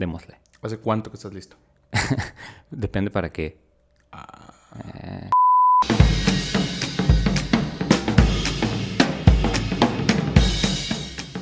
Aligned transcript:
démosle. 0.00 0.40
¿Hace 0.62 0.78
cuánto 0.78 1.10
que 1.10 1.16
estás 1.16 1.32
listo? 1.32 1.56
Depende 2.70 3.10
para 3.10 3.30
qué. 3.30 3.56
Ah. 4.10 4.54
Eh, 4.94 5.30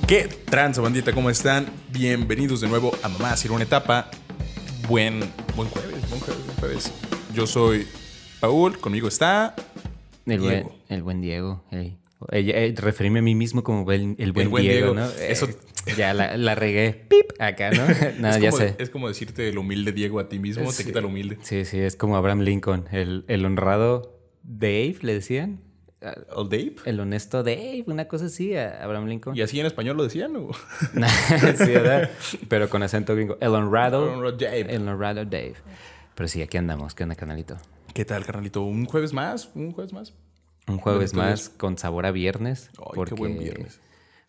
¿Qué 0.07 0.29
tranza, 0.51 0.81
bandita? 0.81 1.13
¿Cómo 1.13 1.31
están? 1.31 1.67
Bienvenidos 1.91 2.61
de 2.61 2.69
nuevo 2.69 2.93
a 3.03 3.09
Mamá 3.09 3.37
Sirve 3.37 3.55
una 3.55 3.65
etapa. 3.65 4.11
Buen, 4.89 5.21
buen 5.55 5.69
jueves, 5.69 6.09
buen 6.09 6.21
jueves, 6.21 6.47
buen 6.47 6.59
jueves. 6.59 6.93
Yo 7.35 7.47
soy 7.47 7.87
Paul, 8.41 8.79
conmigo 8.79 9.07
está... 9.07 9.55
el, 10.27 10.41
buen, 10.41 10.55
Diego. 10.55 10.77
el 10.89 11.03
buen 11.03 11.21
Diego. 11.21 11.63
ey. 11.71 11.97
Eh, 12.33 12.51
eh, 12.53 12.75
referirme 12.77 13.21
a 13.21 13.23
mí 13.23 13.35
mismo 13.37 13.63
como 13.63 13.91
el 13.93 14.15
buen, 14.33 14.51
buen 14.51 14.65
Diego, 14.65 14.93
Diego. 14.93 14.95
¿no? 14.95 15.07
Eh, 15.07 15.31
Eso- 15.31 15.49
Ya 15.97 16.13
la, 16.13 16.37
la 16.37 16.55
regué. 16.57 16.93
Pip, 17.09 17.31
acá, 17.41 17.71
¿no? 17.71 17.87
No, 18.19 18.29
es, 18.31 18.39
ya 18.41 18.51
como, 18.51 18.63
sé. 18.63 18.75
es 18.79 18.91
como 18.91 19.09
decirte 19.09 19.49
el 19.49 19.57
humilde 19.59 19.93
Diego 19.93 20.19
a 20.19 20.29
ti 20.29 20.39
mismo, 20.39 20.67
te 20.67 20.73
Sí. 20.73 20.85
quita 20.87 20.99
el 20.99 21.05
humilde. 21.05 21.39
Sí, 21.43 21.65
sí, 21.65 21.79
es 21.79 21.95
como 21.97 22.17
Abraham 22.17 22.41
Lincoln. 22.41 22.87
El, 22.91 23.25
el 23.29 23.45
honrado 23.45 24.19
Dave, 24.43 24.97
le 25.03 25.15
decían. 25.15 25.61
¿El 26.01 26.49
Dave? 26.49 26.75
El 26.85 27.01
honesto 27.01 27.43
Dave, 27.43 27.85
una 27.87 28.07
cosa 28.07 28.27
así, 28.27 28.55
a 28.55 28.83
Abraham 28.85 29.07
Lincoln. 29.07 29.37
¿Y 29.37 29.43
así 29.43 29.59
en 29.59 29.67
español 29.67 29.97
lo 29.97 30.05
decían? 30.05 30.33
sí, 31.57 31.67
¿verdad? 31.73 32.11
Pero 32.49 32.69
con 32.69 32.83
acento 32.83 33.15
gringo. 33.15 33.37
El 33.41 33.49
honrado. 33.55 34.13
Honrado 34.13 34.37
Dave. 34.37 34.67
El 34.75 34.87
honrado 34.89 35.25
Dave. 35.25 35.55
Pero 36.15 36.29
sí, 36.29 36.43
aquí 36.43 36.57
andamos. 36.57 36.95
¿Qué 36.95 37.03
onda, 37.05 37.15
canalito? 37.15 37.57
¿Qué 37.95 38.05
tal, 38.05 38.25
carnalito? 38.25 38.63
¿Un 38.63 38.85
jueves 38.87 39.13
más? 39.13 39.51
¿Un 39.55 39.73
jueves 39.73 39.93
más? 39.93 40.15
Un 40.69 40.79
jueves 40.79 41.15
más 41.15 41.49
con 41.49 41.79
sabor 41.79 42.07
a 42.07 42.11
viernes. 42.11 42.71
Ay, 42.79 42.85
qué 43.09 43.15
buen 43.15 43.39
viernes. 43.39 43.81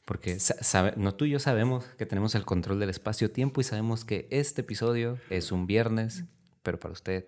Porque 0.06 0.40
sabe- 0.40 0.94
no 0.98 1.14
tú 1.14 1.26
y 1.26 1.30
yo 1.32 1.40
sabemos 1.40 1.86
que 1.98 2.06
tenemos 2.06 2.34
el 2.36 2.44
control 2.46 2.80
del 2.80 2.90
espacio-tiempo 2.90 3.62
y 3.62 3.64
sabemos 3.64 4.06
que 4.06 4.28
este 4.32 4.62
episodio 4.62 5.20
es 5.30 5.52
un 5.52 5.68
viernes, 5.68 6.24
pero 6.64 6.80
para 6.80 6.94
usted 6.94 7.26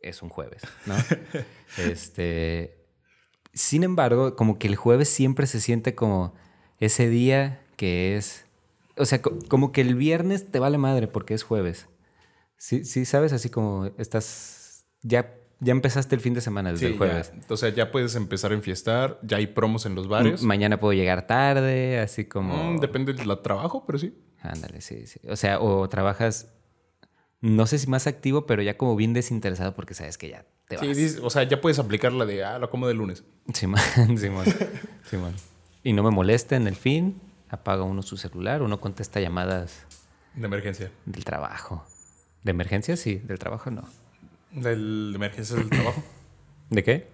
es 0.00 0.22
un 0.22 0.28
jueves, 0.28 0.62
¿no? 0.86 0.94
este. 1.78 2.84
Sin 3.52 3.84
embargo, 3.84 4.36
como 4.36 4.58
que 4.58 4.66
el 4.66 4.76
jueves 4.76 5.08
siempre 5.08 5.46
se 5.46 5.60
siente 5.60 5.94
como 5.94 6.34
ese 6.80 7.08
día 7.08 7.62
que 7.76 8.16
es. 8.16 8.44
O 8.96 9.04
sea, 9.04 9.22
co- 9.22 9.38
como 9.48 9.72
que 9.72 9.80
el 9.82 9.94
viernes 9.94 10.50
te 10.50 10.58
vale 10.58 10.78
madre 10.78 11.06
porque 11.08 11.34
es 11.34 11.42
jueves. 11.42 11.86
Sí, 12.58 12.84
sí, 12.84 13.04
sabes, 13.04 13.32
así 13.32 13.48
como 13.50 13.86
estás. 13.98 14.84
Ya, 15.02 15.34
ya 15.60 15.72
empezaste 15.72 16.14
el 16.14 16.20
fin 16.20 16.34
de 16.34 16.40
semana 16.40 16.70
desde 16.72 16.86
Sí, 16.86 16.92
el 16.92 16.98
jueves. 16.98 17.32
ya. 17.34 17.54
O 17.54 17.56
sea, 17.56 17.68
ya 17.70 17.90
puedes 17.90 18.14
empezar 18.14 18.52
a 18.52 18.54
enfiestar, 18.54 19.18
ya 19.22 19.38
hay 19.38 19.46
promos 19.46 19.86
en 19.86 19.94
los 19.94 20.08
bares. 20.08 20.40
M- 20.40 20.48
Mañana 20.48 20.78
puedo 20.78 20.92
llegar 20.92 21.26
tarde, 21.26 21.98
así 21.98 22.24
como. 22.26 22.72
Mm, 22.74 22.80
depende 22.80 23.12
del 23.14 23.40
trabajo, 23.42 23.84
pero 23.86 23.98
sí. 23.98 24.14
Ándale, 24.42 24.80
sí, 24.80 25.06
sí. 25.06 25.20
O 25.28 25.36
sea, 25.36 25.60
o 25.60 25.88
trabajas, 25.88 26.52
no 27.40 27.66
sé 27.66 27.78
si 27.78 27.86
más 27.88 28.06
activo, 28.06 28.46
pero 28.46 28.62
ya 28.62 28.76
como 28.76 28.96
bien 28.96 29.12
desinteresado 29.12 29.74
porque 29.74 29.94
sabes 29.94 30.18
que 30.18 30.28
ya 30.28 30.44
te 30.68 30.76
vas. 30.76 30.96
Sí, 30.96 31.16
o 31.22 31.30
sea, 31.30 31.42
ya 31.44 31.60
puedes 31.60 31.78
aplicar 31.78 32.12
la 32.12 32.26
de, 32.26 32.44
ah, 32.44 32.58
lo 32.58 32.68
como 32.70 32.86
de 32.86 32.94
lunes. 32.94 33.24
Simón, 33.54 33.80
Simón, 34.18 34.44
Simón. 35.08 35.34
Y 35.82 35.92
no 35.92 36.02
me 36.02 36.10
molesta 36.10 36.56
en 36.56 36.66
el 36.66 36.74
fin, 36.76 37.20
apaga 37.48 37.82
uno 37.84 38.02
su 38.02 38.16
celular, 38.16 38.62
uno 38.62 38.80
contesta 38.80 39.20
llamadas 39.20 39.84
De 40.34 40.46
emergencia. 40.46 40.90
del 41.06 41.24
trabajo. 41.24 41.86
¿De 42.42 42.50
emergencia? 42.50 42.96
Sí, 42.96 43.16
del 43.16 43.38
trabajo 43.38 43.70
no. 43.70 43.84
Del, 44.56 45.10
de 45.12 45.16
emergencias 45.16 45.58
del 45.58 45.70
trabajo. 45.70 46.02
¿De 46.70 46.82
qué? 46.82 47.06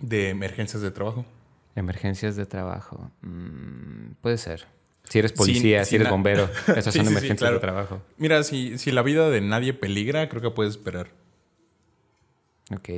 De 0.00 0.30
emergencias 0.30 0.82
de 0.82 0.90
trabajo. 0.90 1.26
Emergencias 1.74 2.36
de 2.36 2.46
trabajo. 2.46 3.10
Mm, 3.20 4.12
puede 4.22 4.38
ser. 4.38 4.66
Si 5.04 5.18
eres 5.18 5.32
policía, 5.32 5.84
Sí, 5.84 5.90
si 5.90 5.96
eres 5.96 6.10
bombero, 6.10 6.44
esas 6.76 6.92
Sí, 6.92 6.98
son 7.00 7.06
sí, 7.06 7.10
emergencias 7.12 7.38
claro. 7.38 7.54
de 7.56 7.60
trabajo. 7.60 8.02
Mira, 8.16 8.42
si, 8.44 8.78
si 8.78 8.90
la 8.92 9.02
vida 9.02 9.28
de 9.30 9.40
nadie 9.40 9.74
peligra, 9.74 10.28
creo 10.28 10.40
que 10.42 10.50
puedes 10.50 10.72
esperar. 10.72 11.08
Ok. 12.74 12.88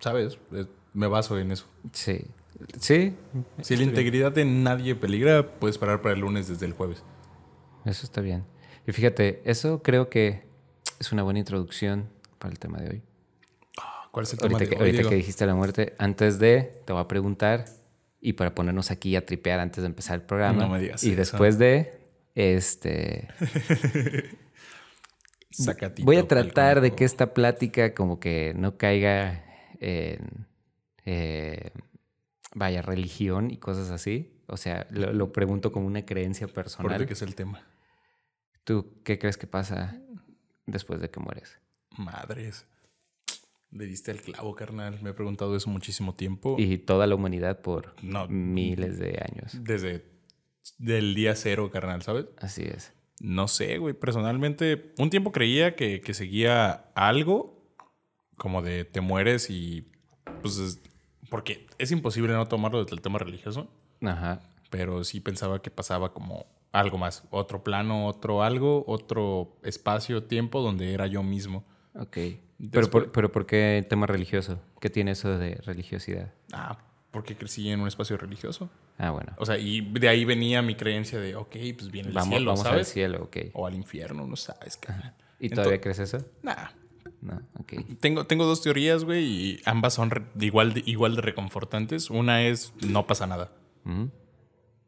¿Sabes? 0.00 0.38
Eh, 0.52 0.66
Me 0.94 1.06
baso 1.06 1.38
en 1.38 1.52
eso. 1.52 1.66
Sí. 1.92 2.22
Sí. 2.78 3.14
Si 3.62 3.76
la 3.76 3.82
integridad 3.84 4.32
de 4.32 4.44
nadie 4.44 4.94
peligra, 4.94 5.46
puedes 5.58 5.74
esperar 5.76 6.00
para 6.02 6.14
el 6.14 6.20
lunes 6.20 6.48
desde 6.48 6.66
el 6.66 6.72
jueves. 6.72 7.02
Eso 7.84 8.04
está 8.06 8.20
bien. 8.20 8.44
Y 8.86 8.92
fíjate, 8.92 9.42
eso 9.44 9.82
creo 9.82 10.08
que 10.08 10.44
es 11.00 11.12
una 11.12 11.22
buena 11.22 11.38
introducción 11.40 12.08
para 12.42 12.52
el 12.52 12.58
tema 12.58 12.78
de 12.78 12.90
hoy. 12.90 13.02
¿Cuál 14.10 14.24
es 14.24 14.32
el 14.32 14.40
tema 14.40 14.58
de 14.58 14.68
que, 14.68 14.74
hoy, 14.74 14.80
ahorita 14.80 14.96
Diego? 14.96 15.10
que 15.10 15.14
dijiste 15.14 15.46
la 15.46 15.54
muerte, 15.54 15.94
antes 15.96 16.40
de, 16.40 16.82
te 16.84 16.92
voy 16.92 17.00
a 17.00 17.06
preguntar, 17.06 17.66
y 18.20 18.32
para 18.32 18.52
ponernos 18.52 18.90
aquí 18.90 19.14
a 19.14 19.24
tripear 19.24 19.60
antes 19.60 19.82
de 19.82 19.86
empezar 19.86 20.16
el 20.16 20.22
programa. 20.22 20.64
No 20.64 20.68
me 20.68 20.80
digas 20.80 21.04
y 21.04 21.08
eso. 21.08 21.16
después 21.16 21.56
de, 21.58 22.00
este, 22.34 23.28
Sacatito, 25.50 26.04
voy 26.04 26.16
a 26.16 26.26
tratar 26.26 26.80
de 26.80 26.90
que 26.96 27.04
esta 27.04 27.32
plática 27.32 27.94
como 27.94 28.18
que 28.18 28.54
no 28.56 28.76
caiga 28.76 29.44
en, 29.78 30.46
eh, 31.04 31.70
vaya, 32.54 32.82
religión 32.82 33.52
y 33.52 33.58
cosas 33.58 33.90
así. 33.90 34.42
O 34.48 34.56
sea, 34.56 34.88
lo, 34.90 35.12
lo 35.12 35.30
pregunto 35.30 35.70
como 35.70 35.86
una 35.86 36.04
creencia 36.04 36.48
personal. 36.48 36.86
Acuérdate 36.86 37.06
que 37.06 37.14
es 37.14 37.22
el 37.22 37.36
tema. 37.36 37.64
¿Tú 38.64 39.00
qué 39.04 39.18
crees 39.18 39.38
que 39.38 39.46
pasa 39.46 39.96
después 40.66 41.00
de 41.00 41.08
que 41.08 41.20
mueres? 41.20 41.62
Madres. 41.98 42.66
Le 43.70 43.86
diste 43.86 44.10
el 44.10 44.20
clavo, 44.20 44.54
carnal. 44.54 45.00
Me 45.02 45.10
he 45.10 45.14
preguntado 45.14 45.56
eso 45.56 45.70
muchísimo 45.70 46.14
tiempo. 46.14 46.56
Y 46.58 46.78
toda 46.78 47.06
la 47.06 47.14
humanidad 47.14 47.60
por 47.62 47.94
No. 48.02 48.28
miles 48.28 48.98
de 48.98 49.18
años. 49.30 49.56
Desde 49.64 50.04
del 50.78 51.14
día 51.14 51.34
cero, 51.34 51.70
carnal, 51.72 52.02
¿sabes? 52.02 52.26
Así 52.38 52.62
es. 52.64 52.92
No 53.20 53.48
sé, 53.48 53.78
güey. 53.78 53.94
Personalmente, 53.94 54.92
un 54.98 55.08
tiempo 55.10 55.32
creía 55.32 55.74
que, 55.74 56.00
que 56.00 56.12
seguía 56.14 56.90
algo 56.94 57.62
como 58.36 58.62
de 58.62 58.84
te 58.84 59.00
mueres 59.00 59.48
y 59.50 59.90
pues 60.42 60.58
es- 60.58 60.80
porque 61.30 61.66
es 61.78 61.90
imposible 61.92 62.32
no 62.34 62.46
tomarlo 62.48 62.82
desde 62.82 62.94
el 62.96 63.00
tema 63.00 63.18
religioso, 63.18 63.70
Ajá. 64.02 64.40
pero 64.70 65.02
sí 65.04 65.20
pensaba 65.20 65.62
que 65.62 65.70
pasaba 65.70 66.12
como 66.12 66.44
algo 66.72 66.98
más, 66.98 67.24
otro 67.30 67.62
plano, 67.62 68.06
otro 68.06 68.42
algo, 68.42 68.84
otro 68.86 69.56
espacio, 69.62 70.24
tiempo 70.24 70.60
donde 70.60 70.92
era 70.92 71.06
yo 71.06 71.22
mismo. 71.22 71.64
Ok. 71.94 72.16
Pero, 72.70 72.90
por, 72.90 73.10
pero 73.12 73.32
¿por 73.32 73.44
qué 73.46 73.84
tema 73.88 74.06
religioso? 74.06 74.60
¿Qué 74.80 74.88
tiene 74.90 75.10
eso 75.12 75.36
de 75.38 75.56
religiosidad? 75.64 76.32
Ah, 76.52 76.78
porque 77.10 77.36
crecí 77.36 77.68
en 77.70 77.80
un 77.80 77.88
espacio 77.88 78.16
religioso. 78.16 78.70
Ah, 78.98 79.10
bueno. 79.10 79.32
O 79.38 79.44
sea, 79.46 79.58
y 79.58 79.80
de 79.80 80.08
ahí 80.08 80.24
venía 80.24 80.62
mi 80.62 80.74
creencia 80.76 81.18
de, 81.18 81.34
ok, 81.36 81.56
pues 81.76 81.90
viene 81.90 82.08
el 82.08 82.14
Vamos, 82.14 82.28
cielo, 82.36 82.50
vamos 82.52 82.66
al 82.66 82.84
cielo, 82.84 83.24
ok. 83.24 83.36
O 83.54 83.66
al 83.66 83.74
infierno, 83.74 84.26
no 84.26 84.36
sabes, 84.36 84.76
carnal. 84.76 85.14
¿Y 85.40 85.48
todavía 85.50 85.80
crees 85.80 85.98
eso? 85.98 86.24
Nah, 86.42 86.68
No, 87.20 87.40
ok. 87.58 87.72
Tengo, 88.00 88.26
tengo 88.26 88.44
dos 88.46 88.62
teorías, 88.62 89.04
güey, 89.04 89.24
y 89.24 89.60
ambas 89.64 89.94
son 89.94 90.10
re- 90.10 90.22
igual, 90.40 90.72
de, 90.74 90.82
igual 90.86 91.16
de 91.16 91.22
reconfortantes. 91.22 92.10
Una 92.10 92.42
es 92.44 92.72
no 92.86 93.06
pasa 93.06 93.26
nada. 93.26 93.50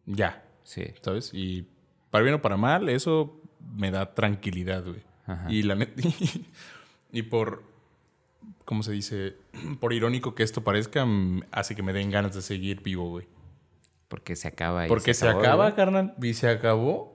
Ya, 0.06 0.44
Sí. 0.62 0.84
¿sabes? 1.02 1.30
Y 1.34 1.66
para 2.10 2.22
bien 2.22 2.34
o 2.36 2.40
para 2.42 2.56
mal, 2.56 2.88
eso 2.88 3.40
me 3.76 3.90
da 3.90 4.14
tranquilidad, 4.14 4.84
güey. 4.84 5.02
Ajá. 5.26 5.50
Y 5.52 5.62
la 5.62 5.74
neta. 5.74 5.92
y 7.14 7.22
por. 7.22 7.62
¿Cómo 8.66 8.82
se 8.82 8.92
dice? 8.92 9.36
Por 9.80 9.92
irónico 9.94 10.34
que 10.34 10.42
esto 10.42 10.62
parezca, 10.64 11.06
hace 11.50 11.74
que 11.74 11.82
me 11.82 11.92
den 11.94 12.10
ganas 12.10 12.34
de 12.34 12.42
seguir 12.42 12.82
vivo, 12.82 13.08
güey. 13.08 13.26
Porque 14.08 14.36
se 14.36 14.48
acaba 14.48 14.84
y 14.84 14.88
Porque 14.88 15.14
se, 15.14 15.26
acabó, 15.26 15.40
acaba, 15.40 15.74
carnal. 15.74 16.14
Y 16.22 16.34
se 16.34 16.48
acabó. 16.48 17.14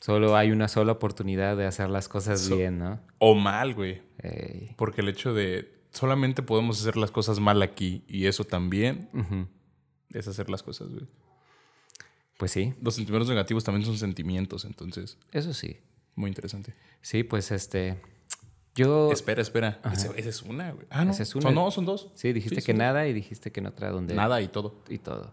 Solo 0.00 0.36
hay 0.36 0.52
una 0.52 0.68
sola 0.68 0.92
oportunidad 0.92 1.56
de 1.56 1.66
hacer 1.66 1.88
las 1.90 2.08
cosas 2.08 2.40
So- 2.40 2.56
bien, 2.56 2.78
¿no? 2.78 3.00
O 3.18 3.34
mal, 3.34 3.74
güey. 3.74 4.02
Ey. 4.22 4.70
Porque 4.76 5.00
el 5.00 5.08
hecho 5.08 5.34
de. 5.34 5.72
Solamente 5.90 6.42
podemos 6.42 6.80
hacer 6.80 6.96
las 6.96 7.10
cosas 7.10 7.40
mal 7.40 7.62
aquí. 7.62 8.04
Y 8.06 8.26
eso 8.26 8.44
también 8.44 9.08
es 10.12 10.28
hacer 10.28 10.50
las 10.50 10.62
cosas, 10.62 10.88
güey. 10.90 11.06
Pues 12.36 12.50
sí, 12.52 12.74
Los 12.82 12.96
sentimientos 12.96 13.28
negativos 13.28 13.62
también 13.64 13.86
son 13.86 13.96
sentimientos, 13.96 14.64
entonces, 14.64 15.18
eso 15.30 15.54
sí. 15.54 15.78
muy 16.16 16.28
interesante. 16.28 16.74
Sí, 17.00 17.22
pues 17.22 17.50
este. 17.52 18.00
Yo. 18.74 19.12
Espera, 19.12 19.40
espera. 19.42 19.80
Esa 19.92 20.12
es 20.16 20.42
una, 20.42 20.72
güey. 20.72 20.86
Ah, 20.90 21.04
no. 21.04 21.12
Esa 21.12 21.22
es 21.22 21.34
una. 21.34 21.42
Son, 21.42 21.54
no, 21.54 21.70
son 21.70 21.84
dos. 21.84 22.10
Sí, 22.14 22.32
dijiste 22.32 22.60
Sí, 22.60 22.66
que 22.66 22.72
dos. 22.72 22.78
nada 22.78 23.06
y 23.06 23.12
dijiste 23.12 23.52
que 23.52 23.60
en 23.60 23.66
otra 23.66 23.90
donde. 23.90 24.14
Nada 24.14 24.40
y 24.40 24.48
todo. 24.48 24.74
y 24.88 24.98
todo. 24.98 25.32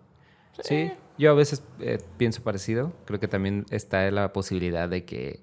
Sí, 0.64 0.92
yo 1.18 1.32
a 1.32 1.34
veces 1.34 1.64
eh, 1.80 1.98
pienso 2.18 2.44
parecido. 2.44 2.94
Creo 3.06 3.20
que 3.20 3.28
también 3.28 3.66
está 3.72 4.10
la 4.12 4.32
posibilidad 4.32 4.88
de 4.88 5.06
que 5.06 5.40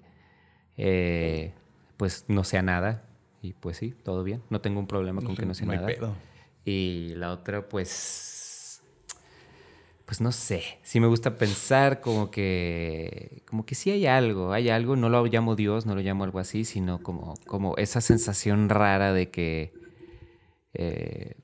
eh, 0.76 1.52
pues 1.96 2.24
no 2.28 2.44
sea 2.44 2.62
nada. 2.62 3.04
Y 3.42 3.52
pues 3.54 3.76
sí, 3.78 3.94
todo 4.04 4.22
bien. 4.22 4.42
No 4.50 4.60
tengo 4.60 4.78
un 4.80 4.86
problema 4.86 5.20
con 5.22 5.36
que 5.36 5.46
no 5.46 5.54
sea 5.54 5.66
no 5.66 5.72
hay 5.72 5.78
nada. 5.78 5.88
pedo. 5.88 6.14
Y 6.64 7.14
la 7.16 7.32
otra, 7.32 7.68
pues. 7.68 8.34
Pues 10.08 10.22
no 10.22 10.32
sé. 10.32 10.62
Sí 10.82 11.00
me 11.00 11.06
gusta 11.06 11.36
pensar 11.36 12.00
como 12.00 12.30
que. 12.30 13.42
Como 13.46 13.66
que 13.66 13.74
sí 13.74 13.90
hay 13.90 14.06
algo. 14.06 14.54
Hay 14.54 14.70
algo. 14.70 14.96
No 14.96 15.10
lo 15.10 15.22
llamo 15.26 15.54
Dios, 15.54 15.84
no 15.84 15.94
lo 15.94 16.00
llamo 16.00 16.24
algo 16.24 16.38
así, 16.38 16.64
sino 16.64 17.02
como, 17.02 17.34
como 17.46 17.76
esa 17.76 18.00
sensación 18.00 18.70
rara 18.70 19.12
de 19.12 19.30
que. 19.30 19.74
eh, 20.72 21.34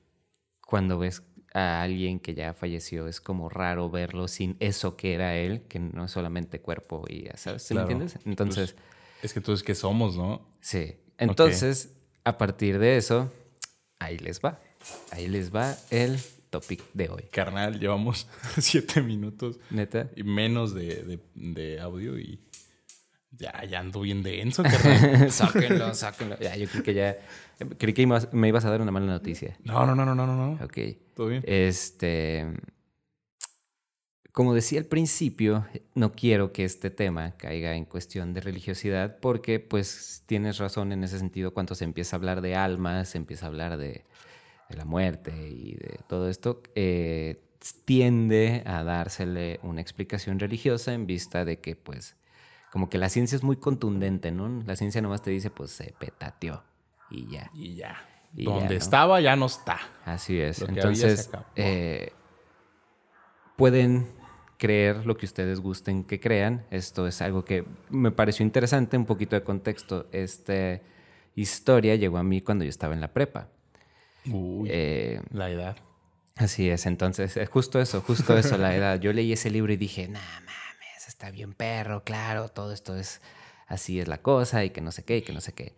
cuando 0.65 0.97
ves 0.97 1.21
a 1.53 1.83
alguien 1.83 2.19
que 2.19 2.33
ya 2.33 2.55
falleció, 2.55 3.07
es 3.07 3.21
como 3.21 3.49
raro 3.49 3.91
verlo 3.91 4.27
sin 4.27 4.57
eso 4.59 4.97
que 4.97 5.13
era 5.13 5.35
él, 5.35 5.61
que 5.69 5.77
no 5.77 6.05
es 6.05 6.11
solamente 6.11 6.59
cuerpo 6.59 7.05
y 7.07 7.25
ya 7.25 7.37
sabes, 7.37 7.61
¿sí 7.61 7.75
me 7.75 7.81
entiendes? 7.81 8.17
Entonces, 8.25 8.75
Es 9.21 9.33
que 9.33 9.39
entonces, 9.39 9.63
¿qué 9.63 9.75
somos, 9.75 10.17
no? 10.17 10.41
Sí. 10.61 10.95
Entonces, 11.19 11.93
a 12.23 12.39
partir 12.39 12.79
de 12.79 12.97
eso, 12.97 13.31
ahí 13.99 14.17
les 14.17 14.41
va. 14.41 14.59
Ahí 15.11 15.27
les 15.27 15.53
va 15.53 15.77
el 15.91 16.19
topic 16.59 16.81
de 16.93 17.09
hoy. 17.09 17.23
Carnal, 17.31 17.79
llevamos 17.79 18.27
siete 18.57 19.01
minutos. 19.01 19.59
Neta. 19.71 20.09
Y 20.15 20.23
menos 20.23 20.73
de, 20.73 21.03
de, 21.03 21.19
de 21.35 21.81
audio 21.81 22.17
y 22.17 22.39
ya, 23.31 23.65
ya 23.65 23.79
ando 23.81 23.99
bien 23.99 24.23
denso, 24.23 24.63
carnal. 24.63 25.29
sáquenlo, 25.31 25.93
sáquenlo. 25.93 26.39
Ya, 26.39 26.55
yo 26.55 26.67
creo 26.69 26.83
que 26.83 26.93
ya. 26.93 27.17
Creí 27.77 27.93
que 27.93 28.07
me 28.31 28.47
ibas 28.47 28.63
a 28.63 28.69
dar 28.69 28.81
una 28.81 28.91
mala 28.91 29.07
noticia. 29.07 29.57
No, 29.65 29.85
no, 29.85 29.95
no, 29.95 30.05
no, 30.05 30.15
no, 30.15 30.25
no. 30.25 30.35
no. 30.35 30.63
Ok. 30.63 30.77
¿Todo 31.13 31.27
bien? 31.27 31.43
Este. 31.45 32.45
Como 34.31 34.53
decía 34.53 34.79
al 34.79 34.85
principio, 34.85 35.65
no 35.93 36.13
quiero 36.13 36.53
que 36.53 36.63
este 36.63 36.89
tema 36.89 37.31
caiga 37.37 37.75
en 37.75 37.85
cuestión 37.85 38.33
de 38.33 38.41
religiosidad, 38.41 39.17
porque, 39.21 39.61
pues, 39.61 40.23
tienes 40.25 40.57
razón 40.57 40.91
en 40.91 41.03
ese 41.03 41.19
sentido. 41.19 41.53
Cuando 41.53 41.73
se 41.75 41.85
empieza 41.85 42.15
a 42.15 42.19
hablar 42.19 42.41
de 42.41 42.55
almas, 42.55 43.09
se 43.09 43.17
empieza 43.17 43.45
a 43.45 43.49
hablar 43.49 43.77
de, 43.77 44.05
de 44.69 44.77
la 44.77 44.85
muerte 44.85 45.31
y 45.49 45.75
de 45.75 45.99
todo 46.07 46.29
esto, 46.29 46.61
eh, 46.75 47.41
tiende 47.85 48.63
a 48.65 48.83
dársele 48.83 49.59
una 49.63 49.81
explicación 49.81 50.39
religiosa 50.39 50.93
en 50.93 51.07
vista 51.07 51.45
de 51.45 51.59
que, 51.59 51.75
pues, 51.75 52.15
como 52.71 52.89
que 52.89 52.97
la 52.97 53.09
ciencia 53.09 53.35
es 53.35 53.43
muy 53.43 53.57
contundente, 53.57 54.31
¿no? 54.31 54.63
La 54.65 54.75
ciencia 54.75 55.01
nomás 55.01 55.21
te 55.21 55.31
dice, 55.31 55.49
pues, 55.49 55.71
se 55.71 55.93
petateó 55.97 56.63
y 57.09 57.27
ya. 57.29 57.49
Y 57.53 57.75
ya. 57.75 57.97
Y 58.35 58.45
Donde 58.45 58.61
ya, 58.63 58.69
¿no? 58.69 58.75
estaba, 58.75 59.21
ya 59.21 59.35
no 59.35 59.45
está. 59.45 59.79
Así 60.03 60.39
es. 60.39 60.61
Entonces, 60.61 61.29
eh, 61.55 62.11
pueden 63.55 64.07
creer 64.57 65.05
lo 65.05 65.17
que 65.17 65.25
ustedes 65.25 65.59
gusten 65.59 66.03
que 66.03 66.19
crean. 66.19 66.65
Esto 66.69 67.07
es 67.07 67.21
algo 67.21 67.45
que 67.45 67.65
me 67.89 68.11
pareció 68.11 68.43
interesante, 68.45 68.97
un 68.97 69.05
poquito 69.05 69.35
de 69.35 69.43
contexto. 69.43 70.07
Esta 70.11 70.81
historia 71.35 71.95
llegó 71.95 72.17
a 72.17 72.23
mí 72.23 72.41
cuando 72.41 72.65
yo 72.65 72.69
estaba 72.69 72.93
en 72.93 73.01
la 73.01 73.13
prepa. 73.13 73.49
Uy, 74.31 74.69
Eh, 74.71 75.21
la 75.31 75.49
edad. 75.49 75.77
así 76.35 76.69
es, 76.69 76.85
entonces, 76.85 77.37
es 77.37 77.49
justo 77.49 77.79
eso, 77.79 78.01
justo 78.01 78.37
eso, 78.37 78.57
la 78.57 78.75
edad. 78.75 78.99
Yo 78.99 79.13
leí 79.13 79.31
ese 79.33 79.49
libro 79.49 79.71
y 79.73 79.77
dije, 79.77 80.07
nah, 80.07 80.19
mames, 80.39 81.07
está 81.07 81.31
bien 81.31 81.53
perro, 81.53 82.03
claro, 82.03 82.49
todo 82.49 82.71
esto 82.73 82.95
es, 82.97 83.21
así 83.67 83.99
es 83.99 84.07
la 84.07 84.17
cosa 84.19 84.63
y 84.65 84.69
que 84.71 84.81
no 84.81 84.91
sé 84.91 85.03
qué, 85.03 85.17
y 85.17 85.21
que 85.21 85.33
no 85.33 85.41
sé 85.41 85.53
qué. 85.53 85.75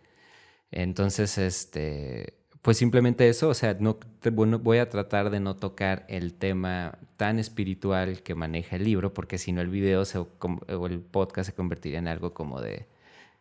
Entonces, 0.70 1.38
este, 1.38 2.34
pues 2.62 2.76
simplemente 2.76 3.28
eso, 3.28 3.48
o 3.48 3.54
sea, 3.54 3.74
no, 3.80 3.98
bueno, 4.32 4.58
voy 4.58 4.78
a 4.78 4.88
tratar 4.90 5.30
de 5.30 5.40
no 5.40 5.56
tocar 5.56 6.04
el 6.08 6.34
tema 6.34 6.98
tan 7.16 7.38
espiritual 7.38 8.22
que 8.22 8.34
maneja 8.34 8.76
el 8.76 8.84
libro, 8.84 9.14
porque 9.14 9.38
si 9.38 9.52
no 9.52 9.60
el 9.60 9.68
video 9.68 10.04
se- 10.04 10.18
o 10.18 10.86
el 10.86 11.00
podcast 11.00 11.48
se 11.50 11.54
convertiría 11.54 11.98
en 11.98 12.08
algo 12.08 12.34
como 12.34 12.60
de, 12.60 12.86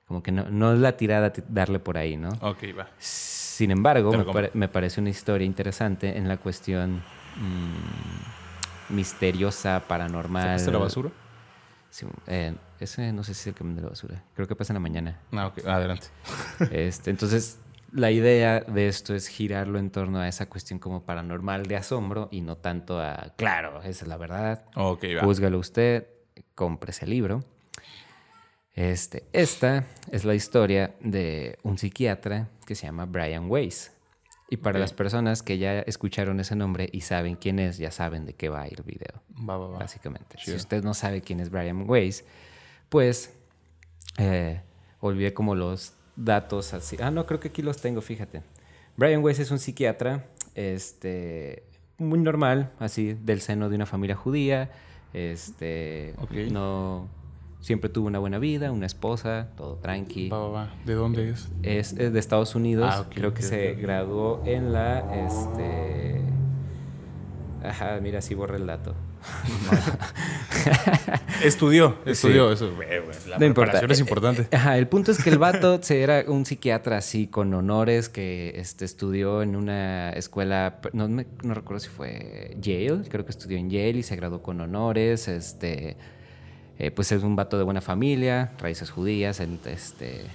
como 0.06 0.24
que 0.24 0.32
no, 0.32 0.50
no 0.50 0.72
es 0.74 0.80
la 0.80 0.96
tirada 0.96 1.34
ti- 1.34 1.44
darle 1.50 1.80
por 1.80 1.98
ahí, 1.98 2.16
¿no? 2.16 2.30
Ok, 2.42 2.64
va. 2.78 2.90
Sin 3.58 3.72
embargo, 3.72 4.12
me, 4.12 4.24
pare- 4.34 4.52
me 4.54 4.68
parece 4.68 5.02
una 5.02 5.10
historia 5.10 5.44
interesante 5.44 6.16
en 6.16 6.28
la 6.28 6.38
cuestión 6.38 6.98
mm, 7.38 8.94
misteriosa, 8.94 9.82
paranormal. 9.88 10.44
¿Sacaste 10.44 10.72
la 10.72 10.78
basura? 10.78 11.10
Sí, 11.90 12.06
eh, 12.28 12.54
ese 12.80 13.12
no 13.14 13.24
sé 13.24 13.34
si 13.34 13.42
es 13.42 13.48
el 13.48 13.54
camión 13.56 13.76
de 13.76 13.82
la 13.82 13.90
basura. 13.90 14.24
Creo 14.36 14.48
que 14.48 14.56
pasa 14.56 14.74
en 14.74 14.76
la 14.76 14.80
mañana. 14.82 15.20
Ah, 15.32 15.48
ok. 15.48 15.66
Adelante. 15.66 16.06
Este, 16.70 17.10
entonces, 17.10 17.60
la 17.92 18.12
idea 18.12 18.60
de 18.60 18.88
esto 18.88 19.16
es 19.16 19.28
girarlo 19.28 19.80
en 19.80 19.90
torno 19.90 20.20
a 20.20 20.28
esa 20.28 20.46
cuestión 20.48 20.78
como 20.78 21.02
paranormal 21.04 21.64
de 21.66 21.78
asombro 21.78 22.28
y 22.32 22.42
no 22.42 22.58
tanto 22.58 23.02
a, 23.02 23.34
claro, 23.38 23.80
esa 23.82 24.04
es 24.04 24.08
la 24.08 24.18
verdad. 24.18 24.66
Ok, 24.76 25.04
va. 25.18 25.24
Júzgalo 25.24 25.58
usted, 25.58 26.06
cómprese 26.54 27.06
el 27.06 27.10
libro. 27.12 27.44
Este, 28.78 29.24
esta 29.34 29.86
es 30.12 30.24
la 30.24 30.36
historia 30.36 30.94
de 31.00 31.58
un 31.64 31.80
psiquiatra 31.80 32.48
que 32.68 32.76
se 32.76 32.86
llama 32.86 33.06
Brian 33.06 33.50
Weiss. 33.50 33.92
Y 34.52 34.58
para 34.58 34.78
las 34.78 34.94
personas 34.94 35.42
que 35.42 35.58
ya 35.58 35.80
escucharon 35.80 36.40
ese 36.40 36.56
nombre 36.56 36.88
y 36.92 37.02
saben 37.02 37.38
quién 37.38 37.58
es, 37.58 37.80
ya 37.80 37.90
saben 37.90 38.26
de 38.26 38.34
qué 38.34 38.50
va 38.50 38.68
el 38.68 38.84
video, 38.84 39.22
Va, 39.50 39.58
va, 39.58 39.68
va. 39.68 39.80
básicamente. 39.80 40.38
Si 40.40 40.54
usted 40.54 40.84
no 40.84 40.94
sabe 40.94 41.22
quién 41.22 41.40
es 41.40 41.50
Brian 41.50 41.90
Weiss, 41.90 42.24
pues 42.88 43.34
eh, 44.20 44.62
olvidé 45.00 45.34
como 45.34 45.56
los 45.56 45.94
datos 46.16 46.76
así. 46.76 46.98
Ah, 47.02 47.10
no, 47.10 47.26
creo 47.26 47.40
que 47.40 47.48
aquí 47.48 47.64
los 47.64 47.82
tengo, 47.82 48.02
fíjate. 48.02 48.44
Brian 48.96 49.24
Weiss 49.24 49.40
es 49.40 49.50
un 49.50 49.58
psiquiatra, 49.58 50.28
este, 50.54 51.64
muy 51.98 52.20
normal, 52.20 52.72
así, 52.78 53.16
del 53.16 53.42
seno 53.42 53.70
de 53.70 53.76
una 53.76 53.88
familia 53.88 54.16
judía, 54.16 54.70
este, 55.14 56.14
no, 56.52 57.10
siempre 57.60 57.90
tuvo 57.90 58.08
una 58.08 58.20
buena 58.20 58.38
vida, 58.40 58.72
una 58.72 58.86
esposa, 58.86 59.50
todo 59.58 59.76
tranqui. 59.78 60.30
Va, 60.30 60.40
va, 60.40 60.50
va. 60.50 60.74
¿De 60.86 60.94
dónde 60.94 61.30
es? 61.32 61.50
Es, 61.64 61.94
es 61.94 62.14
de 62.14 62.20
Estados 62.20 62.56
Unidos, 62.56 62.94
Ah, 62.96 63.06
creo 63.14 63.34
que 63.34 63.42
se 63.42 63.74
graduó 63.76 64.42
en 64.46 64.72
la, 64.74 65.00
este, 65.26 66.22
ajá, 67.64 68.00
mira, 68.02 68.22
sí 68.22 68.36
borré 68.36 68.58
el 68.58 68.68
dato. 68.68 68.96
Estudió. 71.44 71.98
Estudió. 72.06 72.48
Sí. 72.50 72.54
Eso, 72.66 72.76
güey, 72.76 73.00
güey, 73.00 73.16
La 73.28 73.38
No 73.38 73.46
importa. 73.46 73.72
preparación 73.72 73.92
es 73.92 74.00
Eh, 74.00 74.02
importante. 74.02 74.42
eh, 74.44 74.48
Ajá, 74.56 74.78
el 74.78 74.88
punto 74.88 75.12
es 75.12 75.24
que 75.24 75.30
el 75.30 75.38
vato 75.38 75.80
era 75.90 76.24
un 76.28 76.46
psiquiatra 76.46 76.98
así 76.98 77.28
con 77.28 77.54
honores 77.54 78.10
que 78.10 78.54
este, 78.56 78.86
estudió 78.86 79.42
en 79.42 79.56
una 79.56 80.12
escuela, 80.12 80.80
no, 80.94 81.08
me- 81.08 81.28
no 81.44 81.54
recuerdo 81.54 81.80
si 81.80 81.90
fue 81.90 82.56
Yale, 82.62 83.02
creo 83.10 83.26
que 83.26 83.32
estudió 83.32 83.58
en 83.58 83.70
Yale 83.70 84.00
y 84.00 84.04
se 84.04 84.16
graduó 84.16 84.42
con 84.42 84.60
honores. 84.62 85.28
Este, 85.28 85.98
eh, 86.80 86.92
pues 86.92 87.12
es 87.12 87.24
un 87.24 87.36
vato 87.36 87.58
de 87.58 87.64
buena 87.64 87.82
familia, 87.82 88.52
raíces 88.60 88.92
judías, 88.92 89.40
este, 89.40 90.26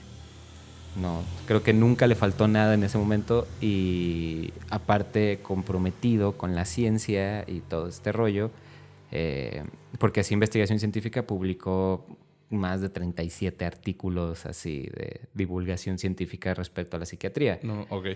no, 1.01 1.23
creo 1.47 1.63
que 1.63 1.73
nunca 1.73 2.07
le 2.07 2.15
faltó 2.15 2.49
nada 2.49 2.75
en 2.75 2.83
ese 2.83 2.99
momento 2.99 3.47
y 3.61 4.53
aparte 4.69 5.39
comprometido 5.43 6.37
con 6.37 6.55
la 6.55 6.65
ciencia 6.65 7.45
y 7.47 7.61
todo 7.61 7.89
este 7.89 8.13
rollo, 8.13 8.51
eh, 9.11 9.65
porque 9.99 10.21
hacía 10.21 10.35
investigación 10.35 10.79
científica, 10.79 11.27
publicó 11.27 12.05
más 12.51 12.81
de 12.81 12.89
37 12.89 13.65
artículos 13.65 14.45
así 14.45 14.83
de 14.95 15.23
divulgación 15.35 15.99
científica 15.99 16.55
respecto 16.55 16.97
a 16.97 17.01
la 17.01 17.07
psiquiatría. 17.07 17.61
No, 17.63 17.87
ok. 17.89 18.09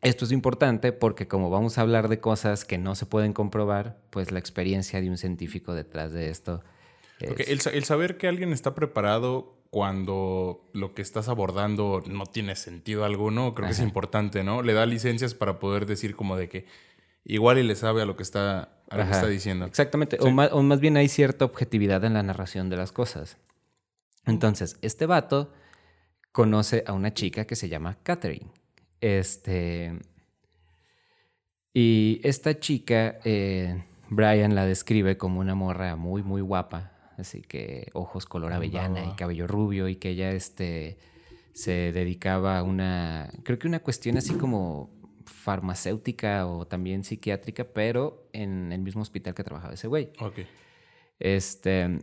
Esto 0.00 0.24
es 0.24 0.32
importante 0.32 0.92
porque 0.92 1.28
como 1.28 1.50
vamos 1.50 1.78
a 1.78 1.82
hablar 1.82 2.08
de 2.08 2.18
cosas 2.18 2.64
que 2.64 2.78
no 2.78 2.94
se 2.94 3.06
pueden 3.06 3.32
comprobar, 3.32 3.98
pues 4.10 4.32
la 4.32 4.38
experiencia 4.38 5.00
de 5.00 5.10
un 5.10 5.18
científico 5.18 5.74
detrás 5.74 6.12
de 6.12 6.30
esto 6.30 6.62
El, 7.22 7.60
sa- 7.60 7.70
el 7.70 7.84
saber 7.84 8.16
que 8.16 8.28
alguien 8.28 8.52
está 8.52 8.74
preparado 8.74 9.58
cuando 9.70 10.68
lo 10.74 10.92
que 10.94 11.02
estás 11.02 11.28
abordando 11.28 12.02
no 12.06 12.26
tiene 12.26 12.56
sentido 12.56 13.04
alguno, 13.04 13.54
creo 13.54 13.68
que 13.68 13.72
es 13.72 13.80
importante, 13.80 14.44
¿no? 14.44 14.62
Le 14.62 14.74
da 14.74 14.84
licencias 14.84 15.34
para 15.34 15.58
poder 15.58 15.86
decir 15.86 16.14
como 16.14 16.36
de 16.36 16.48
que 16.48 16.66
igual 17.24 17.58
y 17.58 17.62
le 17.62 17.74
sabe 17.74 18.02
a 18.02 18.04
lo 18.04 18.14
que 18.16 18.22
está, 18.22 18.60
a 18.90 18.96
lo 18.96 19.02
que 19.04 19.08
Ajá, 19.08 19.12
está 19.12 19.28
diciendo. 19.28 19.64
Exactamente. 19.64 20.18
Sí. 20.20 20.26
O, 20.26 20.30
más, 20.30 20.50
o 20.52 20.62
más 20.62 20.80
bien 20.80 20.96
hay 20.98 21.08
cierta 21.08 21.44
objetividad 21.46 22.04
en 22.04 22.14
la 22.14 22.22
narración 22.22 22.68
de 22.68 22.76
las 22.76 22.92
cosas. 22.92 23.38
Entonces, 24.26 24.76
este 24.82 25.06
vato 25.06 25.52
conoce 26.32 26.84
a 26.86 26.92
una 26.92 27.14
chica 27.14 27.46
que 27.46 27.56
se 27.56 27.68
llama 27.68 27.96
Catherine. 28.02 28.50
Este. 29.00 29.98
Y 31.74 32.20
esta 32.22 32.60
chica, 32.60 33.18
eh, 33.24 33.82
Brian 34.10 34.54
la 34.54 34.66
describe 34.66 35.16
como 35.16 35.40
una 35.40 35.54
morra 35.54 35.96
muy, 35.96 36.22
muy 36.22 36.42
guapa. 36.42 36.91
Así 37.18 37.42
que 37.42 37.90
ojos 37.92 38.26
color 38.26 38.52
avellana 38.52 39.04
y 39.04 39.12
cabello 39.12 39.46
rubio. 39.46 39.88
Y 39.88 39.96
que 39.96 40.10
ella 40.10 40.32
este, 40.32 40.98
se 41.52 41.92
dedicaba 41.92 42.58
a 42.58 42.62
una. 42.62 43.30
Creo 43.42 43.58
que 43.58 43.68
una 43.68 43.80
cuestión 43.80 44.16
así 44.16 44.34
como 44.34 44.90
farmacéutica 45.24 46.46
o 46.46 46.66
también 46.66 47.04
psiquiátrica, 47.04 47.64
pero 47.64 48.28
en 48.32 48.72
el 48.72 48.80
mismo 48.80 49.02
hospital 49.02 49.34
que 49.34 49.44
trabajaba 49.44 49.74
ese 49.74 49.88
güey. 49.88 50.12
Ok. 50.20 50.40
Este, 51.18 52.00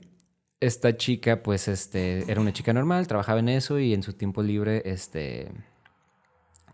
esta 0.60 0.96
chica, 0.98 1.42
pues, 1.42 1.68
este, 1.68 2.30
era 2.32 2.42
una 2.42 2.54
chica 2.54 2.74
normal, 2.74 3.08
trabajaba 3.08 3.40
en 3.40 3.50
eso 3.50 3.80
y 3.80 3.94
en 3.94 4.04
su 4.04 4.14
tiempo 4.14 4.44
libre, 4.44 4.82
este, 4.86 5.52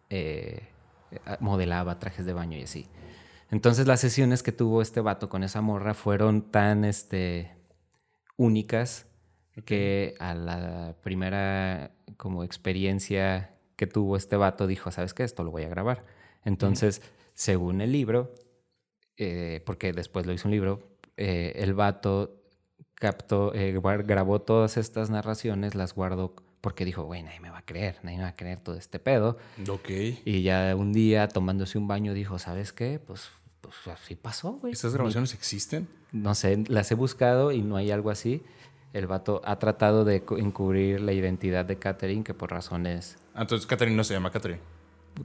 eh, 0.09 0.67
modelaba 1.39 1.99
trajes 1.99 2.25
de 2.25 2.33
baño 2.33 2.57
y 2.57 2.63
así. 2.63 2.87
Entonces 3.51 3.87
las 3.87 3.99
sesiones 3.99 4.43
que 4.43 4.51
tuvo 4.51 4.81
este 4.81 5.01
vato 5.01 5.29
con 5.29 5.43
esa 5.43 5.61
morra 5.61 5.93
fueron 5.93 6.51
tan, 6.51 6.83
este, 6.83 7.54
únicas 8.37 9.07
que 9.63 10.15
a 10.19 10.33
la 10.33 10.95
primera 11.01 11.91
como 12.17 12.43
experiencia 12.43 13.55
que 13.75 13.87
tuvo 13.87 14.17
este 14.17 14.35
vato 14.35 14.67
dijo, 14.67 14.91
¿sabes 14.91 15.13
qué? 15.13 15.23
Esto 15.23 15.43
lo 15.43 15.51
voy 15.51 15.63
a 15.63 15.69
grabar. 15.69 16.05
Entonces, 16.43 17.01
según 17.33 17.81
el 17.81 17.91
libro, 17.91 18.33
eh, 19.17 19.61
porque 19.65 19.93
después 19.93 20.25
lo 20.25 20.33
hizo 20.33 20.47
un 20.47 20.51
libro, 20.51 20.79
eh, 21.17 21.53
el 21.55 21.73
vato 21.73 22.41
captó, 22.93 23.53
eh, 23.53 23.79
grabó 24.05 24.41
todas 24.41 24.77
estas 24.77 25.09
narraciones, 25.09 25.75
las 25.75 25.93
guardó 25.93 26.35
porque 26.61 26.83
dijo, 26.83 27.03
güey, 27.03 27.21
nadie 27.21 27.39
me 27.39 27.51
va 27.51 27.59
a 27.59 27.65
creer, 27.65 27.99
nadie 28.01 28.17
me 28.17 28.23
va 28.23 28.29
a 28.29 28.35
creer 28.35 28.59
todo 28.59 28.75
este 28.75 28.97
pedo. 28.99 29.37
Ok. 29.69 29.89
Y 30.25 30.41
ya 30.41 30.75
un 30.75 30.93
día 30.93 31.27
tomándose 31.27 31.77
un 31.77 31.87
baño 31.87 32.13
dijo, 32.13 32.39
¿sabes 32.39 32.73
qué? 32.73 32.99
Pues, 32.99 33.29
pues 33.67 33.97
así 33.99 34.15
pasó, 34.15 34.53
güey. 34.53 34.73
¿Estas 34.73 34.93
grabaciones 34.93 35.33
existen? 35.33 35.87
No 36.11 36.35
sé, 36.35 36.63
las 36.67 36.91
he 36.91 36.95
buscado 36.95 37.51
y 37.51 37.61
no 37.61 37.75
hay 37.75 37.91
algo 37.91 38.09
así. 38.09 38.41
el 38.93 39.07
vato 39.07 39.41
ha 39.43 39.59
tratado 39.59 40.05
de 40.05 40.23
encubrir 40.37 41.01
la 41.01 41.11
identidad 41.11 41.65
de 41.65 41.77
Catherine, 41.77 42.23
que 42.23 42.33
por 42.33 42.51
razones 42.51 43.17
Ah, 43.33 43.41
Entonces, 43.41 43.67
Catherine 43.67 43.97
no 43.97 44.03
se 44.05 44.13
llama 44.13 44.31
Catherine. 44.31 44.61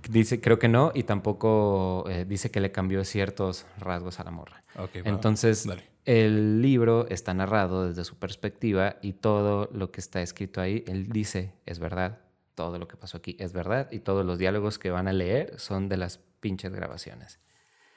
Dice, 0.08 0.40
creo 0.40 0.58
que 0.58 0.68
no, 0.68 0.90
y 0.94 1.02
tampoco 1.04 2.04
eh, 2.08 2.24
dice 2.28 2.50
que 2.50 2.60
le 2.60 2.70
cambió 2.72 3.04
ciertos 3.04 3.66
rasgos 3.78 4.18
a 4.20 4.24
la 4.24 4.30
morra. 4.32 4.62
Ok, 4.76 4.96
va. 4.96 5.10
Entonces, 5.10 5.68
el 6.04 6.62
libro 6.62 7.06
está 7.08 7.34
narrado 7.34 7.86
desde 7.86 8.04
su 8.04 8.16
perspectiva 8.16 8.96
y 9.02 9.12
todo 9.14 9.68
lo 9.72 9.90
que 9.92 10.00
está 10.00 10.22
escrito 10.22 10.60
ahí, 10.60 10.84
él 10.88 11.08
dice, 11.08 11.54
es 11.66 11.78
verdad. 11.78 12.18
Todo 12.56 12.78
lo 12.78 12.88
que 12.88 12.96
pasó 12.96 13.18
aquí 13.18 13.36
es 13.38 13.52
verdad 13.52 13.88
y 13.90 14.00
todos 14.00 14.24
los 14.26 14.38
diálogos 14.38 14.78
que 14.78 14.90
van 14.90 15.08
a 15.08 15.12
leer 15.12 15.58
son 15.58 15.88
de 15.88 15.96
las 15.96 16.18
pinches 16.40 16.72
grabaciones. 16.72 17.38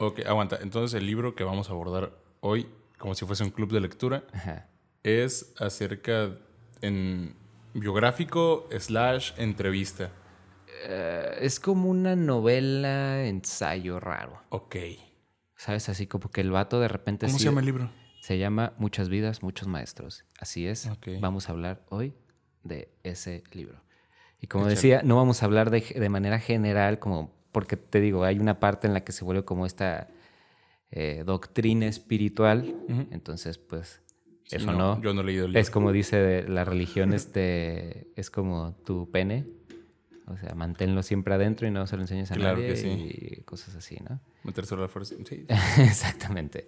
Ok, 0.07 0.21
aguanta. 0.25 0.59
Entonces, 0.61 0.99
el 0.99 1.05
libro 1.05 1.35
que 1.35 1.43
vamos 1.43 1.69
a 1.69 1.73
abordar 1.73 2.11
hoy, 2.41 2.67
como 2.97 3.15
si 3.15 3.25
fuese 3.25 3.43
un 3.43 3.51
club 3.51 3.71
de 3.71 3.79
lectura, 3.79 4.23
Ajá. 4.33 4.67
es 5.03 5.53
acerca 5.59 6.35
en 6.81 7.35
biográfico 7.73 8.67
slash 8.77 9.31
entrevista. 9.37 10.11
Eh, 10.85 11.37
es 11.41 11.59
como 11.59 11.89
una 11.89 12.15
novela 12.15 13.25
ensayo 13.25 13.99
raro. 13.99 14.41
Ok. 14.49 14.75
¿Sabes? 15.55 15.87
Así 15.89 16.07
como 16.07 16.29
que 16.29 16.41
el 16.41 16.51
vato 16.51 16.79
de 16.79 16.87
repente... 16.87 17.25
¿Cómo 17.27 17.39
se 17.39 17.45
llama 17.45 17.61
el 17.61 17.65
libro? 17.65 17.89
Se 18.21 18.37
llama 18.37 18.73
Muchas 18.77 19.09
vidas, 19.09 19.43
muchos 19.43 19.67
maestros. 19.67 20.25
Así 20.39 20.67
es. 20.67 20.87
Ok. 20.87 21.07
Vamos 21.19 21.49
a 21.49 21.53
hablar 21.53 21.85
hoy 21.89 22.13
de 22.63 22.89
ese 23.03 23.43
libro. 23.51 23.81
Y 24.39 24.47
como 24.47 24.65
decía, 24.65 25.01
no 25.03 25.15
vamos 25.15 25.41
a 25.41 25.45
hablar 25.45 25.69
de, 25.69 25.81
de 25.81 26.09
manera 26.09 26.39
general, 26.39 26.99
como 26.99 27.33
porque 27.53 27.77
te 27.77 28.01
digo, 28.01 28.25
hay 28.25 28.39
una 28.39 28.59
parte 28.59 28.87
en 28.87 28.93
la 28.93 29.05
que 29.05 29.13
se 29.13 29.23
vuelve 29.23 29.45
como 29.45 29.65
esta 29.65 30.09
eh, 30.91 31.23
doctrina 31.25 31.85
espiritual. 31.87 32.75
Entonces, 33.11 33.57
pues, 33.57 34.03
Sí, 34.45 34.57
eso 34.57 34.73
no. 34.73 35.01
Yo 35.01 35.13
no 35.13 35.21
he 35.21 35.23
leído 35.23 35.45
el 35.45 35.51
libro. 35.51 35.61
Es 35.61 35.69
como 35.69 35.91
dice 35.91 36.45
la 36.47 36.65
religión, 36.65 37.13
este, 37.13 38.07
es 38.15 38.29
como 38.29 38.73
tu 38.85 39.09
pene. 39.09 39.45
O 40.27 40.37
sea, 40.37 40.53
manténlo 40.55 41.03
siempre 41.03 41.33
adentro 41.33 41.67
y 41.67 41.71
no 41.71 41.85
se 41.87 41.95
lo 41.95 42.01
enseñes 42.01 42.31
a 42.31 42.35
Claro 42.35 42.57
nadie 42.57 42.69
que 42.69 42.77
sí. 42.77 43.37
y 43.37 43.41
cosas 43.43 43.75
así, 43.75 43.97
¿no? 44.07 44.19
Meterse 44.43 44.75
la 44.75 44.87
fuerza. 44.87 45.15
Sí. 45.27 45.45
Exactamente. 45.77 46.67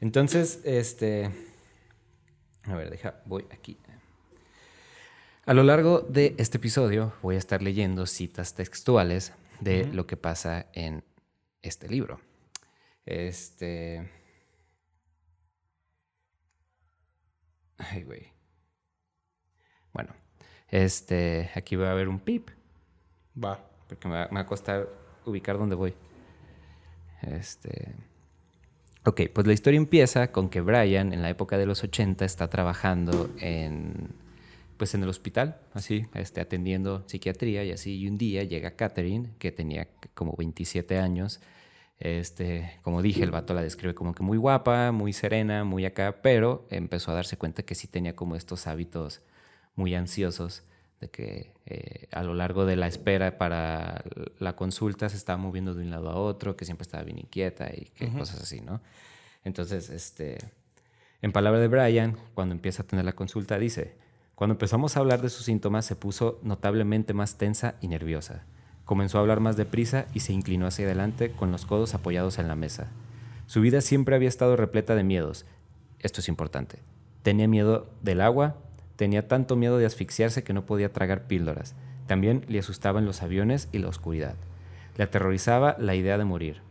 Entonces, 0.00 0.60
este. 0.64 1.30
A 2.64 2.74
ver, 2.74 2.90
deja, 2.90 3.22
voy 3.26 3.44
aquí. 3.50 3.76
A 5.46 5.54
lo 5.54 5.62
largo 5.62 6.00
de 6.00 6.34
este 6.38 6.58
episodio 6.58 7.12
voy 7.22 7.34
a 7.34 7.38
estar 7.38 7.62
leyendo 7.62 8.06
citas 8.06 8.54
textuales 8.54 9.32
de 9.60 9.86
lo 9.86 10.06
que 10.06 10.16
pasa 10.16 10.66
en 10.72 11.04
este 11.62 11.88
libro. 11.88 12.20
Este. 13.04 14.10
Ay, 17.78 18.02
güey. 18.02 18.32
Bueno, 19.92 20.14
este. 20.68 21.50
Aquí 21.54 21.76
va 21.76 21.88
a 21.88 21.92
haber 21.92 22.08
un 22.08 22.20
pip. 22.20 22.50
Va. 23.42 23.64
Porque 23.88 24.08
me 24.08 24.14
va, 24.14 24.28
me 24.28 24.36
va 24.36 24.40
a 24.40 24.46
costar 24.46 24.88
ubicar 25.24 25.58
dónde 25.58 25.74
voy. 25.74 25.94
Este. 27.22 27.94
Ok, 29.04 29.22
pues 29.32 29.46
la 29.46 29.54
historia 29.54 29.78
empieza 29.78 30.30
con 30.30 30.50
que 30.50 30.60
Brian, 30.60 31.12
en 31.12 31.22
la 31.22 31.30
época 31.30 31.56
de 31.56 31.66
los 31.66 31.82
80, 31.82 32.24
está 32.24 32.48
trabajando 32.48 33.30
en. 33.38 34.14
Pues 34.80 34.94
en 34.94 35.02
el 35.02 35.10
hospital, 35.10 35.60
así, 35.74 36.06
este, 36.14 36.40
atendiendo 36.40 37.04
psiquiatría 37.06 37.62
y 37.64 37.70
así. 37.70 37.98
Y 37.98 38.08
un 38.08 38.16
día 38.16 38.44
llega 38.44 38.76
Catherine, 38.76 39.28
que 39.38 39.52
tenía 39.52 39.88
como 40.14 40.34
27 40.38 40.98
años. 40.98 41.42
Este, 41.98 42.78
como 42.80 43.02
dije, 43.02 43.22
el 43.22 43.30
vato 43.30 43.52
la 43.52 43.60
describe 43.60 43.94
como 43.94 44.14
que 44.14 44.22
muy 44.22 44.38
guapa, 44.38 44.90
muy 44.90 45.12
serena, 45.12 45.64
muy 45.64 45.84
acá, 45.84 46.22
pero 46.22 46.66
empezó 46.70 47.10
a 47.10 47.14
darse 47.14 47.36
cuenta 47.36 47.62
que 47.62 47.74
sí 47.74 47.88
tenía 47.88 48.16
como 48.16 48.36
estos 48.36 48.66
hábitos 48.66 49.20
muy 49.74 49.94
ansiosos 49.94 50.62
de 50.98 51.10
que 51.10 51.52
eh, 51.66 52.08
a 52.10 52.22
lo 52.22 52.32
largo 52.32 52.64
de 52.64 52.76
la 52.76 52.86
espera 52.86 53.36
para 53.36 54.02
la 54.38 54.56
consulta 54.56 55.10
se 55.10 55.18
estaba 55.18 55.36
moviendo 55.36 55.74
de 55.74 55.82
un 55.82 55.90
lado 55.90 56.08
a 56.08 56.16
otro, 56.16 56.56
que 56.56 56.64
siempre 56.64 56.84
estaba 56.84 57.02
bien 57.02 57.18
inquieta 57.18 57.68
y 57.68 57.84
que 57.94 58.08
cosas 58.08 58.40
así, 58.40 58.62
¿no? 58.62 58.80
Entonces, 59.44 59.90
este, 59.90 60.38
en 61.20 61.32
palabra 61.32 61.60
de 61.60 61.68
Brian, 61.68 62.16
cuando 62.32 62.54
empieza 62.54 62.82
a 62.82 62.86
tener 62.86 63.04
la 63.04 63.12
consulta, 63.12 63.58
dice, 63.58 64.08
cuando 64.40 64.54
empezamos 64.54 64.96
a 64.96 65.00
hablar 65.00 65.20
de 65.20 65.28
sus 65.28 65.44
síntomas 65.44 65.84
se 65.84 65.96
puso 65.96 66.40
notablemente 66.42 67.12
más 67.12 67.36
tensa 67.36 67.74
y 67.82 67.88
nerviosa. 67.88 68.46
Comenzó 68.86 69.18
a 69.18 69.20
hablar 69.20 69.40
más 69.40 69.58
deprisa 69.58 70.06
y 70.14 70.20
se 70.20 70.32
inclinó 70.32 70.66
hacia 70.66 70.86
adelante 70.86 71.30
con 71.32 71.52
los 71.52 71.66
codos 71.66 71.92
apoyados 71.92 72.38
en 72.38 72.48
la 72.48 72.56
mesa. 72.56 72.88
Su 73.44 73.60
vida 73.60 73.82
siempre 73.82 74.16
había 74.16 74.30
estado 74.30 74.56
repleta 74.56 74.94
de 74.94 75.04
miedos. 75.04 75.44
Esto 75.98 76.22
es 76.22 76.28
importante. 76.28 76.78
Tenía 77.22 77.48
miedo 77.48 77.90
del 78.00 78.22
agua, 78.22 78.56
tenía 78.96 79.28
tanto 79.28 79.56
miedo 79.56 79.76
de 79.76 79.84
asfixiarse 79.84 80.42
que 80.42 80.54
no 80.54 80.64
podía 80.64 80.90
tragar 80.90 81.26
píldoras. 81.26 81.74
También 82.06 82.46
le 82.48 82.60
asustaban 82.60 83.04
los 83.04 83.22
aviones 83.22 83.68
y 83.72 83.78
la 83.80 83.88
oscuridad. 83.88 84.36
Le 84.96 85.04
aterrorizaba 85.04 85.76
la 85.78 85.96
idea 85.96 86.16
de 86.16 86.24
morir. 86.24 86.62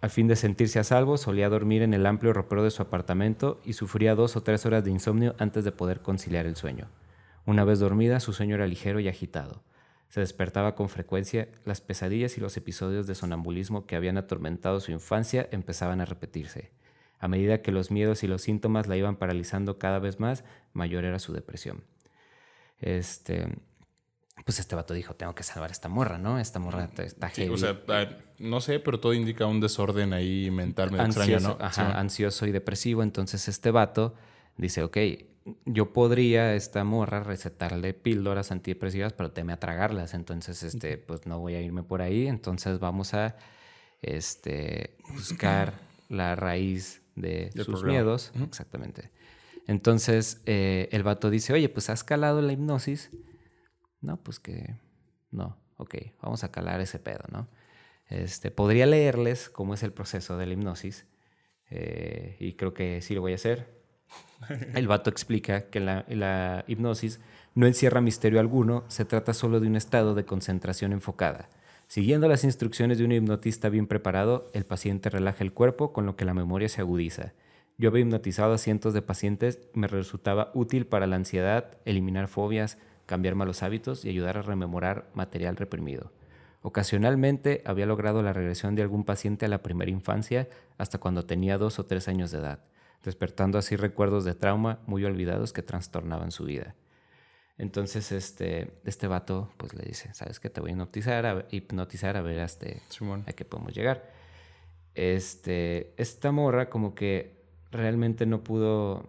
Al 0.00 0.10
fin 0.10 0.28
de 0.28 0.36
sentirse 0.36 0.78
a 0.78 0.84
salvo, 0.84 1.18
solía 1.18 1.50
dormir 1.50 1.82
en 1.82 1.92
el 1.92 2.06
amplio 2.06 2.32
ropero 2.32 2.64
de 2.64 2.70
su 2.70 2.80
apartamento 2.80 3.60
y 3.64 3.74
sufría 3.74 4.14
dos 4.14 4.34
o 4.34 4.42
tres 4.42 4.64
horas 4.64 4.82
de 4.82 4.90
insomnio 4.90 5.34
antes 5.38 5.64
de 5.64 5.72
poder 5.72 6.00
conciliar 6.00 6.46
el 6.46 6.56
sueño. 6.56 6.88
Una 7.44 7.64
vez 7.64 7.80
dormida, 7.80 8.20
su 8.20 8.32
sueño 8.32 8.54
era 8.54 8.66
ligero 8.66 9.00
y 9.00 9.08
agitado. 9.08 9.62
Se 10.08 10.20
despertaba 10.20 10.74
con 10.74 10.88
frecuencia, 10.88 11.48
las 11.64 11.80
pesadillas 11.80 12.36
y 12.38 12.40
los 12.40 12.56
episodios 12.56 13.06
de 13.06 13.14
sonambulismo 13.14 13.86
que 13.86 13.94
habían 13.94 14.16
atormentado 14.16 14.80
su 14.80 14.90
infancia 14.90 15.48
empezaban 15.52 16.00
a 16.00 16.06
repetirse. 16.06 16.70
A 17.18 17.28
medida 17.28 17.60
que 17.60 17.70
los 17.70 17.90
miedos 17.90 18.24
y 18.24 18.26
los 18.26 18.40
síntomas 18.42 18.88
la 18.88 18.96
iban 18.96 19.16
paralizando 19.16 19.78
cada 19.78 19.98
vez 19.98 20.18
más, 20.18 20.44
mayor 20.72 21.04
era 21.04 21.18
su 21.18 21.34
depresión. 21.34 21.84
Este, 22.80 23.46
pues 24.44 24.58
este 24.58 24.74
vato 24.74 24.94
dijo, 24.94 25.14
tengo 25.14 25.34
que 25.34 25.42
salvar 25.42 25.70
a 25.70 25.72
esta 25.72 25.88
morra, 25.88 26.18
¿no? 26.18 26.38
Esta 26.38 26.58
morra 26.58 26.88
está 26.98 27.28
Sí, 27.28 27.42
heavy. 27.42 27.54
o 27.54 27.58
sea, 27.58 27.78
no 28.38 28.60
sé, 28.60 28.80
pero 28.80 28.98
todo 29.00 29.12
indica 29.14 29.46
un 29.46 29.60
desorden 29.60 30.12
ahí 30.12 30.50
mental 30.50 30.90
medio 30.90 31.04
ansioso, 31.04 31.32
extraño, 31.32 31.58
¿no? 31.58 31.64
ajá, 31.64 31.86
Sí. 31.92 31.92
ansioso 31.98 32.46
y 32.46 32.52
depresivo. 32.52 33.02
Entonces 33.02 33.48
este 33.48 33.70
vato 33.70 34.14
dice, 34.56 34.82
ok, 34.82 34.96
yo 35.66 35.92
podría 35.92 36.42
a 36.42 36.54
esta 36.54 36.84
morra 36.84 37.22
recetarle 37.22 37.92
píldoras 37.94 38.50
antidepresivas, 38.52 39.12
pero 39.12 39.32
teme 39.32 39.52
a 39.52 39.58
tragarlas. 39.58 40.14
Entonces, 40.14 40.62
este, 40.62 40.96
pues 40.98 41.26
no 41.26 41.38
voy 41.38 41.54
a 41.54 41.60
irme 41.62 41.82
por 41.82 42.02
ahí. 42.02 42.26
Entonces 42.26 42.78
vamos 42.78 43.14
a 43.14 43.36
este, 44.02 44.96
buscar 45.14 45.74
la 46.08 46.34
raíz 46.36 47.02
de 47.16 47.50
sus 47.54 47.66
problema. 47.66 47.88
miedos. 47.92 48.32
Exactamente. 48.42 49.10
Entonces 49.66 50.40
eh, 50.46 50.88
el 50.92 51.02
vato 51.02 51.30
dice, 51.30 51.52
oye, 51.52 51.68
pues 51.68 51.90
has 51.90 52.04
calado 52.04 52.40
la 52.42 52.52
hipnosis. 52.52 53.10
No, 54.00 54.16
pues 54.22 54.38
que 54.40 54.76
no. 55.30 55.56
Ok, 55.76 55.96
vamos 56.22 56.44
a 56.44 56.50
calar 56.52 56.80
ese 56.80 56.98
pedo, 56.98 57.24
¿no? 57.30 57.48
Este, 58.08 58.50
podría 58.50 58.86
leerles 58.86 59.48
cómo 59.50 59.74
es 59.74 59.82
el 59.82 59.92
proceso 59.92 60.36
de 60.36 60.46
la 60.46 60.52
hipnosis. 60.54 61.06
eh, 61.70 62.36
y 62.40 62.54
creo 62.54 62.74
que 62.74 63.00
sí 63.02 63.14
lo 63.14 63.20
voy 63.22 63.32
a 63.32 63.36
hacer. 63.36 63.68
El 64.74 64.88
vato 64.88 65.10
explica 65.10 65.70
que 65.70 65.80
la, 65.80 66.04
la 66.08 66.64
hipnosis 66.66 67.20
no 67.54 67.66
encierra 67.66 68.00
misterio 68.00 68.40
alguno, 68.40 68.84
se 68.88 69.04
trata 69.04 69.34
solo 69.34 69.60
de 69.60 69.68
un 69.68 69.76
estado 69.76 70.14
de 70.14 70.24
concentración 70.24 70.92
enfocada. 70.92 71.48
Siguiendo 71.86 72.28
las 72.28 72.44
instrucciones 72.44 72.98
de 72.98 73.04
un 73.04 73.12
hipnotista 73.12 73.68
bien 73.68 73.86
preparado, 73.86 74.50
el 74.54 74.64
paciente 74.64 75.10
relaja 75.10 75.44
el 75.44 75.52
cuerpo, 75.52 75.92
con 75.92 76.06
lo 76.06 76.16
que 76.16 76.24
la 76.24 76.34
memoria 76.34 76.68
se 76.68 76.80
agudiza. 76.80 77.32
Yo 77.78 77.88
había 77.90 78.02
hipnotizado 78.02 78.52
a 78.54 78.58
cientos 78.58 78.94
de 78.94 79.02
pacientes 79.02 79.60
y 79.74 79.78
me 79.78 79.88
resultaba 79.88 80.50
útil 80.54 80.86
para 80.86 81.06
la 81.06 81.16
ansiedad, 81.16 81.78
eliminar 81.84 82.28
fobias, 82.28 82.78
cambiar 83.10 83.34
malos 83.34 83.64
hábitos 83.64 84.04
y 84.04 84.08
ayudar 84.08 84.38
a 84.38 84.42
rememorar 84.42 85.10
material 85.14 85.56
reprimido. 85.56 86.12
Ocasionalmente 86.62 87.60
había 87.66 87.84
logrado 87.84 88.22
la 88.22 88.32
regresión 88.32 88.76
de 88.76 88.82
algún 88.82 89.02
paciente 89.04 89.46
a 89.46 89.48
la 89.48 89.64
primera 89.64 89.90
infancia 89.90 90.48
hasta 90.78 90.98
cuando 90.98 91.26
tenía 91.26 91.58
dos 91.58 91.80
o 91.80 91.86
tres 91.86 92.06
años 92.06 92.30
de 92.30 92.38
edad, 92.38 92.60
despertando 93.02 93.58
así 93.58 93.74
recuerdos 93.74 94.24
de 94.24 94.34
trauma 94.34 94.78
muy 94.86 95.04
olvidados 95.04 95.52
que 95.52 95.64
trastornaban 95.64 96.30
su 96.30 96.44
vida. 96.44 96.76
Entonces, 97.58 98.12
este, 98.12 98.80
este 98.84 99.08
vato, 99.08 99.52
pues 99.56 99.74
le 99.74 99.82
dice, 99.82 100.14
¿sabes 100.14 100.38
qué? 100.38 100.48
Te 100.48 100.60
voy 100.60 100.70
a 100.70 100.72
hipnotizar, 100.74 101.26
a, 101.26 101.46
hipnotizar 101.50 102.16
a 102.16 102.22
ver 102.22 102.38
hasta 102.38 102.66
Simón. 102.90 103.24
a 103.26 103.32
qué 103.32 103.44
podemos 103.44 103.74
llegar. 103.74 104.08
Este, 104.94 105.92
esta 105.96 106.30
morra 106.30 106.70
como 106.70 106.94
que 106.94 107.42
realmente 107.72 108.24
no 108.24 108.44
pudo, 108.44 109.08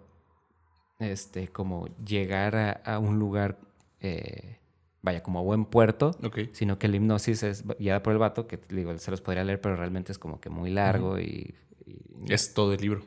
este, 0.98 1.50
como 1.50 1.88
llegar 2.03 2.55
a, 2.55 2.72
a 2.72 2.98
un 2.98 3.20
lugar, 3.20 3.60
eh, 4.01 4.58
vaya, 5.01 5.24
como 5.24 5.39
a 5.39 5.41
buen 5.41 5.65
puerto, 5.65 6.15
sino 6.53 6.77
que 6.79 6.88
la 6.88 6.96
hipnosis 6.98 7.43
es 7.43 7.63
guiada 7.79 8.03
por 8.03 8.13
el 8.13 8.20
vato, 8.20 8.48
que 8.48 8.60
digo, 8.70 8.98
se 8.98 9.12
los 9.12 9.22
podría 9.22 9.43
leer, 9.43 9.60
pero 9.62 9.75
realmente 9.75 10.12
es 10.12 10.17
como 10.20 10.39
que 10.39 10.50
muy 10.50 10.70
largo 10.72 11.20
y, 11.20 11.55
y- 11.86 12.31
Es 12.34 12.53
todo 12.53 12.74
el 12.74 12.81
libro. 12.81 13.03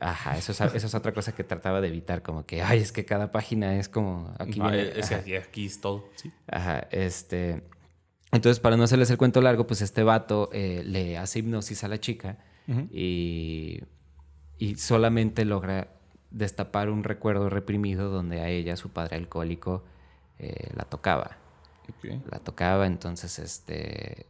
Ajá, 0.00 0.36
eso 0.36 0.52
es, 0.52 0.60
eso 0.60 0.86
es 0.86 0.94
otra 0.94 1.12
cosa 1.12 1.34
que 1.34 1.42
trataba 1.42 1.80
de 1.80 1.88
evitar, 1.88 2.22
como 2.22 2.44
que, 2.44 2.60
ay, 2.62 2.80
es 2.80 2.92
que 2.92 3.04
cada 3.06 3.30
página 3.30 3.78
es 3.78 3.88
como, 3.88 4.34
aquí 4.38 4.60
viene, 4.60 4.92
es- 5.00 5.10
aquí 5.38 5.64
es 5.66 5.80
todo. 5.80 6.08
Sí. 6.16 6.30
Ajá, 6.46 6.86
este. 6.90 7.62
Entonces, 8.32 8.60
para 8.60 8.76
no 8.76 8.82
hacerles 8.82 9.08
el 9.10 9.16
cuento 9.18 9.40
largo, 9.40 9.66
pues 9.66 9.80
este 9.82 10.02
vato 10.02 10.50
eh, 10.52 10.82
le 10.84 11.16
hace 11.16 11.38
hipnosis 11.38 11.82
a 11.84 11.88
la 11.88 11.98
chica 12.00 12.38
y, 12.90 13.80
y 14.58 14.74
solamente 14.76 15.44
logra 15.44 15.88
destapar 16.30 16.90
un 16.90 17.04
recuerdo 17.04 17.48
reprimido 17.48 18.10
donde 18.10 18.40
a 18.40 18.48
ella, 18.48 18.76
su 18.76 18.90
padre 18.90 19.16
alcohólico, 19.16 19.84
eh, 20.38 20.70
la 20.74 20.84
tocaba. 20.84 21.36
La 22.30 22.38
tocaba, 22.40 22.86
entonces, 22.86 23.38
este, 23.38 24.26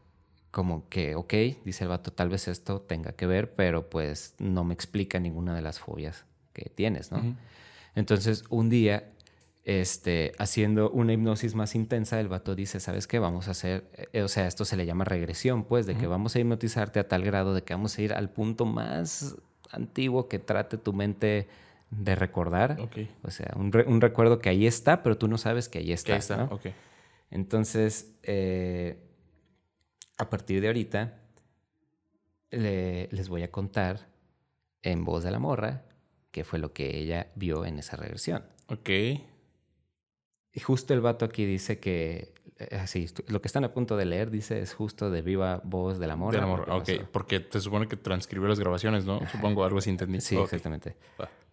como 0.50 0.88
que, 0.88 1.14
ok, 1.14 1.32
dice 1.64 1.84
el 1.84 1.88
vato, 1.88 2.12
tal 2.12 2.28
vez 2.28 2.48
esto 2.48 2.80
tenga 2.80 3.12
que 3.12 3.26
ver, 3.26 3.54
pero 3.54 3.88
pues 3.88 4.34
no 4.38 4.64
me 4.64 4.74
explica 4.74 5.18
ninguna 5.18 5.54
de 5.54 5.62
las 5.62 5.78
fobias 5.78 6.24
que 6.52 6.70
tienes, 6.74 7.12
¿no? 7.12 7.36
Entonces, 7.94 8.44
un 8.50 8.68
día, 8.68 9.10
este, 9.64 10.32
haciendo 10.38 10.90
una 10.90 11.12
hipnosis 11.12 11.54
más 11.54 11.74
intensa, 11.74 12.20
el 12.20 12.28
vato 12.28 12.54
dice, 12.54 12.78
¿sabes 12.78 13.06
qué? 13.06 13.18
Vamos 13.18 13.48
a 13.48 13.50
hacer, 13.50 13.90
eh, 14.12 14.22
o 14.22 14.28
sea, 14.28 14.46
esto 14.46 14.64
se 14.64 14.76
le 14.76 14.86
llama 14.86 15.04
regresión, 15.04 15.64
pues, 15.64 15.86
de 15.86 15.96
que 15.96 16.06
vamos 16.06 16.36
a 16.36 16.40
hipnotizarte 16.40 17.00
a 17.00 17.08
tal 17.08 17.22
grado 17.22 17.52
de 17.52 17.62
que 17.62 17.74
vamos 17.74 17.98
a 17.98 18.02
ir 18.02 18.12
al 18.14 18.30
punto 18.30 18.64
más 18.64 19.36
antiguo 19.70 20.28
que 20.28 20.38
trate 20.38 20.78
tu 20.78 20.92
mente 20.92 21.48
de 21.90 22.14
recordar. 22.16 22.76
O 23.22 23.30
sea, 23.30 23.52
un, 23.56 23.72
recuerdo 24.00 24.38
que 24.38 24.48
ahí 24.48 24.66
está, 24.66 25.02
pero 25.02 25.16
tú 25.16 25.28
no 25.28 25.38
sabes 25.38 25.68
que 25.68 25.78
ahí 25.78 25.92
está. 25.92 26.16
está. 26.16 26.48
Entonces, 27.30 28.16
eh, 28.22 28.98
a 30.18 30.30
partir 30.30 30.60
de 30.60 30.68
ahorita, 30.68 31.20
les 32.50 33.28
voy 33.28 33.42
a 33.42 33.50
contar 33.50 34.08
en 34.82 35.04
voz 35.04 35.24
de 35.24 35.30
la 35.30 35.38
morra 35.38 35.84
qué 36.30 36.44
fue 36.44 36.58
lo 36.58 36.72
que 36.72 36.98
ella 36.98 37.28
vio 37.34 37.64
en 37.64 37.78
esa 37.78 37.96
regresión. 37.96 38.44
Ok. 38.68 38.88
Y 38.88 40.60
justo 40.60 40.94
el 40.94 41.00
vato 41.00 41.24
aquí 41.24 41.44
dice 41.44 41.78
que, 41.78 42.32
así, 42.78 43.06
lo 43.28 43.40
que 43.40 43.48
están 43.48 43.64
a 43.64 43.72
punto 43.72 43.96
de 43.96 44.04
leer 44.04 44.30
dice 44.30 44.60
es 44.60 44.74
justo 44.74 45.10
de 45.10 45.22
viva 45.22 45.60
voz 45.64 45.98
de 45.98 46.06
la 46.06 46.16
morra. 46.16 46.36
De 46.36 46.40
la 46.40 46.46
morra, 46.46 46.76
ok. 46.76 46.90
Porque 47.12 47.40
te 47.40 47.60
supone 47.60 47.88
que 47.88 47.96
transcribió 47.96 48.48
las 48.48 48.58
grabaciones, 48.58 49.04
¿no? 49.04 49.20
Supongo 49.30 49.64
algo 49.64 49.78
así 49.78 49.90
entendí. 49.90 50.20
Sí, 50.20 50.36
exactamente. 50.36 50.96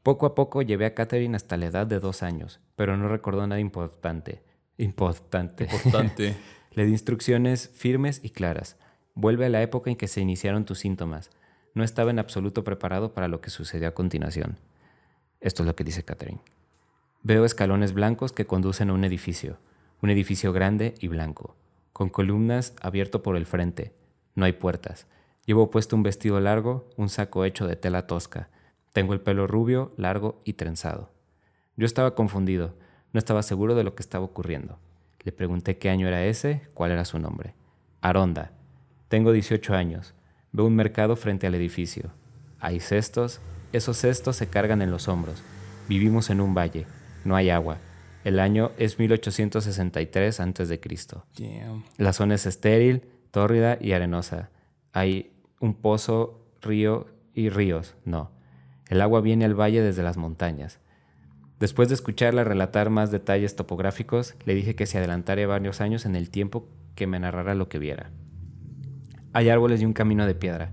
Poco 0.01 0.25
a 0.25 0.35
poco 0.35 0.61
llevé 0.61 0.85
a 0.85 0.93
Catherine 0.93 1.35
hasta 1.35 1.57
la 1.57 1.67
edad 1.67 1.87
de 1.87 1.99
dos 1.99 2.23
años, 2.23 2.59
pero 2.75 2.97
no 2.97 3.07
recordó 3.07 3.45
nada 3.47 3.59
importante. 3.59 4.43
Importante. 4.77 5.65
Importante. 5.65 6.35
Le 6.71 6.85
di 6.85 6.91
instrucciones 6.91 7.69
firmes 7.73 8.19
y 8.23 8.31
claras. 8.31 8.77
Vuelve 9.13 9.45
a 9.45 9.49
la 9.49 9.61
época 9.61 9.91
en 9.91 9.95
que 9.95 10.07
se 10.07 10.21
iniciaron 10.21 10.65
tus 10.65 10.79
síntomas. 10.79 11.29
No 11.75 11.83
estaba 11.83 12.11
en 12.11 12.19
absoluto 12.19 12.63
preparado 12.63 13.13
para 13.13 13.27
lo 13.27 13.41
que 13.41 13.49
sucedió 13.49 13.87
a 13.87 13.93
continuación. 13.93 14.59
Esto 15.39 15.63
es 15.63 15.67
lo 15.67 15.75
que 15.75 15.83
dice 15.83 16.03
Catherine. 16.03 16.41
Veo 17.21 17.45
escalones 17.45 17.93
blancos 17.93 18.31
que 18.31 18.45
conducen 18.45 18.89
a 18.89 18.93
un 18.93 19.03
edificio, 19.05 19.57
un 20.03 20.09
edificio 20.09 20.51
grande 20.51 20.95
y 20.99 21.07
blanco, 21.07 21.55
con 21.93 22.09
columnas 22.09 22.75
abierto 22.81 23.23
por 23.23 23.37
el 23.37 23.45
frente. 23.45 23.93
No 24.35 24.43
hay 24.43 24.51
puertas. 24.51 25.07
Llevo 25.45 25.71
puesto 25.71 25.95
un 25.95 26.03
vestido 26.03 26.41
largo, 26.41 26.89
un 26.97 27.07
saco 27.07 27.45
hecho 27.45 27.67
de 27.67 27.77
tela 27.77 28.05
tosca, 28.05 28.49
tengo 28.91 29.13
el 29.13 29.21
pelo 29.21 29.47
rubio, 29.47 29.93
largo 29.95 30.41
y 30.43 30.53
trenzado. 30.53 31.09
Yo 31.77 31.85
estaba 31.85 32.15
confundido, 32.15 32.75
no 33.13 33.17
estaba 33.17 33.43
seguro 33.43 33.75
de 33.75 33.85
lo 33.85 33.95
que 33.95 34.03
estaba 34.03 34.25
ocurriendo. 34.25 34.77
Le 35.21 35.31
pregunté 35.31 35.77
qué 35.77 35.89
año 35.89 36.05
era 36.05 36.25
ese, 36.25 36.61
cuál 36.73 36.91
era 36.91 37.05
su 37.05 37.17
nombre. 37.17 37.55
Aronda. 38.01 38.51
Tengo 39.07 39.31
18 39.31 39.73
años. 39.73 40.13
Veo 40.51 40.65
un 40.65 40.75
mercado 40.75 41.15
frente 41.15 41.47
al 41.47 41.55
edificio. 41.55 42.11
Hay 42.59 42.81
cestos. 42.81 43.39
Esos 43.71 43.97
cestos 43.97 44.35
se 44.35 44.47
cargan 44.47 44.81
en 44.81 44.91
los 44.91 45.07
hombros. 45.07 45.41
Vivimos 45.87 46.29
en 46.29 46.41
un 46.41 46.53
valle. 46.53 46.85
No 47.23 47.37
hay 47.37 47.49
agua. 47.49 47.77
El 48.23 48.39
año 48.39 48.71
es 48.77 48.99
1863 48.99 50.39
a.C. 50.39 50.81
La 51.97 52.13
zona 52.13 52.35
es 52.35 52.45
estéril, 52.45 53.03
tórrida 53.31 53.77
y 53.81 53.91
arenosa. 53.91 54.49
Hay 54.93 55.33
un 55.59 55.73
pozo, 55.73 56.45
río 56.61 57.07
y 57.33 57.49
ríos. 57.49 57.95
No. 58.05 58.31
El 58.87 59.01
agua 59.01 59.21
viene 59.21 59.45
al 59.45 59.59
valle 59.59 59.81
desde 59.81 60.03
las 60.03 60.17
montañas. 60.17 60.79
Después 61.59 61.89
de 61.89 61.95
escucharla 61.95 62.43
relatar 62.43 62.89
más 62.89 63.11
detalles 63.11 63.55
topográficos, 63.55 64.35
le 64.45 64.55
dije 64.55 64.75
que 64.75 64.85
se 64.85 64.97
adelantara 64.97 65.47
varios 65.47 65.81
años 65.81 66.05
en 66.05 66.15
el 66.15 66.29
tiempo 66.29 66.67
que 66.95 67.07
me 67.07 67.19
narrara 67.19 67.55
lo 67.55 67.69
que 67.69 67.79
viera. 67.79 68.11
Hay 69.33 69.49
árboles 69.49 69.81
y 69.81 69.85
un 69.85 69.93
camino 69.93 70.25
de 70.25 70.35
piedra. 70.35 70.71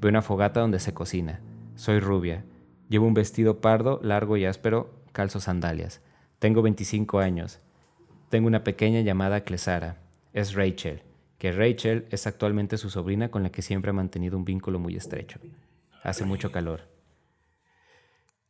Veo 0.00 0.10
una 0.10 0.22
fogata 0.22 0.60
donde 0.60 0.80
se 0.80 0.94
cocina. 0.94 1.40
Soy 1.76 1.98
rubia. 1.98 2.44
Llevo 2.88 3.06
un 3.06 3.14
vestido 3.14 3.60
pardo, 3.60 4.00
largo 4.02 4.36
y 4.36 4.44
áspero, 4.44 5.02
calzo 5.12 5.40
sandalias. 5.40 6.02
Tengo 6.42 6.60
25 6.60 7.20
años. 7.20 7.60
Tengo 8.28 8.48
una 8.48 8.64
pequeña 8.64 9.00
llamada 9.02 9.44
Clesara. 9.44 9.98
Es 10.32 10.54
Rachel, 10.54 11.04
que 11.38 11.52
Rachel 11.52 12.06
es 12.10 12.26
actualmente 12.26 12.78
su 12.78 12.90
sobrina 12.90 13.30
con 13.30 13.44
la 13.44 13.50
que 13.50 13.62
siempre 13.62 13.90
ha 13.90 13.92
mantenido 13.92 14.36
un 14.36 14.44
vínculo 14.44 14.80
muy 14.80 14.96
estrecho. 14.96 15.38
Hace 16.02 16.24
mucho 16.24 16.50
calor. 16.50 16.80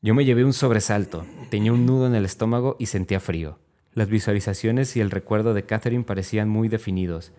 Yo 0.01 0.15
me 0.15 0.25
llevé 0.25 0.43
un 0.43 0.55
sobresalto, 0.55 1.27
tenía 1.51 1.75
un 1.75 1.85
nudo 1.85 2.07
en 2.07 2.15
el 2.15 2.25
estómago 2.25 2.77
y 2.79 2.87
sentía 2.87 3.21
frío. 3.21 3.59
Las 3.93 4.09
visualizaciones 4.09 4.97
y 4.97 5.03
el 5.03 5.11
recuerdo 5.11 5.53
de 5.53 5.67
Catherine 5.67 6.05
parecían 6.05 6.49
muy 6.49 6.69
definidos. 6.69 7.33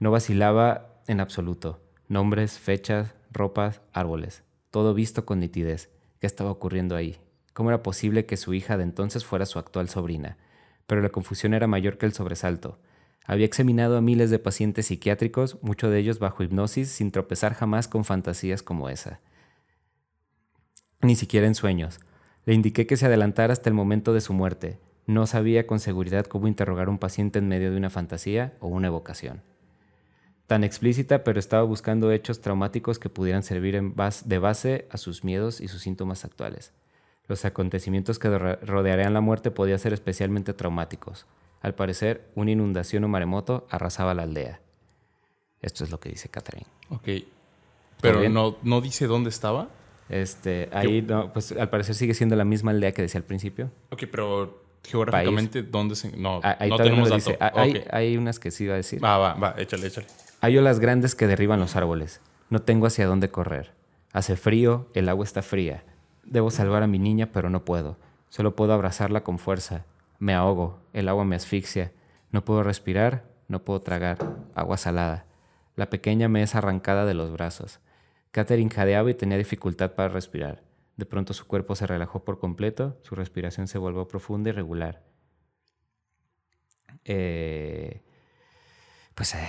No 0.00 0.10
vacilaba 0.10 1.00
en 1.06 1.20
absoluto. 1.20 1.80
Nombres, 2.08 2.58
fechas, 2.58 3.14
ropas, 3.32 3.80
árboles. 3.94 4.42
Todo 4.70 4.92
visto 4.92 5.24
con 5.24 5.40
nitidez. 5.40 5.88
¿Qué 6.20 6.26
estaba 6.26 6.50
ocurriendo 6.50 6.94
ahí? 6.94 7.23
¿Cómo 7.54 7.70
era 7.70 7.82
posible 7.82 8.26
que 8.26 8.36
su 8.36 8.52
hija 8.52 8.76
de 8.76 8.82
entonces 8.82 9.24
fuera 9.24 9.46
su 9.46 9.58
actual 9.58 9.88
sobrina? 9.88 10.36
Pero 10.86 11.00
la 11.00 11.08
confusión 11.08 11.54
era 11.54 11.66
mayor 11.66 11.96
que 11.96 12.04
el 12.04 12.12
sobresalto. 12.12 12.78
Había 13.24 13.46
examinado 13.46 13.96
a 13.96 14.02
miles 14.02 14.28
de 14.28 14.38
pacientes 14.38 14.86
psiquiátricos, 14.86 15.56
muchos 15.62 15.90
de 15.90 15.98
ellos 15.98 16.18
bajo 16.18 16.42
hipnosis, 16.42 16.90
sin 16.90 17.10
tropezar 17.10 17.54
jamás 17.54 17.88
con 17.88 18.04
fantasías 18.04 18.62
como 18.62 18.90
esa 18.90 19.20
ni 21.04 21.16
siquiera 21.16 21.46
en 21.46 21.54
sueños. 21.54 22.00
Le 22.44 22.54
indiqué 22.54 22.86
que 22.86 22.96
se 22.96 23.06
adelantara 23.06 23.52
hasta 23.52 23.68
el 23.68 23.74
momento 23.74 24.12
de 24.12 24.20
su 24.20 24.32
muerte. 24.32 24.78
No 25.06 25.26
sabía 25.26 25.66
con 25.66 25.80
seguridad 25.80 26.26
cómo 26.26 26.48
interrogar 26.48 26.88
a 26.88 26.90
un 26.90 26.98
paciente 26.98 27.38
en 27.38 27.48
medio 27.48 27.70
de 27.70 27.76
una 27.76 27.90
fantasía 27.90 28.54
o 28.60 28.68
una 28.68 28.88
evocación. 28.88 29.42
Tan 30.46 30.64
explícita, 30.64 31.24
pero 31.24 31.38
estaba 31.38 31.62
buscando 31.62 32.10
hechos 32.10 32.40
traumáticos 32.40 32.98
que 32.98 33.08
pudieran 33.08 33.42
servir 33.42 33.80
de 33.80 34.38
base 34.38 34.88
a 34.90 34.98
sus 34.98 35.24
miedos 35.24 35.60
y 35.60 35.68
sus 35.68 35.82
síntomas 35.82 36.24
actuales. 36.24 36.72
Los 37.26 37.44
acontecimientos 37.44 38.18
que 38.18 38.28
rodearían 38.38 39.14
la 39.14 39.20
muerte 39.20 39.50
podían 39.50 39.78
ser 39.78 39.92
especialmente 39.92 40.52
traumáticos. 40.52 41.26
Al 41.62 41.74
parecer, 41.74 42.28
una 42.34 42.50
inundación 42.50 43.04
o 43.04 43.08
maremoto 43.08 43.66
arrasaba 43.70 44.12
la 44.12 44.24
aldea. 44.24 44.60
Esto 45.62 45.84
es 45.84 45.90
lo 45.90 45.98
que 45.98 46.10
dice 46.10 46.28
Catherine. 46.28 46.66
Ok. 46.90 47.08
Pero 48.02 48.28
no, 48.28 48.58
no 48.62 48.82
dice 48.82 49.06
dónde 49.06 49.30
estaba. 49.30 49.70
Este, 50.10 50.68
ahí, 50.72 51.00
no, 51.00 51.32
pues 51.32 51.52
al 51.52 51.70
parecer 51.70 51.94
sigue 51.94 52.12
siendo 52.12 52.36
la 52.36 52.44
misma 52.44 52.72
aldea 52.72 52.92
que 52.92 53.00
decía 53.00 53.18
al 53.18 53.24
principio. 53.24 53.70
Ok, 53.90 54.04
pero 54.10 54.62
geográficamente, 54.82 55.62
¿dónde 55.62 55.96
se.? 55.96 56.14
No, 56.14 56.40
ah, 56.42 56.58
no 56.68 56.76
tenemos 56.76 57.08
datos. 57.08 57.34
Ah, 57.40 57.52
hay, 57.54 57.82
hay, 57.90 58.16
unas 58.18 58.38
que 58.38 58.50
sí 58.50 58.64
iba 58.64 58.74
a 58.74 58.76
decir. 58.76 59.02
Va, 59.02 59.16
va, 59.16 59.32
va, 59.32 59.54
échale, 59.56 59.86
échale. 59.86 60.06
Hay 60.42 60.58
olas 60.58 60.78
grandes 60.78 61.14
que 61.14 61.26
derriban 61.26 61.58
los 61.58 61.76
árboles. 61.76 62.20
No 62.50 62.60
tengo 62.60 62.86
hacia 62.86 63.06
dónde 63.06 63.30
correr. 63.30 63.72
Hace 64.12 64.36
frío, 64.36 64.88
el 64.92 65.08
agua 65.08 65.24
está 65.24 65.40
fría. 65.40 65.82
Debo 66.26 66.50
salvar 66.50 66.82
a 66.82 66.86
mi 66.86 66.98
niña, 66.98 67.30
pero 67.32 67.50
no 67.50 67.64
puedo. 67.64 67.96
Solo 68.28 68.56
puedo 68.56 68.72
abrazarla 68.72 69.22
con 69.22 69.38
fuerza. 69.38 69.84
Me 70.18 70.34
ahogo, 70.34 70.80
el 70.92 71.08
agua 71.08 71.24
me 71.24 71.36
asfixia. 71.36 71.92
No 72.30 72.44
puedo 72.44 72.62
respirar, 72.62 73.24
no 73.48 73.64
puedo 73.64 73.80
tragar. 73.82 74.18
Agua 74.54 74.76
salada. 74.76 75.26
La 75.76 75.90
pequeña 75.90 76.28
me 76.28 76.42
es 76.42 76.54
arrancada 76.54 77.04
de 77.04 77.14
los 77.14 77.30
brazos. 77.32 77.80
Catherine 78.30 78.70
jadeaba 78.70 79.10
y 79.10 79.14
tenía 79.14 79.38
dificultad 79.38 79.92
para 79.92 80.08
respirar. 80.08 80.62
De 80.96 81.06
pronto 81.06 81.34
su 81.34 81.46
cuerpo 81.46 81.74
se 81.74 81.86
relajó 81.86 82.24
por 82.24 82.38
completo, 82.38 82.98
su 83.02 83.14
respiración 83.14 83.68
se 83.68 83.78
volvió 83.78 84.06
profunda 84.06 84.50
y 84.50 84.52
regular. 84.52 85.02
Eh, 87.04 88.02
pues 89.14 89.34
eh, 89.34 89.48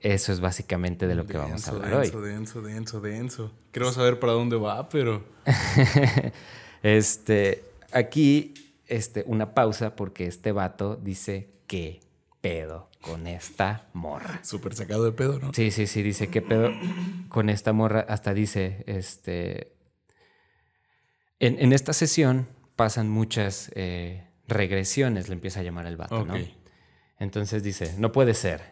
eso 0.00 0.32
es 0.32 0.40
básicamente 0.40 1.06
de 1.06 1.14
lo 1.14 1.26
que 1.26 1.38
vamos 1.38 1.66
a 1.66 1.70
hablar 1.70 2.00
denso, 2.00 2.18
hoy. 2.18 2.30
Denso, 2.30 2.62
denso, 2.62 3.00
denso. 3.00 3.52
Quiero 3.70 3.92
saber 3.92 4.18
para 4.18 4.32
dónde 4.32 4.56
va, 4.56 4.88
pero... 4.88 5.24
este, 6.82 7.64
aquí, 7.92 8.54
este, 8.86 9.24
una 9.26 9.54
pausa 9.54 9.96
porque 9.96 10.26
este 10.26 10.52
vato 10.52 10.96
dice 10.96 11.50
que 11.66 12.00
pedo 12.40 12.90
con 13.00 13.26
esta 13.26 13.88
morra. 13.92 14.40
Súper 14.44 14.74
sacado 14.74 15.04
de 15.04 15.12
pedo, 15.12 15.38
¿no? 15.38 15.52
Sí, 15.54 15.70
sí, 15.70 15.86
sí, 15.86 16.02
dice, 16.02 16.28
¿qué 16.28 16.42
pedo 16.42 16.70
con 17.28 17.48
esta 17.50 17.72
morra? 17.72 18.04
Hasta 18.08 18.34
dice, 18.34 18.84
este... 18.86 19.72
En, 21.38 21.72
esta 21.72 21.92
sesión 21.92 22.46
pasan 22.76 23.08
muchas 23.08 23.72
eh, 23.74 24.28
regresiones, 24.46 25.28
le 25.28 25.34
empieza 25.34 25.58
a 25.58 25.62
llamar 25.64 25.86
el 25.86 25.96
vato, 25.96 26.24
¿no? 26.24 26.34
Entonces 27.18 27.64
dice, 27.64 27.94
no 27.98 28.12
puede 28.12 28.34
ser. 28.34 28.71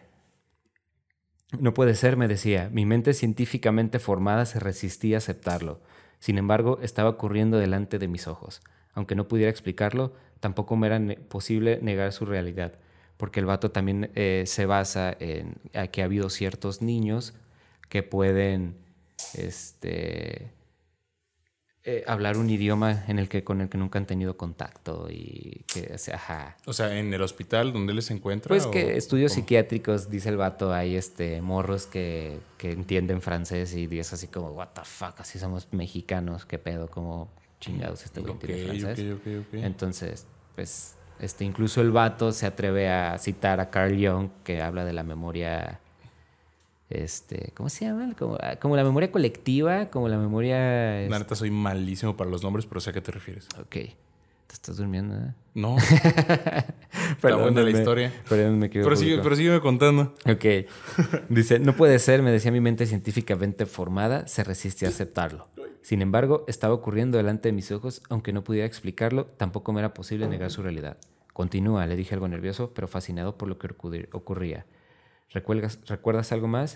No 1.59 1.73
puede 1.73 1.95
ser, 1.95 2.17
me 2.17 2.27
decía. 2.27 2.69
Mi 2.71 2.85
mente 2.85 3.13
científicamente 3.13 3.99
formada 3.99 4.45
se 4.45 4.59
resistía 4.59 5.17
a 5.17 5.19
aceptarlo. 5.19 5.79
Sin 6.19 6.37
embargo, 6.37 6.79
estaba 6.81 7.09
ocurriendo 7.09 7.57
delante 7.57 7.99
de 7.99 8.07
mis 8.07 8.27
ojos. 8.27 8.61
Aunque 8.93 9.15
no 9.15 9.27
pudiera 9.27 9.51
explicarlo, 9.51 10.13
tampoco 10.39 10.75
me 10.75 10.87
era 10.87 10.99
posible 11.27 11.79
negar 11.81 12.11
su 12.13 12.25
realidad 12.25 12.73
porque 13.21 13.39
el 13.39 13.45
vato 13.45 13.69
también 13.69 14.09
eh, 14.15 14.45
se 14.47 14.65
basa 14.65 15.15
en 15.19 15.53
que 15.91 16.01
ha 16.01 16.05
habido 16.05 16.31
ciertos 16.31 16.81
niños 16.81 17.35
que 17.87 18.01
pueden 18.01 18.73
este, 19.35 20.49
eh, 21.83 22.03
hablar 22.05 22.37
un 22.37 22.49
idioma 22.49 23.05
en 23.07 23.17
el 23.17 23.27
que, 23.27 23.43
con 23.43 23.59
el 23.61 23.69
que 23.69 23.77
nunca 23.77 23.97
han 23.97 24.05
tenido 24.05 24.37
contacto 24.37 25.07
y 25.09 25.63
que, 25.65 25.91
o 25.93 25.97
sea, 25.97 26.15
ajá. 26.15 26.57
O 26.65 26.73
sea, 26.73 26.97
en 26.97 27.13
el 27.13 27.21
hospital 27.21 27.73
donde 27.73 27.99
se 28.01 28.13
encuentra. 28.13 28.49
Pues 28.49 28.65
o 28.65 28.71
que 28.71 28.97
estudios 28.97 29.31
cómo? 29.31 29.41
psiquiátricos, 29.41 30.09
dice 30.09 30.29
el 30.29 30.37
vato, 30.37 30.73
hay 30.73 30.95
este, 30.95 31.41
morros 31.41 31.87
que, 31.87 32.39
que 32.57 32.71
entienden 32.71 33.21
francés 33.21 33.73
y 33.73 33.87
es 33.99 34.13
así 34.13 34.27
como, 34.27 34.51
what 34.51 34.69
the 34.75 34.81
fuck, 34.83 35.19
así 35.19 35.39
somos 35.39 35.67
mexicanos, 35.71 36.45
qué 36.45 36.59
pedo, 36.59 36.87
como 36.89 37.29
chingados 37.59 38.03
este 38.03 38.21
güey 38.21 38.33
Ok, 38.33 38.43
entiende 38.43 38.65
francés. 38.81 38.99
ok, 39.13 39.19
ok, 39.19 39.45
ok. 39.47 39.53
Entonces, 39.63 40.27
pues, 40.55 40.95
este, 41.19 41.45
incluso 41.45 41.81
el 41.81 41.91
vato 41.91 42.31
se 42.31 42.45
atreve 42.45 42.89
a 42.89 43.17
citar 43.17 43.59
a 43.59 43.69
Carl 43.69 43.93
Jung, 43.95 44.29
que 44.43 44.61
habla 44.61 44.85
de 44.85 44.93
la 44.93 45.03
memoria, 45.03 45.79
este, 46.91 47.51
¿cómo 47.55 47.69
se 47.69 47.85
llama? 47.85 48.13
Como, 48.17 48.37
ah, 48.41 48.57
como 48.57 48.75
la 48.75 48.83
memoria 48.83 49.11
colectiva, 49.11 49.89
como 49.89 50.07
la 50.07 50.17
memoria... 50.17 51.07
La 51.09 51.19
neta 51.19 51.35
soy 51.35 51.51
malísimo 51.51 52.17
para 52.17 52.29
los 52.29 52.43
nombres, 52.43 52.65
pero 52.65 52.81
sé 52.81 52.89
a 52.89 52.93
qué 52.93 53.01
te 53.01 53.11
refieres. 53.11 53.47
Ok, 53.59 53.71
te 53.71 54.53
estás 54.53 54.77
durmiendo, 54.77 55.15
¿eh? 55.15 55.33
No. 55.53 55.77
Está 57.11 57.35
buena 57.35 57.61
la 57.61 57.69
historia. 57.69 58.11
Perdóname, 58.27 58.69
Pero, 58.69 58.95
sigue, 58.95 59.19
pero 59.19 59.35
sígueme 59.35 59.59
contando. 59.61 60.13
Ok. 60.25 60.67
Dice, 61.29 61.59
no 61.59 61.75
puede 61.75 61.99
ser, 61.99 62.21
me 62.21 62.31
decía 62.31 62.51
mi 62.51 62.61
mente 62.61 62.85
científicamente 62.85 63.65
formada, 63.65 64.27
se 64.27 64.43
resiste 64.43 64.85
a 64.85 64.89
aceptarlo. 64.89 65.47
Sin 65.81 66.01
embargo, 66.01 66.45
estaba 66.47 66.73
ocurriendo 66.73 67.17
delante 67.17 67.49
de 67.49 67.53
mis 67.53 67.71
ojos, 67.71 68.01
aunque 68.09 68.33
no 68.33 68.43
pudiera 68.43 68.67
explicarlo, 68.67 69.25
tampoco 69.25 69.73
me 69.73 69.79
era 69.79 69.93
posible 69.93 70.27
negar 70.27 70.51
su 70.51 70.61
realidad. 70.61 70.97
Continúa, 71.33 71.85
le 71.87 71.95
dije 71.95 72.13
algo 72.13 72.27
nervioso, 72.27 72.73
pero 72.73 72.87
fascinado 72.87 73.37
por 73.37 73.47
lo 73.47 73.57
que 73.57 73.67
ocurría. 74.11 74.65
¿Recuerdas, 75.33 75.79
¿Recuerdas 75.87 76.31
algo 76.31 76.47
más? 76.47 76.75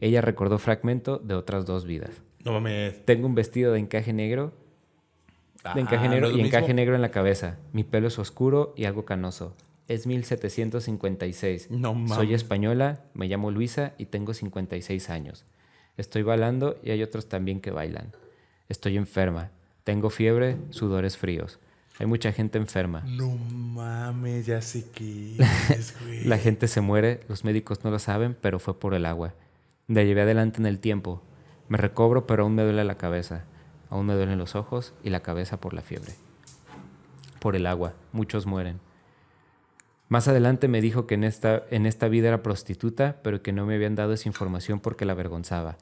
Ella 0.00 0.20
recordó 0.20 0.58
fragmento 0.58 1.18
de 1.18 1.34
otras 1.34 1.64
dos 1.66 1.84
vidas. 1.84 2.10
No 2.44 2.52
mames. 2.52 3.04
Tengo 3.04 3.26
un 3.26 3.34
vestido 3.34 3.72
de 3.72 3.80
encaje 3.80 4.12
negro, 4.12 4.52
de 5.74 5.80
encaje 5.80 6.06
Ah, 6.06 6.10
negro 6.10 6.28
¿no 6.28 6.34
es 6.34 6.38
y 6.38 6.46
encaje 6.46 6.74
negro 6.74 6.94
en 6.94 7.02
la 7.02 7.10
cabeza. 7.10 7.58
Mi 7.72 7.82
pelo 7.82 8.08
es 8.08 8.18
oscuro 8.18 8.72
y 8.76 8.84
algo 8.84 9.04
canoso. 9.04 9.56
Es 9.88 10.06
1756. 10.06 11.70
No 11.70 11.94
mames. 11.94 12.14
Soy 12.14 12.34
española, 12.34 13.04
me 13.14 13.28
llamo 13.28 13.50
Luisa 13.50 13.94
y 13.98 14.06
tengo 14.06 14.34
56 14.34 15.10
años. 15.10 15.44
Estoy 15.96 16.22
bailando 16.22 16.78
y 16.82 16.90
hay 16.90 17.02
otros 17.02 17.28
también 17.28 17.60
que 17.60 17.70
bailan. 17.70 18.12
Estoy 18.68 18.96
enferma. 18.96 19.50
Tengo 19.84 20.10
fiebre, 20.10 20.56
sudores 20.70 21.16
fríos. 21.16 21.58
Hay 21.98 22.06
mucha 22.06 22.32
gente 22.32 22.58
enferma. 22.58 23.02
No 23.06 23.30
mames, 23.30 24.46
ya 24.46 24.60
sé 24.60 24.90
qué 24.90 25.36
es, 25.70 25.94
güey. 26.00 26.24
La 26.24 26.38
gente 26.38 26.68
se 26.68 26.80
muere, 26.80 27.20
los 27.28 27.44
médicos 27.44 27.84
no 27.84 27.90
lo 27.90 27.98
saben, 27.98 28.36
pero 28.40 28.58
fue 28.58 28.78
por 28.78 28.94
el 28.94 29.06
agua. 29.06 29.34
La 29.88 30.02
llevé 30.02 30.22
adelante 30.22 30.58
en 30.60 30.66
el 30.66 30.78
tiempo. 30.78 31.22
Me 31.68 31.78
recobro, 31.78 32.26
pero 32.26 32.42
aún 32.42 32.54
me 32.54 32.62
duele 32.62 32.84
la 32.84 32.98
cabeza. 32.98 33.44
Aún 33.88 34.06
me 34.06 34.14
duelen 34.14 34.38
los 34.38 34.56
ojos 34.56 34.94
y 35.02 35.10
la 35.10 35.20
cabeza 35.20 35.58
por 35.58 35.72
la 35.72 35.82
fiebre. 35.82 36.12
Por 37.40 37.56
el 37.56 37.66
agua, 37.66 37.94
muchos 38.12 38.46
mueren. 38.46 38.80
Más 40.08 40.28
adelante 40.28 40.68
me 40.68 40.80
dijo 40.80 41.06
que 41.06 41.14
en 41.14 41.24
esta, 41.24 41.64
en 41.70 41.86
esta 41.86 42.08
vida 42.08 42.28
era 42.28 42.42
prostituta, 42.42 43.16
pero 43.22 43.42
que 43.42 43.52
no 43.52 43.66
me 43.66 43.74
habían 43.74 43.94
dado 43.94 44.12
esa 44.12 44.28
información 44.28 44.80
porque 44.80 45.04
la 45.04 45.12
avergonzaba. 45.12 45.78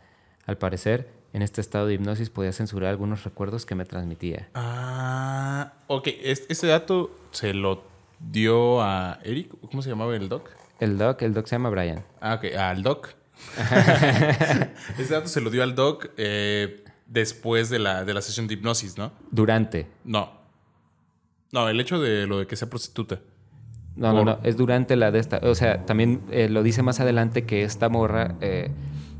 Al 0.46 0.58
parecer, 0.58 1.10
en 1.34 1.42
este 1.42 1.60
estado 1.60 1.86
de 1.86 1.94
hipnosis 1.94 2.30
podía 2.30 2.52
censurar 2.52 2.88
algunos 2.90 3.24
recuerdos 3.24 3.66
que 3.66 3.74
me 3.74 3.84
transmitía. 3.84 4.48
Ah, 4.54 5.74
ok. 5.88 6.08
Es- 6.22 6.46
Ese 6.48 6.66
dato 6.68 7.10
se 7.32 7.52
lo 7.52 7.82
dio 8.20 8.80
a 8.80 9.18
Eric. 9.24 9.52
¿Cómo 9.70 9.82
se 9.82 9.90
llamaba 9.90 10.16
el 10.16 10.28
doc? 10.30 10.48
El 10.80 10.96
doc, 10.96 11.20
el 11.22 11.34
doc 11.34 11.46
se 11.46 11.56
llama 11.56 11.68
Brian. 11.70 12.02
Ah, 12.20 12.34
ok. 12.34 12.54
Al 12.56 12.82
doc. 12.82 13.08
Ese 14.98 15.12
dato 15.14 15.28
se 15.28 15.40
lo 15.40 15.50
dio 15.50 15.62
al 15.62 15.74
doc 15.74 16.06
eh, 16.16 16.84
después 17.06 17.68
de 17.70 17.78
la, 17.78 18.04
de 18.04 18.14
la 18.14 18.22
sesión 18.22 18.46
de 18.46 18.54
hipnosis, 18.54 18.96
¿no? 18.96 19.12
Durante. 19.30 19.86
No. 20.04 20.32
No, 21.52 21.68
el 21.68 21.78
hecho 21.80 22.00
de 22.00 22.26
lo 22.26 22.38
de 22.38 22.46
que 22.46 22.56
sea 22.56 22.68
prostituta. 22.70 23.20
No, 23.96 24.12
no, 24.12 24.24
no, 24.24 24.38
es 24.42 24.56
durante 24.56 24.96
la 24.96 25.12
de 25.12 25.20
esta. 25.20 25.38
O 25.44 25.54
sea, 25.54 25.86
también 25.86 26.22
eh, 26.30 26.48
lo 26.48 26.62
dice 26.64 26.82
más 26.82 26.98
adelante 27.00 27.44
que 27.44 27.62
esta 27.62 27.88
morra 27.88 28.34
eh, 28.40 28.70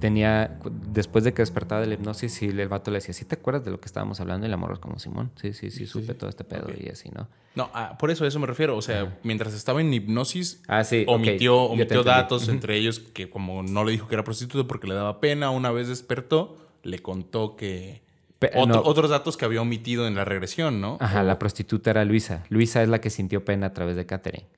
tenía, 0.05 0.59
después 0.93 1.25
de 1.25 1.33
que 1.33 1.41
despertaba 1.41 1.81
de 1.81 1.87
la 1.87 1.95
hipnosis, 1.95 2.43
y 2.43 2.49
el 2.49 2.69
vato 2.69 2.91
le 2.91 2.99
decía, 2.99 3.15
¿sí 3.15 3.25
te 3.25 3.37
acuerdas 3.37 3.65
de 3.65 3.71
lo 3.71 3.81
que 3.81 3.87
estábamos 3.87 4.21
hablando? 4.21 4.47
Y 4.47 4.51
la 4.51 4.59
morra 4.59 4.75
es 4.75 4.79
como, 4.79 4.99
Simón, 4.99 5.31
sí, 5.41 5.55
sí, 5.55 5.71
sí, 5.71 5.87
supe 5.87 6.13
todo 6.13 6.29
este 6.29 6.45
pedo 6.45 6.67
y 6.79 6.91
así, 6.91 7.09
¿no? 7.09 7.27
No, 7.55 7.71
ah, 7.73 7.97
por 7.99 8.11
eso 8.11 8.25
a 8.25 8.29
eso 8.29 8.39
me 8.39 8.47
refiero. 8.47 8.77
O 8.77 8.83
sea, 8.83 9.17
mientras 9.23 9.55
estaba 9.55 9.81
en 9.81 9.95
hipnosis, 9.95 10.61
Ah, 10.69 10.85
sí, 10.85 11.07
omitió, 11.09 11.57
omitió 11.63 12.03
datos, 12.03 12.49
entre 12.51 12.77
ellos 12.77 12.99
que 12.99 13.31
como 13.31 13.63
no 13.63 13.83
le 13.85 13.93
dijo 13.93 14.07
que 14.07 14.15
era 14.15 14.25
prostituta 14.25 14.69
porque 14.69 14.87
le 14.89 14.95
daba 14.95 15.21
pena, 15.21 15.49
una 15.49 15.71
vez 15.71 15.89
despertó, 15.89 16.59
le 16.83 16.99
contó 16.99 17.57
que... 17.57 18.03
Pe- 18.39 18.51
otro- 18.57 18.67
no. 18.67 18.83
Otros 18.83 19.09
datos 19.09 19.39
que 19.39 19.47
había 19.47 19.63
omitido 19.63 20.07
en 20.07 20.17
la 20.17 20.27
regresión, 20.27 20.83
¿no? 20.83 20.99
Ajá, 21.01 21.23
la 21.23 21.39
prostituta 21.39 21.89
era 21.93 22.05
Luisa. 22.05 22.45
Luisa 22.51 22.83
es 22.83 22.91
la 22.91 23.01
que 23.01 23.09
sintió 23.09 23.43
pena 23.43 23.69
a 23.69 23.73
través 23.73 23.97
de 23.97 24.05
Catherine. 24.05 24.49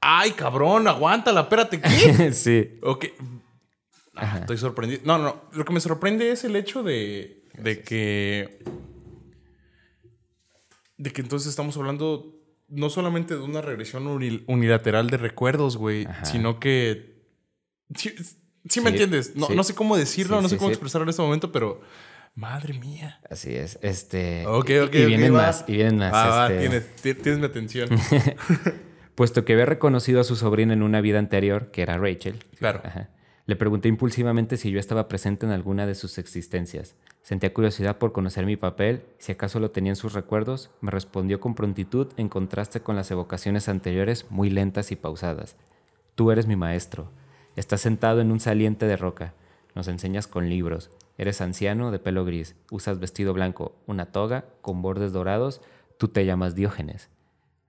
¡Ay, 0.00 0.32
cabrón! 0.32 0.88
Aguántala, 0.88 1.42
espérate, 1.42 1.80
¿qué? 1.80 2.32
sí. 2.32 2.78
ok. 2.82 3.04
Ah, 4.16 4.38
estoy 4.40 4.58
sorprendido. 4.58 5.02
No, 5.04 5.18
no, 5.18 5.24
no. 5.24 5.42
Lo 5.52 5.64
que 5.64 5.72
me 5.72 5.80
sorprende 5.80 6.30
es 6.30 6.44
el 6.44 6.56
hecho 6.56 6.82
de, 6.82 7.44
de 7.58 7.80
que... 7.82 8.62
De 10.96 11.10
que 11.12 11.20
entonces 11.22 11.48
estamos 11.50 11.76
hablando 11.76 12.36
no 12.68 12.88
solamente 12.90 13.34
de 13.34 13.40
una 13.40 13.60
regresión 13.60 14.06
uni- 14.06 14.44
unilateral 14.46 15.10
de 15.10 15.16
recuerdos, 15.16 15.76
güey, 15.76 16.06
sino 16.22 16.60
que... 16.60 17.14
Sí, 17.96 18.14
sí 18.68 18.80
me 18.80 18.90
entiendes. 18.90 19.34
No, 19.36 19.46
sí. 19.48 19.54
no 19.56 19.64
sé 19.64 19.74
cómo 19.74 19.96
decirlo, 19.96 20.40
no 20.40 20.48
sé 20.48 20.56
cómo 20.56 20.70
expresarlo 20.70 21.04
en 21.04 21.10
este 21.10 21.22
momento, 21.22 21.50
pero... 21.52 21.80
Madre 22.36 22.74
mía. 22.74 23.20
Así 23.30 23.54
es. 23.54 23.78
Este. 23.80 24.44
Ok, 24.46 24.70
ok, 24.86 24.94
y 24.94 25.04
vienen 25.06 25.32
va. 25.34 25.42
más, 25.42 25.64
y 25.68 25.74
vienen 25.74 25.98
más. 25.98 26.10
Ah, 26.12 26.28
va, 26.28 26.48
tienes, 26.48 26.96
ti- 26.96 27.14
tienes 27.14 27.38
mi 27.38 27.46
atención. 27.46 27.88
Puesto 29.14 29.44
que 29.44 29.52
había 29.52 29.66
reconocido 29.66 30.20
a 30.20 30.24
su 30.24 30.34
sobrina 30.34 30.72
en 30.72 30.82
una 30.82 31.00
vida 31.00 31.20
anterior, 31.20 31.70
que 31.70 31.82
era 31.82 31.96
Rachel, 31.96 32.42
Claro. 32.58 32.80
Ajá. 32.82 33.10
Le 33.46 33.56
pregunté 33.56 33.88
impulsivamente 33.88 34.56
si 34.56 34.70
yo 34.70 34.80
estaba 34.80 35.06
presente 35.06 35.44
en 35.44 35.52
alguna 35.52 35.86
de 35.86 35.94
sus 35.94 36.16
existencias. 36.16 36.94
Sentía 37.20 37.52
curiosidad 37.52 37.98
por 37.98 38.12
conocer 38.12 38.46
mi 38.46 38.56
papel, 38.56 39.04
si 39.18 39.32
acaso 39.32 39.60
lo 39.60 39.70
tenía 39.70 39.92
en 39.92 39.96
sus 39.96 40.14
recuerdos. 40.14 40.70
Me 40.80 40.90
respondió 40.90 41.40
con 41.40 41.54
prontitud 41.54 42.08
en 42.16 42.30
contraste 42.30 42.80
con 42.80 42.96
las 42.96 43.10
evocaciones 43.10 43.68
anteriores 43.68 44.26
muy 44.30 44.48
lentas 44.48 44.92
y 44.92 44.96
pausadas. 44.96 45.56
Tú 46.14 46.30
eres 46.30 46.46
mi 46.46 46.56
maestro. 46.56 47.10
Estás 47.54 47.82
sentado 47.82 48.22
en 48.22 48.32
un 48.32 48.40
saliente 48.40 48.86
de 48.86 48.96
roca. 48.96 49.34
Nos 49.74 49.88
enseñas 49.88 50.26
con 50.26 50.48
libros. 50.48 50.90
Eres 51.18 51.42
anciano 51.42 51.90
de 51.90 51.98
pelo 51.98 52.24
gris. 52.24 52.56
Usas 52.70 52.98
vestido 52.98 53.34
blanco, 53.34 53.76
una 53.86 54.06
toga 54.06 54.46
con 54.62 54.80
bordes 54.80 55.12
dorados. 55.12 55.60
Tú 55.98 56.08
te 56.08 56.24
llamas 56.24 56.54
Diógenes. 56.54 57.10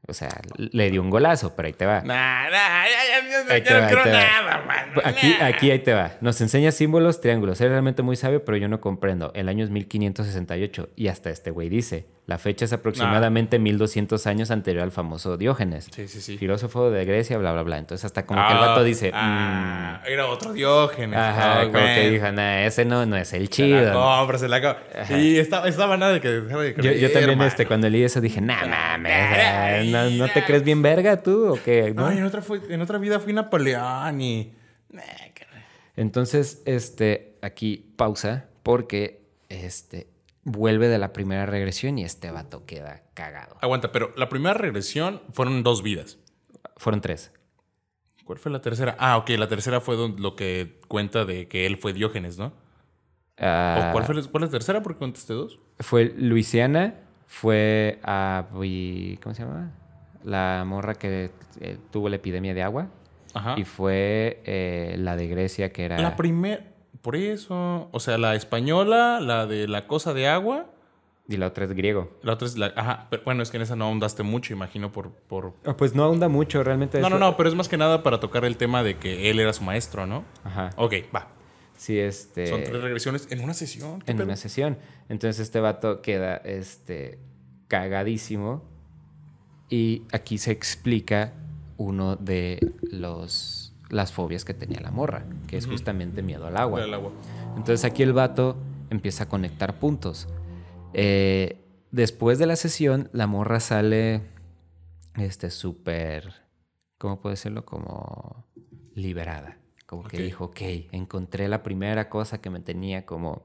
O 0.07 0.13
sea, 0.13 0.29
le 0.57 0.91
dio 0.91 1.01
un 1.01 1.09
golazo, 1.09 1.55
pero 1.55 1.67
ahí 1.67 1.73
te 1.73 1.85
va. 1.85 2.01
Nah, 2.01 2.49
nah, 2.49 2.85
ya, 2.85 3.59
ya, 3.59 3.81
no 3.81 3.87
creo 3.87 4.05
nada, 4.05 4.63
man. 4.65 4.91
Aquí, 5.03 5.33
aquí, 5.41 5.71
ahí 5.71 5.79
te 5.79 5.93
va. 5.93 6.11
Nos 6.21 6.39
enseña 6.41 6.71
símbolos, 6.71 7.21
triángulos. 7.21 7.59
Eres 7.59 7.71
realmente 7.71 8.03
muy 8.03 8.15
sabio, 8.15 8.45
pero 8.45 8.57
yo 8.57 8.67
no 8.67 8.79
comprendo. 8.81 9.31
El 9.33 9.49
año 9.49 9.63
es 9.63 9.71
1568 9.71 10.89
y 10.95 11.07
hasta 11.07 11.29
este 11.29 11.51
güey 11.51 11.69
dice. 11.69 12.05
La 12.27 12.39
fecha 12.39 12.65
es 12.65 12.73
aproximadamente 12.73 13.59
1200 13.59 14.25
años 14.25 14.49
anterior 14.49 14.81
al 14.83 14.91
famoso 14.91 15.37
Diógenes. 15.37 15.87
Sí, 15.91 16.07
sí, 16.07 16.21
sí. 16.21 16.37
Filósofo 16.39 16.89
de 16.89 17.05
Grecia, 17.05 17.37
bla, 17.37 17.53
bla, 17.53 17.61
bla. 17.61 17.77
Entonces 17.77 18.03
hasta 18.03 18.25
como 18.25 18.41
que 18.47 18.51
el 18.51 18.57
Ah, 18.57 18.65
vato 18.67 18.83
dice... 18.83 19.11
ah, 19.13 20.01
era 20.07 20.25
otro 20.25 20.51
Diógenes. 20.53 21.17
"Mm". 21.19 21.21
Ajá, 21.21 21.61
Ah, 21.61 21.65
como 21.65 21.85
que 21.85 22.09
dijo, 22.09 22.31
nah, 22.31 22.61
ese 22.65 22.83
no, 22.83 23.05
no 23.05 23.15
es 23.15 23.31
el 23.33 23.49
chido. 23.49 23.79
la 23.79 23.93
compra, 23.93 24.39
se 24.39 24.47
la 24.49 24.59
compra. 24.59 25.19
Y 25.19 25.37
estaba, 25.37 25.67
estaba 25.67 25.97
nada 25.97 26.13
de 26.13 26.21
que 26.21 26.29
de 26.29 26.41
Yo, 26.49 26.73
creer, 26.73 26.97
yo 26.99 27.07
también, 27.11 27.29
hermano. 27.31 27.47
este, 27.47 27.67
cuando 27.67 27.87
leí 27.89 28.01
eso 28.03 28.19
dije, 28.21 28.41
nah, 28.41 28.65
mames, 28.65 29.91
¿no, 29.91 30.09
no 30.25 30.33
te 30.33 30.43
crees 30.45 30.63
bien 30.63 30.81
verga 30.81 31.21
tú 31.21 31.49
o 31.53 31.59
qué? 31.63 31.93
¿No? 31.93 32.07
Ay, 32.07 32.17
en 32.17 32.23
otra, 32.25 32.41
fue- 32.41 32.61
en 32.69 32.81
otra 32.81 32.97
vida 32.97 33.19
fui 33.19 33.33
Napoleón 33.33 34.19
y... 34.19 34.51
Nah. 34.89 35.01
Entonces, 35.95 36.61
este, 36.65 37.35
aquí 37.41 37.93
pausa 37.95 38.45
porque 38.63 39.21
este, 39.49 40.07
vuelve 40.45 40.87
de 40.87 40.97
la 40.97 41.11
primera 41.11 41.45
regresión 41.45 41.97
y 41.97 42.03
este 42.05 42.31
vato 42.31 42.65
queda 42.65 43.03
cagado. 43.13 43.57
Aguanta, 43.61 43.91
pero 43.91 44.13
la 44.15 44.29
primera 44.29 44.53
regresión 44.53 45.21
fueron 45.33 45.63
dos 45.63 45.83
vidas. 45.83 46.17
Fueron 46.77 47.01
tres. 47.01 47.31
¿Cuál 48.23 48.39
fue 48.39 48.51
la 48.51 48.61
tercera? 48.61 48.95
Ah, 48.99 49.17
ok, 49.17 49.29
la 49.31 49.47
tercera 49.47 49.81
fue 49.81 49.97
lo 50.17 50.35
que 50.35 50.79
cuenta 50.87 51.25
de 51.25 51.47
que 51.47 51.65
él 51.65 51.77
fue 51.77 51.93
Diógenes, 51.93 52.37
¿no? 52.37 52.53
Ah, 53.37 53.87
¿O 53.89 53.91
cuál 53.91 54.05
fue, 54.05 54.15
la- 54.15 54.23
cuál 54.23 54.43
es 54.43 54.49
la 54.49 54.51
tercera? 54.51 54.81
Porque 54.81 54.99
contesté 54.99 55.33
dos. 55.33 55.59
Fue 55.79 56.13
Luisiana, 56.15 56.95
fue 57.27 57.99
a... 58.03 58.45
¿Cómo 58.49 59.35
se 59.35 59.43
llama? 59.43 59.73
La 60.23 60.63
morra 60.65 60.95
que 60.95 61.31
eh, 61.59 61.77
tuvo 61.91 62.07
la 62.09 62.15
epidemia 62.15 62.53
de 62.53 62.63
agua. 62.63 62.87
Ajá. 63.33 63.55
Y 63.57 63.65
fue 63.65 64.41
eh, 64.45 64.95
la 64.97 65.15
de 65.15 65.27
Grecia 65.27 65.71
que 65.73 65.85
era... 65.85 65.99
La 65.99 66.15
primera... 66.15 66.63
Por 67.05 67.15
eso... 67.15 67.87
O 67.91 67.99
sea, 67.99 68.17
la 68.17 68.33
española, 68.33 69.19
la 69.21 69.45
de 69.45 69.67
la 69.67 69.85
cosa 69.85 70.15
de 70.15 70.27
agua... 70.27 70.71
y 71.27 71.37
la 71.37 71.45
otra 71.45 71.65
es 71.65 71.73
griego. 71.73 72.17
La 72.23 72.33
otra 72.33 72.47
es 72.47 72.57
la... 72.57 72.73
Ajá, 72.75 73.05
pero 73.11 73.21
bueno, 73.23 73.43
es 73.43 73.51
que 73.51 73.57
en 73.57 73.63
esa 73.63 73.75
no 73.75 73.85
ahondaste 73.85 74.23
mucho, 74.23 74.53
imagino, 74.53 74.91
por... 74.91 75.11
por... 75.11 75.53
Ah, 75.65 75.77
pues 75.77 75.93
no 75.93 76.03
ahonda 76.03 76.29
mucho, 76.29 76.63
realmente. 76.63 76.99
No, 77.01 77.11
no, 77.11 77.19
no, 77.19 77.37
pero 77.37 77.47
es 77.47 77.53
más 77.53 77.69
que 77.69 77.77
nada 77.77 78.01
para 78.01 78.19
tocar 78.19 78.43
el 78.43 78.57
tema 78.57 78.81
de 78.81 78.97
que 78.97 79.29
él 79.29 79.39
era 79.39 79.53
su 79.53 79.63
maestro, 79.63 80.07
¿no? 80.07 80.25
Ajá. 80.43 80.71
Ok, 80.77 80.93
va. 81.15 81.27
Sí, 81.77 81.99
este. 81.99 82.47
Son 82.47 82.63
tres 82.63 82.81
regresiones 82.81 83.27
en 83.29 83.43
una 83.43 83.53
sesión. 83.53 84.03
En 84.07 84.19
una 84.19 84.35
sesión. 84.35 84.79
Entonces 85.07 85.39
este 85.41 85.59
vato 85.59 86.01
queda 86.01 86.37
este, 86.37 87.19
cagadísimo. 87.67 88.63
Y 89.69 90.03
aquí 90.11 90.39
se 90.39 90.51
explica 90.51 91.33
uno 91.77 92.15
de 92.15 92.59
los, 92.81 93.64
las 93.89 94.11
fobias 94.11 94.45
que 94.45 94.53
tenía 94.53 94.79
la 94.81 94.91
morra, 94.91 95.25
que 95.47 95.57
es 95.57 95.67
justamente 95.67 96.21
miedo 96.21 96.47
al 96.47 96.57
agua. 96.57 96.83
agua. 96.83 97.11
Entonces 97.55 97.85
aquí 97.85 98.03
el 98.03 98.13
vato 98.13 98.57
empieza 98.89 99.25
a 99.25 99.29
conectar 99.29 99.79
puntos. 99.79 100.27
Eh, 100.93 101.61
después 101.91 102.39
de 102.39 102.45
la 102.45 102.55
sesión, 102.55 103.09
la 103.13 103.27
morra 103.27 103.59
sale 103.59 104.21
este 105.17 105.49
súper, 105.49 106.33
¿cómo 106.97 107.21
puedo 107.21 107.31
decirlo? 107.31 107.65
Como 107.65 108.45
liberada. 108.93 109.59
Como 109.85 110.03
que 110.03 110.21
dijo, 110.21 110.45
ok, 110.45 110.61
encontré 110.91 111.47
la 111.47 111.61
primera 111.61 112.09
cosa 112.09 112.41
que 112.41 112.49
me 112.49 112.59
tenía 112.59 113.05
como, 113.05 113.43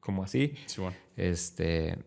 como 0.00 0.24
así. 0.24 0.54
Sí, 0.66 0.80
bueno. 0.80 0.96
Este, 1.16 1.98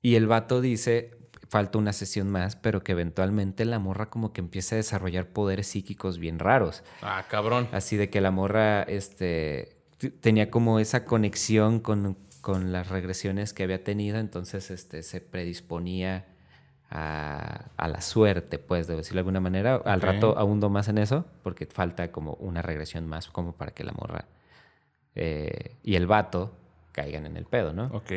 y 0.00 0.14
el 0.14 0.28
vato 0.28 0.60
dice, 0.60 1.10
falta 1.48 1.78
una 1.78 1.92
sesión 1.92 2.30
más, 2.30 2.56
pero 2.56 2.82
que 2.82 2.92
eventualmente 2.92 3.64
la 3.64 3.78
morra 3.78 4.10
como 4.10 4.32
que 4.32 4.40
empieza 4.40 4.74
a 4.74 4.78
desarrollar 4.78 5.28
poderes 5.28 5.68
psíquicos 5.68 6.18
bien 6.18 6.38
raros. 6.38 6.82
Ah, 7.02 7.24
cabrón. 7.28 7.68
Así 7.72 7.96
de 7.96 8.10
que 8.10 8.20
la 8.20 8.30
morra, 8.30 8.82
este, 8.82 9.76
tenía 10.20 10.50
como 10.50 10.78
esa 10.78 11.04
conexión 11.04 11.80
con, 11.80 12.18
con 12.40 12.72
las 12.72 12.88
regresiones 12.88 13.52
que 13.52 13.62
había 13.62 13.84
tenido, 13.84 14.18
entonces 14.18 14.70
este, 14.70 15.02
se 15.02 15.20
predisponía 15.20 16.26
a, 16.90 17.88
la 17.88 18.00
suerte, 18.00 18.58
pues, 18.58 18.86
de 18.86 18.96
decirlo 18.96 19.16
de 19.16 19.20
alguna 19.20 19.40
manera. 19.40 19.76
Al 19.84 20.00
rato 20.00 20.38
ahundo 20.38 20.70
más 20.70 20.88
en 20.88 20.98
eso, 20.98 21.26
porque 21.42 21.66
falta 21.66 22.12
como 22.12 22.34
una 22.34 22.62
regresión 22.62 23.06
más, 23.06 23.28
como 23.28 23.52
para 23.52 23.72
que 23.72 23.84
la 23.84 23.92
morra 23.92 24.26
eh, 25.14 25.76
y 25.82 25.96
el 25.96 26.06
vato 26.06 26.56
caigan 26.92 27.26
en 27.26 27.36
el 27.36 27.44
pedo, 27.46 27.72
¿no? 27.72 27.86
Ok. 27.86 28.12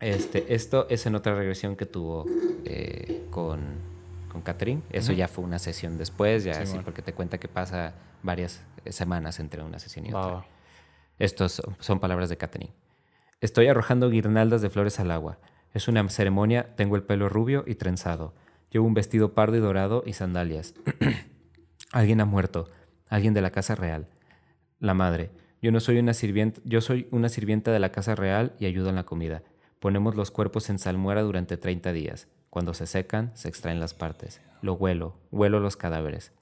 Este, 0.00 0.54
esto 0.54 0.86
es 0.90 1.06
en 1.06 1.14
otra 1.14 1.34
regresión 1.34 1.74
que 1.74 1.86
tuvo 1.86 2.26
eh, 2.64 3.26
con, 3.30 3.60
con 4.30 4.42
Catherine. 4.42 4.82
Eso 4.90 5.12
ya 5.12 5.28
fue 5.28 5.44
una 5.44 5.58
sesión 5.58 5.96
después, 5.96 6.44
ya 6.44 6.60
así, 6.60 6.78
porque 6.84 7.02
te 7.02 7.12
cuenta 7.12 7.38
que 7.38 7.48
pasa 7.48 7.94
varias 8.22 8.62
semanas 8.90 9.40
entre 9.40 9.62
una 9.62 9.78
sesión 9.78 10.06
y 10.06 10.12
otra. 10.12 10.44
Estos 11.18 11.62
son, 11.78 12.00
palabras 12.00 12.28
de 12.28 12.36
Catherine. 12.36 12.72
Estoy 13.40 13.68
arrojando 13.68 14.10
guirnaldas 14.10 14.60
de 14.60 14.70
flores 14.70 15.00
al 15.00 15.10
agua. 15.10 15.38
Es 15.72 15.88
una 15.88 16.06
ceremonia, 16.08 16.74
tengo 16.76 16.96
el 16.96 17.02
pelo 17.02 17.28
rubio 17.28 17.64
y 17.66 17.76
trenzado. 17.76 18.34
Llevo 18.70 18.86
un 18.86 18.94
vestido 18.94 19.32
pardo 19.32 19.56
y 19.56 19.60
dorado 19.60 20.02
y 20.04 20.12
sandalias. 20.12 20.74
alguien 21.92 22.20
ha 22.20 22.24
muerto, 22.26 22.68
alguien 23.08 23.32
de 23.32 23.40
la 23.40 23.50
casa 23.50 23.74
real. 23.74 24.08
La 24.78 24.94
madre. 24.94 25.30
Yo 25.62 25.72
no 25.72 25.80
soy 25.80 25.98
una 25.98 26.12
sirvienta, 26.12 26.60
yo 26.64 26.80
soy 26.82 27.08
una 27.10 27.30
sirvienta 27.30 27.72
de 27.72 27.78
la 27.78 27.92
casa 27.92 28.14
real 28.14 28.54
y 28.58 28.66
ayudo 28.66 28.90
en 28.90 28.96
la 28.96 29.04
comida. 29.04 29.42
Ponemos 29.80 30.16
los 30.16 30.30
cuerpos 30.30 30.70
en 30.70 30.78
salmuera 30.78 31.22
durante 31.22 31.56
30 31.56 31.92
días. 31.92 32.28
Cuando 32.50 32.74
se 32.74 32.86
secan, 32.86 33.32
se 33.34 33.48
extraen 33.48 33.80
las 33.80 33.94
partes. 33.94 34.40
Lo 34.62 34.74
huelo, 34.74 35.16
huelo 35.30 35.60
los 35.60 35.76
cadáveres. 35.76 36.32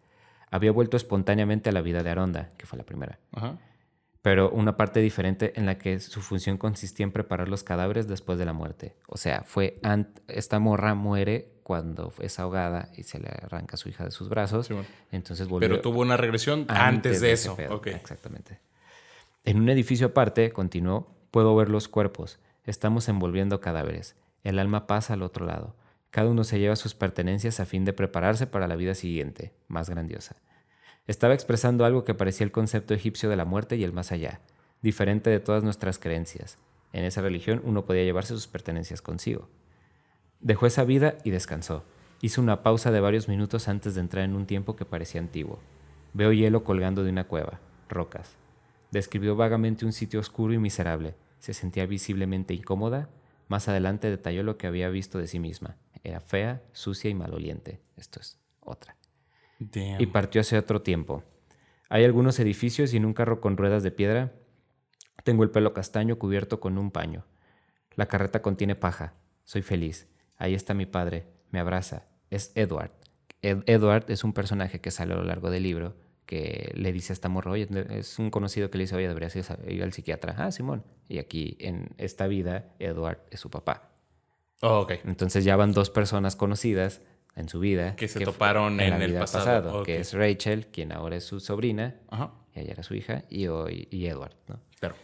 Había 0.51 0.73
vuelto 0.73 0.97
espontáneamente 0.97 1.71
a 1.71 1.73
la 1.73 1.83
vida 1.83 2.03
de 2.03 2.11
Aronda, 2.11 2.51
que 2.57 2.67
fue 2.67 2.79
la 2.79 2.85
primera. 2.85 3.19
Ajá 3.33 3.59
pero 4.25 4.49
una 4.49 4.79
parte 4.79 5.01
diferente 5.01 5.53
en 5.57 5.67
la 5.67 5.77
que 5.77 6.01
su 6.01 6.23
función 6.23 6.57
consistía 6.57 7.05
en 7.05 7.13
preparar 7.13 7.51
los 7.51 7.63
cadáveres 7.63 8.09
después 8.09 8.39
de 8.39 8.47
la 8.47 8.55
muerte. 8.55 8.97
O 9.07 9.19
sea, 9.19 9.43
fue 9.45 9.79
esta 10.29 10.59
morra 10.59 10.95
muere 10.95 11.59
cuando 11.63 12.11
es 12.19 12.41
ahogada 12.41 12.89
y 12.97 13.03
se 13.03 13.19
le 13.19 13.29
arranca 13.29 13.75
a 13.75 13.77
su 13.77 13.91
hija 13.91 14.03
de 14.03 14.11
sus 14.11 14.31
brazos. 14.31 14.71
Entonces 15.13 15.47
volvió 15.47 15.69
Pero 15.69 15.83
tuvo 15.83 16.01
una 16.01 16.17
regresión 16.17 16.65
antes, 16.69 17.21
de, 17.21 17.33
eso. 17.33 17.55
Exactamente. 17.85 18.61
En 19.45 19.61
un 19.61 19.69
edificio 19.69 20.07
aparte, 20.07 20.53
continuó, 20.53 21.07
puedo 21.31 21.55
ver 21.55 21.69
los 21.69 21.89
cuerpos. 21.89 22.39
Estamos 22.67 23.11
envolviendo 23.11 23.61
cadáveres. 23.61 24.17
El 24.43 24.59
alma 24.59 24.87
pasa 24.87 25.13
al 25.13 25.23
otro 25.23 25.45
lado. 25.45 25.75
Cada 26.11 26.31
uno 26.31 26.45
se 26.45 26.59
lleva 26.59 26.77
sus 26.77 26.95
pertenencias 26.95 27.61
a 27.61 27.67
fin 27.67 27.85
de 27.85 27.93
prepararse 27.93 28.47
para 28.47 28.67
la 28.67 28.77
vida 28.77 28.95
siguiente, 28.95 29.53
más 29.69 29.91
grandiosa. 29.91 30.37
Estaba 31.07 31.35
expresando 31.35 31.85
algo 31.85 32.05
que 32.05 32.15
parecía 32.15 32.47
el 32.47 32.53
concepto 32.53 32.95
egipcio 32.95 33.29
de 33.29 33.37
la 33.37 33.45
muerte 33.45 33.77
y 33.77 33.85
el 33.85 33.93
más 33.93 34.13
allá, 34.13 34.41
diferente 34.81 35.29
de 35.29 35.41
todas 35.41 35.63
nuestras 35.63 35.99
creencias. 35.99 36.57
En 36.95 37.05
esa 37.05 37.21
religión 37.21 37.61
uno 37.65 37.85
podía 37.85 38.05
llevarse 38.05 38.33
sus 38.33 38.47
pertenencias 38.47 39.03
consigo. 39.03 39.51
Dejó 40.41 40.67
esa 40.67 40.85
vida 40.85 41.19
y 41.23 41.31
descansó. 41.31 41.85
Hizo 42.23 42.41
una 42.41 42.63
pausa 42.63 42.91
de 42.91 43.01
varios 43.01 43.29
minutos 43.29 43.69
antes 43.69 43.95
de 43.95 44.01
entrar 44.01 44.25
en 44.25 44.35
un 44.35 44.47
tiempo 44.47 44.75
que 44.75 44.87
parecía 44.87 45.21
antiguo. 45.21 45.59
Veo 46.15 46.33
hielo 46.33 46.65
colgando 46.65 47.05
de 47.05 47.11
una 47.11 47.25
cueva, 47.25 47.61
rocas. 47.91 48.37
Describió 48.91 49.37
vagamente 49.37 49.85
un 49.85 49.93
sitio 49.93 50.21
oscuro 50.21 50.55
y 50.55 50.59
miserable. 50.59 51.15
Se 51.45 51.53
sentía 51.53 51.85
visiblemente 51.85 52.55
incómoda. 52.55 53.11
Más 53.49 53.69
adelante 53.69 54.09
detalló 54.09 54.43
lo 54.45 54.57
que 54.57 54.67
había 54.67 54.89
visto 54.89 55.19
de 55.19 55.27
sí 55.27 55.39
misma. 55.39 55.77
Era 56.03 56.23
fea, 56.23 56.63
sucia 56.73 57.11
y 57.11 57.15
maloliente. 57.15 57.83
Esto 57.99 58.19
es 58.19 58.39
otra 58.61 58.97
y 59.99 60.07
partió 60.07 60.41
hacia 60.41 60.59
otro 60.59 60.81
tiempo. 60.81 61.23
Hay 61.91 62.03
algunos 62.07 62.41
edificios 62.41 62.95
y 62.95 62.97
en 62.97 63.05
un 63.05 63.13
carro 63.13 63.43
con 63.43 63.59
ruedas 63.59 63.83
de 63.83 63.91
piedra 63.91 64.33
tengo 65.23 65.43
el 65.43 65.51
pelo 65.51 65.75
castaño 65.75 66.19
cubierto 66.19 66.61
con 66.61 66.79
un 66.79 66.91
paño. 66.91 67.27
La 67.95 68.07
carreta 68.07 68.41
contiene 68.41 68.75
paja. 68.75 69.13
Soy 69.45 69.61
feliz. 69.61 70.09
Ahí 70.39 70.55
está 70.55 70.73
mi 70.73 70.87
padre. 70.87 71.27
Me 71.51 71.61
abraza. 71.61 72.07
Es 72.31 72.53
Edward. 72.55 72.93
Edward 73.43 74.07
es 74.09 74.25
un 74.25 74.33
personaje 74.33 74.81
que 74.81 74.91
sale 74.91 75.13
a 75.13 75.17
lo 75.19 75.25
largo 75.25 75.51
del 75.51 75.65
libro 75.65 75.95
que 76.27 76.73
le 76.75 76.93
dice 76.93 77.13
a 77.13 77.15
esta 77.15 77.29
morra, 77.29 77.51
oye, 77.51 77.69
es 77.91 78.19
un 78.19 78.31
conocido 78.31 78.71
que 78.71 78.79
le 78.79 78.85
dice, 78.85 78.97
oye, 78.97 79.09
deberías 79.09 79.37
ir 79.37 79.83
al 79.83 79.93
psiquiatra. 79.93 80.35
Ah, 80.39 80.51
Simón. 80.51 80.85
Y 81.09 81.19
aquí, 81.19 81.57
en 81.61 81.91
esta 81.99 82.27
vida, 82.27 82.75
Edward 82.79 83.19
es 83.31 83.41
su 83.41 83.51
papá. 83.51 83.91
Oh, 84.63 84.81
ok. 84.81 84.93
Entonces 85.05 85.45
ya 85.45 85.57
van 85.57 85.73
dos 85.73 85.91
personas 85.91 86.37
conocidas 86.37 87.03
en 87.37 87.49
su 87.49 87.61
vida. 87.61 87.97
Que 87.97 88.09
se 88.09 88.21
toparon 88.21 88.81
en, 88.81 88.95
el 89.03 89.15
pasado. 89.15 89.83
Que 89.83 89.99
es 89.99 90.13
Rachel, 90.15 90.67
quien 90.69 90.93
ahora 90.93 91.17
es 91.17 91.25
su 91.25 91.41
sobrina, 91.41 91.97
y 92.55 92.61
ella 92.61 92.73
era 92.73 92.83
su 92.83 92.95
hija, 92.95 93.25
y 93.29 93.49
hoy 93.49 93.89
y 93.91 94.07
Edward, 94.07 94.37
¿no? 94.49 94.61
Claro. 94.81 94.95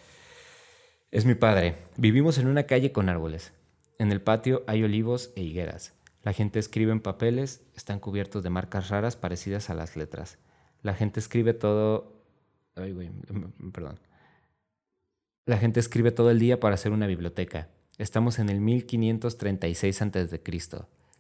Es 1.10 1.24
mi 1.24 1.34
padre. 1.34 1.74
Vivimos 1.96 2.38
en 2.38 2.46
una 2.46 2.64
calle 2.64 2.92
con 2.92 3.08
árboles. 3.08 3.52
En 3.98 4.12
el 4.12 4.22
patio 4.22 4.62
hay 4.66 4.82
olivos 4.82 5.32
e 5.36 5.42
higueras. 5.42 5.94
La 6.22 6.32
gente 6.32 6.58
escribe 6.58 6.92
en 6.92 7.00
papeles, 7.00 7.62
están 7.74 7.98
cubiertos 7.98 8.42
de 8.42 8.50
marcas 8.50 8.88
raras 8.90 9.16
parecidas 9.16 9.70
a 9.70 9.74
las 9.74 9.96
letras. 9.96 10.38
La 10.82 10.94
gente 10.94 11.20
escribe 11.20 11.54
todo... 11.54 12.12
Ay, 12.76 12.92
güey, 12.92 13.10
perdón. 13.72 13.98
La 15.46 15.58
gente 15.58 15.80
escribe 15.80 16.12
todo 16.12 16.30
el 16.30 16.38
día 16.38 16.60
para 16.60 16.74
hacer 16.74 16.92
una 16.92 17.06
biblioteca. 17.06 17.68
Estamos 17.98 18.38
en 18.38 18.48
el 18.48 18.60
1536 18.60 20.02
a.C. 20.02 20.40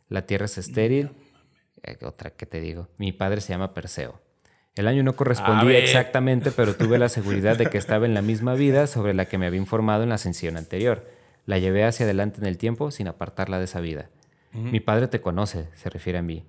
La 0.08 0.26
tierra 0.26 0.46
es 0.46 0.58
estéril. 0.58 1.10
Eh, 1.82 1.98
otra 2.02 2.30
que 2.30 2.46
te 2.46 2.60
digo. 2.60 2.88
Mi 2.96 3.12
padre 3.12 3.40
se 3.40 3.52
llama 3.52 3.74
Perseo. 3.74 4.20
El 4.76 4.86
año 4.86 5.02
no 5.02 5.14
correspondía 5.14 5.78
exactamente, 5.78 6.52
pero 6.52 6.76
tuve 6.76 6.98
la 6.98 7.08
seguridad 7.08 7.56
de 7.56 7.66
que 7.66 7.78
estaba 7.78 8.06
en 8.06 8.14
la 8.14 8.22
misma 8.22 8.54
vida 8.54 8.86
sobre 8.86 9.14
la 9.14 9.26
que 9.26 9.36
me 9.36 9.46
había 9.46 9.60
informado 9.60 10.04
en 10.04 10.10
la 10.10 10.14
ascensión 10.14 10.56
anterior. 10.56 11.06
La 11.44 11.58
llevé 11.58 11.84
hacia 11.84 12.06
adelante 12.06 12.40
en 12.40 12.46
el 12.46 12.56
tiempo 12.56 12.90
sin 12.90 13.08
apartarla 13.08 13.58
de 13.58 13.64
esa 13.64 13.80
vida. 13.80 14.10
Mi 14.52 14.80
padre 14.80 15.06
te 15.06 15.20
conoce, 15.20 15.68
se 15.74 15.90
refiere 15.90 16.18
a 16.18 16.22
mí. 16.22 16.44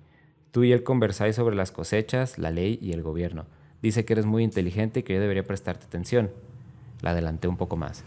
Tú 0.52 0.64
y 0.64 0.72
él 0.72 0.82
conversáis 0.82 1.34
sobre 1.34 1.56
las 1.56 1.72
cosechas, 1.72 2.38
la 2.38 2.50
ley 2.50 2.78
y 2.80 2.92
el 2.92 3.02
gobierno. 3.02 3.46
Dice 3.80 4.04
que 4.04 4.12
eres 4.12 4.26
muy 4.26 4.44
inteligente 4.44 5.00
y 5.00 5.02
que 5.02 5.14
yo 5.14 5.20
debería 5.20 5.46
prestarte 5.46 5.86
atención. 5.86 6.30
La 7.00 7.10
adelanté 7.10 7.48
un 7.48 7.56
poco 7.56 7.76
más. 7.76 8.04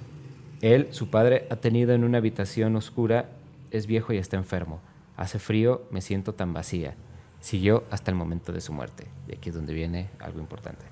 Él, 0.62 0.88
su 0.92 1.10
padre, 1.10 1.48
ha 1.50 1.56
tenido 1.56 1.94
en 1.94 2.04
una 2.04 2.20
habitación 2.20 2.76
oscura, 2.76 3.32
es 3.72 3.88
viejo 3.88 4.14
y 4.14 4.18
está 4.18 4.38
enfermo. 4.38 4.80
Hace 5.18 5.40
frío, 5.40 5.88
me 5.90 6.02
siento 6.02 6.36
tan 6.36 6.54
vacía. 6.54 6.94
Siguió 7.40 7.84
hasta 7.90 8.12
el 8.12 8.18
momento 8.18 8.54
de 8.54 8.62
su 8.62 8.74
muerte. 8.74 9.08
Y 9.28 9.34
aquí 9.34 9.50
es 9.50 9.56
donde 9.56 9.74
viene 9.74 10.12
algo 10.20 10.40
importante. 10.40 10.86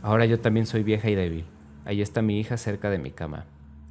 Ahora 0.00 0.24
yo 0.24 0.40
también 0.40 0.64
soy 0.64 0.82
vieja 0.82 1.10
y 1.10 1.14
débil. 1.14 1.44
Ahí 1.84 2.00
está 2.00 2.22
mi 2.22 2.40
hija 2.40 2.56
cerca 2.56 2.88
de 2.88 2.98
mi 2.98 3.10
cama. 3.10 3.44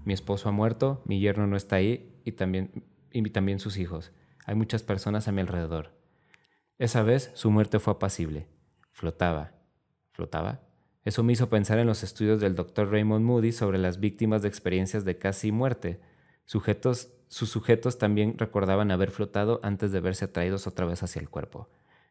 Mi 0.06 0.13
esposo 0.13 0.50
ha 0.50 0.52
muerto, 0.52 1.02
mi 1.06 1.20
yerno 1.20 1.46
no 1.46 1.56
está 1.56 1.76
ahí 1.76 2.12
y 2.26 2.32
también, 2.32 2.84
y 3.12 3.22
también 3.30 3.60
sus 3.60 3.78
hijos. 3.78 4.12
Hay 4.46 4.56
muchas 4.56 4.82
personas 4.82 5.28
a 5.28 5.32
mi 5.32 5.41
alrededor. 5.41 5.91
Esa 6.77 7.03
vez 7.03 7.31
su 7.33 7.51
muerte 7.51 7.79
fue 7.79 7.93
apacible. 7.93 8.47
Flotaba. 8.91 9.51
¿Flotaba? 10.11 10.61
Eso 11.03 11.23
me 11.23 11.33
hizo 11.33 11.49
pensar 11.49 11.77
en 11.79 11.88
los 11.88 12.03
estudios 12.03 12.39
del 12.39 12.55
Dr. 12.55 12.89
Raymond 12.89 13.25
Moody 13.25 13.51
sobre 13.51 13.77
las 13.77 13.99
víctimas 13.99 14.41
de 14.41 14.47
experiencias 14.47 15.05
de 15.05 15.17
casi 15.17 15.51
muerte, 15.51 15.99
sujetos 16.45 17.15
sus 17.27 17.49
sujetos 17.49 17.97
también 17.97 18.38
recordaban 18.38 18.91
haber 18.91 19.11
flotado 19.11 19.59
antes 19.63 19.91
de 19.91 19.99
verse 19.99 20.25
atraídos 20.25 20.67
otra 20.67 20.85
vez 20.85 21.03
hacia 21.03 21.19
el 21.19 21.29
cuerpo. 21.29 21.69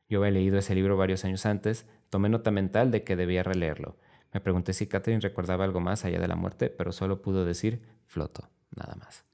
Yo 0.09 0.19
había 0.19 0.33
leído 0.33 0.59
ese 0.59 0.75
libro 0.75 0.97
varios 0.97 1.25
años 1.25 1.47
antes, 1.47 1.87
tomé 2.11 2.29
nota 2.29 2.51
mental 2.51 2.91
de 2.91 3.05
que 3.05 3.17
debía 3.17 3.43
releerlo. 3.43 3.97
Me 4.33 4.41
pregunté 4.41 4.73
si 4.73 4.87
Catherine 4.87 5.21
recordaba 5.21 5.65
algo 5.65 5.81
más 5.81 6.05
allá 6.05 6.21
de 6.21 6.29
la 6.29 6.37
muerte, 6.37 6.69
pero 6.69 6.93
solo 6.93 7.23
pudo 7.23 7.45
decir 7.45 7.81
floto, 8.05 8.51
nada 8.77 8.97
más. 8.97 9.25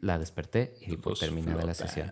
La 0.00 0.18
desperté 0.18 0.74
y 0.80 0.86
di 0.86 0.96
por 0.96 1.16
terminada 1.16 1.64
la 1.64 1.74
sesión. 1.74 2.10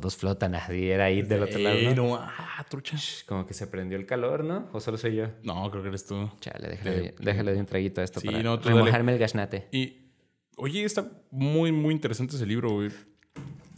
Todos 0.00 0.16
flotan, 0.16 0.52
nadie 0.52 0.92
era 0.92 1.04
ahí 1.06 1.22
del 1.22 1.42
otro 1.42 1.58
lado. 1.58 1.76
¿no? 1.94 2.16
ah, 2.16 2.64
trucha. 2.68 2.96
Como 3.26 3.46
que 3.46 3.54
se 3.54 3.66
prendió 3.66 3.98
el 3.98 4.06
calor, 4.06 4.44
¿no? 4.44 4.68
¿O 4.72 4.80
solo 4.80 4.96
soy 4.98 5.16
yo? 5.16 5.26
No, 5.42 5.70
creo 5.70 5.82
que 5.82 5.88
eres 5.90 6.06
tú. 6.06 6.30
Chale, 6.40 6.68
déjale, 6.68 7.14
déjale 7.18 7.52
de 7.52 7.60
un 7.60 7.66
traguito 7.66 8.00
a 8.00 8.04
esto 8.04 8.20
Sí, 8.20 8.26
para 8.26 8.42
no, 8.42 8.58
tú 8.58 8.68
dale. 8.68 8.80
remojarme 8.80 9.12
el 9.12 9.18
gasnate. 9.18 9.68
Y, 9.72 10.12
oye, 10.56 10.84
está 10.84 11.10
muy, 11.30 11.72
muy 11.72 11.92
interesante 11.94 12.36
ese 12.36 12.46
libro, 12.46 12.70
güey. 12.70 12.90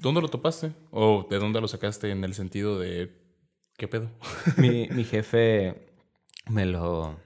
¿Dónde 0.01 0.21
lo 0.21 0.29
topaste? 0.29 0.73
¿O 0.91 1.27
de 1.31 1.39
dónde 1.39 1.61
lo 1.61 1.69
sacaste 1.69 2.11
en 2.11 2.23
el 2.25 2.35
sentido 2.35 2.79
de 2.79 3.11
qué 3.77 3.89
pedo? 3.89 4.11
mi, 4.59 4.89
mi 4.91 5.05
jefe 5.05 5.89
me 6.49 6.67
lo, 6.67 7.19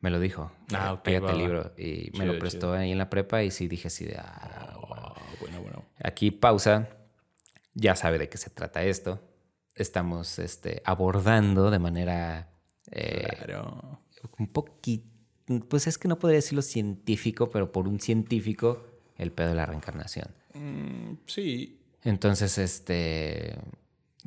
me 0.00 0.10
lo 0.10 0.20
dijo. 0.20 0.52
Ah, 0.74 0.92
ok, 0.92 1.02
Pégate 1.02 1.24
va, 1.26 1.32
el 1.32 1.38
libro. 1.38 1.72
Y 1.78 2.10
me 2.18 2.26
lo 2.26 2.38
prestó 2.38 2.74
ahí 2.74 2.92
en 2.92 2.98
la 2.98 3.08
prepa 3.08 3.42
y 3.42 3.50
sí 3.50 3.68
dije 3.68 3.88
así 3.88 4.04
de... 4.04 4.16
Ah, 4.18 4.70
Ah, 4.96 5.14
bueno, 5.40 5.60
bueno. 5.62 5.84
Aquí 6.02 6.30
pausa. 6.30 6.88
Ya 7.74 7.96
sabe 7.96 8.18
de 8.18 8.28
qué 8.28 8.38
se 8.38 8.50
trata 8.50 8.82
esto. 8.84 9.20
Estamos 9.74 10.38
este, 10.38 10.80
abordando 10.84 11.70
de 11.70 11.78
manera 11.78 12.50
eh, 12.90 13.26
Claro. 13.44 14.00
un 14.38 14.48
poquito... 14.48 15.06
Pues 15.68 15.86
es 15.86 15.98
que 15.98 16.08
no 16.08 16.18
podría 16.18 16.36
decirlo 16.38 16.62
científico, 16.62 17.50
pero 17.50 17.70
por 17.70 17.86
un 17.86 18.00
científico, 18.00 18.82
el 19.18 19.30
pedo 19.30 19.48
de 19.48 19.54
la 19.54 19.66
reencarnación. 19.66 20.28
Mm, 20.54 21.16
sí. 21.26 21.80
Entonces, 22.02 22.56
este, 22.56 23.54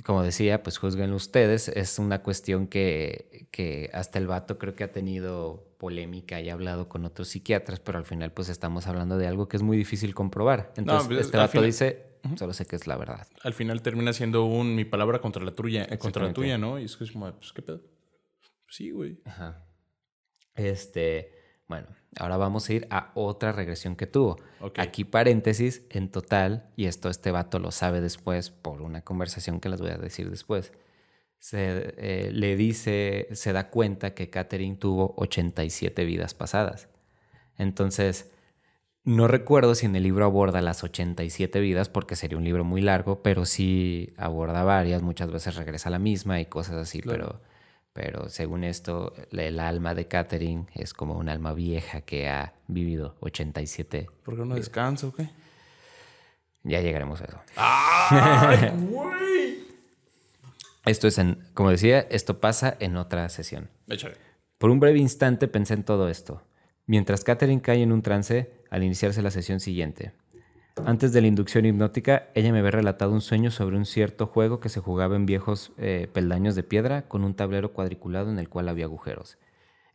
como 0.03 0.21
decía, 0.21 0.61
pues 0.61 0.77
juzguen 0.77 1.13
ustedes. 1.13 1.69
Es 1.69 1.97
una 1.97 2.21
cuestión 2.21 2.67
que, 2.67 3.47
que 3.49 3.89
hasta 3.93 4.19
el 4.19 4.27
vato 4.27 4.59
creo 4.59 4.75
que 4.75 4.83
ha 4.83 4.91
tenido 4.91 5.65
polémica 5.79 6.39
y 6.39 6.49
ha 6.49 6.53
hablado 6.53 6.87
con 6.87 7.03
otros 7.05 7.29
psiquiatras, 7.29 7.79
pero 7.79 7.97
al 7.97 8.05
final 8.05 8.31
pues 8.31 8.49
estamos 8.49 8.85
hablando 8.87 9.17
de 9.17 9.25
algo 9.27 9.47
que 9.47 9.57
es 9.57 9.63
muy 9.63 9.77
difícil 9.77 10.13
comprobar. 10.13 10.71
Entonces, 10.75 11.07
pues, 11.07 11.19
este 11.21 11.37
vato 11.37 11.51
final- 11.53 11.65
dice, 11.65 12.16
solo 12.35 12.53
sé 12.53 12.65
que 12.65 12.75
es 12.75 12.87
la 12.87 12.97
verdad. 12.97 13.27
Al 13.43 13.53
final 13.53 13.81
termina 13.81 14.13
siendo 14.13 14.45
un 14.45 14.75
mi 14.75 14.85
palabra 14.85 15.19
contra 15.19 15.43
la 15.43 15.51
tuya, 15.51 15.87
eh, 15.89 15.97
contra 15.97 16.25
la 16.25 16.33
tuya, 16.33 16.57
¿no? 16.57 16.79
Y 16.79 16.85
es 16.85 16.97
que 16.97 17.03
es 17.03 17.11
como, 17.11 17.31
pues, 17.31 17.53
¿qué 17.53 17.61
pedo? 17.61 17.81
Sí, 18.67 18.91
güey. 18.91 19.19
Ajá. 19.25 19.65
Este, 20.55 21.31
bueno, 21.67 21.87
ahora 22.17 22.37
vamos 22.37 22.67
a 22.69 22.73
ir 22.73 22.87
a 22.89 23.11
otra 23.15 23.51
regresión 23.51 23.95
que 23.95 24.07
tuvo. 24.07 24.37
Aquí 24.77 25.03
paréntesis, 25.03 25.83
en 25.89 26.09
total, 26.09 26.71
y 26.75 26.85
esto 26.85 27.09
este 27.09 27.31
vato 27.31 27.59
lo 27.59 27.71
sabe 27.71 28.01
después 28.01 28.49
por 28.49 28.81
una 28.81 29.01
conversación 29.03 29.59
que 29.59 29.69
les 29.69 29.79
voy 29.79 29.91
a 29.91 29.97
decir 29.97 30.29
después. 30.29 30.73
Se 31.39 31.93
eh, 31.97 32.31
le 32.33 32.55
dice, 32.55 33.27
se 33.33 33.53
da 33.53 33.69
cuenta 33.69 34.15
que 34.15 34.29
Catherine 34.29 34.77
tuvo 34.77 35.13
87 35.17 36.03
vidas 36.05 36.33
pasadas. 36.33 36.89
Entonces, 37.57 38.31
no 39.07 39.27
recuerdo 39.27 39.73
si 39.73 39.85
en 39.85 39.95
el 39.95 40.03
libro 40.03 40.25
aborda 40.25 40.61
las 40.61 40.83
87 40.83 41.59
vidas, 41.61 41.87
porque 41.89 42.15
sería 42.17 42.37
un 42.37 42.43
libro 42.43 42.63
muy 42.65 42.81
largo, 42.81 43.21
pero 43.23 43.45
sí 43.45 44.13
aborda 44.17 44.63
varias, 44.63 45.01
muchas 45.01 45.31
veces 45.31 45.55
regresa 45.55 45.87
a 45.89 45.93
la 45.93 45.99
misma 45.99 46.39
y 46.41 46.45
cosas 46.45 46.75
así, 46.75 46.99
Claro. 47.01 47.39
pero, 47.93 48.17
pero 48.19 48.29
según 48.29 48.63
esto, 48.65 49.13
el 49.31 49.59
alma 49.61 49.95
de 49.95 50.07
Catherine 50.07 50.65
es 50.75 50.93
como 50.93 51.17
un 51.17 51.29
alma 51.29 51.53
vieja 51.53 52.01
que 52.01 52.27
ha 52.29 52.53
vivido 52.67 53.15
87. 53.21 54.07
¿Por 54.23 54.35
qué 54.35 54.43
no 54.45 54.55
descansa 54.55 55.07
o 55.07 55.13
qué? 55.13 55.29
Ya 56.63 56.81
llegaremos 56.81 57.21
a 57.21 57.25
eso. 57.25 57.39
¡Ay, 57.55 58.71
güey! 58.89 59.67
Esto 60.85 61.07
es 61.07 61.17
en, 61.17 61.39
como 61.53 61.69
decía, 61.69 62.01
esto 62.11 62.39
pasa 62.39 62.75
en 62.81 62.97
otra 62.97 63.27
sesión. 63.29 63.69
Échale. 63.87 64.15
Por 64.57 64.69
un 64.69 64.79
breve 64.81 64.99
instante 64.99 65.47
pensé 65.47 65.75
en 65.75 65.83
todo 65.83 66.09
esto, 66.09 66.41
mientras 66.87 67.23
Catherine 67.23 67.61
cae 67.61 67.81
en 67.83 67.91
un 67.93 68.01
trance 68.01 68.51
al 68.69 68.83
iniciarse 68.83 69.21
la 69.21 69.31
sesión 69.31 69.59
siguiente. 69.59 70.13
Antes 70.85 71.11
de 71.11 71.21
la 71.21 71.27
inducción 71.27 71.65
hipnótica, 71.65 72.29
ella 72.35 72.51
me 72.51 72.59
había 72.59 72.71
relatado 72.71 73.11
un 73.11 73.21
sueño 73.21 73.49
sobre 73.49 73.77
un 73.77 73.85
cierto 73.85 74.27
juego 74.27 74.59
que 74.59 74.69
se 74.69 74.79
jugaba 74.79 75.15
en 75.15 75.25
viejos 75.25 75.71
eh, 75.77 76.07
peldaños 76.13 76.55
de 76.55 76.63
piedra 76.63 77.07
con 77.07 77.23
un 77.23 77.33
tablero 77.33 77.73
cuadriculado 77.73 78.29
en 78.29 78.37
el 78.37 78.47
cual 78.47 78.69
había 78.69 78.85
agujeros. 78.85 79.37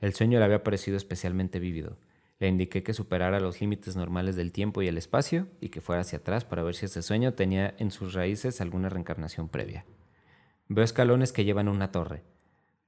El 0.01 0.15
sueño 0.15 0.39
le 0.39 0.45
había 0.45 0.65
parecido 0.65 0.97
especialmente 0.97 1.61
vívido. 1.61 1.99
Le 2.41 2.49
indiqué 2.49 2.83
que 2.83 2.95
superara 2.95 3.39
los 3.39 3.61
límites 3.61 3.95
normales 3.95 4.35
del 4.35 4.51
tiempo 4.51 4.83
y 4.83 4.89
el 4.89 4.99
espacio 4.99 5.47
y 5.61 5.69
que 5.69 5.81
fuera 5.81 6.03
hacia 6.03 6.19
atrás 6.19 6.45
para 6.45 6.65
ver 6.65 6.75
si 6.75 6.87
ese 6.87 7.03
sueño 7.03 7.35
tenía 7.35 7.75
en 7.79 7.93
sus 7.93 8.15
raíces 8.15 8.61
alguna 8.61 8.89
reencarnación 8.89 9.49
previa. 9.49 9.85
Veo 10.69 10.85
escalones 10.85 11.33
que 11.33 11.45
llevan 11.45 11.69
a 11.69 11.71
una 11.71 11.93
torre. 11.93 12.25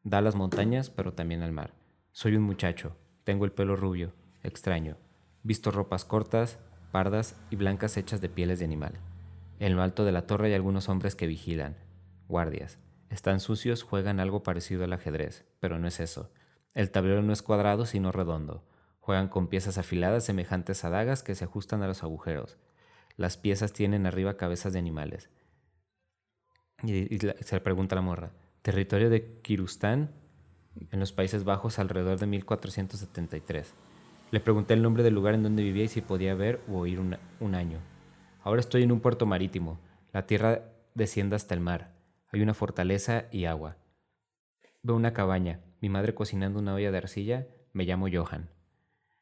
Da 0.02 0.18
a 0.18 0.22
las 0.22 0.34
montañas, 0.34 0.90
pero 0.90 1.12
también 1.12 1.42
al 1.42 1.52
mar. 1.52 1.74
Soy 2.10 2.34
un 2.34 2.42
muchacho. 2.42 2.96
Tengo 3.22 3.44
el 3.44 3.52
pelo 3.52 3.76
rubio, 3.76 4.12
extraño. 4.42 4.96
Visto 5.44 5.70
ropas 5.70 6.04
cortas, 6.04 6.58
pardas 6.90 7.36
y 7.50 7.56
blancas 7.56 7.96
hechas 7.96 8.20
de 8.20 8.28
pieles 8.28 8.58
de 8.58 8.64
animal. 8.64 8.94
En 9.60 9.76
lo 9.76 9.82
alto 9.82 10.04
de 10.04 10.10
la 10.10 10.26
torre 10.26 10.48
hay 10.48 10.54
algunos 10.54 10.88
hombres 10.88 11.14
que 11.14 11.26
vigilan. 11.26 11.76
Guardias. 12.28 12.78
Están 13.10 13.40
sucios, 13.40 13.82
juegan 13.82 14.20
algo 14.20 14.42
parecido 14.42 14.84
al 14.84 14.92
ajedrez, 14.94 15.44
pero 15.60 15.78
no 15.78 15.86
es 15.86 16.00
eso. 16.00 16.32
El 16.72 16.90
tablero 16.90 17.22
no 17.22 17.32
es 17.32 17.42
cuadrado, 17.42 17.84
sino 17.84 18.10
redondo. 18.10 18.64
Juegan 19.00 19.28
con 19.28 19.48
piezas 19.48 19.76
afiladas 19.76 20.24
semejantes 20.24 20.82
a 20.82 20.90
dagas 20.90 21.22
que 21.22 21.34
se 21.34 21.44
ajustan 21.44 21.82
a 21.82 21.86
los 21.86 22.02
agujeros. 22.02 22.56
Las 23.16 23.36
piezas 23.36 23.74
tienen 23.74 24.06
arriba 24.06 24.38
cabezas 24.38 24.72
de 24.72 24.78
animales. 24.78 25.28
Y, 26.82 27.18
se 27.18 27.54
le 27.54 27.60
pregunta 27.60 27.94
la 27.94 28.00
morra, 28.00 28.32
territorio 28.62 29.10
de 29.10 29.40
Kirustán, 29.42 30.10
en 30.90 31.00
los 31.00 31.12
Países 31.12 31.44
Bajos, 31.44 31.78
alrededor 31.78 32.18
de 32.18 32.26
1473. 32.26 33.74
Le 34.34 34.40
pregunté 34.40 34.74
el 34.74 34.82
nombre 34.82 35.04
del 35.04 35.14
lugar 35.14 35.36
en 35.36 35.44
donde 35.44 35.62
vivía 35.62 35.84
y 35.84 35.88
si 35.88 36.00
podía 36.00 36.34
ver 36.34 36.60
o 36.68 36.78
oír 36.78 36.98
un, 36.98 37.54
año. 37.54 37.78
Ahora 38.42 38.58
estoy 38.58 38.82
en 38.82 38.90
un 38.90 38.98
puerto 38.98 39.26
marítimo. 39.26 39.78
La 40.12 40.26
tierra 40.26 40.72
desciende 40.92 41.36
hasta 41.36 41.54
el 41.54 41.60
mar. 41.60 41.94
Hay 42.32 42.42
una 42.42 42.52
fortaleza 42.52 43.26
y 43.30 43.44
agua. 43.44 43.76
Veo 44.82 44.96
una 44.96 45.12
cabaña, 45.12 45.60
mi 45.80 45.88
madre 45.88 46.16
cocinando 46.16 46.58
una 46.58 46.74
olla 46.74 46.90
de 46.90 46.98
arcilla. 46.98 47.46
Me 47.72 47.84
llamo 47.84 48.08
Johan. 48.12 48.50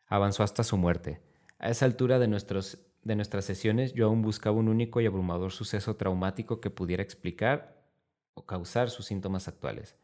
Avanzó 0.07 0.44
hasta 0.44 0.64
su 0.64 0.79
muerte. 0.79 1.20
A 1.59 1.68
esa 1.68 1.85
altura 1.85 2.18
de, 2.18 2.29
nuestros, 2.29 2.79
de 3.03 3.14
nuestras 3.14 3.44
sesiones, 3.44 3.92
yo 3.92 4.07
aún 4.07 4.22
buscaba 4.22 4.57
un 4.57 4.68
único 4.68 5.03
y 5.03 5.05
abrumador 5.05 5.53
suceso 5.53 5.94
traumático 5.94 6.59
que 6.62 6.70
pudiera 6.70 7.03
explicar 7.03 7.85
o 8.33 8.46
causar 8.46 8.88
sus 8.88 9.05
síntomas 9.05 9.46
actuales. 9.46 9.94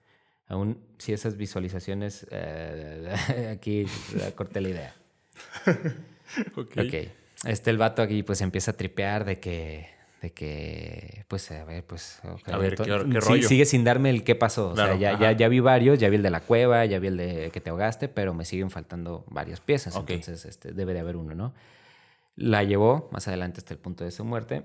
Aún 0.48 0.84
si 0.98 1.14
esas 1.14 1.38
visualizaciones... 1.38 2.26
eh, 2.30 3.50
aquí 3.54 3.86
corté 4.36 4.60
la 4.60 4.68
idea. 4.68 4.97
Ok. 6.56 6.76
Ok. 6.78 6.94
Este, 7.44 7.70
el 7.70 7.78
vato 7.78 8.02
aquí 8.02 8.22
pues 8.22 8.40
empieza 8.40 8.72
a 8.72 8.76
tripear 8.76 9.24
de 9.24 9.38
que... 9.40 9.96
De 10.20 10.32
que, 10.32 11.24
pues, 11.28 11.48
a 11.52 11.64
ver, 11.64 11.84
pues... 11.84 12.18
A 12.46 12.58
ver, 12.58 12.74
¿qué- 12.74 12.90
qué 13.12 13.20
sí-? 13.20 13.42
Sigue 13.44 13.64
sin 13.64 13.84
darme 13.84 14.10
el 14.10 14.24
qué 14.24 14.34
pasó. 14.34 14.72
Claro, 14.74 14.96
o 14.96 14.98
sea, 14.98 15.12
ya, 15.12 15.18
ya, 15.20 15.30
ya 15.30 15.48
vi 15.48 15.60
varios, 15.60 16.00
ya 16.00 16.08
vi 16.08 16.16
el 16.16 16.24
de 16.24 16.30
la 16.30 16.40
cueva, 16.40 16.84
ya 16.86 16.98
vi 16.98 17.06
el 17.06 17.16
de 17.16 17.50
que 17.52 17.60
te 17.60 17.70
ahogaste, 17.70 18.08
pero 18.08 18.34
me 18.34 18.44
siguen 18.44 18.68
faltando 18.68 19.24
varias 19.28 19.60
piezas. 19.60 19.94
Entonces, 20.14 20.44
este, 20.44 20.72
debe 20.72 20.92
de 20.92 20.98
haber 21.00 21.14
uno, 21.14 21.36
¿no? 21.36 21.54
La 22.34 22.64
llevó 22.64 23.08
más 23.12 23.28
adelante 23.28 23.58
hasta 23.60 23.72
el 23.74 23.78
punto 23.78 24.02
de 24.02 24.10
su 24.10 24.24
muerte. 24.24 24.64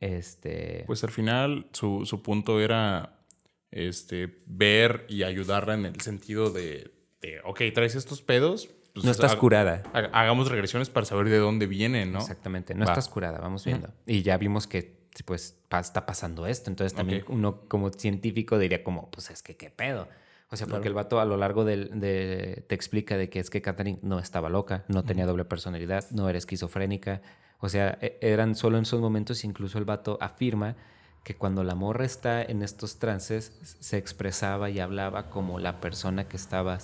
Este... 0.00 0.84
Pues 0.86 1.02
al 1.04 1.10
final 1.10 1.66
su, 1.72 2.06
su 2.06 2.22
punto 2.22 2.60
era 2.60 3.24
este, 3.72 4.38
ver 4.46 5.04
y 5.08 5.22
ayudarla 5.24 5.74
en 5.74 5.86
el 5.86 6.00
sentido 6.00 6.50
de, 6.50 6.92
de, 7.20 7.40
ok, 7.44 7.60
traes 7.74 7.94
estos 7.96 8.22
pedos. 8.22 8.68
Pues, 8.94 9.04
no 9.04 9.10
estás 9.10 9.32
ha- 9.32 9.38
curada. 9.38 9.82
ha- 9.92 10.10
Hagamos 10.20 10.50
regresiones 10.50 10.90
para 10.90 11.06
saber 11.06 11.28
de 11.28 11.38
dónde 11.38 11.66
vienen, 11.66 12.12
¿no? 12.12 12.18
Exactamente, 12.20 12.74
no 12.74 12.84
Va. 12.84 12.92
estás 12.92 13.08
curada, 13.08 13.38
vamos 13.38 13.64
viendo. 13.64 13.90
Y 14.06 14.22
ya 14.22 14.36
vimos 14.38 14.66
que 14.66 15.00
pues 15.26 15.58
pa- 15.68 15.80
está 15.80 16.06
pasando 16.06 16.46
esto, 16.46 16.70
entonces 16.70 16.94
también 16.96 17.22
uno 17.28 17.60
como 17.68 17.90
científico 17.90 18.58
diría 18.58 18.82
como, 18.82 19.10
pues 19.10 19.28
es 19.30 19.42
que 19.42 19.56
qué 19.58 19.68
pedo. 19.70 20.08
O 20.50 20.56
sea, 20.56 20.66
porque 20.66 20.82
Claro. 20.82 20.88
el 20.90 20.94
vato 20.94 21.20
a 21.20 21.24
lo 21.26 21.36
largo 21.36 21.64
del, 21.66 22.00
de, 22.00 22.64
te 22.66 22.74
explica 22.74 23.16
de 23.18 23.28
que 23.30 23.38
es 23.40 23.48
que 23.50 23.60
Catherine 23.62 23.98
no 24.02 24.18
estaba 24.18 24.48
loca, 24.48 24.84
no 24.88 25.02
tenía 25.02 25.26
doble 25.26 25.44
personalidad, 25.44 26.04
no 26.12 26.28
era 26.30 26.38
esquizofrénica. 26.38 27.20
O 27.60 27.68
sea, 27.68 27.98
e- 28.00 28.18
eran 28.22 28.54
solo 28.54 28.76
en 28.78 28.82
esos 28.84 29.00
momentos, 29.00 29.44
incluso 29.44 29.78
el 29.78 29.84
vato 29.84 30.18
afirma 30.20 30.76
que 31.24 31.36
cuando 31.36 31.62
la 31.62 31.74
morra 31.74 32.04
está 32.04 32.42
en 32.42 32.62
estos 32.62 32.98
trances, 32.98 33.52
se 33.80 33.96
expresaba 33.98 34.68
y 34.70 34.80
hablaba 34.80 35.28
como 35.30 35.58
la 35.58 35.80
persona 35.80 36.26
que 36.28 36.36
estaba 36.36 36.78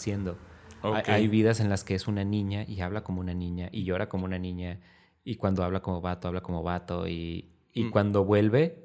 Hay- 0.83 1.29
vidas 1.29 1.61
en 1.61 1.69
las 1.69 1.85
que 1.85 1.95
es 1.95 2.07
una 2.09 2.25
niña 2.25 2.65
y 2.67 2.81
habla 2.81 3.03
como 3.03 3.21
una 3.21 3.35
niña 3.35 3.69
y 3.73 3.85
llora 3.85 4.09
como 4.09 4.25
una 4.25 4.39
niña 4.39 4.81
y 5.25 5.37
cuando 5.37 5.63
habla 5.65 5.81
como 5.81 6.01
vato, 6.01 6.29
habla 6.29 6.41
como 6.41 6.63
vato 6.63 7.07
y, 7.09 7.51
y 7.75 7.85
Mm. 7.85 7.91
cuando 7.91 8.25
vuelve 8.25 8.85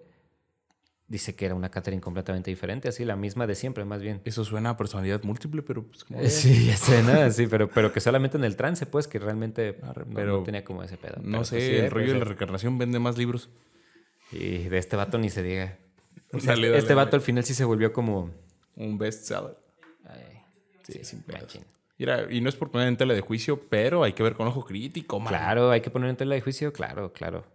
dice 1.07 1.36
que 1.36 1.45
era 1.45 1.53
una 1.53 1.70
Catherine 1.70 2.01
completamente 2.01 2.49
diferente, 2.49 2.88
así 2.88 3.05
la 3.05 3.15
misma 3.15 3.45
de 3.45 3.53
siempre 3.53 3.86
más 3.86 4.01
bien. 4.01 4.22
Eso 4.26 4.43
suena 4.43 4.72
a 4.72 4.78
personalidad 4.78 5.22
múltiple, 5.24 5.61
pero 5.61 5.84
pues 5.84 6.03
como... 6.03 6.20
Eh, 6.20 6.30
Sí, 6.30 6.65
ya 6.67 6.76
sé, 6.78 7.03
¿no? 7.03 7.30
Sí, 7.32 7.45
pero, 7.47 7.70
pero 7.70 7.93
que 7.93 7.99
solamente 7.99 8.38
en 8.38 8.43
el 8.43 8.55
trance, 8.55 8.86
pues, 8.88 9.07
que 9.07 9.20
realmente 9.20 9.78
Arre, 9.84 10.05
no, 10.07 10.15
pero 10.15 10.38
no 10.39 10.43
tenía 10.43 10.63
como 10.63 10.82
ese 10.82 10.97
pedo. 10.97 11.17
No 11.22 11.43
sé, 11.43 11.57
pues, 11.57 11.63
sí, 11.65 11.72
el 11.76 11.86
eh, 11.86 11.89
rollo 11.89 12.13
de 12.13 12.20
la 12.20 12.26
reencarnación 12.26 12.78
vende 12.80 12.97
más 12.99 13.17
libros. 13.17 13.49
Y 14.32 14.63
de 14.70 14.78
este 14.80 14.95
vato 14.95 15.17
ni 15.20 15.30
se 15.30 15.43
diga. 15.43 15.78
Este 16.32 16.47
dale, 16.47 16.76
este 16.80 16.95
vato 16.95 17.11
dale. 17.11 17.17
al 17.17 17.22
final 17.22 17.43
sí 17.43 17.53
se 17.53 17.63
volvió 17.63 17.93
como... 17.93 18.32
Un 18.76 18.97
bestseller. 18.97 19.55
ay, 20.05 20.39
Sí, 20.82 20.99
sin. 21.03 21.24
Mira, 22.04 22.28
y 22.30 22.41
no 22.41 22.49
es 22.49 22.58
por 22.58 22.70
poner 22.70 22.89
en 22.89 22.97
tela 22.97 23.14
de 23.14 23.22
juicio, 23.22 23.62
pero 23.70 24.04
hay 24.04 24.12
que 24.12 24.24
ver 24.24 24.34
con 24.34 24.45
ojo 24.45 24.66
crítico, 24.66 25.22
man. 25.22 25.30
Claro, 25.30 25.72
hay 25.72 25.80
que 25.80 25.89
poner 25.89 26.10
en 26.10 26.18
tela 26.18 26.36
de 26.36 26.41
juicio, 26.41 26.74
claro, 26.74 27.14
claro. 27.14 27.45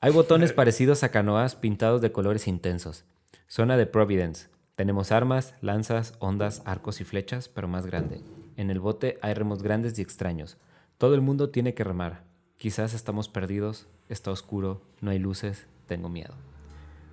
Hay 0.00 0.12
botones 0.12 0.52
parecidos 0.52 1.02
a 1.02 1.08
canoas 1.08 1.56
pintados 1.56 2.00
de 2.00 2.12
colores 2.12 2.46
intensos. 2.46 3.04
Zona 3.48 3.76
de 3.76 3.86
Providence. 3.86 4.46
Tenemos 4.76 5.10
armas, 5.10 5.56
lanzas, 5.60 6.14
ondas, 6.20 6.62
arcos 6.66 7.00
y 7.00 7.04
flechas, 7.04 7.48
pero 7.48 7.66
más 7.66 7.84
grande. 7.84 8.20
En 8.56 8.70
el 8.70 8.78
bote 8.78 9.18
hay 9.22 9.34
remos 9.34 9.60
grandes 9.60 9.98
y 9.98 10.02
extraños. 10.02 10.56
Todo 10.96 11.16
el 11.16 11.20
mundo 11.20 11.50
tiene 11.50 11.74
que 11.74 11.82
remar. 11.82 12.22
Quizás 12.58 12.94
estamos 12.94 13.28
perdidos, 13.28 13.88
está 14.08 14.30
oscuro, 14.30 14.82
no 15.00 15.10
hay 15.10 15.18
luces, 15.18 15.66
tengo 15.88 16.08
miedo. 16.08 16.34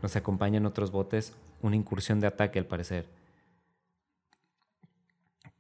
Nos 0.03 0.15
acompañan 0.15 0.67
otros 0.67 0.91
botes, 0.91 1.33
una 1.63 1.75
incursión 1.75 2.19
de 2.19 2.27
ataque 2.27 2.59
al 2.59 2.65
parecer. 2.67 3.07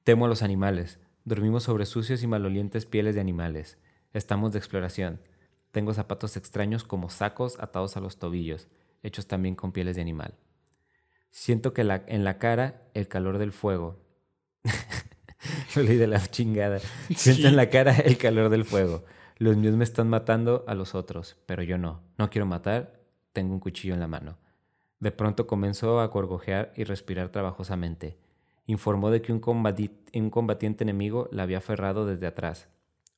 Temo 0.03 0.25
a 0.25 0.29
los 0.29 0.43
animales. 0.43 0.99
Dormimos 1.27 1.63
sobre 1.63 1.85
sucios 1.85 2.23
y 2.23 2.27
malolientes 2.27 2.85
pieles 2.85 3.13
de 3.15 3.19
animales. 3.19 3.77
Estamos 4.13 4.53
de 4.53 4.59
exploración. 4.59 5.19
Tengo 5.73 5.93
zapatos 5.93 6.37
extraños 6.37 6.85
como 6.85 7.09
sacos 7.09 7.59
atados 7.59 7.97
a 7.97 7.99
los 7.99 8.17
tobillos, 8.17 8.69
hechos 9.03 9.27
también 9.27 9.53
con 9.55 9.73
pieles 9.73 9.97
de 9.97 10.01
animal. 10.03 10.35
Siento 11.29 11.73
que 11.73 11.83
la- 11.83 12.01
en 12.07 12.23
la 12.23 12.37
cara 12.39 12.81
el 12.93 13.09
calor 13.09 13.39
del 13.39 13.51
fuego. 13.51 13.99
Lo 15.75 15.83
leí 15.83 15.97
de 15.97 16.07
la 16.07 16.25
chingada. 16.25 16.79
Siento 17.13 17.49
en 17.49 17.57
la 17.57 17.69
cara 17.69 17.97
el 17.97 18.17
calor 18.17 18.47
del 18.49 18.63
fuego. 18.63 19.03
Los 19.37 19.57
míos 19.57 19.75
me 19.75 19.83
están 19.83 20.07
matando 20.09 20.63
a 20.65 20.75
los 20.75 20.95
otros, 20.95 21.35
pero 21.45 21.61
yo 21.61 21.77
no. 21.77 22.03
No 22.17 22.29
quiero 22.29 22.45
matar, 22.45 23.01
tengo 23.33 23.53
un 23.53 23.59
cuchillo 23.59 23.93
en 23.93 23.99
la 23.99 24.07
mano. 24.07 24.37
De 25.01 25.11
pronto 25.11 25.45
comenzó 25.45 25.99
a 25.99 26.07
gorgojear 26.07 26.71
y 26.77 26.85
respirar 26.85 27.33
trabajosamente. 27.33 28.17
Informó 28.67 29.09
de 29.09 29.21
que 29.21 29.31
un, 29.33 29.41
combati- 29.41 29.91
un 30.13 30.29
combatiente 30.29 30.83
enemigo 30.83 31.27
la 31.31 31.43
había 31.43 31.57
aferrado 31.57 32.05
desde 32.05 32.27
atrás, 32.27 32.67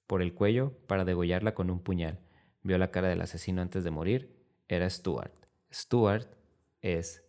por 0.07 0.21
el 0.21 0.33
cuello, 0.33 0.73
para 0.87 1.03
degollarla 1.05 1.53
con 1.53 1.69
un 1.69 1.79
puñal. 1.79 2.19
Vio 2.63 2.77
la 2.77 2.91
cara 2.91 3.09
del 3.09 3.21
asesino 3.21 3.61
antes 3.61 3.83
de 3.83 3.91
morir. 3.91 4.35
Era 4.67 4.89
Stuart. 4.89 5.33
Stuart 5.73 6.27
es 6.81 7.23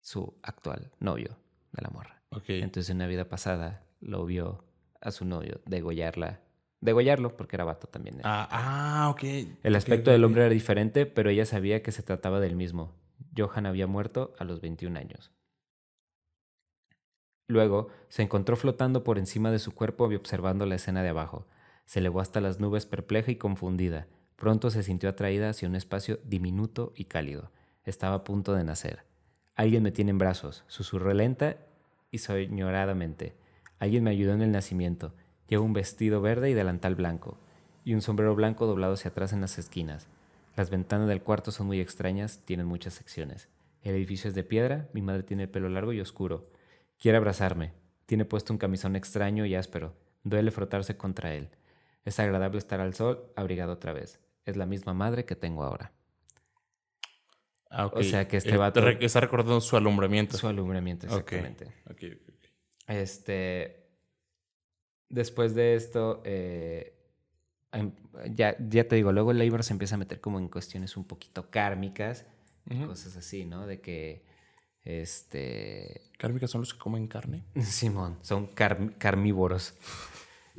su 0.00 0.34
actual 0.42 0.90
novio 1.00 1.38
de 1.72 1.82
la 1.82 1.88
morra. 1.90 2.22
Entonces 2.48 2.90
en 2.90 2.96
una 2.96 3.06
vida 3.06 3.28
pasada 3.28 3.84
lo 4.00 4.24
vio 4.26 4.64
a 5.00 5.10
su 5.12 5.24
novio 5.24 5.60
degollarla. 5.66 6.40
Degollarlo 6.80 7.36
porque 7.36 7.56
era 7.56 7.64
vato 7.64 7.86
también. 7.86 8.20
Ah, 8.24 8.48
ah, 8.50 9.08
ok. 9.10 9.22
El 9.62 9.76
aspecto 9.76 10.10
del 10.10 10.24
hombre 10.24 10.42
era 10.42 10.50
diferente, 10.52 11.06
pero 11.06 11.30
ella 11.30 11.46
sabía 11.46 11.82
que 11.82 11.92
se 11.92 12.02
trataba 12.02 12.40
del 12.40 12.56
mismo. 12.56 12.92
Johan 13.36 13.66
había 13.66 13.86
muerto 13.86 14.34
a 14.38 14.44
los 14.44 14.60
21 14.60 14.98
años. 14.98 15.30
Luego 17.46 17.88
se 18.08 18.22
encontró 18.22 18.56
flotando 18.56 19.04
por 19.04 19.18
encima 19.18 19.50
de 19.50 19.58
su 19.58 19.72
cuerpo 19.72 20.10
y 20.10 20.14
observando 20.14 20.66
la 20.66 20.76
escena 20.76 21.02
de 21.02 21.10
abajo. 21.10 21.46
Se 21.84 21.98
elevó 21.98 22.20
hasta 22.20 22.40
las 22.40 22.60
nubes 22.60 22.86
perpleja 22.86 23.30
y 23.30 23.36
confundida. 23.36 24.06
Pronto 24.36 24.70
se 24.70 24.82
sintió 24.82 25.08
atraída 25.08 25.50
hacia 25.50 25.68
un 25.68 25.76
espacio 25.76 26.18
diminuto 26.24 26.92
y 26.96 27.04
cálido. 27.04 27.50
Estaba 27.84 28.16
a 28.16 28.24
punto 28.24 28.54
de 28.54 28.64
nacer. 28.64 29.04
Alguien 29.54 29.82
me 29.82 29.92
tiene 29.92 30.10
en 30.10 30.18
brazos, 30.18 30.64
susurró 30.66 31.12
lenta 31.12 31.56
y 32.10 32.18
soñoradamente. 32.18 33.36
Alguien 33.78 34.04
me 34.04 34.10
ayudó 34.10 34.32
en 34.32 34.42
el 34.42 34.52
nacimiento. 34.52 35.12
Llevo 35.48 35.64
un 35.64 35.74
vestido 35.74 36.20
verde 36.20 36.50
y 36.50 36.54
delantal 36.54 36.94
blanco, 36.94 37.38
y 37.84 37.94
un 37.94 38.00
sombrero 38.00 38.34
blanco 38.34 38.66
doblado 38.66 38.94
hacia 38.94 39.10
atrás 39.10 39.32
en 39.32 39.42
las 39.42 39.58
esquinas. 39.58 40.08
Las 40.56 40.70
ventanas 40.70 41.08
del 41.08 41.22
cuarto 41.22 41.52
son 41.52 41.66
muy 41.66 41.80
extrañas, 41.80 42.40
tienen 42.44 42.66
muchas 42.66 42.94
secciones. 42.94 43.48
El 43.82 43.94
edificio 43.94 44.28
es 44.28 44.34
de 44.34 44.44
piedra, 44.44 44.88
mi 44.94 45.02
madre 45.02 45.22
tiene 45.22 45.42
el 45.44 45.48
pelo 45.50 45.68
largo 45.68 45.92
y 45.92 46.00
oscuro. 46.00 46.48
Quiere 46.98 47.18
abrazarme. 47.18 47.72
Tiene 48.06 48.24
puesto 48.24 48.52
un 48.52 48.58
camisón 48.58 48.96
extraño 48.96 49.46
y 49.46 49.54
áspero. 49.54 49.94
Duele 50.22 50.50
frotarse 50.50 50.96
contra 50.96 51.34
él. 51.34 51.48
Es 52.04 52.20
agradable 52.20 52.58
estar 52.58 52.80
al 52.80 52.94
sol, 52.94 53.30
abrigado 53.36 53.72
otra 53.72 53.92
vez. 53.92 54.20
Es 54.44 54.56
la 54.56 54.66
misma 54.66 54.94
madre 54.94 55.24
que 55.24 55.36
tengo 55.36 55.64
ahora. 55.64 55.92
Ah. 57.70 57.86
O 57.92 58.02
sea, 58.02 58.28
que 58.28 58.36
este 58.36 58.50
Eh, 58.54 58.56
vato- 58.56 58.86
Está 59.00 59.20
recordando 59.20 59.60
su 59.60 59.76
alumbramiento. 59.76 60.36
Su 60.36 60.46
alumbramiento, 60.46 61.06
exactamente. 61.06 61.66
Ok, 61.90 61.90
ok, 61.92 62.18
ok. 62.28 62.44
Este. 62.88 63.80
Después 65.08 65.54
de 65.54 65.74
esto, 65.74 66.22
eh, 66.24 66.96
em- 67.72 67.92
ya, 68.32 68.56
ya 68.68 68.86
te 68.86 68.96
digo, 68.96 69.12
luego 69.12 69.30
el 69.32 69.38
libro 69.38 69.62
se 69.62 69.72
empieza 69.72 69.94
a 69.96 69.98
meter 69.98 70.20
como 70.20 70.38
en 70.38 70.48
cuestiones 70.48 70.96
un 70.96 71.04
poquito 71.06 71.50
kármicas, 71.50 72.26
Ujú. 72.70 72.86
cosas 72.88 73.16
así, 73.16 73.44
¿no? 73.44 73.66
De 73.66 73.80
que. 73.80 74.24
Este. 74.84 76.02
¿Kármicas 76.18 76.50
son 76.50 76.60
los 76.62 76.72
que 76.74 76.78
comen 76.78 77.06
carne? 77.08 77.44
Simón, 77.62 78.18
son 78.22 78.46
car- 78.46 78.96
carnívoros. 78.98 79.74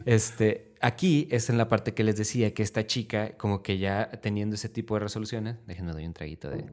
Este, 0.05 0.73
aquí 0.81 1.27
es 1.31 1.49
en 1.49 1.57
la 1.57 1.69
parte 1.69 1.93
que 1.93 2.03
les 2.03 2.17
decía 2.17 2.53
que 2.53 2.63
esta 2.63 2.85
chica, 2.85 3.37
como 3.37 3.63
que 3.63 3.77
ya 3.77 4.11
teniendo 4.21 4.55
ese 4.55 4.67
tipo 4.67 4.95
de 4.95 4.99
resoluciones, 5.01 5.55
déjenme 5.67 5.93
doy 5.93 6.05
un 6.05 6.13
traguito 6.13 6.49
de 6.49 6.65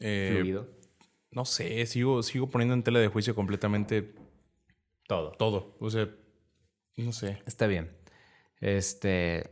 Eh, 0.00 0.34
fluido. 0.38 0.68
no 1.30 1.44
sé, 1.44 1.86
sigo, 1.86 2.22
sigo 2.24 2.48
poniendo 2.48 2.74
en 2.74 2.82
tela 2.82 2.98
de 2.98 3.06
juicio 3.08 3.34
completamente 3.36 4.14
Todo. 5.06 5.30
todo. 5.32 5.76
O 5.78 5.90
sea, 5.90 6.08
no 6.96 7.12
sé. 7.12 7.40
Está 7.46 7.66
bien. 7.68 7.96
Este. 8.60 9.50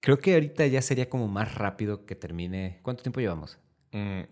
Creo 0.00 0.18
que 0.18 0.34
ahorita 0.34 0.66
ya 0.66 0.82
sería 0.82 1.08
como 1.08 1.28
más 1.28 1.54
rápido 1.54 2.04
que 2.06 2.16
termine. 2.16 2.80
¿Cuánto 2.82 3.04
tiempo 3.04 3.20
llevamos? 3.20 3.58
Mm, 3.92 4.22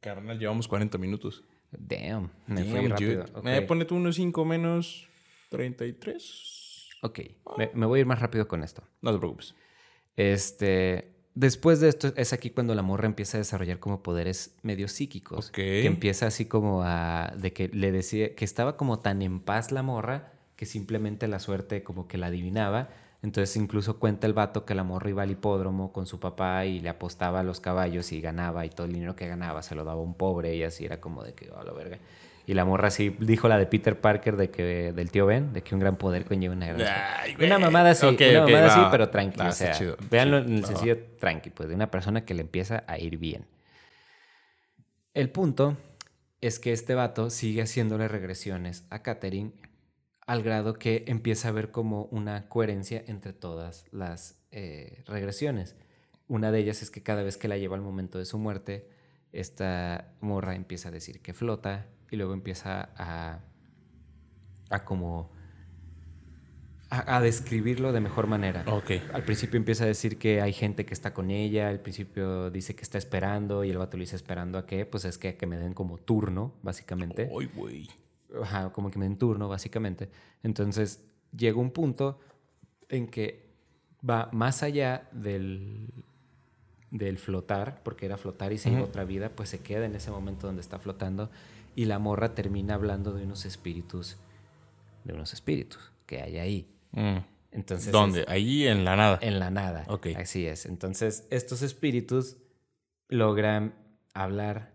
carnal, 0.00 0.38
llevamos 0.38 0.66
40 0.68 0.98
minutos. 0.98 1.44
Damn, 1.72 2.30
me 2.46 2.64
fui 2.64 2.74
Damn, 2.80 2.90
rápido. 2.90 3.22
dude. 3.24 3.32
Ok, 3.38 3.46
Eh, 3.46 3.62
ponete 3.62 3.94
unos 3.94 4.16
5 4.16 4.44
menos 4.44 5.08
33. 5.50 6.88
Ok, 7.02 7.20
me, 7.56 7.70
me 7.74 7.86
voy 7.86 7.98
a 7.98 8.00
ir 8.00 8.06
más 8.06 8.20
rápido 8.20 8.46
con 8.48 8.62
esto. 8.62 8.82
No 9.02 9.12
te 9.12 9.18
preocupes. 9.18 9.54
Este. 10.16 11.14
Después 11.34 11.78
de 11.80 11.88
esto 11.88 12.12
es 12.16 12.32
aquí 12.32 12.50
cuando 12.50 12.74
la 12.74 12.82
morra 12.82 13.06
empieza 13.06 13.36
a 13.36 13.40
desarrollar 13.40 13.78
como 13.78 14.02
poderes 14.02 14.56
medio 14.62 14.88
psíquicos. 14.88 15.48
Ok. 15.48 15.54
Que 15.54 15.86
empieza 15.86 16.26
así 16.26 16.44
como 16.46 16.82
a. 16.82 17.32
de 17.38 17.52
que 17.52 17.68
le 17.68 17.92
decía. 17.92 18.34
que 18.34 18.44
estaba 18.44 18.76
como 18.76 18.98
tan 18.98 19.22
en 19.22 19.40
paz 19.40 19.70
la 19.70 19.82
morra 19.82 20.32
que 20.56 20.66
simplemente 20.66 21.28
la 21.28 21.38
suerte 21.38 21.82
como 21.82 22.08
que 22.08 22.18
la 22.18 22.26
adivinaba. 22.26 22.90
Entonces 23.22 23.54
incluso 23.56 23.98
cuenta 23.98 24.26
el 24.26 24.32
vato 24.32 24.64
que 24.64 24.74
la 24.74 24.82
morra 24.82 25.10
iba 25.10 25.22
al 25.22 25.30
hipódromo 25.30 25.92
con 25.92 26.06
su 26.06 26.18
papá 26.18 26.64
y 26.64 26.80
le 26.80 26.88
apostaba 26.88 27.40
a 27.40 27.42
los 27.42 27.60
caballos 27.60 28.12
y 28.12 28.20
ganaba 28.20 28.64
y 28.64 28.70
todo 28.70 28.86
el 28.86 28.94
dinero 28.94 29.14
que 29.14 29.28
ganaba 29.28 29.62
se 29.62 29.74
lo 29.74 29.84
daba 29.84 30.00
a 30.00 30.02
un 30.02 30.14
pobre 30.14 30.54
y 30.56 30.62
así 30.62 30.86
era 30.86 31.00
como 31.00 31.22
de 31.22 31.34
que, 31.34 31.50
a 31.54 31.62
la 31.62 31.72
verga. 31.72 31.98
Y 32.46 32.54
la 32.54 32.64
morra 32.64 32.88
así 32.88 33.14
dijo 33.20 33.46
la 33.46 33.58
de 33.58 33.66
Peter 33.66 34.00
Parker 34.00 34.36
de 34.36 34.50
que 34.50 34.92
del 34.92 35.10
tío 35.10 35.26
Ben, 35.26 35.52
de 35.52 35.62
que 35.62 35.74
un 35.74 35.80
gran 35.80 35.96
poder 35.96 36.24
conlleva 36.24 36.54
una 36.54 36.66
gran 36.66 36.80
Ay, 37.20 37.36
una 37.38 37.58
mamada 37.58 37.90
así, 37.90 38.06
una 38.06 38.40
mamada 38.40 38.66
así, 38.66 38.80
va. 38.80 38.90
pero 38.90 39.10
tranqui. 39.10 39.38
Ah, 39.40 39.48
o 39.48 39.52
sea, 39.52 39.72
chido. 39.72 39.96
véanlo 40.10 40.42
Sí, 40.42 40.46
en 40.48 40.54
el 40.56 40.64
va, 40.64 40.68
sencillo 40.68 40.98
tranqui, 41.20 41.50
pues 41.50 41.68
de 41.68 41.74
una 41.74 41.90
persona 41.90 42.24
que 42.24 42.32
le 42.34 42.40
empieza 42.40 42.84
a 42.86 42.98
ir 42.98 43.18
bien. 43.18 43.44
El 45.12 45.28
punto 45.30 45.76
es 46.40 46.58
que 46.58 46.72
este 46.72 46.94
vato 46.94 47.28
sigue 47.30 47.62
haciéndole 47.62 48.08
regresiones 48.08 48.84
a 48.90 49.02
Katherine 49.02 49.52
al 50.30 50.44
grado 50.44 50.74
que 50.74 51.02
empieza 51.08 51.48
a 51.48 51.50
ver 51.50 51.72
como 51.72 52.04
una 52.12 52.48
coherencia 52.48 53.02
entre 53.08 53.32
todas 53.32 53.86
las 53.90 54.40
eh, 54.52 55.02
regresiones. 55.04 55.74
Una 56.28 56.52
de 56.52 56.60
ellas 56.60 56.82
es 56.82 56.90
que 56.92 57.02
cada 57.02 57.24
vez 57.24 57.36
que 57.36 57.48
la 57.48 57.58
lleva 57.58 57.74
al 57.74 57.82
momento 57.82 58.16
de 58.16 58.24
su 58.24 58.38
muerte, 58.38 58.88
esta 59.32 60.14
morra 60.20 60.54
empieza 60.54 60.90
a 60.90 60.92
decir 60.92 61.20
que 61.20 61.34
flota 61.34 61.88
y 62.12 62.16
luego 62.16 62.32
empieza 62.32 62.90
a, 62.96 63.40
a 64.70 64.84
como 64.84 65.32
a, 66.90 67.16
a 67.16 67.20
describirlo 67.20 67.92
de 67.92 67.98
mejor 67.98 68.28
manera. 68.28 68.62
Ok. 68.68 68.92
Al 69.12 69.24
principio 69.24 69.56
empieza 69.56 69.82
a 69.82 69.88
decir 69.88 70.16
que 70.16 70.40
hay 70.40 70.52
gente 70.52 70.86
que 70.86 70.94
está 70.94 71.12
con 71.12 71.32
ella, 71.32 71.70
al 71.70 71.80
principio 71.80 72.52
dice 72.52 72.76
que 72.76 72.82
está 72.82 72.98
esperando 72.98 73.64
y 73.64 73.70
el 73.70 73.78
vato 73.78 73.96
le 73.96 74.02
dice 74.02 74.14
esperando 74.14 74.58
a 74.58 74.66
qué, 74.66 74.86
pues 74.86 75.04
es 75.04 75.18
que, 75.18 75.36
que 75.36 75.46
me 75.46 75.58
den 75.58 75.74
como 75.74 75.98
turno, 75.98 76.54
básicamente. 76.62 77.28
Ajá, 78.42 78.70
como 78.72 78.90
que 78.90 78.98
me 78.98 79.04
den 79.06 79.16
turno, 79.18 79.48
básicamente. 79.48 80.08
Entonces 80.42 81.02
llega 81.36 81.58
un 81.58 81.70
punto 81.70 82.20
en 82.88 83.08
que 83.08 83.48
va 84.08 84.28
más 84.32 84.62
allá 84.62 85.08
del, 85.12 85.88
del 86.90 87.18
flotar, 87.18 87.82
porque 87.82 88.06
era 88.06 88.16
flotar 88.16 88.52
y 88.52 88.58
se 88.58 88.70
Ujú. 88.70 88.84
otra 88.84 89.04
vida, 89.04 89.30
pues 89.30 89.48
se 89.48 89.60
queda 89.60 89.84
en 89.86 89.94
ese 89.94 90.10
momento 90.10 90.46
donde 90.46 90.60
está 90.62 90.78
flotando 90.78 91.30
y 91.76 91.84
la 91.84 91.98
morra 91.98 92.34
termina 92.34 92.74
hablando 92.74 93.12
de 93.12 93.24
unos 93.24 93.44
espíritus, 93.44 94.16
de 95.04 95.12
unos 95.14 95.32
espíritus 95.32 95.92
que 96.06 96.20
hay 96.22 96.38
ahí. 96.38 96.68
Mm. 96.92 97.18
Entonces, 97.52 97.90
¿Dónde? 97.92 98.20
es- 98.22 98.28
Ahí 98.28 98.66
en 98.66 98.84
la 98.84 98.96
nada. 98.96 99.18
en 99.22 99.38
la 99.40 99.50
nada. 99.50 99.84
Ok. 99.88 100.08
Así 100.16 100.46
es. 100.46 100.66
Entonces, 100.66 101.26
estos 101.30 101.62
espíritus 101.62 102.36
logran 103.08 103.74
hablar 104.14 104.72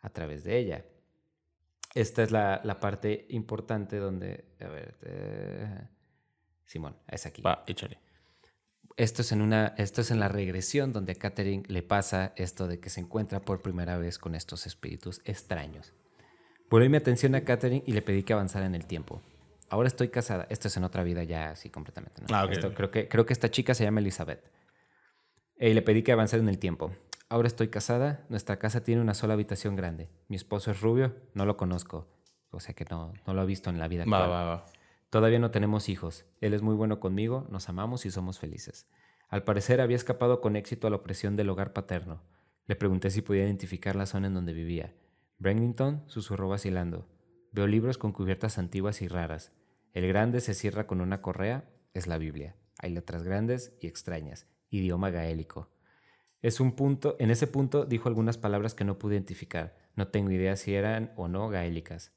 a 0.00 0.10
través 0.10 0.42
de 0.44 0.58
ella. 0.58 0.84
Esta 1.96 2.22
es 2.22 2.30
la, 2.30 2.60
la 2.64 2.78
parte 2.78 3.26
importante 3.30 3.96
donde. 3.96 4.44
A 4.60 4.68
ver. 4.68 4.94
eh, 5.02 5.88
Simón, 6.64 6.96
es 7.08 7.26
aquí. 7.26 7.42
Va, 7.42 7.62
échale. 7.66 7.98
Esto 8.96 9.22
es, 9.22 9.30
en 9.32 9.42
una, 9.42 9.74
esto 9.76 10.00
es 10.00 10.10
en 10.10 10.18
la 10.20 10.28
regresión 10.28 10.92
donde 10.92 11.12
a 11.12 11.14
Catherine 11.16 11.62
le 11.68 11.82
pasa 11.82 12.32
esto 12.36 12.66
de 12.66 12.80
que 12.80 12.88
se 12.88 13.00
encuentra 13.00 13.40
por 13.40 13.60
primera 13.60 13.98
vez 13.98 14.18
con 14.18 14.34
estos 14.34 14.66
espíritus 14.66 15.20
extraños. 15.26 15.92
Volví 16.70 16.88
mi 16.88 16.96
atención 16.96 17.34
a 17.34 17.42
Catherine 17.44 17.82
y 17.86 17.92
le 17.92 18.00
pedí 18.02 18.22
que 18.22 18.32
avanzara 18.32 18.64
en 18.66 18.74
el 18.74 18.86
tiempo. 18.86 19.20
Ahora 19.68 19.88
estoy 19.88 20.08
casada. 20.08 20.46
Esto 20.48 20.68
es 20.68 20.76
en 20.76 20.84
otra 20.84 21.02
vida 21.02 21.22
ya 21.24 21.50
así 21.50 21.68
completamente. 21.70 22.22
¿no? 22.22 22.26
Ah, 22.34 22.46
Esto- 22.50 22.72
creo, 22.74 22.90
que, 22.90 23.06
creo 23.08 23.26
que 23.26 23.32
esta 23.34 23.50
chica 23.50 23.74
se 23.74 23.84
llama 23.84 24.00
Elizabeth. 24.00 24.42
Y 25.58 25.72
le 25.74 25.82
pedí 25.82 26.02
que 26.02 26.12
avanzara 26.12 26.42
en 26.42 26.48
el 26.48 26.58
tiempo. 26.58 26.92
Ahora 27.28 27.48
estoy 27.48 27.68
casada, 27.68 28.24
nuestra 28.28 28.58
casa 28.58 28.84
tiene 28.84 29.00
una 29.00 29.14
sola 29.14 29.34
habitación 29.34 29.74
grande. 29.74 30.08
Mi 30.28 30.36
esposo 30.36 30.70
es 30.70 30.80
rubio, 30.80 31.16
no 31.34 31.44
lo 31.44 31.56
conozco. 31.56 32.06
O 32.50 32.60
sea 32.60 32.74
que 32.74 32.84
no, 32.88 33.12
no 33.26 33.34
lo 33.34 33.42
he 33.42 33.46
visto 33.46 33.68
en 33.68 33.78
la 33.78 33.88
vida 33.88 34.04
Va, 34.10 34.18
actual. 34.18 34.30
va, 34.30 34.44
va. 34.44 34.66
Todavía 35.10 35.38
no 35.38 35.50
tenemos 35.50 35.88
hijos. 35.88 36.24
Él 36.40 36.54
es 36.54 36.62
muy 36.62 36.74
bueno 36.74 37.00
conmigo, 37.00 37.46
nos 37.50 37.68
amamos 37.68 38.06
y 38.06 38.10
somos 38.10 38.38
felices. 38.38 38.86
Al 39.28 39.42
parecer 39.42 39.80
había 39.80 39.96
escapado 39.96 40.40
con 40.40 40.54
éxito 40.54 40.86
a 40.86 40.90
la 40.90 40.96
opresión 40.96 41.34
del 41.36 41.48
hogar 41.50 41.72
paterno. 41.72 42.22
Le 42.66 42.76
pregunté 42.76 43.10
si 43.10 43.22
podía 43.22 43.44
identificar 43.44 43.96
la 43.96 44.06
zona 44.06 44.28
en 44.28 44.34
donde 44.34 44.52
vivía. 44.52 44.94
Brennington 45.38 46.04
susurró 46.06 46.48
vacilando. 46.48 47.08
Veo 47.50 47.66
libros 47.66 47.98
con 47.98 48.12
cubiertas 48.12 48.58
antiguas 48.58 49.02
y 49.02 49.08
raras. 49.08 49.52
El 49.92 50.06
grande 50.06 50.40
se 50.40 50.54
cierra 50.54 50.86
con 50.86 51.00
una 51.00 51.22
correa, 51.22 51.68
es 51.92 52.06
la 52.06 52.18
Biblia. 52.18 52.56
Hay 52.78 52.92
letras 52.92 53.22
grandes 53.24 53.76
y 53.80 53.86
extrañas, 53.86 54.46
idioma 54.70 55.10
gaélico. 55.10 55.70
Es 56.46 56.60
un 56.60 56.76
punto, 56.76 57.16
en 57.18 57.32
ese 57.32 57.48
punto 57.48 57.86
dijo 57.86 58.08
algunas 58.08 58.38
palabras 58.38 58.72
que 58.72 58.84
no 58.84 59.00
pude 59.00 59.16
identificar. 59.16 59.76
No 59.96 60.06
tengo 60.06 60.30
idea 60.30 60.54
si 60.54 60.74
eran 60.76 61.12
o 61.16 61.26
no 61.26 61.48
gaélicas. 61.48 62.12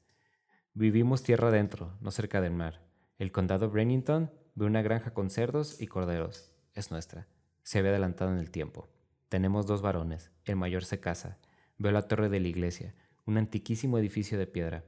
Vivimos 0.72 1.24
tierra 1.24 1.48
adentro, 1.48 1.96
no 2.00 2.12
cerca 2.12 2.40
del 2.40 2.52
mar. 2.52 2.80
El 3.18 3.32
condado 3.32 3.70
Brennington 3.70 4.30
ve 4.54 4.66
una 4.66 4.82
granja 4.82 5.12
con 5.14 5.30
cerdos 5.30 5.80
y 5.80 5.88
corderos. 5.88 6.52
Es 6.74 6.92
nuestra. 6.92 7.26
Se 7.64 7.80
había 7.80 7.90
adelantado 7.90 8.30
en 8.30 8.38
el 8.38 8.52
tiempo. 8.52 8.88
Tenemos 9.28 9.66
dos 9.66 9.82
varones. 9.82 10.30
El 10.44 10.54
mayor 10.54 10.84
se 10.84 11.00
casa. 11.00 11.38
Veo 11.78 11.90
la 11.90 12.06
torre 12.06 12.28
de 12.28 12.38
la 12.38 12.46
iglesia, 12.46 12.94
un 13.26 13.36
antiquísimo 13.36 13.98
edificio 13.98 14.38
de 14.38 14.46
piedra. 14.46 14.84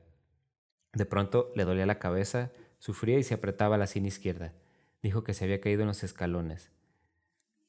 De 0.92 1.04
pronto 1.04 1.50
le 1.56 1.64
dolía 1.64 1.84
la 1.84 1.98
cabeza, 1.98 2.52
sufría 2.78 3.18
y 3.18 3.24
se 3.24 3.34
apretaba 3.34 3.76
la 3.76 3.88
sien 3.88 4.06
izquierda. 4.06 4.52
Dijo 5.02 5.24
que 5.24 5.34
se 5.34 5.42
había 5.42 5.60
caído 5.60 5.82
en 5.82 5.88
los 5.88 6.04
escalones. 6.04 6.70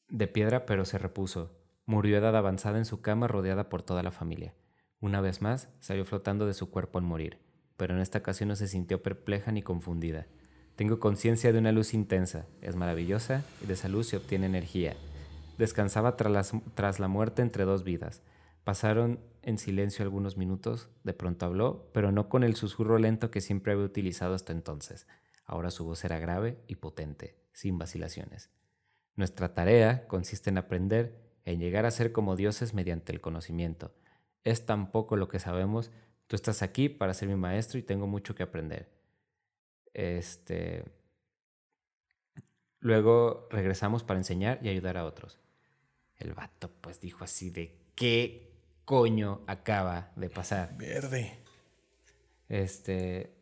De 0.08 0.28
piedra, 0.28 0.68
pero 0.68 0.86
se 0.86 1.00
repuso. 1.00 1.63
Murió 1.86 2.16
a 2.16 2.20
edad 2.20 2.36
avanzada 2.36 2.78
en 2.78 2.86
su 2.86 3.02
cama 3.02 3.28
rodeada 3.28 3.68
por 3.68 3.84
toda 3.84 4.04
la 4.04 4.12
familia. 4.12 4.54
Una 5.02 5.20
vez 5.20 5.42
más, 5.42 5.68
salió 5.80 6.06
flotando 6.06 6.46
de 6.46 6.54
su 6.54 6.70
cuerpo 6.70 6.98
al 6.98 7.04
morir, 7.04 7.40
pero 7.76 7.94
en 7.94 8.00
esta 8.00 8.20
ocasión 8.20 8.50
no 8.50 8.56
se 8.56 8.70
sintió 8.70 9.04
perpleja 9.04 9.52
ni 9.52 9.62
confundida. 9.62 10.28
Tengo 10.76 11.00
conciencia 11.00 11.52
de 11.52 11.60
una 11.60 11.74
luz 11.74 11.94
intensa, 11.94 12.48
es 12.62 12.76
maravillosa 12.76 13.44
y 13.62 13.68
de 13.68 13.74
esa 13.74 13.90
luz 13.90 14.08
se 14.08 14.18
obtiene 14.18 14.46
energía. 14.46 14.96
Descansaba 15.58 16.16
tras 16.16 16.32
la, 16.32 16.62
tras 16.74 17.00
la 17.00 17.10
muerte 17.10 17.42
entre 17.42 17.66
dos 17.66 17.84
vidas. 17.84 18.24
Pasaron 18.64 19.20
en 19.42 19.58
silencio 19.58 20.04
algunos 20.04 20.38
minutos, 20.38 20.90
de 21.04 21.14
pronto 21.14 21.46
habló, 21.46 21.90
pero 21.94 22.14
no 22.14 22.30
con 22.30 22.44
el 22.44 22.56
susurro 22.56 22.98
lento 22.98 23.30
que 23.30 23.42
siempre 23.42 23.74
había 23.74 23.86
utilizado 23.86 24.36
hasta 24.36 24.54
entonces. 24.54 25.06
Ahora 25.46 25.70
su 25.70 25.84
voz 25.84 26.06
era 26.06 26.18
grave 26.18 26.64
y 26.68 26.76
potente, 26.76 27.36
sin 27.52 27.78
vacilaciones. 27.78 28.50
Nuestra 29.16 29.54
tarea 29.54 30.08
consiste 30.08 30.50
en 30.50 30.58
aprender, 30.58 31.23
en 31.46 31.60
llegar 31.60 31.86
a 31.86 31.92
ser 31.92 32.12
como 32.12 32.36
dioses 32.36 32.74
mediante 32.74 33.12
el 33.12 33.22
conocimiento. 33.22 33.94
Es 34.44 34.66
tan 34.66 34.92
poco 34.92 35.16
lo 35.16 35.28
que 35.28 35.40
sabemos, 35.40 35.92
tú 36.28 36.36
estás 36.36 36.62
aquí 36.62 36.90
para 36.90 37.14
ser 37.14 37.28
mi 37.30 37.36
maestro 37.36 37.80
y 37.80 37.84
tengo 37.84 38.08
mucho 38.08 38.36
que 38.36 38.44
aprender. 38.44 38.90
Este. 39.94 40.84
Luego 42.80 43.48
regresamos 43.50 44.04
para 44.04 44.20
enseñar 44.20 44.60
y 44.62 44.70
ayudar 44.70 44.98
a 44.98 45.06
otros. 45.06 45.40
El 46.18 46.34
vato, 46.34 46.70
pues, 46.82 47.00
dijo 47.00 47.24
así 47.24 47.50
de 47.50 47.78
qué 47.96 48.52
coño 48.86 49.42
acaba 49.48 50.12
de 50.16 50.30
pasar. 50.30 50.78
Verde. 50.78 51.38
Este. 52.50 53.34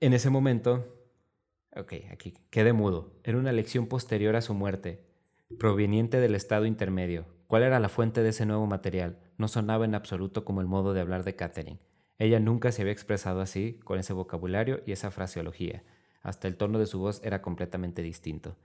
En 0.00 0.12
ese 0.12 0.30
momento. 0.30 0.98
Ok, 1.76 1.94
aquí. 2.10 2.34
Quedé 2.50 2.72
mudo. 2.72 3.14
Era 3.24 3.38
una 3.38 3.52
lección 3.52 3.86
posterior 3.86 4.36
a 4.36 4.42
su 4.42 4.52
muerte, 4.52 5.04
proveniente 5.58 6.20
del 6.20 6.34
estado 6.34 6.66
intermedio. 6.66 7.26
¿Cuál 7.46 7.62
era 7.62 7.80
la 7.80 7.88
fuente 7.88 8.22
de 8.22 8.30
ese 8.30 8.46
nuevo 8.46 8.66
material? 8.66 9.18
No 9.36 9.48
sonaba 9.48 9.84
en 9.84 9.94
absoluto 9.94 10.44
como 10.44 10.60
el 10.60 10.66
modo 10.66 10.94
de 10.94 11.00
hablar 11.00 11.24
de 11.24 11.36
Catherine. 11.36 11.78
Ella 12.18 12.40
nunca 12.40 12.72
se 12.72 12.82
había 12.82 12.92
expresado 12.92 13.40
así, 13.40 13.80
con 13.84 13.98
ese 13.98 14.12
vocabulario 14.12 14.80
y 14.86 14.92
esa 14.92 15.10
fraseología. 15.10 15.82
Hasta 16.22 16.48
el 16.48 16.56
tono 16.56 16.78
de 16.78 16.86
su 16.86 16.98
voz 16.98 17.20
era 17.24 17.42
completamente 17.42 18.02
distinto. 18.02 18.56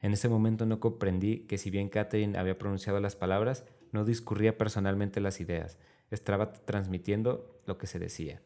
En 0.00 0.12
ese 0.12 0.28
momento 0.28 0.66
no 0.66 0.80
comprendí 0.80 1.46
que 1.46 1.58
si 1.58 1.70
bien 1.70 1.88
Catherine 1.88 2.36
había 2.36 2.58
pronunciado 2.58 3.00
las 3.00 3.16
palabras, 3.16 3.64
no 3.92 4.04
discurría 4.04 4.58
personalmente 4.58 5.20
las 5.20 5.40
ideas, 5.40 5.78
estaba 6.10 6.52
transmitiendo 6.52 7.56
lo 7.66 7.78
que 7.78 7.86
se 7.86 7.98
decía. 7.98 8.42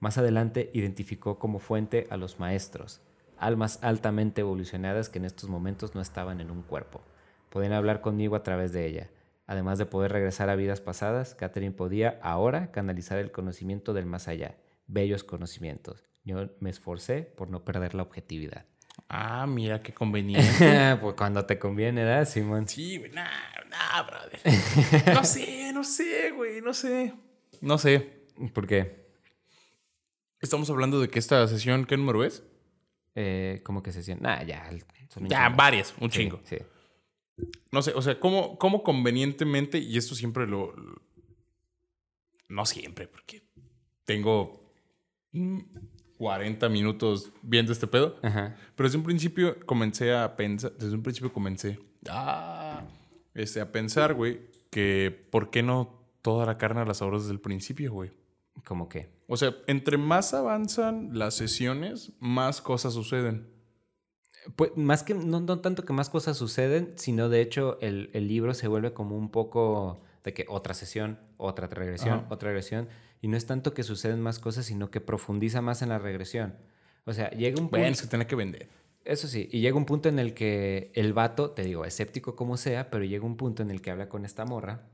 Más 0.00 0.18
adelante 0.18 0.70
identificó 0.74 1.38
como 1.38 1.60
fuente 1.60 2.06
a 2.10 2.16
los 2.16 2.38
maestros, 2.38 3.00
almas 3.38 3.78
altamente 3.82 4.42
evolucionadas 4.42 5.08
que 5.08 5.18
en 5.18 5.24
estos 5.24 5.48
momentos 5.48 5.94
no 5.94 6.00
estaban 6.00 6.40
en 6.40 6.50
un 6.50 6.62
cuerpo. 6.62 7.00
Podían 7.50 7.72
hablar 7.72 8.00
conmigo 8.00 8.36
a 8.36 8.42
través 8.42 8.72
de 8.72 8.86
ella. 8.86 9.10
Además 9.46 9.78
de 9.78 9.86
poder 9.86 10.12
regresar 10.12 10.50
a 10.50 10.56
vidas 10.56 10.80
pasadas, 10.80 11.34
Catherine 11.34 11.74
podía 11.74 12.18
ahora 12.22 12.70
canalizar 12.70 13.18
el 13.18 13.30
conocimiento 13.32 13.94
del 13.94 14.04
más 14.04 14.28
allá, 14.28 14.56
bellos 14.86 15.24
conocimientos. 15.24 16.04
Yo 16.24 16.50
me 16.60 16.68
esforcé 16.68 17.22
por 17.22 17.48
no 17.48 17.64
perder 17.64 17.94
la 17.94 18.02
objetividad. 18.02 18.66
Ah, 19.08 19.46
mira 19.46 19.82
qué 19.82 19.94
conveniente. 19.94 20.96
pues 21.00 21.14
cuando 21.14 21.46
te 21.46 21.58
conviene, 21.58 22.04
¿verdad, 22.04 22.26
Simón? 22.28 22.68
sí, 22.68 22.98
güey. 22.98 23.10
Nah, 23.12 23.26
nah, 23.70 24.02
brother. 24.02 24.40
No 25.14 25.24
sé, 25.24 25.72
no 25.72 25.82
sé, 25.84 26.30
güey. 26.32 26.60
No 26.60 26.74
sé. 26.74 27.14
No 27.62 27.78
sé. 27.78 28.26
¿Por 28.52 28.66
qué? 28.66 29.08
Estamos 30.40 30.68
hablando 30.68 31.00
de 31.00 31.08
que 31.08 31.18
esta 31.18 31.46
sesión, 31.48 31.86
¿qué 31.86 31.96
número 31.96 32.22
es? 32.22 32.42
Eh, 33.14 33.62
¿Cómo 33.64 33.82
que 33.82 33.92
se 33.92 34.02
siente? 34.02 34.22
Nah, 34.22 34.42
ya. 34.42 34.68
Ya, 35.22 35.48
varias, 35.48 35.94
un 35.98 36.10
Sí, 36.10 36.18
chingo. 36.18 36.40
Sí. 36.44 36.58
No 37.70 37.82
sé, 37.82 37.92
o 37.94 38.02
sea, 38.02 38.18
¿cómo, 38.18 38.58
cómo 38.58 38.82
convenientemente, 38.82 39.78
y 39.78 39.96
esto 39.98 40.14
siempre 40.14 40.46
lo, 40.46 40.74
lo- 40.76 41.02
No 42.48 42.64
siempre, 42.66 43.06
porque 43.08 43.42
tengo 44.04 44.72
mm, 45.32 45.58
40 46.16 46.68
minutos 46.68 47.30
viendo 47.42 47.72
este 47.72 47.86
pedo. 47.86 48.16
Ajá. 48.22 48.56
Pero 48.74 48.88
desde 48.88 48.98
un 48.98 49.04
principio 49.04 49.56
comencé 49.66 50.14
a 50.14 50.34
pensar, 50.36 50.72
desde 50.72 50.94
un 50.94 51.02
principio 51.02 51.32
comencé 51.32 51.78
ah, 52.08 52.84
este, 53.34 53.60
a 53.60 53.70
pensar, 53.70 54.14
güey, 54.14 54.40
que 54.70 55.26
¿por 55.30 55.50
qué 55.50 55.62
no 55.62 55.94
toda 56.22 56.46
la 56.46 56.58
carne 56.58 56.80
a 56.80 56.84
las 56.86 57.02
horas 57.02 57.22
desde 57.22 57.34
el 57.34 57.40
principio, 57.40 57.92
güey? 57.92 58.10
¿Cómo 58.64 58.88
qué? 58.88 59.10
O 59.28 59.36
sea, 59.36 59.54
entre 59.66 59.96
más 59.98 60.34
avanzan 60.34 61.10
las 61.16 61.34
sesiones, 61.34 62.12
más 62.18 62.60
cosas 62.60 62.94
suceden. 62.94 63.46
Pues 64.56 64.76
más 64.76 65.02
que, 65.02 65.14
no, 65.14 65.40
no 65.40 65.60
tanto 65.60 65.84
que 65.84 65.92
más 65.92 66.10
cosas 66.10 66.36
suceden, 66.36 66.92
sino 66.96 67.28
de 67.28 67.40
hecho 67.40 67.78
el, 67.80 68.10
el 68.12 68.28
libro 68.28 68.54
se 68.54 68.68
vuelve 68.68 68.92
como 68.92 69.16
un 69.16 69.30
poco 69.30 70.00
de 70.24 70.32
que 70.32 70.46
otra 70.48 70.74
sesión, 70.74 71.18
otra 71.36 71.66
regresión, 71.68 72.20
Ajá. 72.20 72.26
otra 72.30 72.48
regresión. 72.48 72.88
Y 73.20 73.28
no 73.28 73.36
es 73.36 73.46
tanto 73.46 73.74
que 73.74 73.82
suceden 73.82 74.20
más 74.20 74.38
cosas, 74.38 74.66
sino 74.66 74.90
que 74.90 75.00
profundiza 75.00 75.60
más 75.60 75.82
en 75.82 75.88
la 75.88 75.98
regresión. 75.98 76.54
O 77.04 77.12
sea, 77.12 77.30
llega 77.30 77.60
un 77.60 77.68
punto... 77.68 77.78
Bueno, 77.78 77.96
que 78.00 78.06
tenía 78.06 78.26
que 78.26 78.36
vender. 78.36 78.68
Eso 79.04 79.26
sí, 79.26 79.48
y 79.50 79.60
llega 79.60 79.76
un 79.76 79.86
punto 79.86 80.08
en 80.08 80.18
el 80.18 80.34
que 80.34 80.92
el 80.94 81.14
vato, 81.14 81.52
te 81.52 81.62
digo, 81.62 81.84
escéptico 81.84 82.36
como 82.36 82.56
sea, 82.56 82.90
pero 82.90 83.04
llega 83.04 83.24
un 83.24 83.36
punto 83.36 83.62
en 83.62 83.70
el 83.70 83.80
que 83.80 83.90
habla 83.90 84.08
con 84.08 84.24
esta 84.24 84.44
morra. 84.44 84.90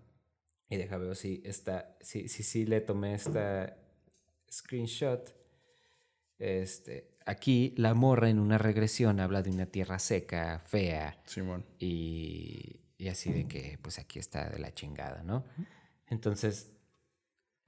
Y 0.70 0.76
deja 0.76 0.96
ver 0.98 1.16
si 1.16 1.42
está, 1.44 1.96
si, 2.00 2.28
si, 2.28 2.42
si 2.42 2.64
le 2.64 2.80
tomé 2.80 3.14
esta 3.14 3.76
screenshot. 4.50 5.34
Este, 6.38 7.13
aquí 7.26 7.74
la 7.76 7.94
morra 7.94 8.28
en 8.28 8.38
una 8.38 8.58
regresión 8.58 9.20
habla 9.20 9.42
de 9.42 9.50
una 9.50 9.66
tierra 9.66 9.98
seca, 9.98 10.60
fea, 10.66 11.18
Simón. 11.24 11.64
y, 11.78 12.80
y 12.98 13.08
así 13.08 13.32
de 13.32 13.46
que, 13.46 13.78
pues 13.82 13.98
aquí 13.98 14.18
está 14.18 14.48
de 14.50 14.58
la 14.58 14.72
chingada, 14.72 15.22
¿no? 15.22 15.44
Entonces, 16.08 16.72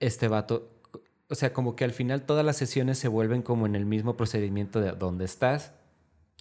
este 0.00 0.28
vato, 0.28 0.80
o 1.28 1.34
sea, 1.34 1.52
como 1.52 1.74
que 1.74 1.84
al 1.84 1.92
final 1.92 2.22
todas 2.22 2.44
las 2.44 2.56
sesiones 2.56 2.98
se 2.98 3.08
vuelven 3.08 3.42
como 3.42 3.66
en 3.66 3.74
el 3.74 3.86
mismo 3.86 4.16
procedimiento 4.16 4.80
de 4.80 4.92
dónde 4.92 5.24
estás, 5.24 5.72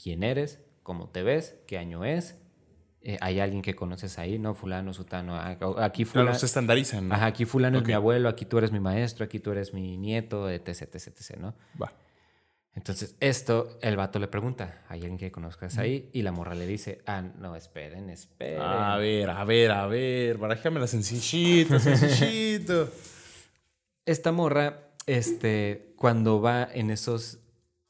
quién 0.01 0.23
eres, 0.23 0.59
cómo 0.83 1.09
te 1.09 1.23
ves, 1.23 1.55
qué 1.67 1.77
año 1.77 2.05
es, 2.05 2.37
eh, 3.01 3.17
hay 3.21 3.39
alguien 3.39 3.61
que 3.61 3.75
conoces 3.75 4.17
ahí, 4.19 4.39
¿no? 4.39 4.55
Fulano, 4.55 4.93
sutano, 4.93 5.35
ah, 5.35 5.57
aquí 5.79 6.03
Claro, 6.05 6.11
fulano. 6.25 6.35
se 6.39 6.45
estandarizan. 6.47 7.07
¿no? 7.07 7.15
Ajá, 7.15 7.27
aquí 7.27 7.45
fulano 7.45 7.77
es 7.79 7.85
mi 7.85 7.93
abuelo, 7.93 8.29
aquí 8.29 8.45
tú 8.45 8.57
eres 8.57 8.71
mi 8.71 8.79
maestro, 8.79 9.23
aquí 9.25 9.39
tú 9.39 9.51
eres 9.51 9.73
mi 9.73 9.95
nieto, 9.97 10.49
etc, 10.49 10.67
etc, 10.93 11.07
etc, 11.07 11.37
¿no? 11.39 11.55
Va. 11.81 11.91
Entonces, 12.75 13.15
esto, 13.21 13.79
el 13.81 13.95
vato 13.95 14.19
le 14.19 14.27
pregunta, 14.27 14.83
¿hay 14.89 14.99
alguien 15.01 15.17
que 15.17 15.31
conozcas 15.31 15.77
ahí? 15.77 16.09
Y 16.11 16.23
la 16.23 16.33
morra 16.33 16.55
le 16.55 16.67
dice, 16.67 17.01
ah, 17.05 17.21
no, 17.21 17.55
esperen, 17.55 18.09
esperen. 18.09 18.61
A 18.61 18.97
ver, 18.97 19.29
a 19.29 19.43
ver, 19.45 19.71
a 19.71 19.87
ver. 19.87 20.37
Barájamela 20.37 20.85
sencillito, 20.85 21.79
sencillito. 21.79 22.89
Esta 24.05 24.31
morra, 24.31 24.89
este, 25.07 25.93
cuando 25.95 26.41
va 26.41 26.67
en 26.71 26.91
esos 26.91 27.39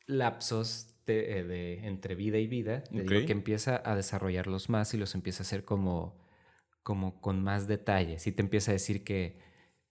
lapsos 0.05 0.87
de, 1.07 1.39
eh, 1.39 1.43
de 1.43 1.87
entre 1.87 2.15
vida 2.15 2.37
y 2.37 2.47
vida, 2.47 2.83
te 2.83 3.01
digo 3.03 3.19
Ok. 3.21 3.25
que 3.25 3.31
empieza 3.33 3.81
a 3.83 3.95
desarrollarlos 3.95 4.69
más 4.69 4.93
y 4.93 4.97
los 4.97 5.15
empieza 5.15 5.41
a 5.41 5.45
hacer 5.45 5.65
como, 5.65 6.17
como 6.83 7.19
con 7.21 7.43
más 7.43 7.67
detalles. 7.67 8.27
Y 8.27 8.31
te 8.31 8.41
empieza 8.43 8.71
a 8.71 8.73
decir 8.73 9.03
que 9.03 9.39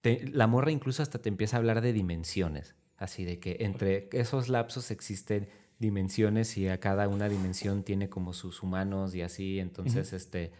te- 0.01 0.25
la 0.29 0.47
morra 0.47 0.71
incluso 0.71 1.03
hasta 1.03 1.21
te 1.21 1.29
empieza 1.29 1.57
a 1.57 1.59
hablar 1.59 1.81
de 1.81 1.93
dimensiones. 1.93 2.77
Así 3.05 3.27
de 3.27 3.39
que 3.39 3.59
entre 3.61 4.09
esos 4.13 4.49
lapsos 4.49 4.91
existen 4.91 5.47
dimensiones 5.79 6.57
y 6.57 6.69
a 6.69 6.81
cada 6.81 7.07
una 7.07 7.29
dimensión 7.29 7.83
tiene 7.83 8.09
como 8.09 8.33
sus 8.33 8.63
humanos 8.63 9.15
y 9.15 9.21
así. 9.21 9.61
Entonces, 9.61 10.15
este, 10.15 10.53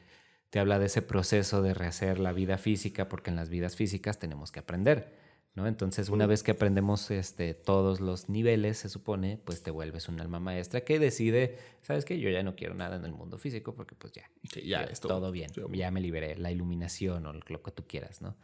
te 0.51 0.59
habla 0.59 0.79
de 0.79 0.85
ese 0.85 1.01
proceso 1.01 1.63
de 1.63 1.73
rehacer 1.73 2.19
la 2.19 2.35
vida 2.35 2.59
física, 2.59 3.09
porque 3.09 3.31
en 3.31 3.37
las 3.37 3.49
vidas 3.49 3.77
físicas 3.77 4.19
tenemos 4.19 4.53
que 4.53 4.61
aprender. 4.61 5.15
¿no? 5.55 5.67
Entonces, 5.67 6.11
una 6.11 6.27
vez 6.27 6.43
que 6.43 6.51
aprendemos 6.51 7.11
este, 7.11 7.55
todos 7.55 8.03
los 8.03 8.29
niveles, 8.29 8.77
se 8.77 8.91
supone, 8.91 9.41
pues 9.43 9.63
te 9.63 9.71
vuelves 9.71 10.11
un 10.11 10.21
alma 10.21 10.39
maestra 10.39 10.83
que 10.83 10.99
decide, 10.99 11.57
¿sabes 11.81 12.05
qué? 12.05 12.21
Yo 12.21 12.29
ya 12.29 12.43
no 12.43 12.57
quiero 12.57 12.75
nada 12.75 12.97
en 12.97 13.07
el 13.07 13.13
mundo 13.15 13.39
físico 13.39 13.75
porque 13.75 13.95
pues 13.95 14.13
ya, 14.13 14.31
ya, 14.63 14.87
todo 15.01 15.33
bien, 15.33 15.51
ya 15.73 15.91
me 15.91 16.03
liberé, 16.03 16.37
la 16.37 16.53
iluminación 16.53 17.25
o 17.25 17.33
lo 17.33 17.63
que 17.63 17.71
tú 17.71 17.87
quieras, 17.87 18.21
¿no? 18.21 18.37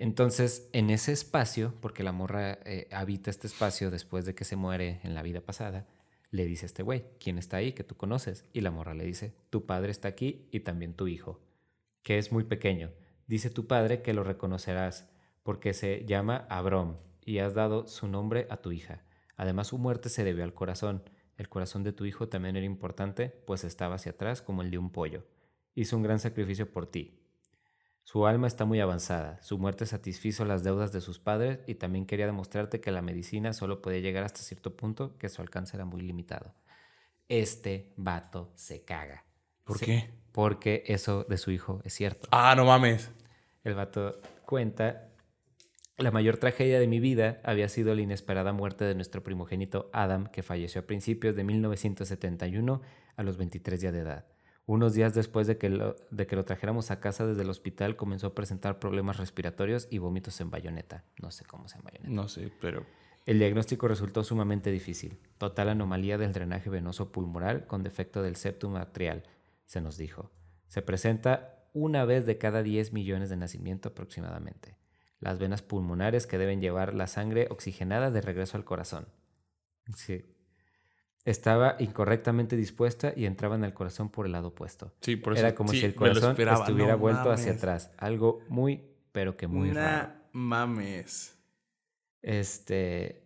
Entonces, 0.00 0.66
en 0.72 0.88
ese 0.88 1.12
espacio, 1.12 1.74
porque 1.82 2.02
la 2.02 2.12
morra 2.12 2.58
eh, 2.64 2.88
habita 2.90 3.28
este 3.28 3.46
espacio 3.46 3.90
después 3.90 4.24
de 4.24 4.34
que 4.34 4.46
se 4.46 4.56
muere 4.56 4.98
en 5.02 5.14
la 5.14 5.22
vida 5.22 5.42
pasada, 5.42 5.86
le 6.30 6.46
dice 6.46 6.64
a 6.64 6.68
este 6.68 6.82
güey, 6.82 7.04
¿quién 7.18 7.36
está 7.36 7.58
ahí 7.58 7.72
que 7.74 7.84
tú 7.84 7.98
conoces? 7.98 8.46
Y 8.54 8.62
la 8.62 8.70
morra 8.70 8.94
le 8.94 9.04
dice, 9.04 9.34
tu 9.50 9.66
padre 9.66 9.90
está 9.90 10.08
aquí 10.08 10.48
y 10.52 10.60
también 10.60 10.94
tu 10.94 11.06
hijo, 11.06 11.42
que 12.02 12.16
es 12.16 12.32
muy 12.32 12.44
pequeño. 12.44 12.94
Dice 13.26 13.50
tu 13.50 13.66
padre 13.66 14.00
que 14.00 14.14
lo 14.14 14.24
reconocerás 14.24 15.10
porque 15.42 15.74
se 15.74 16.06
llama 16.06 16.46
Abrom 16.48 16.96
y 17.22 17.40
has 17.40 17.52
dado 17.52 17.86
su 17.86 18.08
nombre 18.08 18.46
a 18.48 18.56
tu 18.56 18.72
hija. 18.72 19.04
Además 19.36 19.66
su 19.66 19.76
muerte 19.76 20.08
se 20.08 20.24
debió 20.24 20.44
al 20.44 20.54
corazón. 20.54 21.02
El 21.36 21.50
corazón 21.50 21.84
de 21.84 21.92
tu 21.92 22.06
hijo 22.06 22.26
también 22.26 22.56
era 22.56 22.64
importante, 22.64 23.28
pues 23.46 23.64
estaba 23.64 23.96
hacia 23.96 24.12
atrás 24.12 24.40
como 24.40 24.62
el 24.62 24.70
de 24.70 24.78
un 24.78 24.92
pollo. 24.92 25.26
Hizo 25.74 25.94
un 25.98 26.02
gran 26.02 26.20
sacrificio 26.20 26.72
por 26.72 26.90
ti. 26.90 27.19
Su 28.04 28.26
alma 28.26 28.46
está 28.46 28.64
muy 28.64 28.80
avanzada. 28.80 29.40
Su 29.42 29.58
muerte 29.58 29.86
satisfizo 29.86 30.44
las 30.44 30.64
deudas 30.64 30.92
de 30.92 31.00
sus 31.00 31.18
padres 31.18 31.60
y 31.66 31.76
también 31.76 32.06
quería 32.06 32.26
demostrarte 32.26 32.80
que 32.80 32.90
la 32.90 33.02
medicina 33.02 33.52
solo 33.52 33.82
podía 33.82 34.00
llegar 34.00 34.24
hasta 34.24 34.40
cierto 34.40 34.76
punto, 34.76 35.16
que 35.18 35.28
su 35.28 35.42
alcance 35.42 35.76
era 35.76 35.84
muy 35.84 36.02
limitado. 36.02 36.54
Este 37.28 37.92
vato 37.96 38.50
se 38.56 38.84
caga. 38.84 39.24
¿Por 39.64 39.78
qué? 39.78 40.10
Porque 40.32 40.82
eso 40.86 41.24
de 41.28 41.38
su 41.38 41.52
hijo 41.52 41.80
es 41.84 41.94
cierto. 41.94 42.28
Ah, 42.32 42.54
no 42.56 42.64
mames. 42.64 43.10
El 43.62 43.74
vato 43.74 44.20
cuenta 44.44 45.10
la 46.00 46.10
mayor 46.10 46.38
tragedia 46.38 46.80
de 46.80 46.86
mi 46.86 46.98
vida 46.98 47.40
había 47.44 47.68
sido 47.68 47.94
la 47.94 48.00
inesperada 48.00 48.54
muerte 48.54 48.84
de 48.84 48.94
nuestro 48.94 49.22
primogénito 49.22 49.90
Adam, 49.92 50.26
que 50.26 50.42
falleció 50.42 50.80
a 50.80 50.86
principios 50.86 51.36
de 51.36 51.44
1971 51.44 52.80
a 53.16 53.22
los 53.22 53.36
23 53.36 53.80
días 53.80 53.92
de 53.92 54.00
edad. 54.00 54.24
Unos 54.70 54.94
días 54.94 55.14
después 55.14 55.48
de 55.48 55.58
que, 55.58 55.68
lo, 55.68 55.96
de 56.12 56.28
que 56.28 56.36
lo 56.36 56.44
trajéramos 56.44 56.92
a 56.92 57.00
casa 57.00 57.26
desde 57.26 57.42
el 57.42 57.50
hospital, 57.50 57.96
comenzó 57.96 58.28
a 58.28 58.34
presentar 58.36 58.78
problemas 58.78 59.16
respiratorios 59.16 59.88
y 59.90 59.98
vómitos 59.98 60.40
en 60.40 60.50
bayoneta. 60.50 61.02
No 61.20 61.32
sé 61.32 61.44
cómo 61.44 61.66
se 61.66 61.76
llama 61.76 61.90
bayoneta. 61.90 62.14
No 62.14 62.28
sé, 62.28 62.52
pero... 62.60 62.86
El 63.26 63.40
diagnóstico 63.40 63.88
resultó 63.88 64.22
sumamente 64.22 64.70
difícil. 64.70 65.18
Total 65.38 65.70
anomalía 65.70 66.18
del 66.18 66.32
drenaje 66.32 66.70
venoso 66.70 67.10
pulmonar 67.10 67.66
con 67.66 67.82
defecto 67.82 68.22
del 68.22 68.36
septum 68.36 68.76
atrial, 68.76 69.24
se 69.66 69.80
nos 69.80 69.96
dijo. 69.96 70.30
Se 70.68 70.82
presenta 70.82 71.66
una 71.72 72.04
vez 72.04 72.24
de 72.24 72.38
cada 72.38 72.62
10 72.62 72.92
millones 72.92 73.28
de 73.28 73.38
nacimiento 73.38 73.88
aproximadamente 73.88 74.76
las 75.20 75.38
venas 75.38 75.62
pulmonares 75.62 76.26
que 76.26 76.38
deben 76.38 76.60
llevar 76.60 76.94
la 76.94 77.06
sangre 77.06 77.46
oxigenada 77.50 78.10
de 78.10 78.22
regreso 78.22 78.56
al 78.56 78.64
corazón. 78.64 79.06
Sí. 79.94 80.24
Estaba 81.24 81.76
incorrectamente 81.78 82.56
dispuesta 82.56 83.12
y 83.14 83.26
entraba 83.26 83.54
en 83.54 83.64
el 83.64 83.74
corazón 83.74 84.08
por 84.08 84.26
el 84.26 84.32
lado 84.32 84.48
opuesto. 84.48 84.92
Sí, 85.00 85.16
por 85.16 85.34
eso, 85.34 85.40
Era 85.40 85.54
como 85.54 85.70
si 85.72 85.84
el 85.84 85.94
corazón 85.94 86.34
estuviera 86.38 86.94
vuelto 86.94 87.30
hacia 87.30 87.52
atrás. 87.52 87.90
Algo 87.98 88.42
muy, 88.48 88.82
pero 89.12 89.36
que 89.36 89.46
muy 89.46 89.70
raro. 89.70 90.12
mames. 90.32 91.36
Este. 92.22 93.22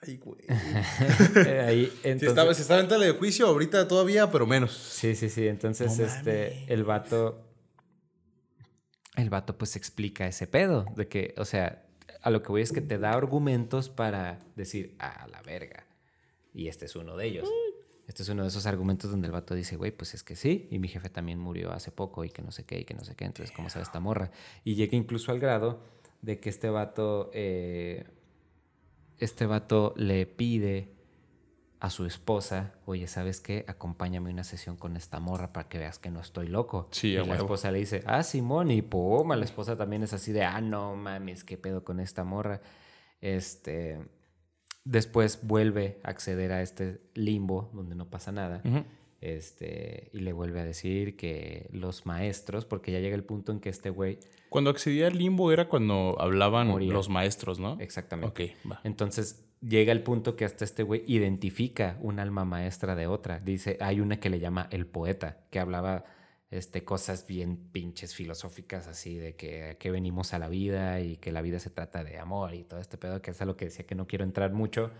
Ay, 0.00 0.16
güey. 0.16 0.42
Ahí, 1.66 1.92
entonces... 2.02 2.20
si, 2.20 2.26
estaba, 2.26 2.54
si 2.54 2.62
estaba 2.62 2.80
en 2.80 2.88
tele 2.88 3.06
de 3.06 3.12
juicio 3.12 3.46
ahorita 3.46 3.86
todavía, 3.88 4.30
pero 4.30 4.46
menos. 4.46 4.72
Sí, 4.72 5.14
sí, 5.14 5.28
sí. 5.28 5.48
Entonces, 5.48 5.98
este, 5.98 6.64
el 6.72 6.84
vato 6.84 7.48
el 9.18 9.30
vato 9.30 9.58
pues 9.58 9.74
explica 9.74 10.26
ese 10.28 10.46
pedo, 10.46 10.86
de 10.94 11.08
que, 11.08 11.34
o 11.38 11.44
sea, 11.44 11.84
a 12.22 12.30
lo 12.30 12.42
que 12.42 12.48
voy 12.50 12.62
es 12.62 12.70
que 12.70 12.80
te 12.80 12.98
da 12.98 13.12
argumentos 13.12 13.88
para 13.88 14.38
decir, 14.54 14.94
a 15.00 15.26
la 15.26 15.42
verga. 15.42 15.87
Y 16.58 16.66
este 16.66 16.86
es 16.86 16.96
uno 16.96 17.16
de 17.16 17.24
ellos. 17.24 17.48
Este 18.08 18.24
es 18.24 18.28
uno 18.30 18.42
de 18.42 18.48
esos 18.48 18.66
argumentos 18.66 19.12
donde 19.12 19.28
el 19.28 19.32
vato 19.32 19.54
dice, 19.54 19.76
güey, 19.76 19.92
pues 19.92 20.14
es 20.14 20.24
que 20.24 20.34
sí, 20.34 20.66
y 20.72 20.80
mi 20.80 20.88
jefe 20.88 21.08
también 21.08 21.38
murió 21.38 21.70
hace 21.70 21.92
poco 21.92 22.24
y 22.24 22.30
que 22.30 22.42
no 22.42 22.50
sé 22.50 22.64
qué, 22.64 22.80
y 22.80 22.84
que 22.84 22.94
no 22.94 23.04
sé 23.04 23.14
qué, 23.14 23.26
entonces, 23.26 23.54
¿cómo 23.54 23.70
sabe 23.70 23.84
esta 23.84 24.00
morra? 24.00 24.32
Y 24.64 24.74
llega 24.74 24.96
incluso 24.96 25.30
al 25.30 25.38
grado 25.38 25.84
de 26.20 26.40
que 26.40 26.48
este 26.48 26.68
vato, 26.68 27.30
eh, 27.32 28.08
este 29.18 29.46
vato 29.46 29.94
le 29.96 30.26
pide 30.26 30.96
a 31.78 31.90
su 31.90 32.06
esposa, 32.06 32.74
oye, 32.86 33.06
¿sabes 33.06 33.40
qué? 33.40 33.64
Acompáñame 33.68 34.30
a 34.30 34.32
una 34.32 34.42
sesión 34.42 34.76
con 34.76 34.96
esta 34.96 35.20
morra 35.20 35.52
para 35.52 35.68
que 35.68 35.78
veas 35.78 36.00
que 36.00 36.10
no 36.10 36.18
estoy 36.18 36.48
loco. 36.48 36.88
Sí, 36.90 37.10
y 37.10 37.24
la 37.24 37.36
esposa 37.36 37.70
le 37.70 37.78
dice, 37.78 38.02
ah, 38.04 38.24
Simón, 38.24 38.72
y 38.72 38.82
pum, 38.82 39.30
la 39.30 39.44
esposa 39.44 39.76
también 39.76 40.02
es 40.02 40.12
así 40.12 40.32
de, 40.32 40.42
ah, 40.42 40.60
no 40.60 40.96
mames, 40.96 41.44
¿qué 41.44 41.56
pedo 41.56 41.84
con 41.84 42.00
esta 42.00 42.24
morra? 42.24 42.60
Este, 43.20 44.00
después 44.88 45.40
vuelve 45.42 45.98
a 46.02 46.08
acceder 46.08 46.50
a 46.52 46.62
este 46.62 47.00
limbo 47.14 47.70
donde 47.74 47.94
no 47.94 48.08
pasa 48.08 48.32
nada. 48.32 48.62
Este, 49.20 50.10
y 50.12 50.20
le 50.20 50.32
vuelve 50.32 50.60
a 50.60 50.64
decir 50.64 51.16
que 51.16 51.68
los 51.72 52.06
maestros, 52.06 52.64
porque 52.64 52.92
ya 52.92 53.00
llega 53.00 53.16
el 53.16 53.24
punto 53.24 53.52
en 53.52 53.60
que 53.60 53.68
este 53.68 53.90
güey. 53.90 54.18
Cuando 54.48 54.70
accedía 54.70 55.08
al 55.08 55.18
limbo 55.18 55.52
era 55.52 55.68
cuando 55.68 56.16
hablaban 56.18 56.68
los 56.88 57.08
maestros, 57.08 57.58
¿no? 57.58 57.78
Exactamente. 57.80 58.56
Va. 58.70 58.80
Entonces 58.84 59.44
llega 59.60 59.92
el 59.92 60.02
punto 60.02 60.36
que 60.36 60.44
hasta 60.44 60.64
este 60.64 60.84
güey 60.84 61.02
identifica 61.06 61.98
un 62.00 62.18
alma 62.20 62.44
maestra 62.44 62.94
de 62.94 63.08
otra. 63.08 63.40
Dice, 63.40 63.76
hay 63.80 64.00
una 64.00 64.20
que 64.20 64.30
le 64.30 64.38
llama 64.38 64.68
el 64.70 64.86
poeta, 64.86 65.40
que 65.50 65.58
hablaba 65.58 66.04
este, 66.50 66.84
cosas 66.84 67.26
bien 67.26 67.56
pinches 67.72 68.14
filosóficas, 68.14 68.86
así 68.86 69.16
de 69.16 69.36
que, 69.36 69.76
que 69.78 69.90
venimos 69.90 70.32
a 70.32 70.38
la 70.38 70.48
vida 70.48 71.00
y 71.00 71.16
que 71.16 71.30
la 71.30 71.42
vida 71.42 71.58
se 71.58 71.70
trata 71.70 72.04
de 72.04 72.18
amor 72.18 72.54
y 72.54 72.64
todo 72.64 72.80
este 72.80 72.96
pedo, 72.96 73.20
que 73.20 73.32
es 73.32 73.42
a 73.42 73.44
lo 73.44 73.56
que 73.56 73.66
decía 73.66 73.86
que 73.86 73.94
no 73.94 74.06
quiero 74.06 74.24
entrar 74.24 74.52
mucho, 74.52 74.90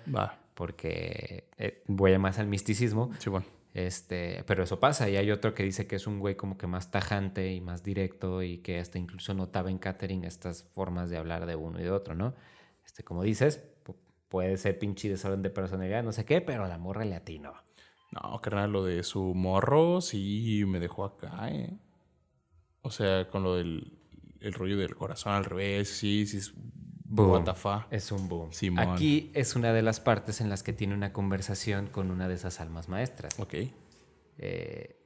porque 0.55 1.49
eh, 1.57 1.83
voy 1.87 2.17
más 2.19 2.39
al 2.39 2.49
misticismo. 2.49 3.11
Sí, 3.19 3.31
bueno. 3.31 3.47
Este, 3.75 4.43
pero 4.47 4.65
eso 4.65 4.81
pasa 4.81 5.09
y 5.09 5.17
hay 5.17 5.31
otro 5.31 5.55
que 5.55 5.63
dice 5.63 5.87
que 5.87 5.97
es 5.97 6.07
un 6.07 6.19
güey 6.19 6.37
como 6.37 6.59
que 6.59 6.67
más 6.67 6.91
tajante 6.91 7.53
y 7.53 7.61
más 7.61 7.83
directo 7.83 8.43
y 8.43 8.59
que 8.59 8.81
hasta 8.81 8.99
incluso 8.99 9.35
notaba 9.35 9.71
en 9.71 9.79
catering 9.79 10.25
estas 10.25 10.65
formas 10.65 11.11
de 11.11 11.19
hablar 11.19 11.47
de 11.47 11.55
uno 11.55 11.79
y 11.79 11.85
de 11.85 11.91
otro, 11.91 12.15
¿no? 12.15 12.35
Este, 12.85 13.05
como 13.05 13.23
dices, 13.23 13.63
puede 14.29 14.57
ser 14.57 14.79
pinche 14.79 15.09
desorden 15.09 15.43
de 15.43 15.51
personalidad, 15.51 16.03
no 16.03 16.13
sé 16.13 16.25
qué, 16.25 16.41
pero 16.41 16.67
la 16.67 16.79
morra 16.79 17.05
le 17.05 17.15
atino. 17.15 17.55
No, 18.11 18.41
carnal, 18.41 18.73
lo 18.73 18.85
de 18.85 19.03
su 19.03 19.35
morro 19.35 20.01
sí 20.01 20.65
me 20.67 20.81
dejó 20.81 21.05
acá, 21.05 21.51
¿eh? 21.51 21.79
O 22.83 22.91
sea, 22.91 23.29
con 23.29 23.43
lo 23.43 23.57
del 23.57 23.99
el 24.41 24.53
rollo 24.55 24.77
del 24.77 24.95
corazón 24.95 25.33
al 25.33 25.45
revés, 25.45 25.89
sí, 25.89 26.27
sí 26.27 26.39
es 26.39 26.53
boom. 27.05 27.45
Es 27.91 28.13
un 28.13 28.29
boom. 28.29 28.51
Aquí 28.79 29.31
es 29.35 29.57
una 29.57 29.73
de 29.73 29.83
las 29.83 30.01
partes 30.01 30.41
en 30.41 30.49
las 30.49 30.63
que 30.63 30.73
tiene 30.73 30.95
una 30.95 31.13
conversación 31.13 31.89
con 31.89 32.11
una 32.11 32.29
de 32.29 32.35
esas 32.35 32.61
almas 32.61 32.89
maestras. 32.89 33.39
Ok. 33.39 33.55
Eh, 34.39 34.97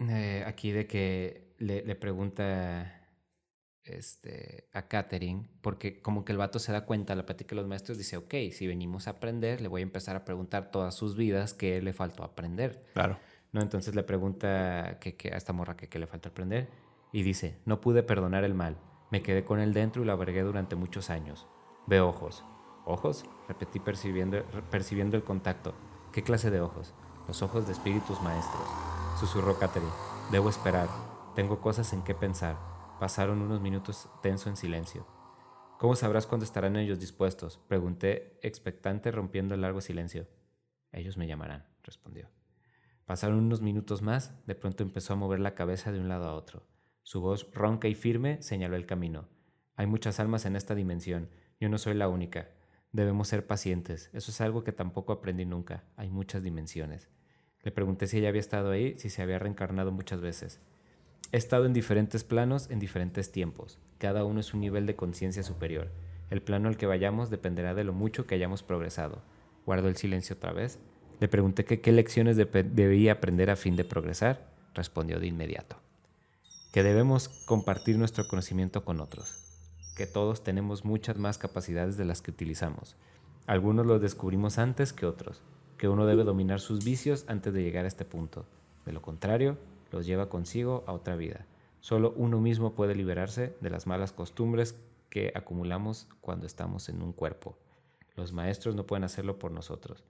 eh, 0.00 0.44
aquí 0.46 0.72
de 0.72 0.86
que 0.86 1.54
le, 1.58 1.82
le 1.84 1.94
pregunta 1.94 2.99
este, 3.98 4.68
a 4.72 4.88
Katherine, 4.88 5.48
porque 5.60 6.00
como 6.00 6.24
que 6.24 6.32
el 6.32 6.38
vato 6.38 6.58
se 6.58 6.72
da 6.72 6.84
cuenta, 6.84 7.14
la 7.14 7.26
plática 7.26 7.50
de 7.50 7.56
los 7.56 7.68
maestros, 7.68 7.98
dice, 7.98 8.16
ok, 8.16 8.34
si 8.52 8.66
venimos 8.66 9.06
a 9.06 9.12
aprender, 9.12 9.60
le 9.60 9.68
voy 9.68 9.80
a 9.80 9.84
empezar 9.84 10.16
a 10.16 10.24
preguntar 10.24 10.70
todas 10.70 10.94
sus 10.94 11.16
vidas 11.16 11.54
qué 11.54 11.80
le 11.82 11.92
faltó 11.92 12.24
aprender. 12.24 12.84
Claro. 12.94 13.18
¿No? 13.52 13.60
Entonces 13.62 13.94
le 13.94 14.02
pregunta 14.02 14.98
que, 15.00 15.30
a 15.32 15.36
esta 15.36 15.52
morra 15.52 15.76
que 15.76 15.88
qué 15.88 15.98
le 15.98 16.06
falta 16.06 16.28
aprender 16.28 16.68
y 17.12 17.22
dice, 17.22 17.58
no 17.64 17.80
pude 17.80 18.02
perdonar 18.02 18.44
el 18.44 18.54
mal, 18.54 18.76
me 19.10 19.22
quedé 19.22 19.44
con 19.44 19.58
él 19.58 19.74
dentro 19.74 20.02
y 20.02 20.06
lo 20.06 20.12
avergué 20.12 20.42
durante 20.42 20.76
muchos 20.76 21.10
años. 21.10 21.46
Ve 21.86 22.00
ojos. 22.00 22.44
¿Ojos? 22.84 23.24
Repetí 23.48 23.80
percibiendo, 23.80 24.44
percibiendo 24.70 25.16
el 25.16 25.24
contacto. 25.24 25.74
¿Qué 26.12 26.22
clase 26.22 26.50
de 26.50 26.60
ojos? 26.60 26.94
Los 27.26 27.42
ojos 27.42 27.66
de 27.66 27.72
espíritus 27.72 28.20
maestros. 28.22 28.62
Susurró 29.18 29.58
Katherine. 29.58 29.92
Debo 30.30 30.48
esperar. 30.48 30.88
Tengo 31.34 31.60
cosas 31.60 31.92
en 31.92 32.02
qué 32.02 32.14
pensar. 32.14 32.56
Pasaron 33.00 33.40
unos 33.40 33.62
minutos 33.62 34.10
tenso 34.20 34.50
en 34.50 34.56
silencio. 34.56 35.06
¿Cómo 35.78 35.96
sabrás 35.96 36.26
cuándo 36.26 36.44
estarán 36.44 36.76
ellos 36.76 37.00
dispuestos? 37.00 37.56
Pregunté, 37.66 38.38
expectante, 38.42 39.10
rompiendo 39.10 39.54
el 39.54 39.62
largo 39.62 39.80
silencio. 39.80 40.28
Ellos 40.92 41.16
me 41.16 41.26
llamarán, 41.26 41.66
respondió. 41.82 42.28
Pasaron 43.06 43.38
unos 43.38 43.62
minutos 43.62 44.02
más, 44.02 44.46
de 44.46 44.54
pronto 44.54 44.82
empezó 44.82 45.14
a 45.14 45.16
mover 45.16 45.40
la 45.40 45.54
cabeza 45.54 45.92
de 45.92 45.98
un 45.98 46.10
lado 46.10 46.28
a 46.28 46.34
otro. 46.34 46.66
Su 47.02 47.22
voz 47.22 47.50
ronca 47.54 47.88
y 47.88 47.94
firme 47.94 48.42
señaló 48.42 48.76
el 48.76 48.84
camino. 48.84 49.30
Hay 49.76 49.86
muchas 49.86 50.20
almas 50.20 50.44
en 50.44 50.54
esta 50.54 50.74
dimensión, 50.74 51.30
yo 51.58 51.70
no 51.70 51.78
soy 51.78 51.94
la 51.94 52.10
única. 52.10 52.50
Debemos 52.92 53.28
ser 53.28 53.46
pacientes, 53.46 54.10
eso 54.12 54.30
es 54.30 54.42
algo 54.42 54.62
que 54.62 54.72
tampoco 54.72 55.14
aprendí 55.14 55.46
nunca, 55.46 55.84
hay 55.96 56.10
muchas 56.10 56.42
dimensiones. 56.42 57.08
Le 57.62 57.70
pregunté 57.70 58.06
si 58.08 58.18
ella 58.18 58.28
había 58.28 58.40
estado 58.40 58.70
ahí, 58.70 58.98
si 58.98 59.08
se 59.08 59.22
había 59.22 59.38
reencarnado 59.38 59.90
muchas 59.90 60.20
veces. 60.20 60.60
He 61.32 61.36
estado 61.36 61.64
en 61.64 61.72
diferentes 61.72 62.24
planos 62.24 62.68
en 62.70 62.80
diferentes 62.80 63.30
tiempos. 63.30 63.78
Cada 63.98 64.24
uno 64.24 64.40
es 64.40 64.52
un 64.52 64.60
nivel 64.60 64.86
de 64.86 64.96
conciencia 64.96 65.44
superior. 65.44 65.88
El 66.28 66.42
plano 66.42 66.68
al 66.68 66.76
que 66.76 66.86
vayamos 66.86 67.30
dependerá 67.30 67.72
de 67.72 67.84
lo 67.84 67.92
mucho 67.92 68.26
que 68.26 68.34
hayamos 68.34 68.64
progresado. 68.64 69.22
Guardo 69.64 69.86
el 69.86 69.96
silencio 69.96 70.34
otra 70.34 70.52
vez. 70.52 70.80
Le 71.20 71.28
pregunté 71.28 71.64
que 71.64 71.80
qué 71.80 71.92
lecciones 71.92 72.36
debía 72.36 73.12
aprender 73.12 73.48
a 73.48 73.54
fin 73.54 73.76
de 73.76 73.84
progresar. 73.84 74.50
Respondió 74.74 75.20
de 75.20 75.28
inmediato. 75.28 75.76
Que 76.72 76.82
debemos 76.82 77.28
compartir 77.46 77.96
nuestro 77.96 78.26
conocimiento 78.26 78.84
con 78.84 79.00
otros. 79.00 79.44
Que 79.96 80.06
todos 80.06 80.42
tenemos 80.42 80.84
muchas 80.84 81.16
más 81.16 81.38
capacidades 81.38 81.96
de 81.96 82.06
las 82.06 82.22
que 82.22 82.32
utilizamos. 82.32 82.96
Algunos 83.46 83.86
los 83.86 84.02
descubrimos 84.02 84.58
antes 84.58 84.92
que 84.92 85.06
otros. 85.06 85.42
Que 85.78 85.86
uno 85.86 86.06
debe 86.06 86.24
dominar 86.24 86.58
sus 86.58 86.84
vicios 86.84 87.24
antes 87.28 87.54
de 87.54 87.62
llegar 87.62 87.84
a 87.84 87.88
este 87.88 88.04
punto. 88.04 88.46
De 88.84 88.92
lo 88.92 89.00
contrario, 89.00 89.58
los 89.90 90.06
lleva 90.06 90.28
consigo 90.28 90.84
a 90.86 90.92
otra 90.92 91.16
vida. 91.16 91.46
Solo 91.80 92.12
uno 92.16 92.40
mismo 92.40 92.74
puede 92.74 92.94
liberarse 92.94 93.56
de 93.60 93.70
las 93.70 93.86
malas 93.86 94.12
costumbres 94.12 94.78
que 95.08 95.32
acumulamos 95.34 96.08
cuando 96.20 96.46
estamos 96.46 96.88
en 96.88 97.02
un 97.02 97.12
cuerpo. 97.12 97.58
Los 98.14 98.32
maestros 98.32 98.74
no 98.74 98.86
pueden 98.86 99.04
hacerlo 99.04 99.38
por 99.38 99.50
nosotros. 99.50 100.04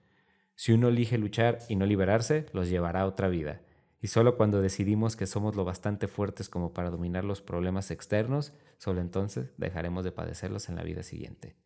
Si 0.54 0.72
uno 0.72 0.88
elige 0.88 1.16
luchar 1.16 1.58
y 1.68 1.76
no 1.76 1.86
liberarse, 1.86 2.46
los 2.52 2.68
llevará 2.68 3.02
a 3.02 3.06
otra 3.06 3.28
vida. 3.28 3.62
Y 4.02 4.08
solo 4.08 4.36
cuando 4.36 4.60
decidimos 4.60 5.16
que 5.16 5.26
somos 5.26 5.56
lo 5.56 5.64
bastante 5.64 6.08
fuertes 6.08 6.48
como 6.48 6.72
para 6.72 6.90
dominar 6.90 7.24
los 7.24 7.40
problemas 7.40 7.90
externos, 7.90 8.52
solo 8.78 9.00
entonces 9.00 9.52
dejaremos 9.58 10.04
de 10.04 10.12
padecerlos 10.12 10.68
en 10.68 10.76
la 10.76 10.82
vida 10.82 11.02
siguiente. 11.02 11.56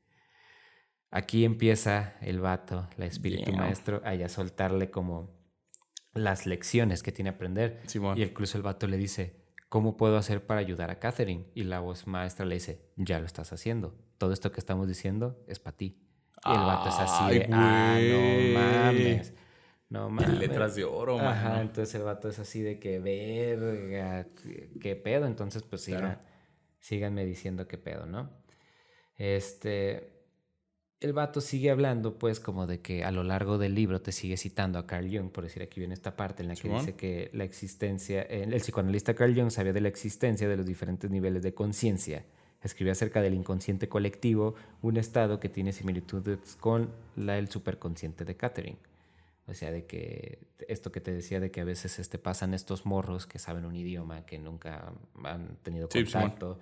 Aquí 1.11 1.45
empieza 1.45 2.15
el 2.21 2.41
vato, 2.41 2.89
la 2.97 3.07
espíritu 3.07 3.53
maestro, 3.53 4.03
a 4.05 4.29
soltarle 4.29 4.91
como 4.91 5.31
las 6.15 6.47
lecciones 6.47 7.03
que 7.03 7.13
tiene 7.13 7.31
que 7.31 7.37
aprender. 7.37 7.83
Y 8.17 8.23
incluso 8.23 8.57
el 8.57 8.63
vato 8.63 8.87
le 8.87 8.97
dice, 8.97 9.45
¿cómo 9.69 9.97
puedo 9.97 10.17
hacer 10.17 10.47
para 10.47 10.61
ayudar 10.61 10.91
a 10.91 10.99
Catherine? 10.99 11.47
Y 11.55 11.65
la 11.65 11.81
voz 11.81 12.07
maestra 12.07 12.47
le 12.47 12.55
dice, 12.55 12.81
ya 12.97 13.19
lo 13.19 13.27
estás 13.27 13.53
haciendo. 13.53 13.95
Todo 14.19 14.33
esto 14.33 14.53
que 14.53 14.61
estamos 14.61 14.89
diciendo 14.89 15.45
es 15.49 15.59
para 15.59 15.77
ti. 15.77 16.01
Y 16.47 16.51
el 16.51 16.59
vato 16.59 16.89
es 16.91 16.95
así 16.99 17.39
de, 17.39 17.49
ah, 17.53 17.99
no 18.01 18.61
mames. 18.61 19.35
No 19.89 20.11
mames. 20.11 20.39
letras 20.39 20.75
de 20.75 20.85
oro, 20.85 21.19
Ajá, 21.19 21.61
entonces 21.61 21.95
el 21.95 22.03
vato 22.03 22.29
es 22.29 22.39
así 22.39 22.63
de 22.63 22.79
que, 22.79 22.99
verga, 22.99 24.29
qué 24.81 24.97
pedo. 24.97 25.27
Entonces, 25.27 25.63
pues 25.63 25.83
sigan, 25.83 26.21
síganme 26.79 27.25
diciendo 27.25 27.67
qué 27.67 27.79
pedo, 27.79 28.07
¿no? 28.07 28.31
Este, 29.17 30.14
el 31.01 31.13
vato 31.13 31.41
sigue 31.41 31.71
hablando, 31.71 32.19
pues, 32.19 32.41
como 32.41 32.67
de 32.67 32.81
que 32.81 33.05
a 33.05 33.11
lo 33.11 33.25
largo 33.25 33.59
del 33.59 33.75
libro 33.75 34.01
te 34.01 34.13
sigue 34.13 34.37
citando 34.37 34.79
a 34.79 34.87
Carl 34.87 35.07
Jung, 35.15 35.31
por 35.31 35.45
decir 35.45 35.63
aquí 35.63 35.81
viene 35.81 35.95
esta 35.95 36.17
parte 36.17 36.43
en 36.43 36.49
la 36.49 36.55
que 36.55 36.69
dice 36.69 36.95
que 36.95 37.31
la 37.33 37.45
existencia, 37.45 38.23
el 38.23 38.55
psicoanalista 38.55 39.15
Carl 39.15 39.35
Jung 39.35 39.51
sabía 39.51 39.73
de 39.73 39.81
la 39.81 39.89
existencia 39.89 40.49
de 40.49 40.57
los 40.57 40.67
diferentes 40.67 41.11
niveles 41.11 41.43
de 41.43 41.53
conciencia. 41.53 42.25
Escribió 42.63 42.93
acerca 42.93 43.21
del 43.21 43.35
inconsciente 43.35 43.89
colectivo, 43.89 44.55
un 44.81 44.97
estado 44.97 45.39
que 45.39 45.51
tiene 45.51 45.73
similitudes 45.73 46.57
con 46.59 46.91
la 47.17 47.35
del 47.35 47.51
superconsciente 47.51 48.25
de 48.25 48.37
Catherine. 48.37 48.79
O 49.47 49.53
sea, 49.53 49.71
de 49.71 49.85
que 49.85 50.39
esto 50.69 50.91
que 50.91 51.03
te 51.03 51.13
decía 51.13 51.39
de 51.39 51.51
que 51.51 51.61
a 51.61 51.65
veces 51.65 51.99
este, 51.99 52.19
pasan 52.19 52.55
estos 52.55 52.87
morros 52.87 53.27
que 53.27 53.39
saben 53.39 53.67
un 53.67 53.77
idioma, 53.77 54.25
que 54.25 54.39
nunca 54.39 54.95
han 55.23 55.57
tenido 55.63 55.91
contacto. 55.91 56.59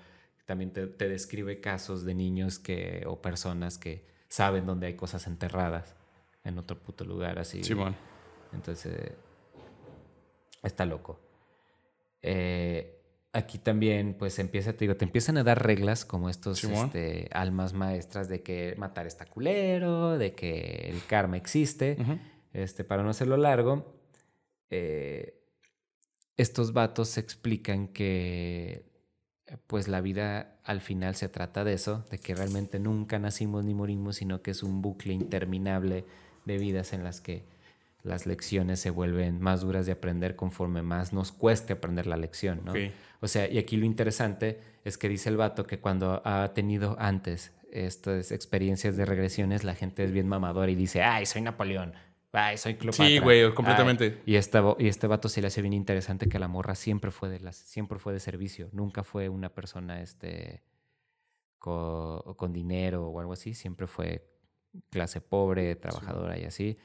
También 0.46 0.72
te, 0.72 0.88
te, 0.88 1.08
describe 1.08 1.60
casos 1.60 2.04
de 2.04 2.14
niños 2.14 2.58
que, 2.58 3.04
o 3.06 3.22
personas 3.22 3.78
que 3.78 4.04
saben 4.32 4.64
dónde 4.64 4.86
hay 4.86 4.94
cosas 4.94 5.26
enterradas 5.26 5.94
en 6.42 6.56
otro 6.56 6.78
puto 6.78 7.04
lugar 7.04 7.38
así. 7.38 7.62
Sí, 7.62 7.74
Entonces, 8.54 9.12
está 10.62 10.86
loco. 10.86 11.20
Eh, 12.22 12.98
aquí 13.34 13.58
también, 13.58 14.14
pues 14.18 14.38
empieza, 14.38 14.72
te 14.72 14.86
digo, 14.86 14.96
te 14.96 15.04
empiezan 15.04 15.36
a 15.36 15.44
dar 15.44 15.62
reglas 15.62 16.06
como 16.06 16.30
estos 16.30 16.64
este, 16.64 17.28
almas 17.32 17.74
maestras 17.74 18.30
de 18.30 18.42
que 18.42 18.74
matar 18.78 19.06
está 19.06 19.26
culero, 19.26 20.16
de 20.16 20.34
que 20.34 20.88
el 20.88 21.04
karma 21.04 21.36
existe. 21.36 21.98
este, 22.54 22.84
para 22.84 23.02
no 23.02 23.10
hacerlo 23.10 23.36
largo, 23.36 24.00
eh, 24.70 25.44
estos 26.38 26.72
vatos 26.72 27.18
explican 27.18 27.88
que 27.88 28.91
pues 29.66 29.88
la 29.88 30.00
vida 30.00 30.56
al 30.64 30.80
final 30.80 31.14
se 31.14 31.28
trata 31.28 31.64
de 31.64 31.74
eso, 31.74 32.04
de 32.10 32.18
que 32.18 32.34
realmente 32.34 32.78
nunca 32.78 33.18
nacimos 33.18 33.64
ni 33.64 33.74
morimos, 33.74 34.16
sino 34.16 34.42
que 34.42 34.52
es 34.52 34.62
un 34.62 34.82
bucle 34.82 35.12
interminable 35.12 36.04
de 36.44 36.58
vidas 36.58 36.92
en 36.92 37.04
las 37.04 37.20
que 37.20 37.44
las 38.02 38.26
lecciones 38.26 38.80
se 38.80 38.90
vuelven 38.90 39.40
más 39.40 39.60
duras 39.60 39.86
de 39.86 39.92
aprender 39.92 40.34
conforme 40.34 40.82
más 40.82 41.12
nos 41.12 41.30
cueste 41.30 41.72
aprender 41.72 42.06
la 42.06 42.16
lección, 42.16 42.62
¿no? 42.64 42.72
O 43.20 43.28
sea, 43.28 43.48
y 43.48 43.58
aquí 43.58 43.76
lo 43.76 43.86
interesante 43.86 44.60
es 44.84 44.98
que 44.98 45.08
dice 45.08 45.28
el 45.28 45.36
vato 45.36 45.66
que 45.66 45.78
cuando 45.78 46.20
ha 46.24 46.52
tenido 46.54 46.96
antes 46.98 47.52
estas 47.70 48.32
experiencias 48.32 48.96
de 48.96 49.04
regresiones, 49.04 49.62
la 49.64 49.74
gente 49.74 50.04
es 50.04 50.12
bien 50.12 50.28
mamadora 50.28 50.70
y 50.70 50.74
dice, 50.74 51.02
ay, 51.02 51.26
soy 51.26 51.42
Napoleón, 51.42 51.92
Ay, 52.32 52.56
soy 52.56 52.74
Cleopatra. 52.76 53.06
Sí, 53.06 53.18
güey, 53.18 53.54
completamente. 53.54 54.22
y, 54.24 54.36
este, 54.36 54.58
y 54.78 54.88
este 54.88 55.06
vato 55.06 55.28
sí 55.28 55.40
le 55.40 55.48
hace 55.48 55.60
bien 55.60 55.74
interesante 55.74 56.28
que 56.28 56.38
la 56.38 56.48
morra 56.48 56.74
siempre 56.74 57.10
fue 57.10 57.28
de, 57.28 57.40
las, 57.40 57.56
siempre 57.56 57.98
fue 57.98 58.14
de 58.14 58.20
servicio. 58.20 58.70
Nunca 58.72 59.04
fue 59.04 59.28
una 59.28 59.50
persona 59.50 60.00
este, 60.00 60.62
con, 61.58 62.34
con 62.34 62.52
dinero 62.52 63.06
o 63.06 63.20
algo 63.20 63.34
así. 63.34 63.52
Siempre 63.52 63.86
fue 63.86 64.26
clase 64.90 65.20
pobre, 65.20 65.76
trabajadora 65.76 66.38
y 66.38 66.44
así. 66.44 66.78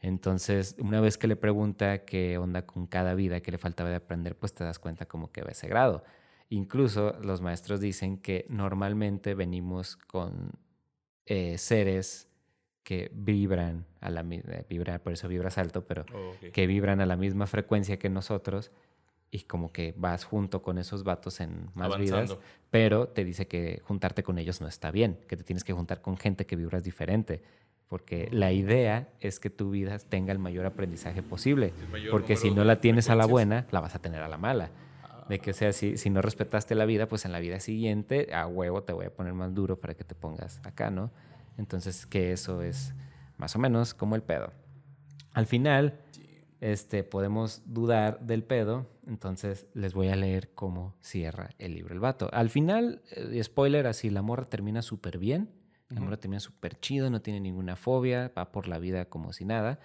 Entonces, 0.00 0.76
una 0.78 1.00
vez 1.00 1.18
que 1.18 1.28
le 1.28 1.36
pregunta 1.36 2.04
qué 2.04 2.38
onda 2.38 2.66
con 2.66 2.86
cada 2.86 3.14
vida 3.14 3.40
que 3.40 3.50
le 3.52 3.58
faltaba 3.58 3.90
de 3.90 3.96
aprender, 3.96 4.36
pues 4.36 4.54
te 4.54 4.64
das 4.64 4.78
cuenta 4.78 5.06
como 5.06 5.30
que 5.30 5.42
va 5.42 5.50
ese 5.50 5.68
grado. 5.68 6.04
Incluso 6.48 7.18
los 7.22 7.42
maestros 7.42 7.80
dicen 7.80 8.18
que 8.18 8.46
normalmente 8.48 9.34
venimos 9.34 9.96
con 9.96 10.52
eh, 11.26 11.58
seres 11.58 12.29
que 12.82 13.10
vibran 13.14 13.86
a 14.00 14.10
la 14.10 14.22
misma, 14.22 14.54
eh, 14.54 14.66
vibrar, 14.68 15.00
por 15.02 15.12
eso 15.12 15.28
vibras 15.28 15.58
alto, 15.58 15.84
pero 15.84 16.04
oh, 16.14 16.32
que 16.52 16.66
vibran 16.66 17.00
a 17.00 17.06
la 17.06 17.16
misma 17.16 17.46
frecuencia 17.46 17.98
que 17.98 18.08
nosotros 18.08 18.72
y 19.30 19.42
como 19.42 19.70
que 19.72 19.94
vas 19.96 20.24
junto 20.24 20.62
con 20.62 20.78
esos 20.78 21.04
vatos 21.04 21.40
en 21.40 21.70
más 21.74 21.96
vidas, 21.98 22.36
pero 22.70 23.08
te 23.08 23.24
dice 23.24 23.46
que 23.46 23.80
juntarte 23.84 24.22
con 24.22 24.38
ellos 24.38 24.60
no 24.60 24.66
está 24.66 24.90
bien, 24.90 25.18
que 25.28 25.36
te 25.36 25.44
tienes 25.44 25.62
que 25.62 25.72
juntar 25.72 26.00
con 26.00 26.16
gente 26.16 26.46
que 26.46 26.56
vibras 26.56 26.82
diferente, 26.82 27.42
porque 27.86 28.28
la 28.32 28.52
idea 28.52 29.08
es 29.20 29.38
que 29.38 29.50
tu 29.50 29.70
vida 29.70 29.98
tenga 29.98 30.32
el 30.32 30.38
mayor 30.38 30.66
aprendizaje 30.66 31.22
posible, 31.22 31.72
porque 32.10 32.36
si 32.36 32.50
no 32.50 32.64
la 32.64 32.80
tienes 32.80 33.08
a 33.08 33.14
la 33.14 33.26
buena, 33.26 33.66
la 33.70 33.80
vas 33.80 33.94
a 33.94 34.00
tener 34.00 34.22
a 34.22 34.28
la 34.28 34.38
mala. 34.38 34.70
De 35.28 35.38
que, 35.38 35.52
o 35.52 35.54
sea, 35.54 35.72
si, 35.72 35.96
si 35.96 36.10
no 36.10 36.22
respetaste 36.22 36.74
la 36.74 36.86
vida, 36.86 37.06
pues 37.06 37.24
en 37.24 37.30
la 37.30 37.38
vida 37.38 37.60
siguiente, 37.60 38.34
a 38.34 38.48
huevo 38.48 38.82
te 38.82 38.92
voy 38.92 39.06
a 39.06 39.10
poner 39.14 39.32
más 39.32 39.54
duro 39.54 39.78
para 39.78 39.94
que 39.94 40.02
te 40.02 40.16
pongas 40.16 40.60
acá, 40.64 40.90
¿no? 40.90 41.12
Entonces, 41.60 42.06
que 42.06 42.32
eso 42.32 42.62
es 42.62 42.94
más 43.36 43.54
o 43.54 43.58
menos 43.58 43.92
como 43.92 44.16
el 44.16 44.22
pedo. 44.22 44.50
Al 45.34 45.46
final, 45.46 46.00
este, 46.60 47.04
podemos 47.04 47.62
dudar 47.66 48.18
del 48.20 48.42
pedo, 48.42 48.86
entonces 49.06 49.66
les 49.74 49.92
voy 49.92 50.08
a 50.08 50.16
leer 50.16 50.54
cómo 50.54 50.96
cierra 51.00 51.50
el 51.58 51.74
libro 51.74 51.92
el 51.92 52.00
vato. 52.00 52.30
Al 52.32 52.48
final, 52.48 53.02
eh, 53.10 53.44
spoiler, 53.44 53.86
así, 53.86 54.08
la 54.08 54.22
morra 54.22 54.46
termina 54.46 54.80
súper 54.80 55.18
bien, 55.18 55.50
la 55.90 56.00
morra 56.00 56.16
termina 56.16 56.40
súper 56.40 56.80
chido, 56.80 57.10
no 57.10 57.20
tiene 57.20 57.40
ninguna 57.40 57.76
fobia, 57.76 58.32
va 58.36 58.52
por 58.52 58.66
la 58.66 58.78
vida 58.78 59.06
como 59.06 59.34
si 59.34 59.44
nada. 59.44 59.80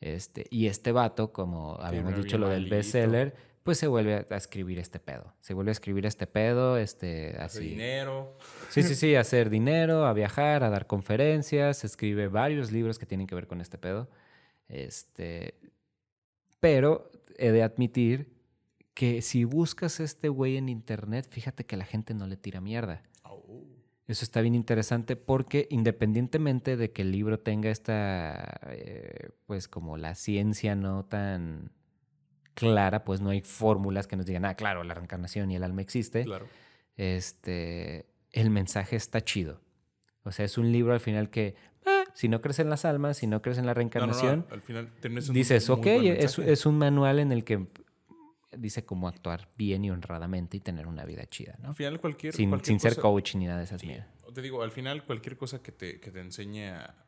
Este, 0.00 0.46
y 0.50 0.66
este 0.66 0.92
vato, 0.92 1.32
como 1.32 1.76
habíamos 1.80 2.16
dicho 2.16 2.36
lo 2.36 2.48
del 2.48 2.68
bestseller, 2.68 3.34
pues 3.68 3.76
se 3.76 3.86
vuelve 3.86 4.24
a 4.30 4.36
escribir 4.38 4.78
este 4.78 4.98
pedo. 4.98 5.34
Se 5.42 5.52
vuelve 5.52 5.70
a 5.70 5.72
escribir 5.72 6.06
este 6.06 6.26
pedo, 6.26 6.78
este, 6.78 7.36
así. 7.38 7.68
dinero. 7.68 8.34
Sí, 8.70 8.82
sí, 8.82 8.94
sí, 8.94 9.14
hacer 9.14 9.50
dinero, 9.50 10.06
a 10.06 10.14
viajar, 10.14 10.64
a 10.64 10.70
dar 10.70 10.86
conferencias, 10.86 11.84
escribe 11.84 12.28
varios 12.28 12.72
libros 12.72 12.98
que 12.98 13.04
tienen 13.04 13.26
que 13.26 13.34
ver 13.34 13.46
con 13.46 13.60
este 13.60 13.76
pedo. 13.76 14.08
Este, 14.68 15.60
pero 16.60 17.10
he 17.36 17.50
de 17.50 17.62
admitir 17.62 18.32
que 18.94 19.20
si 19.20 19.44
buscas 19.44 20.00
este 20.00 20.30
güey 20.30 20.56
en 20.56 20.70
internet, 20.70 21.26
fíjate 21.28 21.66
que 21.66 21.76
la 21.76 21.84
gente 21.84 22.14
no 22.14 22.26
le 22.26 22.38
tira 22.38 22.62
mierda. 22.62 23.02
Oh. 23.22 23.66
Eso 24.06 24.24
está 24.24 24.40
bien 24.40 24.54
interesante 24.54 25.14
porque 25.14 25.68
independientemente 25.70 26.78
de 26.78 26.90
que 26.90 27.02
el 27.02 27.12
libro 27.12 27.38
tenga 27.38 27.68
esta, 27.68 28.60
eh, 28.70 29.28
pues 29.44 29.68
como 29.68 29.98
la 29.98 30.14
ciencia 30.14 30.74
no 30.74 31.04
tan 31.04 31.76
clara, 32.58 33.04
pues 33.04 33.20
no 33.20 33.30
hay 33.30 33.40
fórmulas 33.40 34.06
que 34.06 34.16
nos 34.16 34.26
digan, 34.26 34.44
ah, 34.44 34.54
claro, 34.54 34.82
la 34.82 34.94
reencarnación 34.94 35.50
y 35.50 35.56
el 35.56 35.62
alma 35.62 35.80
existe. 35.80 36.24
Claro. 36.24 36.46
Este, 36.96 38.06
el 38.32 38.50
mensaje 38.50 38.96
está 38.96 39.22
chido. 39.22 39.60
O 40.24 40.32
sea, 40.32 40.44
es 40.44 40.58
un 40.58 40.72
libro 40.72 40.92
al 40.92 41.00
final 41.00 41.30
que, 41.30 41.54
ah, 41.86 42.04
si 42.14 42.28
no 42.28 42.40
crees 42.40 42.58
en 42.58 42.68
las 42.68 42.84
almas, 42.84 43.18
si 43.18 43.26
no 43.26 43.40
crees 43.42 43.58
en 43.58 43.66
la 43.66 43.74
reencarnación, 43.74 44.46
al 44.50 44.60
final 44.60 44.90
dices, 45.32 45.70
ok, 45.70 45.86
es, 45.86 46.38
es, 46.38 46.66
un 46.66 46.78
manual 46.78 47.20
en 47.20 47.30
el 47.32 47.44
que 47.44 47.66
dice 48.56 48.84
cómo 48.84 49.06
actuar 49.06 49.48
bien 49.56 49.84
y 49.84 49.90
honradamente 49.90 50.56
y 50.56 50.60
tener 50.60 50.86
una 50.88 51.04
vida 51.04 51.26
chida, 51.26 51.56
¿no? 51.62 51.68
Al 51.68 51.74
final 51.74 52.00
cualquier... 52.00 52.34
Sin, 52.34 52.64
sin 52.64 52.80
ser 52.80 52.96
coach 52.96 53.36
ni 53.36 53.46
nada 53.46 53.58
de 53.58 53.64
esas 53.64 53.84
mierdas. 53.84 54.08
Te 54.34 54.42
digo, 54.42 54.62
al 54.62 54.72
final 54.72 55.04
cualquier 55.04 55.36
cosa 55.36 55.62
que 55.62 55.72
te, 55.72 56.00
que 56.00 56.10
te 56.10 56.20
enseñe 56.20 56.70
a 56.70 57.07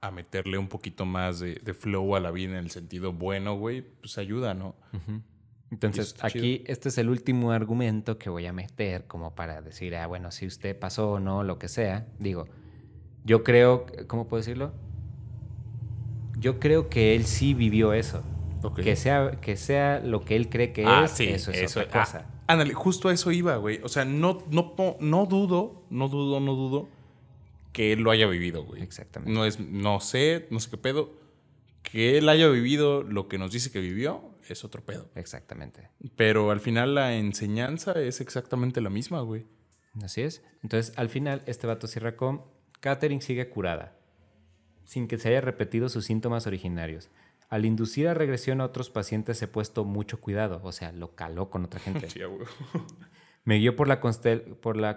a 0.00 0.10
meterle 0.10 0.58
un 0.58 0.68
poquito 0.68 1.04
más 1.06 1.40
de, 1.40 1.56
flow 1.74 2.14
a 2.14 2.20
la 2.20 2.30
vida 2.30 2.52
en 2.52 2.58
el 2.64 2.70
sentido 2.70 3.12
bueno, 3.12 3.56
güey, 3.56 3.82
pues 4.00 4.18
ayuda, 4.18 4.54
¿no? 4.54 4.76
Entonces, 5.70 6.14
aquí 6.22 6.62
este 6.66 6.88
es 6.88 6.98
el 6.98 7.10
último 7.10 7.52
argumento 7.52 8.16
que 8.18 8.30
voy 8.30 8.46
a 8.46 8.52
meter 8.52 9.06
como 9.06 9.34
para 9.34 9.60
decir, 9.60 9.96
ah, 9.96 10.06
bueno, 10.06 10.30
si 10.30 10.46
usted 10.46 10.78
pasó 10.78 11.12
o 11.12 11.20
no, 11.20 11.42
lo 11.42 11.58
que 11.58 11.68
sea. 11.68 12.06
Digo, 12.18 12.46
yo 13.24 13.44
creo, 13.44 13.86
¿cómo 14.06 14.28
puedo 14.28 14.40
decirlo? 14.40 14.72
Yo 16.38 16.58
creo 16.60 16.88
que 16.88 17.14
él 17.16 17.24
sí 17.24 17.52
vivió 17.52 17.92
eso. 17.92 18.22
Ok. 18.62 18.80
Que, 18.80 18.96
sea, 18.96 19.32
que 19.40 19.56
sea 19.56 20.00
lo 20.00 20.24
que 20.24 20.36
él 20.36 20.48
cree 20.48 20.72
que 20.72 20.84
Ah, 20.86 21.02
es, 21.04 21.10
sí, 21.12 21.24
eso 21.28 21.50
es 21.50 21.58
eso- 21.62 21.80
otra 21.80 22.02
ah, 22.02 22.04
cosa. 22.04 22.26
ándale, 22.46 22.72
justo 22.72 23.08
a 23.08 23.12
eso 23.12 23.30
iba, 23.30 23.56
güey. 23.56 23.80
O 23.82 23.88
sea, 23.88 24.04
no, 24.04 24.38
no, 24.50 24.74
no 25.00 25.26
dudo, 25.26 25.82
no 25.90 26.08
dudo, 26.08 26.40
no 26.40 26.54
dudo 26.54 26.88
que 27.78 27.92
él 27.92 28.00
lo 28.00 28.10
haya 28.10 28.26
vivido, 28.26 28.64
güey. 28.64 28.82
Exactamente. 28.82 29.32
No 29.32 29.44
es, 29.44 29.60
no 29.60 30.00
sé, 30.00 30.48
no 30.50 30.58
sé 30.58 30.68
qué 30.68 30.78
pedo. 30.78 31.14
Que 31.84 32.18
él 32.18 32.28
haya 32.28 32.48
vivido 32.48 33.04
lo 33.04 33.28
que 33.28 33.38
nos 33.38 33.52
dice 33.52 33.70
que 33.70 33.78
vivió 33.78 34.34
es 34.48 34.64
otro 34.64 34.84
pedo. 34.84 35.08
Exactamente. 35.14 35.88
Pero 36.16 36.50
al 36.50 36.58
final 36.58 36.96
la 36.96 37.14
enseñanza 37.14 37.92
es 37.92 38.20
exactamente 38.20 38.80
la 38.80 38.90
misma, 38.90 39.20
güey. 39.20 39.46
Así 40.02 40.22
es. 40.22 40.42
Entonces, 40.64 40.92
al 40.98 41.08
final, 41.08 41.44
este 41.46 41.68
vato 41.68 41.86
cierra 41.86 42.16
con, 42.16 42.42
Catherine 42.80 43.22
sigue 43.22 43.48
curada, 43.48 43.96
sin 44.84 45.06
que 45.06 45.16
se 45.16 45.28
haya 45.28 45.40
repetido 45.40 45.88
sus 45.88 46.04
síntomas 46.04 46.48
originarios. 46.48 47.10
Al 47.48 47.64
inducir 47.64 48.08
a 48.08 48.14
regresión 48.14 48.60
a 48.60 48.64
otros 48.64 48.90
pacientes 48.90 49.40
he 49.40 49.46
puesto 49.46 49.84
mucho 49.84 50.20
cuidado, 50.20 50.60
o 50.64 50.72
sea, 50.72 50.90
lo 50.90 51.14
caló 51.14 51.48
con 51.48 51.64
otra 51.64 51.78
gente. 51.78 52.10
Sí, 52.10 52.24
güey. 52.24 52.44
Me 53.48 53.56
guió 53.56 53.76
por 53.76 53.88
la, 53.88 53.98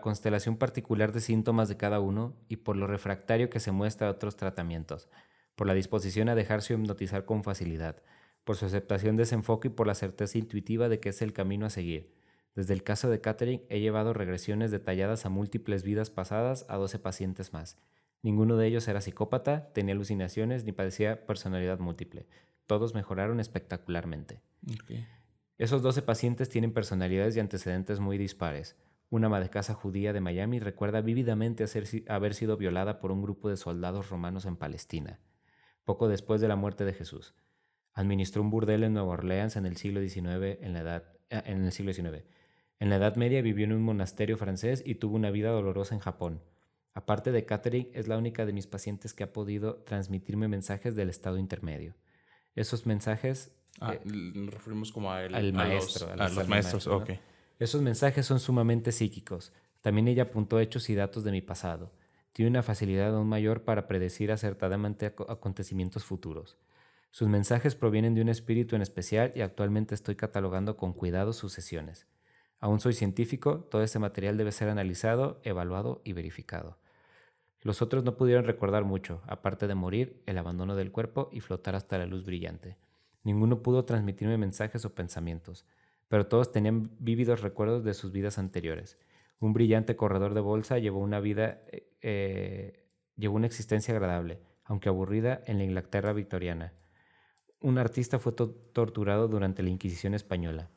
constelación 0.01 0.57
particular 0.57 1.13
de 1.13 1.21
síntomas 1.21 1.69
de 1.69 1.77
cada 1.77 2.01
uno 2.01 2.35
y 2.49 2.57
por 2.57 2.75
lo 2.75 2.85
refractario 2.85 3.49
que 3.49 3.61
se 3.61 3.71
muestra 3.71 4.09
a 4.09 4.11
otros 4.11 4.35
tratamientos, 4.35 5.07
por 5.55 5.67
la 5.67 5.73
disposición 5.73 6.27
a 6.27 6.35
dejarse 6.35 6.73
hipnotizar 6.73 7.23
con 7.23 7.45
facilidad, 7.45 8.03
por 8.43 8.57
su 8.57 8.65
aceptación 8.65 9.15
de 9.15 9.23
ese 9.23 9.35
enfoque 9.35 9.69
y 9.69 9.71
por 9.71 9.87
la 9.87 9.95
certeza 9.95 10.37
intuitiva 10.37 10.89
de 10.89 10.99
que 10.99 11.07
es 11.07 11.21
el 11.21 11.31
camino 11.31 11.65
a 11.65 11.69
seguir. 11.69 12.13
Desde 12.53 12.73
el 12.73 12.83
caso 12.83 13.09
de 13.09 13.21
Catherine 13.21 13.63
he 13.69 13.79
llevado 13.79 14.11
regresiones 14.11 14.69
detalladas 14.69 15.25
a 15.25 15.29
múltiples 15.29 15.83
vidas 15.83 16.09
pasadas 16.09 16.65
a 16.67 16.75
12 16.75 16.99
pacientes 16.99 17.53
más. 17.53 17.77
Ninguno 18.21 18.57
de 18.57 18.67
ellos 18.67 18.85
era 18.89 18.99
psicópata, 18.99 19.71
tenía 19.71 19.95
alucinaciones 19.95 20.65
ni 20.65 20.73
padecía 20.73 21.25
personalidad 21.25 21.79
múltiple. 21.79 22.27
Todos 22.67 22.95
mejoraron 22.95 23.39
espectacularmente. 23.39 24.41
Ok. 24.73 25.20
Esos 25.61 25.83
12 25.83 26.01
pacientes 26.01 26.49
tienen 26.49 26.73
personalidades 26.73 27.37
y 27.37 27.39
antecedentes 27.39 27.99
muy 27.99 28.17
dispares. 28.17 28.75
Una 29.11 29.27
ama 29.27 29.39
de 29.39 29.51
casa 29.51 29.75
judía 29.75 30.11
de 30.11 30.19
Miami 30.19 30.57
recuerda 30.57 31.01
vívidamente 31.01 31.63
haber 32.07 32.33
sido 32.33 32.57
violada 32.57 32.99
por 32.99 33.11
un 33.11 33.21
grupo 33.21 33.47
de 33.47 33.57
soldados 33.57 34.09
romanos 34.09 34.47
en 34.47 34.55
Palestina, 34.55 35.19
poco 35.83 36.07
después 36.07 36.41
de 36.41 36.47
la 36.47 36.55
muerte 36.55 36.83
de 36.83 36.93
Jesús. 36.93 37.35
Administró 37.93 38.41
un 38.41 38.49
burdel 38.49 38.83
en 38.83 38.93
Nueva 38.93 39.09
Orleans 39.09 39.55
en 39.55 39.67
el 39.67 39.77
siglo 39.77 40.01
XIX. 40.01 40.57
En 40.61 40.73
la 40.73 40.79
edad, 40.79 41.03
eh, 41.29 41.43
en 41.45 41.63
el 41.63 41.71
siglo 41.71 41.93
XIX. 41.93 42.25
En 42.79 42.89
la 42.89 42.95
Edad 42.95 43.15
Media 43.15 43.43
vivió 43.43 43.65
en 43.65 43.73
un 43.73 43.83
monasterio 43.83 44.37
francés 44.37 44.81
y 44.83 44.95
tuvo 44.95 45.15
una 45.15 45.29
vida 45.29 45.51
dolorosa 45.51 45.93
en 45.93 46.01
Japón. 46.01 46.41
Aparte 46.95 47.31
de 47.31 47.45
Catherine, 47.45 47.91
es 47.93 48.07
la 48.07 48.17
única 48.17 48.47
de 48.47 48.53
mis 48.53 48.65
pacientes 48.65 49.13
que 49.13 49.25
ha 49.25 49.31
podido 49.31 49.83
transmitirme 49.83 50.47
mensajes 50.47 50.95
del 50.95 51.11
estado 51.11 51.37
intermedio. 51.37 51.93
Esos 52.55 52.87
mensajes 52.87 53.60
Ah, 53.81 53.93
eh, 53.95 54.01
nos 54.05 54.53
referimos 54.53 54.91
como 54.91 55.11
al 55.11 55.33
a 55.33 55.51
maestro, 55.51 56.07
Los, 56.15 56.19
a 56.19 56.23
los 56.35 56.47
maestros, 56.47 56.87
maestro, 56.87 56.97
ok. 56.97 57.09
Esos 57.59 57.81
mensajes 57.81 58.25
son 58.25 58.39
sumamente 58.39 58.91
psíquicos. 58.91 59.53
También 59.81 60.07
ella 60.07 60.23
apuntó 60.23 60.59
hechos 60.59 60.89
y 60.89 60.95
datos 60.95 61.23
de 61.23 61.31
mi 61.31 61.41
pasado. 61.41 61.91
Tiene 62.33 62.51
una 62.51 62.63
facilidad 62.63 63.15
aún 63.15 63.27
mayor 63.27 63.63
para 63.63 63.87
predecir 63.87 64.31
acertadamente 64.31 65.07
aco- 65.07 65.29
acontecimientos 65.29 66.05
futuros. 66.05 66.57
Sus 67.09 67.27
mensajes 67.27 67.75
provienen 67.75 68.13
de 68.15 68.21
un 68.21 68.29
espíritu 68.29 68.75
en 68.75 68.81
especial 68.81 69.33
y 69.35 69.41
actualmente 69.41 69.95
estoy 69.95 70.15
catalogando 70.15 70.77
con 70.77 70.93
cuidado 70.93 71.33
sus 71.33 71.51
sesiones. 71.51 72.07
Aún 72.59 72.79
soy 72.79 72.93
científico, 72.93 73.59
todo 73.71 73.83
este 73.83 73.99
material 73.99 74.37
debe 74.37 74.51
ser 74.51 74.69
analizado, 74.69 75.41
evaluado 75.43 76.01
y 76.05 76.13
verificado. 76.13 76.77
Los 77.63 77.81
otros 77.81 78.03
no 78.03 78.15
pudieron 78.15 78.45
recordar 78.45 78.85
mucho, 78.85 79.21
aparte 79.27 79.67
de 79.67 79.75
morir, 79.75 80.21
el 80.25 80.37
abandono 80.37 80.75
del 80.75 80.91
cuerpo 80.91 81.29
y 81.31 81.41
flotar 81.41 81.75
hasta 81.75 81.97
la 81.97 82.05
luz 82.05 82.23
brillante. 82.23 82.77
Ninguno 83.23 83.61
pudo 83.61 83.85
transmitirme 83.85 84.37
mensajes 84.37 84.83
o 84.85 84.95
pensamientos, 84.95 85.65
pero 86.07 86.27
todos 86.27 86.51
tenían 86.51 86.89
vívidos 86.99 87.41
recuerdos 87.41 87.83
de 87.83 87.93
sus 87.93 88.11
vidas 88.11 88.37
anteriores. 88.37 88.97
Un 89.39 89.53
brillante 89.53 89.95
corredor 89.95 90.33
de 90.33 90.41
bolsa 90.41 90.79
llevó 90.79 90.99
una 90.99 91.19
vida, 91.19 91.61
eh, 91.71 91.89
eh, 92.01 92.85
llevó 93.15 93.35
una 93.35 93.47
existencia 93.47 93.93
agradable, 93.93 94.39
aunque 94.65 94.89
aburrida, 94.89 95.41
en 95.45 95.57
la 95.57 95.63
Inglaterra 95.63 96.13
victoriana. 96.13 96.73
Un 97.59 97.77
artista 97.77 98.19
fue 98.19 98.31
to- 98.33 98.55
torturado 98.73 99.27
durante 99.27 99.63
la 99.63 99.69
Inquisición 99.69 100.13
española. 100.13 100.69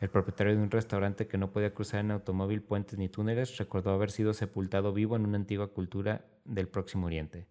El 0.00 0.08
propietario 0.08 0.56
de 0.56 0.62
un 0.62 0.70
restaurante 0.70 1.26
que 1.26 1.36
no 1.38 1.50
podía 1.52 1.74
cruzar 1.74 2.00
en 2.00 2.10
automóvil 2.12 2.62
puentes 2.62 2.98
ni 2.98 3.08
túneles 3.08 3.58
recordó 3.58 3.90
haber 3.90 4.10
sido 4.10 4.32
sepultado 4.32 4.92
vivo 4.92 5.14
en 5.16 5.26
una 5.26 5.36
antigua 5.36 5.68
cultura 5.72 6.24
del 6.44 6.68
Próximo 6.68 7.06
Oriente. 7.06 7.46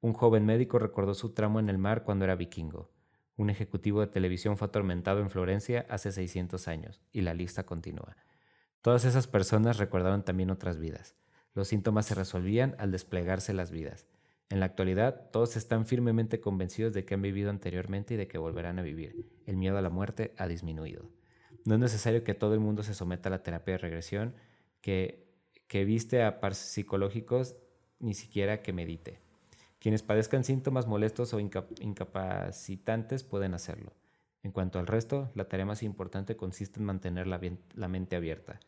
Un 0.00 0.12
joven 0.12 0.44
médico 0.44 0.78
recordó 0.78 1.14
su 1.14 1.32
tramo 1.32 1.60
en 1.60 1.68
el 1.68 1.78
mar 1.78 2.02
cuando 2.02 2.24
era 2.24 2.34
vikingo. 2.34 2.90
Un 3.36 3.50
ejecutivo 3.50 4.00
de 4.00 4.06
televisión 4.06 4.56
fue 4.56 4.68
atormentado 4.68 5.20
en 5.20 5.28
Florencia 5.28 5.86
hace 5.90 6.10
600 6.10 6.68
años, 6.68 7.02
y 7.12 7.20
la 7.20 7.34
lista 7.34 7.64
continúa. 7.64 8.16
Todas 8.80 9.04
esas 9.04 9.26
personas 9.26 9.76
recordaron 9.76 10.24
también 10.24 10.50
otras 10.50 10.78
vidas. 10.78 11.14
Los 11.52 11.68
síntomas 11.68 12.06
se 12.06 12.14
resolvían 12.14 12.74
al 12.78 12.92
desplegarse 12.92 13.52
las 13.52 13.70
vidas. 13.70 14.06
En 14.48 14.60
la 14.60 14.66
actualidad, 14.66 15.30
todos 15.32 15.56
están 15.56 15.86
firmemente 15.86 16.40
convencidos 16.40 16.94
de 16.94 17.04
que 17.04 17.14
han 17.14 17.22
vivido 17.22 17.50
anteriormente 17.50 18.14
y 18.14 18.16
de 18.16 18.28
que 18.28 18.38
volverán 18.38 18.78
a 18.78 18.82
vivir. 18.82 19.28
El 19.44 19.56
miedo 19.56 19.76
a 19.76 19.82
la 19.82 19.90
muerte 19.90 20.32
ha 20.38 20.46
disminuido. 20.46 21.10
No 21.64 21.74
es 21.74 21.80
necesario 21.80 22.22
que 22.22 22.34
todo 22.34 22.54
el 22.54 22.60
mundo 22.60 22.84
se 22.84 22.94
someta 22.94 23.28
a 23.28 23.32
la 23.32 23.42
terapia 23.42 23.72
de 23.72 23.78
regresión, 23.78 24.34
que, 24.80 25.26
que 25.66 25.84
viste 25.84 26.22
a 26.22 26.40
pares 26.40 26.58
psicológicos, 26.58 27.56
ni 27.98 28.14
siquiera 28.14 28.62
que 28.62 28.72
medite. 28.72 29.25
Quienes 29.78 30.02
padezcan 30.02 30.44
síntomas 30.44 30.86
molestos 30.86 31.32
o 31.34 31.40
inca- 31.40 31.66
incapacitantes 31.80 33.24
pueden 33.24 33.54
hacerlo. 33.54 33.92
En 34.42 34.52
cuanto 34.52 34.78
al 34.78 34.86
resto, 34.86 35.30
la 35.34 35.48
tarea 35.48 35.66
más 35.66 35.82
importante 35.82 36.36
consiste 36.36 36.80
en 36.80 36.86
mantener 36.86 37.26
la, 37.26 37.40
la 37.74 37.88
mente 37.88 38.16
abierta. 38.16 38.60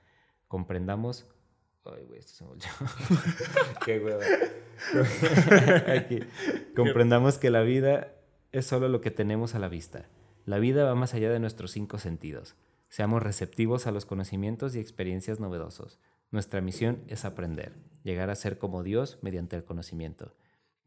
Comprendamos... 0.48 1.26
Ay, 1.84 2.04
güey, 2.04 2.18
esto 2.18 2.32
se 2.34 2.44
me 2.44 2.50
olvidó. 2.50 2.68
Qué 3.86 3.98
hueva. 3.98 4.24
Aquí. 5.96 6.20
Comprendamos 6.76 7.38
que 7.38 7.50
la 7.50 7.62
vida 7.62 8.12
es 8.52 8.66
solo 8.66 8.88
lo 8.88 9.00
que 9.00 9.10
tenemos 9.10 9.54
a 9.54 9.58
la 9.58 9.68
vista. 9.68 10.06
La 10.44 10.58
vida 10.58 10.84
va 10.84 10.94
más 10.94 11.14
allá 11.14 11.30
de 11.30 11.40
nuestros 11.40 11.70
cinco 11.70 11.98
sentidos. 11.98 12.56
Seamos 12.88 13.22
receptivos 13.22 13.86
a 13.86 13.90
los 13.92 14.04
conocimientos 14.06 14.74
y 14.74 14.80
experiencias 14.80 15.40
novedosos. 15.40 15.98
Nuestra 16.30 16.60
misión 16.60 17.02
es 17.08 17.24
aprender, 17.24 17.72
llegar 18.02 18.28
a 18.30 18.34
ser 18.34 18.58
como 18.58 18.82
Dios 18.82 19.18
mediante 19.22 19.56
el 19.56 19.64
conocimiento. 19.64 20.34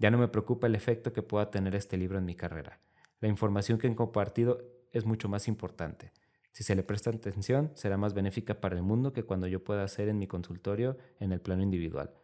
Ya 0.01 0.09
no 0.09 0.17
me 0.17 0.29
preocupa 0.29 0.65
el 0.65 0.73
efecto 0.73 1.13
que 1.13 1.21
pueda 1.21 1.51
tener 1.51 1.75
este 1.75 1.95
libro 1.95 2.17
en 2.17 2.25
mi 2.25 2.33
carrera. 2.33 2.79
La 3.19 3.27
información 3.27 3.77
que 3.77 3.85
he 3.85 3.95
compartido 3.95 4.57
es 4.91 5.05
mucho 5.05 5.29
más 5.29 5.47
importante. 5.47 6.11
Si 6.53 6.63
se 6.63 6.73
le 6.73 6.81
presta 6.81 7.11
atención, 7.11 7.69
será 7.75 7.97
más 7.97 8.15
benéfica 8.15 8.59
para 8.59 8.75
el 8.75 8.81
mundo 8.81 9.13
que 9.13 9.21
cuando 9.21 9.45
yo 9.45 9.63
pueda 9.63 9.83
hacer 9.83 10.09
en 10.09 10.17
mi 10.17 10.25
consultorio 10.25 10.97
en 11.19 11.31
el 11.31 11.39
plano 11.39 11.61
individual. 11.61 12.15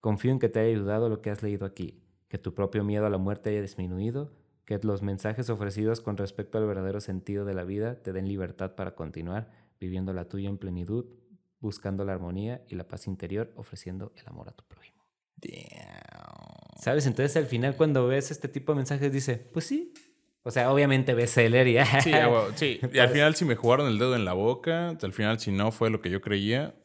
Confío 0.00 0.32
en 0.32 0.38
que 0.38 0.48
te 0.48 0.60
haya 0.60 0.70
ayudado 0.70 1.10
lo 1.10 1.20
que 1.20 1.28
has 1.28 1.42
leído 1.42 1.66
aquí, 1.66 2.02
que 2.28 2.38
tu 2.38 2.54
propio 2.54 2.84
miedo 2.84 3.04
a 3.04 3.10
la 3.10 3.18
muerte 3.18 3.50
haya 3.50 3.60
disminuido, 3.60 4.32
que 4.64 4.78
los 4.78 5.02
mensajes 5.02 5.50
ofrecidos 5.50 6.00
con 6.00 6.16
respecto 6.16 6.56
al 6.56 6.66
verdadero 6.66 7.02
sentido 7.02 7.44
de 7.44 7.52
la 7.52 7.64
vida 7.64 8.02
te 8.02 8.14
den 8.14 8.28
libertad 8.28 8.76
para 8.76 8.94
continuar 8.94 9.50
viviendo 9.78 10.14
la 10.14 10.24
tuya 10.24 10.48
en 10.48 10.56
plenitud, 10.56 11.04
buscando 11.60 12.02
la 12.06 12.14
armonía 12.14 12.64
y 12.66 12.76
la 12.76 12.88
paz 12.88 13.06
interior, 13.06 13.52
ofreciendo 13.56 14.14
el 14.16 14.26
amor 14.26 14.48
a 14.48 14.52
tu 14.52 14.64
prójimo. 14.64 15.04
¿Sabes? 16.86 17.04
Entonces 17.06 17.36
al 17.36 17.46
final 17.46 17.74
cuando 17.74 18.06
ves 18.06 18.30
este 18.30 18.46
tipo 18.46 18.70
de 18.70 18.76
mensajes 18.76 19.10
dice, 19.12 19.34
pues 19.52 19.64
sí. 19.66 19.92
O 20.44 20.52
sea, 20.52 20.70
obviamente 20.70 21.14
bestseller 21.14 21.66
y... 21.66 21.78
Sí, 22.04 22.12
sí. 22.54 22.80
Y 22.92 22.98
al 23.00 23.08
final, 23.08 23.34
si 23.34 23.44
me 23.44 23.56
jugaron 23.56 23.88
el 23.88 23.98
dedo 23.98 24.14
en 24.14 24.24
la 24.24 24.34
boca, 24.34 24.90
al 24.90 25.12
final, 25.12 25.40
si 25.40 25.50
no 25.50 25.72
fue 25.72 25.90
lo 25.90 26.00
que 26.00 26.10
yo 26.10 26.20
creía, 26.20 26.76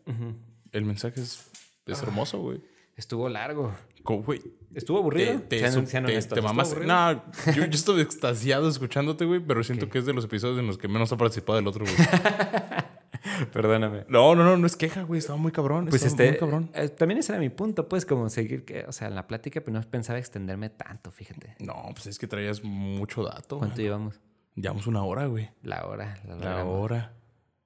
el 0.72 0.86
mensaje 0.86 1.22
es, 1.22 1.46
es 1.86 2.02
hermoso, 2.02 2.40
güey. 2.40 2.62
Estuvo 2.96 3.30
largo. 3.30 3.76
Como, 4.02 4.24
güey, 4.24 4.42
¿Estuvo 4.74 4.98
aburrido? 4.98 5.34
te, 5.42 5.60
te, 5.60 5.70
te- 5.70 5.78
honestos, 5.78 6.08
te 6.08 6.18
¿estuvo 6.18 6.42
mamaste. 6.42 6.80
No, 6.84 7.24
yo, 7.54 7.66
yo 7.66 7.70
estoy 7.72 8.02
extasiado 8.02 8.68
escuchándote, 8.70 9.26
güey, 9.26 9.40
pero 9.40 9.64
siento 9.64 9.88
que 9.88 10.00
es 10.00 10.08
de 10.08 10.14
los 10.14 10.26
episodios 10.26 10.58
en 10.58 10.66
los 10.66 10.80
que 10.80 10.88
menos 10.88 11.12
ha 11.12 11.18
participado 11.18 11.60
el 11.60 11.68
otro, 11.68 11.86
güey. 11.86 11.96
Perdóname. 13.54 14.06
No, 14.08 14.36
no, 14.36 14.44
no, 14.44 14.58
no 14.58 14.66
es 14.68 14.76
queja, 14.76 15.04
güey. 15.04 15.20
Estaba 15.20 15.38
muy 15.38 15.52
cabrón. 15.52 15.88
Pues 15.90 16.04
estaba 16.04 16.30
este, 16.30 16.46
muy 16.46 16.52
cabrón. 16.52 16.72
eh, 16.74 16.90
también 16.90 17.20
ese 17.20 17.32
era 17.32 17.40
mi 17.40 17.50
punto, 17.50 17.88
pues 17.88 18.06
como 18.06 18.30
seguir, 18.30 18.66
que, 18.66 18.86
o 18.88 18.92
sea, 18.92 19.08
en 19.08 19.16
la 19.16 19.28
plática, 19.28 19.62
pero 19.62 19.78
no 19.80 19.82
pensaba 19.90 20.20
extenderme 20.20 20.70
tanto, 20.70 21.12
fíjate. 21.12 21.56
No, 21.60 21.76
pues 21.94 22.08
es 22.08 22.20
que 22.20 22.28
traías 22.28 22.64
mucho 22.64 23.24
dato. 23.24 23.58
¿Cuánto 23.58 23.76
güey. 23.76 23.86
llevamos? 23.86 24.20
Llevamos 24.56 24.88
una 24.88 25.04
hora, 25.04 25.26
güey. 25.28 25.50
La 25.64 25.86
hora. 25.86 26.18
La, 26.28 26.36
La 26.36 26.56
hora. 26.56 26.66
hora. 26.66 27.14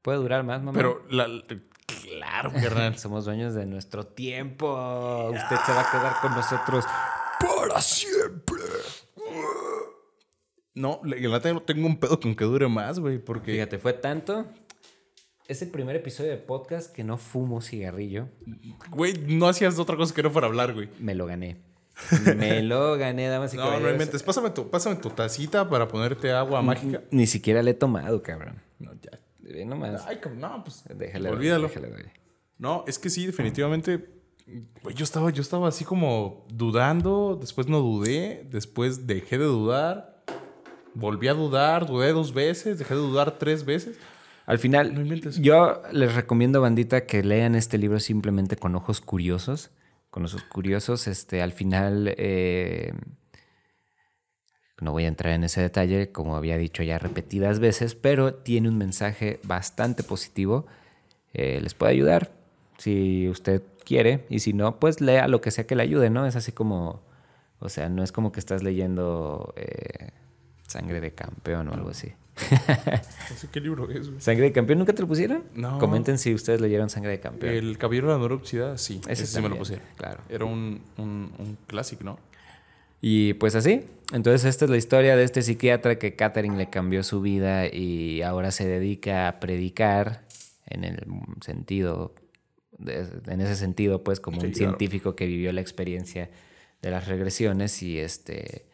Puede 0.02 0.18
durar 0.20 0.44
más, 0.44 0.62
mamá. 0.62 0.78
Pero, 0.78 1.04
la, 1.10 1.28
claro, 1.86 2.52
carnal. 2.62 2.98
Somos 3.00 3.26
dueños 3.26 3.54
de 3.56 3.66
nuestro 3.66 4.06
tiempo. 4.06 5.30
Usted 5.34 5.56
se 5.66 5.72
va 5.72 5.82
a 5.82 5.92
quedar 5.92 6.14
con 6.22 6.32
nosotros. 6.36 6.86
Para 7.40 7.82
siempre. 7.82 8.62
No, 10.76 11.00
la 11.04 11.40
tengo 11.40 11.88
un 11.88 11.98
pedo 11.98 12.20
con 12.20 12.36
que 12.36 12.44
dure 12.44 12.68
más, 12.68 13.00
güey, 13.00 13.18
porque... 13.18 13.54
Fíjate, 13.54 13.80
fue 13.80 13.94
tanto. 13.94 14.46
Es 15.48 15.62
el 15.62 15.70
primer 15.70 15.96
episodio 15.96 16.32
de 16.32 16.38
podcast 16.38 16.92
que 16.92 17.04
no 17.04 17.20
fumo 17.20 17.62
cigarrillo. 17.62 18.28
Güey, 18.90 19.14
no 19.28 19.48
hacías 19.48 19.78
otra 19.78 19.96
cosa 19.96 20.14
que 20.16 20.24
no 20.24 20.32
para 20.32 20.48
hablar, 20.48 20.74
güey. 20.74 20.90
Me 21.00 21.14
lo 21.14 21.28
gané. 21.28 21.58
Me 22.36 22.64
lo 22.64 22.98
gané, 22.98 23.28
damas 23.28 23.54
y 23.54 23.58
No, 23.58 23.80
no 23.80 23.90
inventes. 23.90 24.24
Pásame 24.24 24.50
tu, 24.50 24.70
pásame 24.70 24.96
tu 24.96 25.12
tacita 25.12 25.70
para 25.70 25.88
ponerte 25.88 26.32
agua 26.32 26.64
mágica. 26.64 27.04
Ni 27.12 27.28
siquiera 27.28 27.62
le 27.62 27.72
he 27.72 27.74
tomado, 27.76 28.24
cabrón. 28.24 28.56
No, 28.80 28.92
ya. 28.96 29.20
Ve 29.40 29.66
nomás. 29.66 30.04
Ay, 30.08 30.20
no, 30.36 30.64
pues. 30.64 30.84
Déjale, 30.94 31.30
olvídalo. 31.30 31.68
déjale, 31.68 31.90
güey. 31.90 32.04
No, 32.58 32.84
es 32.88 32.98
que 32.98 33.12
sí, 33.12 33.28
definitivamente. 33.28 34.04
güey, 34.82 34.96
Yo 34.96 35.04
estaba, 35.04 35.30
yo 35.30 35.44
estaba 35.44 35.68
así 35.68 35.86
como 35.86 36.48
dudando, 36.50 37.38
después 37.40 37.68
no 37.68 37.80
dudé, 37.82 38.48
después 38.50 39.06
dejé 39.06 39.38
de 39.38 39.46
dudar, 39.46 40.24
volví 40.96 41.28
a 41.28 41.34
dudar, 41.36 41.86
dudé 41.86 42.14
dos 42.14 42.34
veces, 42.34 42.80
dejé 42.80 42.96
de 42.96 43.00
dudar 43.00 43.38
tres 43.38 43.64
veces. 43.64 43.98
Al 44.46 44.60
final, 44.60 44.94
No 44.94 45.16
yo 45.42 45.82
les 45.92 46.14
recomiendo, 46.14 46.62
bandita, 46.62 47.06
que 47.06 47.24
lean 47.24 47.56
este 47.56 47.78
libro 47.78 48.00
simplemente 48.00 48.58
con 48.58 48.76
ojos 48.76 49.02
curiosos. 49.02 49.72
Con 50.12 50.26
ojos 50.26 50.44
curiosos, 50.44 51.08
este, 51.08 51.42
al 51.42 51.52
final, 51.52 52.14
eh, 52.18 52.94
no 54.82 54.92
voy 54.92 55.06
a 55.06 55.08
entrar 55.08 55.34
en 55.34 55.44
ese 55.44 55.62
detalle, 55.62 56.12
como 56.12 56.36
había 56.36 56.58
dicho 56.58 56.84
ya 56.84 57.00
repetidas 57.00 57.60
veces, 57.60 57.96
pero 57.96 58.36
tiene 58.36 58.70
un 58.70 58.78
mensaje 58.78 59.40
bastante 59.44 60.04
positivo. 60.04 60.68
Eh, 61.34 61.60
les 61.62 61.74
puede 61.74 61.94
ayudar 61.94 62.32
si 62.78 63.28
usted 63.28 63.64
quiere, 63.84 64.26
y 64.30 64.40
si 64.40 64.54
no, 64.54 64.80
pues 64.80 65.02
lea 65.02 65.28
lo 65.28 65.42
que 65.42 65.52
sea 65.52 65.66
que 65.66 65.76
le 65.76 65.84
ayude, 65.84 66.10
¿no? 66.10 66.26
Es 66.26 66.36
así 66.36 66.52
como, 66.52 67.02
o 67.60 67.70
sea, 67.70 67.90
no 67.90 68.04
es 68.04 68.12
como 68.12 68.32
que 68.32 68.40
estás 68.40 68.64
leyendo 68.64 69.54
eh, 69.58 70.12
Sangre 70.68 71.02
de 71.02 71.14
Campeón 71.14 71.70
o 71.70 71.74
algo 71.74 71.90
así. 71.90 72.14
No 72.52 73.36
sé 73.38 73.48
qué 73.52 73.60
libro 73.62 73.90
es, 73.90 74.10
güey. 74.10 74.22
¿Sangre 74.22 74.46
de 74.46 74.52
campeón 74.52 74.80
nunca 74.80 74.94
te 74.94 75.02
lo 75.02 75.08
pusieron? 75.08 75.44
No. 75.54 75.78
Comenten 75.80 76.18
si 76.18 76.34
ustedes 76.34 76.60
leyeron 76.62 76.90
Sangre 76.90 77.12
de 77.12 77.20
campeón. 77.20 77.54
El 77.54 77.78
Caballero 77.78 78.08
de 78.08 78.14
la 78.14 78.18
Honor 78.18 78.34
Oxidada, 78.34 78.78
sí. 78.78 79.00
Ese 79.08 79.24
Ese, 79.24 79.28
sí 79.28 79.42
me 79.42 79.50
lo 79.50 79.58
pusieron. 79.58 79.86
claro. 79.98 80.22
Era 80.30 80.46
un, 80.46 80.82
un, 80.98 81.32
un 81.38 81.58
clásico, 81.68 82.04
¿no? 82.04 82.20
Y 83.02 83.34
pues 83.36 83.56
así. 83.56 83.86
Entonces 84.14 84.46
esta 84.46 84.66
es 84.66 84.72
la 84.72 84.78
historia 84.78 85.16
de 85.16 85.24
este 85.24 85.42
psiquiatra 85.42 85.98
que 85.98 86.16
Catherine 86.16 86.58
le 86.58 86.70
cambió 86.70 87.04
su 87.04 87.22
vida 87.22 87.68
y 87.74 88.22
ahora 88.22 88.52
se 88.52 88.68
dedica 88.68 89.28
a 89.28 89.40
predicar 89.40 90.26
en 90.68 90.84
el 90.84 91.04
sentido, 91.44 92.14
de- 92.78 93.08
en 93.28 93.42
ese 93.42 93.56
sentido, 93.56 94.04
pues 94.04 94.20
como 94.20 94.42
Sí, 94.42 94.48
un 94.48 94.54
claro. 94.54 94.70
científico 94.78 95.16
que 95.16 95.26
vivió 95.26 95.52
la 95.54 95.62
experiencia 95.62 96.30
de 96.82 96.92
las 96.92 97.08
regresiones 97.08 97.82
y 97.82 97.98
este... 98.00 98.66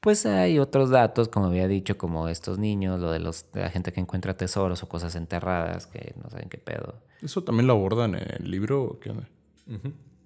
Pues 0.00 0.24
hay 0.24 0.58
otros 0.58 0.88
datos, 0.90 1.28
como 1.28 1.46
había 1.46 1.68
dicho, 1.68 1.98
como 1.98 2.28
estos 2.28 2.58
niños, 2.58 3.00
lo 3.00 3.10
de, 3.12 3.18
los, 3.18 3.44
de 3.52 3.60
la 3.60 3.70
gente 3.70 3.92
que 3.92 4.00
encuentra 4.00 4.34
tesoros 4.34 4.82
o 4.82 4.88
cosas 4.88 5.14
enterradas 5.14 5.86
que 5.86 6.14
no 6.22 6.30
saben 6.30 6.48
qué 6.48 6.56
pedo. 6.56 6.94
¿Eso 7.22 7.44
también 7.44 7.66
lo 7.66 7.74
abordan 7.74 8.14
en 8.14 8.26
el 8.44 8.50
libro 8.50 8.82
o 8.82 8.98
qué 8.98 9.10
onda? 9.10 9.28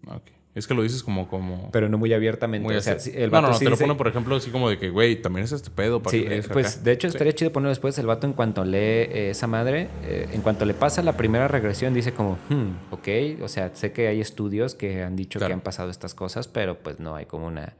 Ok. 0.06 0.22
Es 0.54 0.68
que 0.68 0.74
lo 0.74 0.84
dices 0.84 1.02
como... 1.02 1.26
como 1.26 1.72
Pero 1.72 1.88
no 1.88 1.98
muy 1.98 2.12
abiertamente. 2.12 2.64
muy 2.64 2.76
o 2.76 2.80
sea, 2.80 2.96
el 3.12 3.28
no, 3.32 3.38
no, 3.38 3.42
vato 3.42 3.48
no, 3.48 3.54
sí 3.58 3.64
te 3.64 3.70
lo 3.72 3.76
pone, 3.76 3.94
por 3.96 4.06
ejemplo, 4.06 4.36
así 4.36 4.52
como 4.52 4.70
de 4.70 4.78
que, 4.78 4.90
güey, 4.90 5.20
también 5.20 5.42
es 5.44 5.50
este 5.50 5.70
pedo. 5.70 6.00
Para 6.00 6.12
Sí, 6.12 6.22
que 6.22 6.38
eh, 6.38 6.42
pues 6.52 6.76
acá. 6.76 6.84
de 6.84 6.92
hecho 6.92 7.08
Sí. 7.08 7.14
estaría 7.16 7.32
chido 7.34 7.50
ponerlo 7.50 7.70
después. 7.70 7.98
El 7.98 8.06
vato 8.06 8.28
en 8.28 8.34
cuanto 8.34 8.64
lee 8.64 8.76
eh, 8.78 9.30
esa 9.30 9.48
madre, 9.48 9.88
eh, 10.04 10.28
en 10.32 10.42
cuanto 10.42 10.64
le 10.64 10.74
pasa 10.74 11.02
la 11.02 11.16
primera 11.16 11.48
regresión, 11.48 11.92
dice 11.92 12.12
como, 12.14 12.38
hmm, 12.48 12.92
ok, 12.92 13.08
o 13.42 13.48
sea, 13.48 13.74
sé 13.74 13.90
que 13.90 14.06
hay 14.06 14.20
estudios 14.20 14.76
que 14.76 15.02
han 15.02 15.16
dicho 15.16 15.40
Claro. 15.40 15.48
que 15.50 15.54
han 15.54 15.60
pasado 15.60 15.90
estas 15.90 16.14
cosas, 16.14 16.46
pero 16.46 16.78
pues 16.78 17.00
no 17.00 17.16
hay 17.16 17.26
como 17.26 17.48
una, 17.48 17.72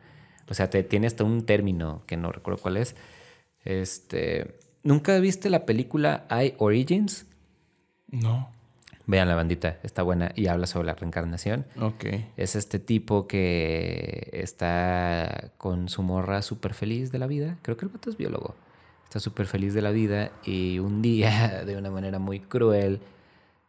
o 0.48 0.54
sea, 0.54 0.70
te, 0.70 0.82
tiene 0.82 1.06
hasta 1.06 1.24
un 1.24 1.46
término 1.46 2.02
que 2.06 2.16
no 2.16 2.32
recuerdo 2.32 2.60
cuál 2.60 2.76
es. 2.76 2.96
Este, 3.64 4.58
¿nunca 4.82 5.18
viste 5.18 5.50
la 5.50 5.66
película 5.66 6.26
I 6.30 6.54
Origins? 6.58 7.26
No. 8.08 8.50
Vean 9.06 9.28
la 9.28 9.34
bandita, 9.34 9.78
está 9.82 10.02
buena 10.02 10.32
y 10.34 10.46
habla 10.46 10.66
sobre 10.66 10.86
la 10.86 10.94
reencarnación. 10.94 11.66
Ok. 11.80 12.06
Es 12.36 12.56
este 12.56 12.78
tipo 12.78 13.26
que 13.26 14.30
está 14.32 15.50
con 15.58 15.88
su 15.90 16.02
morra 16.02 16.40
súper 16.40 16.72
feliz 16.72 17.12
de 17.12 17.18
la 17.18 17.26
vida. 17.26 17.58
Creo 17.62 17.76
que 17.76 17.84
el 17.84 17.92
vato 17.92 18.08
es 18.08 18.16
biólogo. 18.16 18.54
Está 19.04 19.20
súper 19.20 19.46
feliz 19.46 19.74
de 19.74 19.82
la 19.82 19.90
vida 19.90 20.32
y 20.44 20.78
un 20.78 21.02
día, 21.02 21.64
de 21.66 21.76
una 21.76 21.90
manera 21.90 22.18
muy 22.18 22.40
cruel, 22.40 23.00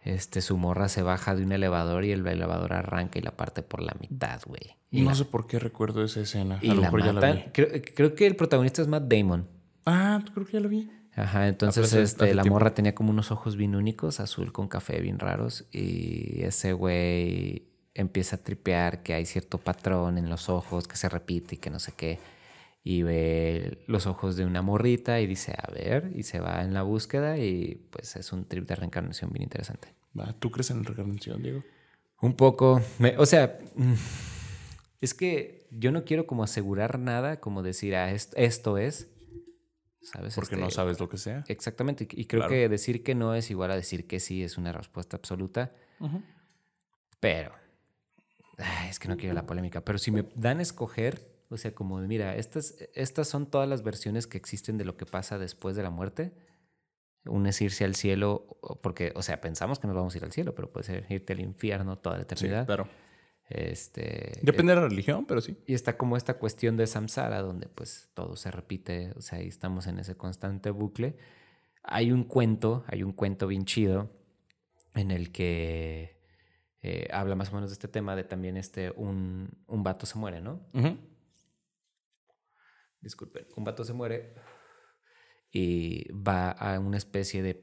este, 0.05 0.41
su 0.41 0.57
morra 0.57 0.87
se 0.87 1.01
baja 1.01 1.35
de 1.35 1.43
un 1.43 1.51
elevador 1.51 2.05
y 2.05 2.11
el 2.11 2.25
elevador 2.25 2.71
arranca 2.73 3.19
y 3.19 3.21
la 3.21 3.31
parte 3.35 3.61
por 3.63 3.81
la 3.81 3.95
mitad, 3.99 4.41
güey. 4.45 4.77
Y, 4.91 5.01
no 5.01 5.09
la, 5.09 5.15
sé 5.15 5.25
por 5.25 5.45
qué 5.47 5.59
recuerdo 5.59 6.03
esa 6.03 6.21
escena. 6.21 6.59
y 6.61 6.69
a 6.69 6.73
lo 6.75 6.81
la 6.81 6.87
mejor 6.87 6.99
ya 7.01 7.05
la 7.07 7.13
matan. 7.13 7.35
vi. 7.37 7.51
Creo, 7.51 7.67
creo 7.93 8.15
que 8.15 8.27
el 8.27 8.35
protagonista 8.37 8.81
es 8.81 8.87
Matt 8.87 9.03
Damon. 9.11 9.47
Ah, 9.85 10.23
creo 10.33 10.45
que 10.45 10.53
ya 10.53 10.59
la 10.61 10.67
vi. 10.67 10.89
Ajá, 11.15 11.47
entonces 11.47 11.85
hace- 11.85 12.01
este, 12.01 12.25
hace 12.25 12.35
la 12.35 12.43
tiempo. 12.43 12.55
morra 12.55 12.73
tenía 12.73 12.93
como 12.95 13.09
unos 13.09 13.31
ojos 13.31 13.55
bien 13.55 13.75
únicos, 13.75 14.19
azul 14.19 14.51
con 14.51 14.67
café 14.67 14.99
bien 15.01 15.17
raros, 15.19 15.65
y 15.71 16.41
ese 16.43 16.73
güey 16.73 17.69
empieza 17.93 18.35
a 18.35 18.39
tripear 18.43 19.01
que 19.01 19.13
hay 19.13 19.25
cierto 19.25 19.57
patrón 19.57 20.17
en 20.17 20.29
los 20.29 20.49
ojos 20.49 20.87
que 20.87 20.97
se 20.97 21.07
repite 21.07 21.55
y 21.55 21.57
que 21.57 21.69
no 21.69 21.79
sé 21.79 21.93
qué, 21.95 22.19
y 22.83 23.01
ve 23.03 23.83
los 23.87 24.05
ojos 24.07 24.35
de 24.35 24.45
una 24.45 24.61
morrita 24.61 25.21
y 25.21 25.27
dice, 25.27 25.53
a 25.57 25.71
ver, 25.71 26.11
y 26.13 26.23
se 26.23 26.41
va 26.41 26.61
en 26.61 26.73
la 26.73 26.81
búsqueda 26.83 27.37
y 27.37 27.87
pues 27.91 28.17
es 28.17 28.33
un 28.33 28.43
trip 28.45 28.67
de 28.67 28.75
reencarnación 28.75 29.31
bien 29.31 29.43
interesante. 29.43 29.94
¿Tú 30.39 30.49
crees 30.51 30.69
en 30.71 30.77
la 30.77 30.83
reencarnación, 30.83 31.41
Diego? 31.43 31.63
Un 32.21 32.35
poco, 32.35 32.81
me- 32.99 33.17
o 33.17 33.25
sea, 33.25 33.59
mm, 33.75 33.93
es 35.01 35.13
que 35.13 35.67
yo 35.71 35.91
no 35.91 36.05
quiero 36.05 36.25
como 36.25 36.43
asegurar 36.43 36.97
nada, 36.99 37.39
como 37.39 37.61
decir, 37.63 37.95
ah, 37.95 38.11
esto, 38.11 38.35
esto 38.37 38.77
es, 38.77 39.09
¿sabes? 40.01 40.35
Porque 40.35 40.55
Este, 40.55 40.63
no 40.65 40.71
sabes 40.71 40.99
lo 40.99 41.09
que 41.09 41.17
sea. 41.17 41.43
Exactamente, 41.47 42.07
y 42.09 42.25
creo 42.25 42.41
Claro. 42.41 42.53
que 42.53 42.69
decir 42.69 43.03
que 43.03 43.13
no 43.15 43.35
es 43.35 43.51
igual 43.51 43.71
a 43.71 43.75
decir 43.75 44.07
que 44.07 44.19
sí, 44.19 44.43
es 44.43 44.57
una 44.57 44.71
respuesta 44.71 45.17
absoluta, 45.17 45.73
pero 47.19 47.51
ay, 48.57 48.89
es 48.89 48.99
que 48.99 49.07
no 49.09 49.17
quiero 49.17 49.33
la 49.35 49.45
polémica, 49.45 49.81
pero 49.81 49.97
si 49.97 50.11
me 50.11 50.25
dan 50.35 50.59
a 50.59 50.61
escoger, 50.61 51.35
o 51.49 51.57
sea, 51.57 51.73
como 51.75 51.99
de, 52.01 52.07
mira, 52.07 52.35
estas, 52.37 52.75
estas 52.93 53.27
son 53.27 53.47
todas 53.49 53.67
las 53.67 53.83
versiones 53.83 54.27
que 54.27 54.37
existen 54.37 54.77
de 54.77 54.85
lo 54.85 54.95
que 54.97 55.05
pasa 55.05 55.37
después 55.37 55.75
de 55.75 55.83
la 55.83 55.89
muerte. 55.89 56.31
Una 57.27 57.49
es 57.49 57.61
irse 57.61 57.83
al 57.85 57.95
cielo, 57.95 58.57
porque, 58.81 59.11
o 59.15 59.21
sea, 59.23 59.41
pensamos 59.41 59.79
que 59.79 59.87
nos 59.87 59.95
vamos 59.95 60.13
a 60.13 60.17
ir 60.17 60.23
al 60.23 60.31
cielo, 60.31 60.53
pero 60.53 60.71
puede 60.71 60.85
ser 60.85 61.05
irte 61.09 61.33
al 61.33 61.39
infierno 61.39 61.97
toda 61.97 62.17
la 62.17 62.21
Sí, 62.23 62.27
eternidad. 62.33 62.65
claro. 62.65 62.87
Este, 63.47 64.39
Depende 64.41 64.73
de 64.73 64.81
la 64.81 64.87
religión, 64.87 65.25
pero 65.27 65.39
sí. 65.41 65.55
y 65.67 65.73
está 65.75 65.97
como 65.97 66.17
esta 66.17 66.35
cuestión 66.39 66.77
de 66.77 66.87
samsara, 66.87 67.41
donde 67.41 67.67
pues 67.67 68.09
todo 68.15 68.35
se 68.35 68.49
repite, 68.49 69.11
o 69.15 69.21
sea, 69.21 69.37
ahí 69.39 69.47
estamos 69.47 69.85
en 69.87 69.99
ese 69.99 70.15
constante 70.15 70.71
bucle. 70.71 71.15
Hay 71.83 72.11
un 72.11 72.23
cuento, 72.23 72.83
hay 72.87 73.03
un 73.03 73.11
cuento 73.13 73.45
bien 73.45 73.65
chido 73.65 74.09
en 74.95 75.11
el 75.11 75.31
que 75.31 76.19
eh, 76.81 77.07
habla 77.11 77.35
más 77.35 77.51
o 77.51 77.55
menos 77.55 77.69
de 77.69 77.73
este 77.73 77.87
tema 77.87 78.15
de 78.15 78.23
también 78.23 78.57
este, 78.57 78.89
un, 78.91 79.49
un 79.67 79.83
vato 79.83 80.05
se 80.07 80.17
muere, 80.17 80.41
¿no? 80.41 80.65
Ujú. 80.73 80.97
Disculpen, 83.01 83.45
un 83.55 83.63
vato 83.63 83.83
se 83.83 83.93
muere 83.93 84.33
y 85.55 86.11
va 86.11 86.51
a 86.51 86.77
una 86.81 86.97
especie 86.97 87.41
de 87.41 87.55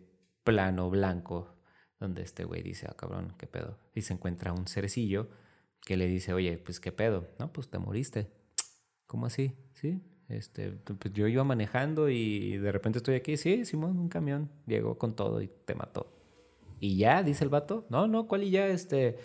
plano 0.44 0.88
blanco 0.88 1.54
donde 2.00 2.22
este 2.22 2.44
güey 2.44 2.62
dice, 2.62 2.86
ah, 2.88 2.94
cabrón, 2.96 3.34
¿qué 3.36 3.46
pedo? 3.46 3.76
Y 3.94 4.00
se 4.00 4.14
encuentra 4.14 4.54
un 4.54 4.66
cerecillo 4.66 5.28
que 5.82 5.98
le 5.98 6.06
dice, 6.06 6.32
oye, 6.32 6.56
pues, 6.56 6.80
¿qué 6.80 6.90
pedo? 6.90 7.28
No, 7.38 7.52
pues 7.52 7.68
te 7.68 7.78
moriste. 7.78 8.30
¿Cómo 9.06 9.26
así? 9.26 9.58
¿Sí? 9.74 10.00
Este, 10.30 10.70
pues 10.70 11.12
yo 11.12 11.28
iba 11.28 11.44
manejando 11.44 12.08
y 12.08 12.56
de 12.56 12.72
repente 12.72 12.96
estoy 12.96 13.14
aquí. 13.14 13.36
Sí, 13.36 13.66
Simón, 13.66 13.98
un 13.98 14.08
camión 14.08 14.50
llegó 14.66 14.96
con 14.96 15.14
todo 15.14 15.42
y 15.42 15.48
te 15.66 15.74
mató. 15.74 16.10
Y 16.80 16.96
ya, 16.96 17.22
dice 17.22 17.44
el 17.44 17.50
vato. 17.50 17.86
No, 17.90 18.08
no, 18.08 18.26
¿cuál 18.26 18.44
y 18.44 18.50
ya? 18.52 18.68
Este, 18.68 19.18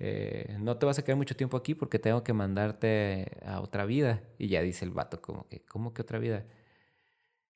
eh, 0.00 0.56
no 0.58 0.76
te 0.76 0.86
vas 0.86 0.98
a 0.98 1.04
quedar 1.04 1.18
mucho 1.18 1.36
tiempo 1.36 1.56
aquí 1.56 1.76
porque 1.76 2.00
tengo 2.00 2.24
que 2.24 2.32
mandarte 2.32 3.38
a 3.46 3.60
otra 3.60 3.86
vida. 3.86 4.24
Y 4.38 4.48
ya 4.48 4.60
dice 4.60 4.84
el 4.84 4.90
vato 4.90 5.22
como 5.22 5.46
que, 5.46 5.60
¿cómo 5.60 5.94
que 5.94 6.02
otra 6.02 6.18
vida? 6.18 6.44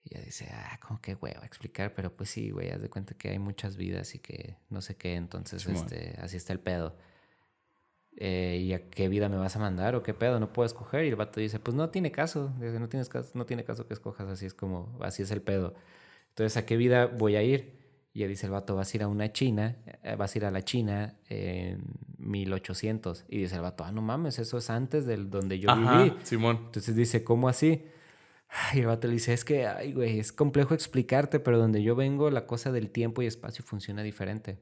Y 0.04 0.14
ya 0.14 0.20
dice, 0.20 0.48
ah, 0.52 0.78
como 0.80 1.00
que 1.00 1.12
a 1.12 1.46
explicar, 1.46 1.94
pero 1.94 2.14
pues 2.14 2.30
sí, 2.30 2.50
güey, 2.50 2.70
haz 2.70 2.80
de 2.80 2.90
cuenta 2.90 3.14
que 3.14 3.30
hay 3.30 3.38
muchas 3.38 3.76
vidas 3.76 4.14
y 4.14 4.18
que 4.18 4.56
no 4.68 4.80
sé 4.80 4.96
qué, 4.96 5.14
entonces, 5.14 5.62
Simón. 5.62 5.82
este, 5.82 6.18
así 6.20 6.36
está 6.36 6.52
el 6.52 6.60
pedo. 6.60 6.96
Eh, 8.16 8.60
¿Y 8.62 8.72
a 8.74 8.90
qué 8.90 9.08
vida 9.08 9.28
me 9.28 9.36
vas 9.36 9.56
a 9.56 9.58
mandar 9.58 9.94
o 9.94 10.02
qué 10.02 10.12
pedo? 10.12 10.38
No 10.38 10.52
puedo 10.52 10.66
escoger. 10.66 11.04
Y 11.06 11.08
el 11.08 11.16
vato 11.16 11.40
dice, 11.40 11.58
pues 11.58 11.74
no 11.74 11.88
tiene 11.90 12.10
caso, 12.10 12.52
dice, 12.60 12.78
no, 12.78 12.88
tienes 12.88 13.08
caso, 13.08 13.30
no 13.34 13.46
tiene 13.46 13.64
caso 13.64 13.86
que 13.86 13.94
escojas, 13.94 14.28
así 14.28 14.44
es 14.46 14.54
como, 14.54 14.98
así 15.00 15.22
es 15.22 15.30
el 15.30 15.40
pedo. 15.40 15.74
Entonces, 16.30 16.56
¿a 16.56 16.66
qué 16.66 16.76
vida 16.76 17.06
voy 17.06 17.36
a 17.36 17.42
ir? 17.42 17.80
Y 18.12 18.20
ya 18.20 18.26
dice 18.26 18.46
el 18.46 18.52
vato, 18.52 18.76
vas 18.76 18.92
a 18.92 18.96
ir 18.96 19.02
a 19.02 19.08
una 19.08 19.32
China, 19.32 19.76
eh, 20.02 20.16
vas 20.16 20.34
a 20.34 20.38
ir 20.38 20.44
a 20.44 20.50
la 20.50 20.62
China 20.62 21.16
en 21.28 21.82
1800. 22.18 23.24
Y 23.28 23.38
dice 23.38 23.54
el 23.54 23.62
vato, 23.62 23.84
ah, 23.84 23.92
no 23.92 24.02
mames, 24.02 24.38
eso 24.38 24.58
es 24.58 24.68
antes 24.68 25.06
del 25.06 25.30
donde 25.30 25.58
yo 25.58 25.70
Ajá, 25.70 26.02
viví. 26.02 26.14
Simón. 26.22 26.60
Entonces 26.66 26.94
dice, 26.94 27.24
¿cómo 27.24 27.48
así? 27.48 27.86
Y 28.74 28.80
el 28.80 28.86
vato 28.86 29.06
le 29.06 29.14
dice, 29.14 29.32
es 29.32 29.44
que, 29.44 29.66
ay, 29.66 29.92
güey, 29.92 30.18
es 30.18 30.32
complejo 30.32 30.74
explicarte, 30.74 31.40
pero 31.40 31.58
donde 31.58 31.82
yo 31.82 31.96
vengo, 31.96 32.30
la 32.30 32.46
cosa 32.46 32.70
del 32.70 32.90
tiempo 32.90 33.22
y 33.22 33.26
espacio 33.26 33.64
funciona 33.64 34.02
diferente. 34.02 34.58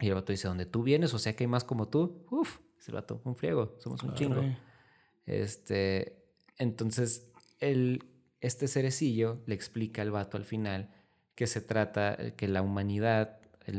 Y 0.00 0.08
el 0.08 0.14
vato 0.14 0.32
dice, 0.32 0.48
donde 0.48 0.66
tú 0.66 0.82
vienes, 0.82 1.14
o 1.14 1.18
sea 1.18 1.34
que 1.34 1.44
hay 1.44 1.48
más 1.48 1.64
como 1.64 1.88
tú, 1.88 2.26
uf, 2.30 2.58
dice 2.76 2.90
el 2.90 2.96
vato, 2.96 3.20
un 3.24 3.34
friego, 3.34 3.76
somos 3.78 4.02
un 4.02 4.14
chingo. 4.14 4.42
Este, 5.26 6.22
entonces, 6.58 7.30
el, 7.60 8.04
este 8.40 8.68
cerecillo 8.68 9.42
le 9.46 9.54
explica 9.54 10.02
al 10.02 10.10
vato 10.10 10.36
al 10.36 10.44
final 10.44 10.90
que 11.34 11.46
se 11.46 11.60
trata, 11.60 12.32
que 12.36 12.48
la 12.48 12.62
humanidad, 12.62 13.40
el 13.64 13.78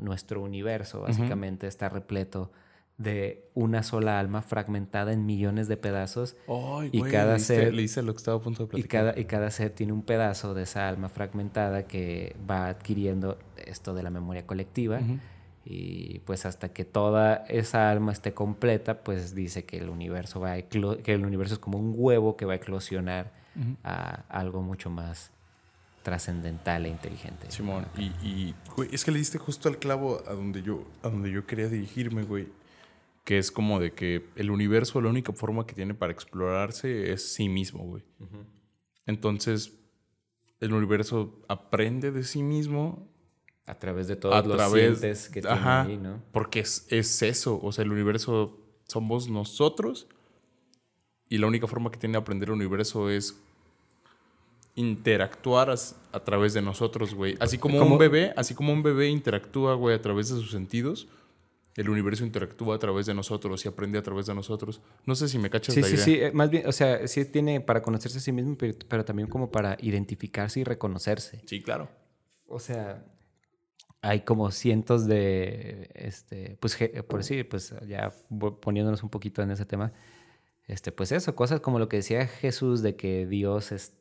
nuestro 0.00 0.42
universo 0.42 1.02
básicamente 1.02 1.66
está 1.66 1.88
repleto 1.88 2.52
de 2.96 3.48
una 3.54 3.82
sola 3.82 4.20
alma 4.20 4.42
fragmentada 4.42 5.12
en 5.12 5.26
millones 5.26 5.66
de 5.66 5.76
pedazos. 5.76 6.36
Ay, 6.46 6.90
y 6.92 7.00
güey, 7.00 7.12
cada 7.12 7.38
ser 7.38 7.74
lo 7.74 8.12
que 8.12 8.16
estaba 8.16 8.36
a 8.36 8.40
punto 8.40 8.62
de 8.62 8.66
y 8.66 8.68
platicar. 8.70 9.06
cada, 9.06 9.20
y 9.20 9.24
cada 9.24 9.50
ser 9.50 9.70
tiene 9.70 9.92
un 9.92 10.02
pedazo 10.02 10.54
de 10.54 10.62
esa 10.62 10.88
alma 10.88 11.08
fragmentada 11.08 11.86
que 11.86 12.36
va 12.48 12.68
adquiriendo 12.68 13.38
esto 13.56 13.94
de 13.94 14.02
la 14.02 14.10
memoria 14.10 14.46
colectiva. 14.46 15.00
Y 15.66 16.18
pues 16.20 16.44
hasta 16.44 16.68
que 16.68 16.84
toda 16.84 17.44
esa 17.48 17.90
alma 17.90 18.12
esté 18.12 18.34
completa, 18.34 19.02
pues 19.02 19.34
dice 19.34 19.64
que 19.64 19.78
el 19.78 19.88
universo 19.88 20.38
va 20.38 20.52
a 20.52 20.62
que 20.62 21.14
el 21.14 21.24
universo 21.24 21.54
es 21.54 21.58
como 21.58 21.78
un 21.78 21.94
huevo 21.96 22.36
que 22.36 22.44
va 22.44 22.52
a 22.52 22.56
eclosionar 22.56 23.32
a 23.82 24.24
algo 24.28 24.62
mucho 24.62 24.90
más 24.90 25.30
trascendental 26.02 26.84
e 26.84 26.90
inteligente. 26.90 27.50
Simón, 27.50 27.86
y, 27.96 28.04
y, 28.22 28.54
güey, 28.76 28.90
es 28.92 29.04
que 29.04 29.10
le 29.10 29.18
diste 29.18 29.38
justo 29.38 29.70
al 29.70 29.78
clavo 29.78 30.22
a 30.28 30.34
donde 30.34 30.62
yo, 30.62 30.84
a 31.02 31.08
donde 31.08 31.30
yo 31.30 31.46
quería 31.46 31.68
dirigirme, 31.68 32.24
güey. 32.24 32.46
Que 33.24 33.38
es 33.38 33.50
como 33.50 33.80
de 33.80 33.92
que 33.92 34.26
el 34.36 34.50
universo, 34.50 35.00
la 35.00 35.08
única 35.08 35.32
forma 35.32 35.66
que 35.66 35.74
tiene 35.74 35.94
para 35.94 36.12
explorarse 36.12 37.10
es 37.12 37.32
sí 37.32 37.48
mismo, 37.48 37.82
güey. 37.84 38.02
Entonces, 39.06 39.72
el 40.60 40.72
universo 40.74 41.40
aprende 41.48 42.10
de 42.12 42.22
sí 42.22 42.42
mismo 42.42 43.08
A 43.66 43.78
través 43.78 44.08
de 44.08 44.16
todos 44.16 44.34
a 44.34 44.42
los 44.46 44.56
través 44.56 44.98
sientes 44.98 45.28
que 45.30 45.40
tiene 45.40 45.56
Ajá, 45.56 45.82
ahí, 45.82 45.96
¿no? 45.96 46.22
Porque 46.32 46.60
es, 46.60 46.86
es 46.90 47.22
eso. 47.22 47.58
O 47.62 47.72
sea, 47.72 47.84
el 47.84 47.92
universo 47.92 48.58
somos 48.86 49.28
nosotros. 49.30 50.06
Y 51.30 51.38
la 51.38 51.46
única 51.46 51.66
forma 51.66 51.90
que 51.90 51.98
tiene 51.98 52.12
de 52.12 52.18
aprender 52.18 52.50
el 52.50 52.54
universo 52.56 53.08
es 53.08 53.40
interactuar 54.74 55.70
as- 55.70 55.96
a, 56.12 56.20
través 56.20 56.52
de 56.54 56.60
nosotros, 56.62 57.14
güey. 57.14 57.36
Así 57.40 57.58
como, 57.58 57.78
Como- 57.78 57.92
un 57.94 57.98
bebé, 57.98 58.32
así 58.36 58.54
como 58.54 58.72
un 58.72 58.82
bebé 58.82 59.08
interactúa, 59.08 59.74
güey, 59.74 59.94
a 59.96 60.02
través 60.02 60.28
de 60.28 60.34
sus 60.40 60.50
sentidos. 60.50 61.08
El 61.76 61.88
universo 61.88 62.24
interactúa 62.24 62.76
a 62.76 62.78
través 62.78 63.06
de 63.06 63.14
nosotros 63.14 63.64
y 63.64 63.68
aprende 63.68 63.98
a 63.98 64.02
través 64.02 64.26
de 64.26 64.34
nosotros. 64.34 64.80
No 65.06 65.14
sé 65.16 65.28
si 65.28 65.38
me 65.38 65.50
cachas 65.50 65.74
Sí, 65.74 65.80
la 65.80 65.86
sí, 65.88 65.94
idea. 65.94 66.04
sí. 66.04 66.14
eh, 66.20 66.32
Más 66.32 66.48
bien, 66.50 66.66
o 66.68 66.72
sea, 66.72 67.06
sí 67.08 67.24
tiene 67.24 67.60
para 67.60 67.82
conocerse 67.82 68.18
a 68.18 68.20
sí 68.20 68.30
mismo, 68.32 68.56
pero, 68.56 68.74
pero 68.88 69.04
también 69.04 69.28
como 69.28 69.50
para 69.50 69.76
identificarse 69.80 70.60
y 70.60 70.64
reconocerse. 70.64 71.42
Sí, 71.46 71.60
claro. 71.62 71.88
O 72.46 72.60
sea, 72.60 73.04
hay 74.02 74.20
como 74.20 74.50
cientos 74.52 75.06
de, 75.06 75.90
este, 75.94 76.56
pues, 76.60 76.78
por 77.08 77.20
decir, 77.20 77.48
pues 77.48 77.74
ya 77.88 78.12
poniéndonos 78.60 79.02
un 79.02 79.10
poquito 79.10 79.42
en 79.42 79.50
ese 79.50 79.64
tema, 79.64 79.92
este, 80.66 80.92
pues 80.92 81.10
eso, 81.10 81.34
cosas 81.34 81.60
como 81.60 81.78
lo 81.78 81.88
que 81.88 81.96
decía 81.96 82.26
Jesús 82.26 82.82
de 82.82 82.96
que 82.96 83.26
Dios 83.26 83.72
es, 83.72 83.94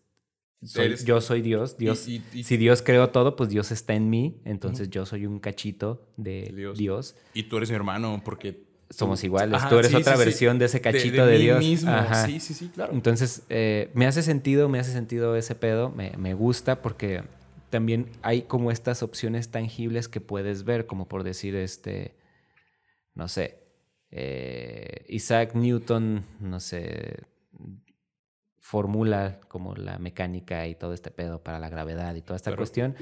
soy- 0.65 0.85
Eres- 0.85 1.05
yo 1.05 1.21
soy 1.21 1.41
Dios, 1.41 1.77
Dios, 1.77 2.07
y- 2.07 2.21
y- 2.33 2.43
si 2.43 2.57
Dios 2.57 2.81
creó 2.81 3.09
todo, 3.09 3.35
pues 3.35 3.49
Dios 3.49 3.71
está 3.71 3.93
en 3.93 4.09
mí, 4.09 4.41
entonces 4.45 4.89
yo 4.89 5.05
soy 5.05 5.25
un 5.25 5.39
cachito 5.39 6.07
de 6.17 6.51
Dios. 6.55 6.77
Dios. 6.77 7.15
Y 7.33 7.43
tú 7.43 7.57
eres 7.57 7.69
mi 7.69 7.75
hermano 7.75 8.21
porque... 8.23 8.71
Somos 8.89 9.23
Ajá, 9.23 9.69
tú 9.69 9.79
eres 9.79 9.89
sí, 9.89 9.95
otra 9.97 10.13
sí, 10.13 10.19
sí. 10.19 10.25
versión 10.25 10.59
de 10.59 10.65
ese 10.65 10.79
cachito 10.79 11.25
de, 11.25 11.37
mí 11.39 11.43
Dios. 11.45 11.59
mismo. 11.59 11.89
Ajá. 11.91 12.27
Sí, 12.27 12.39
sí, 12.39 12.53
sí, 12.53 12.69
claro. 12.71 12.93
Entonces, 12.93 13.41
eh, 13.49 13.89
me 13.95 14.05
hace 14.05 14.21
sentido, 14.21 14.69
me 14.69 14.77
hace 14.77 14.91
sentido 14.91 15.35
ese 15.35 15.55
pedo, 15.55 15.89
me, 15.89 16.11
me 16.17 16.35
gusta 16.35 16.83
porque 16.83 17.23
también 17.71 18.09
hay 18.21 18.43
como 18.43 18.69
estas 18.69 19.01
opciones 19.01 19.49
tangibles 19.49 20.07
que 20.07 20.21
puedes 20.21 20.63
ver, 20.63 20.85
como 20.85 21.07
por 21.07 21.23
decir, 21.23 21.55
este, 21.55 22.13
no 23.15 23.27
sé, 23.27 23.63
eh, 24.11 25.05
Isaac 25.09 25.55
Newton, 25.55 26.23
no 26.39 26.59
sé, 26.59 27.23
formula 28.63 29.41
como 29.49 29.75
la 29.75 29.99
mecánica 29.99 30.65
y 30.67 30.75
todo 30.75 30.93
este 30.93 31.11
pedo 31.11 31.43
para 31.43 31.59
la 31.59 31.67
gravedad 31.67 32.15
y 32.15 32.21
toda 32.21 32.37
esta 32.37 32.55
cuestión. 32.55 32.95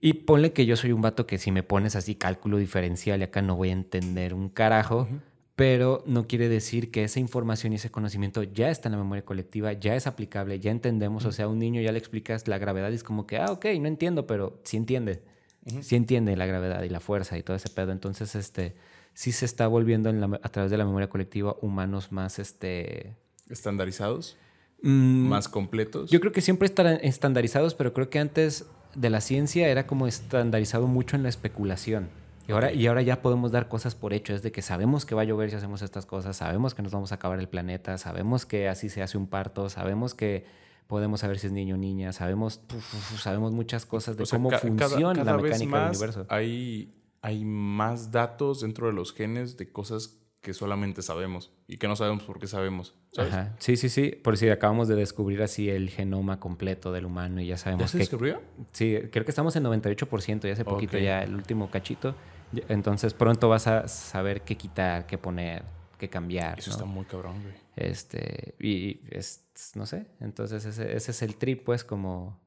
Y 0.00 0.14
ponle 0.14 0.52
que 0.52 0.66
yo 0.66 0.74
soy 0.76 0.90
un 0.90 1.00
vato 1.00 1.28
que 1.28 1.38
si 1.38 1.52
me 1.52 1.62
pones 1.62 1.94
así 1.94 2.16
cálculo 2.16 2.58
diferencial 2.58 3.20
y 3.20 3.22
acá 3.22 3.40
no 3.40 3.54
voy 3.54 3.68
a 3.70 3.72
entender 3.72 4.34
un 4.34 4.48
carajo, 4.48 5.06
pero 5.54 6.02
no 6.06 6.26
quiere 6.26 6.48
decir 6.48 6.90
que 6.90 7.04
esa 7.04 7.20
información 7.20 7.72
y 7.72 7.76
ese 7.76 7.90
conocimiento 7.90 8.42
ya 8.42 8.68
está 8.68 8.88
en 8.88 8.92
la 8.92 8.98
memoria 8.98 9.24
colectiva, 9.24 9.72
ya 9.74 9.94
es 9.94 10.08
aplicable, 10.08 10.58
ya 10.58 10.72
entendemos. 10.72 11.24
O 11.24 11.30
sea, 11.30 11.44
a 11.44 11.48
un 11.48 11.60
niño 11.60 11.80
ya 11.80 11.92
le 11.92 11.98
explicas 12.00 12.48
la 12.48 12.58
gravedad 12.58 12.90
y 12.90 12.94
es 12.96 13.04
como 13.04 13.28
que, 13.28 13.38
ah, 13.38 13.52
ok, 13.52 13.64
no 13.80 13.86
entiendo, 13.86 14.26
pero 14.26 14.60
sí 14.64 14.76
entiende. 14.76 15.22
Ujú. 15.66 15.82
Sí 15.84 15.94
entiende 15.94 16.36
la 16.36 16.46
gravedad 16.46 16.82
y 16.82 16.88
la 16.88 16.98
fuerza 17.00 17.38
y 17.38 17.44
todo 17.44 17.56
ese 17.56 17.68
pedo. 17.68 17.92
Entonces, 17.92 18.34
este, 18.34 18.74
sí 19.14 19.30
se 19.30 19.44
está 19.44 19.68
volviendo 19.68 20.10
en 20.10 20.20
la- 20.20 20.40
a 20.42 20.48
través 20.48 20.72
de 20.72 20.78
la 20.78 20.84
memoria 20.84 21.08
colectiva 21.08 21.56
humanos 21.62 22.10
más, 22.10 22.40
este... 22.40 23.14
Estandarizados, 23.48 24.36
mm, 24.82 25.28
más 25.28 25.48
completos. 25.48 26.10
yo 26.10 26.20
creo 26.20 26.32
que 26.32 26.40
siempre 26.40 26.66
estarán 26.66 26.98
estandarizados, 27.02 27.74
pero 27.74 27.92
creo 27.92 28.10
que 28.10 28.18
antes 28.18 28.66
de 28.94 29.10
la 29.10 29.20
ciencia 29.20 29.68
era 29.68 29.86
como 29.86 30.06
estandarizado 30.06 30.86
mucho 30.86 31.16
en 31.16 31.22
la 31.22 31.28
especulación. 31.28 32.08
Y 32.48 32.52
ahora, 32.52 32.72
y 32.72 32.86
ahora 32.86 33.02
ya 33.02 33.20
podemos 33.20 33.52
dar 33.52 33.68
cosas 33.68 33.94
por 33.94 34.14
hecho. 34.14 34.32
Es 34.34 34.42
de 34.42 34.50
que 34.52 34.62
sabemos 34.62 35.04
que 35.04 35.14
va 35.14 35.20
a 35.20 35.24
llover 35.24 35.50
si 35.50 35.56
hacemos 35.56 35.82
estas 35.82 36.06
cosas, 36.06 36.38
sabemos 36.38 36.74
que 36.74 36.80
nos 36.82 36.92
vamos 36.92 37.12
a 37.12 37.16
acabar 37.16 37.38
el 37.38 37.48
planeta, 37.48 37.98
sabemos 37.98 38.46
que 38.46 38.68
así 38.68 38.88
se 38.88 39.02
hace 39.02 39.18
un 39.18 39.26
parto, 39.26 39.68
sabemos 39.68 40.14
que 40.14 40.46
podemos 40.86 41.20
saber 41.20 41.38
si 41.38 41.48
es 41.48 41.52
niño 41.52 41.74
o 41.74 41.78
niña, 41.78 42.14
sabemos, 42.14 42.62
uf, 42.74 43.20
sabemos 43.20 43.52
muchas 43.52 43.84
cosas 43.84 44.16
de 44.16 44.22
O 44.22 44.26
sea, 44.26 44.38
cómo 44.38 44.48
ca- 44.48 44.58
funciona 44.60 45.12
cada 45.22 45.36
la 45.36 45.42
vez 45.42 45.52
mecánica 45.52 45.78
del 45.80 45.88
universo. 45.90 46.26
Hay, 46.30 46.94
hay 47.20 47.44
más 47.44 48.10
datos 48.12 48.62
dentro 48.62 48.86
de 48.86 48.94
los 48.94 49.12
genes 49.12 49.58
de 49.58 49.70
cosas 49.70 50.17
que 50.48 50.54
solamente 50.54 51.02
sabemos 51.02 51.52
y 51.66 51.76
que 51.76 51.88
no 51.88 51.94
sabemos 51.94 52.22
por 52.22 52.38
qué 52.38 52.46
sabemos. 52.46 52.94
¿sabes? 53.12 53.34
Ajá. 53.34 53.54
Sí, 53.58 53.76
sí, 53.76 53.90
sí. 53.90 54.12
Por 54.12 54.38
si 54.38 54.48
acabamos 54.48 54.88
de 54.88 54.94
descubrir 54.94 55.42
así 55.42 55.68
el 55.68 55.90
genoma 55.90 56.40
completo 56.40 56.90
del 56.90 57.04
humano 57.04 57.42
y 57.42 57.48
ya 57.48 57.56
¿Ya 57.56 57.58
sabemos 57.58 57.90
se 57.90 57.98
que 57.98 58.04
descubrió? 58.04 58.40
Sí, 58.72 58.96
creo 59.12 59.26
que 59.26 59.30
estamos 59.30 59.54
en 59.56 59.64
98%, 59.64 60.46
ya 60.46 60.54
hace 60.54 60.64
poquito 60.64 60.96
ya 60.96 61.22
el 61.22 61.34
último 61.34 61.70
cachito. 61.70 62.14
Ya- 62.52 62.62
Entonces 62.70 63.12
pronto 63.12 63.50
vas 63.50 63.66
a 63.66 63.88
saber 63.88 64.40
qué 64.40 64.56
quitar, 64.56 65.06
qué 65.06 65.18
poner, 65.18 65.64
qué 65.98 66.08
cambiar. 66.08 66.58
Eso 66.58 66.70
¿no? 66.70 66.76
está 66.76 66.86
muy 66.86 67.04
cabrón, 67.04 67.42
güey. 67.42 67.54
Este, 67.76 68.54
y 68.58 69.02
es, 69.10 69.44
no 69.74 69.84
sé, 69.84 70.06
entonces 70.18 70.64
ese, 70.64 70.96
ese 70.96 71.10
es 71.10 71.20
el 71.20 71.36
trip, 71.36 71.62
pues, 71.62 71.84
como, 71.84 72.40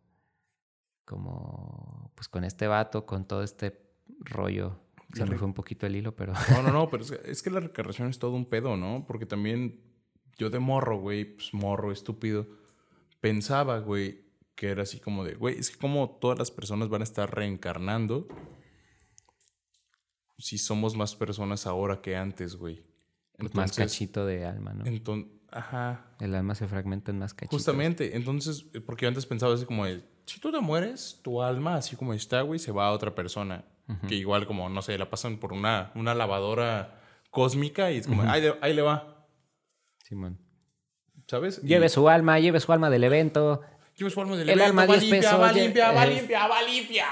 como, 1.05 2.11
pues 2.15 2.27
con 2.27 2.45
este 2.45 2.65
vato, 2.65 3.05
con 3.05 3.25
todo 3.25 3.43
este 3.43 3.79
rollo. 4.21 4.79
Se 5.13 5.25
me 5.25 5.37
fue 5.37 5.47
un 5.47 5.53
poquito 5.53 5.85
el 5.85 5.95
hilo, 5.95 6.15
pero... 6.15 6.33
No, 6.51 6.61
no, 6.61 6.71
no, 6.71 6.89
pero 6.91 7.03
es 7.03 7.11
que, 7.11 7.31
es 7.31 7.43
que 7.43 7.49
la 7.49 7.59
reencarnación 7.59 8.09
es 8.09 8.19
todo 8.19 8.31
un 8.31 8.45
pedo, 8.45 8.77
¿no? 8.77 9.05
Porque 9.07 9.25
también 9.25 9.81
yo 10.37 10.49
de 10.49 10.59
morro, 10.59 10.99
güey, 10.99 11.25
pues 11.25 11.53
morro, 11.53 11.91
estúpido, 11.91 12.47
pensaba, 13.19 13.79
güey, 13.79 14.25
que 14.55 14.69
era 14.69 14.83
así 14.83 14.99
como 14.99 15.23
de, 15.23 15.35
güey, 15.35 15.57
es 15.57 15.71
que 15.71 15.77
como 15.77 16.17
todas 16.21 16.37
las 16.37 16.51
personas 16.51 16.89
van 16.89 17.01
a 17.01 17.03
estar 17.03 17.33
reencarnando 17.33 18.27
si 20.37 20.57
somos 20.57 20.95
más 20.95 21.15
personas 21.15 21.67
ahora 21.67 22.01
que 22.01 22.15
antes, 22.15 22.55
güey. 22.55 22.83
pues, 23.37 23.53
más 23.53 23.71
cachito 23.73 24.25
de 24.25 24.45
alma, 24.45 24.73
¿no? 24.73 24.85
Entonces, 24.85 25.31
ajá, 25.51 26.15
El 26.19 26.33
alma 26.35 26.55
se 26.55 26.67
fragmenta 26.67 27.11
en 27.11 27.19
más 27.19 27.33
cachitos. 27.33 27.59
Justamente, 27.59 28.15
entonces, 28.15 28.65
eh, 28.73 28.81
porque 28.81 29.03
yo 29.03 29.09
antes 29.09 29.25
pensaba 29.25 29.53
así 29.53 29.65
como 29.65 29.85
de, 29.85 30.03
si 30.31 30.39
tú 30.39 30.51
te 30.51 30.59
mueres, 30.59 31.19
tu 31.21 31.41
alma, 31.41 31.75
así 31.75 31.95
como 31.95 32.13
está, 32.13 32.41
güey, 32.41 32.59
se 32.59 32.71
va 32.71 32.87
a 32.87 32.91
otra 32.91 33.13
persona. 33.15 33.63
Que 34.07 34.15
igual 34.15 34.45
como, 34.47 34.69
no 34.69 34.81
sé, 34.81 34.97
la 34.97 35.09
pasan 35.09 35.37
por 35.37 35.51
una, 35.51 35.91
una 35.95 36.15
lavadora 36.15 37.01
cósmica 37.29 37.91
y 37.91 37.97
es 37.97 38.07
como, 38.07 38.21
ahí, 38.23 38.41
le- 38.41 38.55
ahí 38.61 38.73
le 38.73 38.81
va, 38.81 39.25
Simón. 40.05 40.37
¿sabes? 41.27 41.59
Y- 41.61 41.67
Lleve 41.67 41.89
su 41.89 42.07
alma, 42.07 42.39
lleve 42.39 42.61
su 42.61 42.71
alma 42.71 42.89
del 42.89 43.03
evento. 43.03 43.61
Lleve 43.97 44.09
su 44.09 44.21
alma 44.21 44.37
del 44.37 44.47
El 44.49 44.59
evento, 44.61 44.69
alma, 44.69 44.81
va 44.85 44.93
10 44.97 45.01
limpia, 45.03 45.19
pesos, 45.21 45.41
va 45.41 45.51
limpia, 45.51 45.91
va 45.91 46.05
eh. 46.05 46.15
limpia, 46.15 46.47
va 46.47 46.61
limpia. 46.63 47.05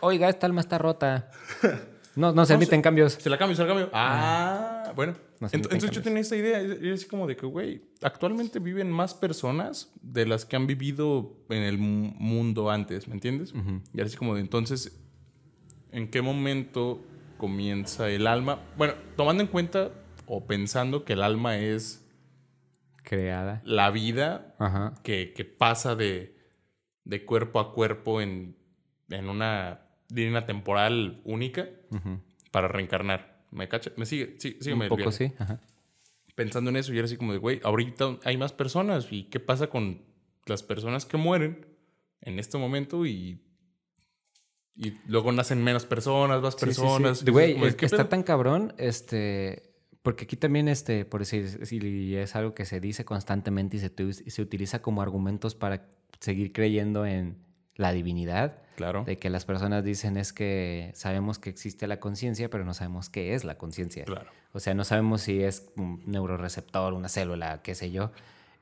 Oiga, 0.00 0.28
esta 0.28 0.46
alma 0.46 0.60
está 0.60 0.78
rota. 0.78 1.30
No, 2.16 2.32
no 2.32 2.46
se 2.46 2.54
admiten 2.54 2.80
cambios. 2.80 3.12
Se 3.12 3.28
la 3.28 3.36
cambio, 3.36 3.54
se 3.54 3.60
la 3.62 3.68
cambio. 3.68 3.90
Ah, 3.92 4.90
bueno. 4.96 5.14
No 5.40 5.48
entonces 5.52 5.90
yo 5.90 6.02
tenía 6.02 6.20
esta 6.20 6.36
idea, 6.36 6.60
es 6.60 7.04
como 7.06 7.26
de 7.26 7.36
que, 7.36 7.44
güey, 7.46 7.82
actualmente 8.02 8.58
viven 8.58 8.90
más 8.90 9.12
personas 9.14 9.92
de 10.00 10.24
las 10.26 10.44
que 10.46 10.56
han 10.56 10.66
vivido 10.66 11.36
en 11.50 11.62
el 11.62 11.76
mu- 11.78 12.12
mundo 12.18 12.70
antes, 12.70 13.06
¿me 13.06 13.14
entiendes? 13.14 13.52
Y 13.92 14.00
así 14.00 14.16
como 14.16 14.34
de 14.34 14.40
entonces, 14.40 14.98
¿en 15.92 16.10
qué 16.10 16.22
momento 16.22 17.04
comienza 17.36 18.08
el 18.08 18.26
alma? 18.26 18.60
Bueno, 18.78 18.94
tomando 19.16 19.42
en 19.42 19.48
cuenta 19.48 19.90
o 20.26 20.46
pensando 20.46 21.04
que 21.04 21.12
el 21.12 21.22
alma 21.22 21.58
es 21.58 22.02
Creada. 23.02 23.60
la 23.64 23.90
vida 23.90 24.54
Ajá. 24.58 24.94
que, 25.02 25.32
que 25.34 25.44
pasa 25.44 25.94
de, 25.94 26.34
de 27.04 27.24
cuerpo 27.24 27.60
a 27.60 27.72
cuerpo 27.72 28.20
en, 28.20 28.56
en 29.10 29.28
una 29.28 29.82
línea 30.08 30.46
temporal 30.46 31.20
única 31.24 31.68
para 32.50 32.68
reencarnar. 32.68 33.35
¿Me 33.56 33.68
cacha? 33.68 33.90
¿Me 33.96 34.06
sigue? 34.06 34.36
Sí, 34.38 34.56
sígueme 34.60 34.84
Un 34.84 34.88
poco 34.90 35.10
sí. 35.10 35.32
Ajá. 35.38 35.60
Pensando 36.34 36.68
en 36.70 36.76
eso, 36.76 36.92
y 36.92 36.98
era 36.98 37.06
así 37.06 37.16
como 37.16 37.32
de, 37.32 37.38
güey, 37.38 37.60
ahorita 37.64 38.18
hay 38.24 38.36
más 38.36 38.52
personas. 38.52 39.08
¿Y 39.10 39.24
qué 39.24 39.40
pasa 39.40 39.68
con 39.68 40.02
las 40.44 40.62
personas 40.62 41.06
que 41.06 41.16
mueren 41.16 41.66
en 42.20 42.38
este 42.38 42.58
momento? 42.58 43.06
Y, 43.06 43.40
y 44.76 44.92
luego 45.06 45.32
nacen 45.32 45.64
menos 45.64 45.86
personas, 45.86 46.42
más 46.42 46.54
personas. 46.56 47.24
Güey, 47.24 47.46
es 47.50 47.54
como 47.54 47.64
de, 47.64 47.70
es- 47.70 47.76
¿qué 47.76 47.86
está 47.86 47.96
pedo? 47.98 48.08
tan 48.08 48.22
cabrón, 48.22 48.74
este, 48.76 49.72
porque 50.02 50.24
aquí 50.24 50.36
también, 50.36 50.68
este, 50.68 51.06
por 51.06 51.20
decir, 51.20 51.64
si 51.66 52.14
es 52.14 52.36
algo 52.36 52.54
que 52.54 52.66
se 52.66 52.78
dice 52.80 53.06
constantemente 53.06 53.78
y 53.78 53.80
se, 53.80 53.90
y 54.26 54.30
se 54.30 54.42
utiliza 54.42 54.82
como 54.82 55.00
argumentos 55.00 55.54
para 55.54 55.88
seguir 56.20 56.52
creyendo 56.52 57.06
en 57.06 57.38
la 57.76 57.92
divinidad. 57.92 58.58
Claro. 58.76 59.04
De 59.04 59.16
que 59.16 59.30
las 59.30 59.46
personas 59.46 59.84
dicen 59.84 60.18
es 60.18 60.34
que 60.34 60.90
sabemos 60.94 61.38
que 61.38 61.48
existe 61.48 61.86
la 61.86 61.98
conciencia, 61.98 62.50
pero 62.50 62.64
no 62.64 62.74
sabemos 62.74 63.08
qué 63.08 63.34
es 63.34 63.44
la 63.44 63.56
conciencia. 63.56 64.04
Claro. 64.04 64.30
O 64.52 64.60
sea, 64.60 64.74
no 64.74 64.84
sabemos 64.84 65.22
si 65.22 65.42
es 65.42 65.70
un 65.76 66.02
neuroreceptor, 66.06 66.92
una 66.92 67.08
célula, 67.08 67.62
qué 67.62 67.74
sé 67.74 67.90
yo. 67.90 68.12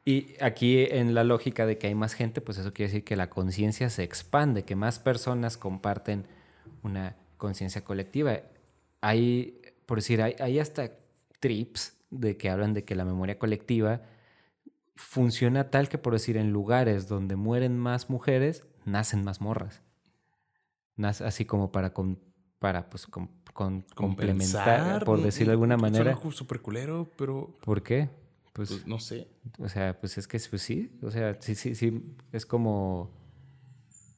Y 0.05 0.35
aquí 0.41 0.86
en 0.89 1.15
la 1.15 1.24
lógica 1.24 1.66
de 1.66 1.78
que 1.78 1.86
hay 1.86 1.95
más 1.95 2.15
gente, 2.15 2.41
pues 2.41 2.59
eso 2.59 2.73
quiere 2.73 2.91
decir 2.91 3.05
que 3.05 3.16
la 3.16 3.31
conciencia 3.31 3.91
se 3.91 4.03
expande, 4.03 4.65
que 4.65 4.77
más 4.77 4.99
personas 4.99 5.57
comparten 5.57 6.27
una 6.82 7.16
conciencia 7.36 7.82
colectiva. 7.82 8.41
Hay, 9.01 9.61
por 9.86 9.99
decir, 9.99 10.23
hay, 10.23 10.36
hay 10.39 10.59
hasta 10.59 10.93
trips 11.41 11.97
de 12.11 12.36
que 12.36 12.51
hablan 12.51 12.74
de 12.74 12.85
que 12.85 12.95
la 12.95 13.05
memoria 13.05 13.39
colectiva 13.39 14.03
funciona 14.95 15.70
tal 15.70 15.89
que, 15.89 15.99
por 15.99 16.12
decir, 16.12 16.36
en 16.36 16.51
lugares 16.51 17.09
donde 17.09 17.36
mueren 17.36 17.78
más 17.78 18.11
mujeres, 18.11 18.65
nacen 18.86 19.24
más 19.24 19.40
morras. 19.40 19.82
Nace 20.97 21.24
así 21.24 21.44
como 21.44 21.73
para, 21.73 21.93
con, 21.93 22.19
para 22.59 22.89
pues, 22.89 23.06
con, 23.06 23.28
con- 23.52 23.82
complementar, 23.94 25.05
por 25.05 25.20
decirlo 25.23 25.51
de 25.51 25.55
alguna 25.55 25.77
manera. 25.77 26.15
Suena 26.16 26.32
súper 26.36 26.61
culero, 26.61 27.09
pero 27.16 27.56
¿Por 27.65 27.82
qué? 27.82 28.09
Pues, 28.52 28.70
pues, 28.70 28.86
no 28.86 29.01
sé. 29.01 29.27
o 29.59 29.69
sea, 29.69 29.98
pues 30.01 30.16
es 30.16 30.28
que 30.28 30.39
pues 30.48 30.62
sí, 30.62 30.93
o 31.02 31.11
sea, 31.11 31.35
sí, 31.40 31.56
sí, 31.56 31.74
sí, 31.74 32.15
es 32.31 32.47
como, 32.47 33.11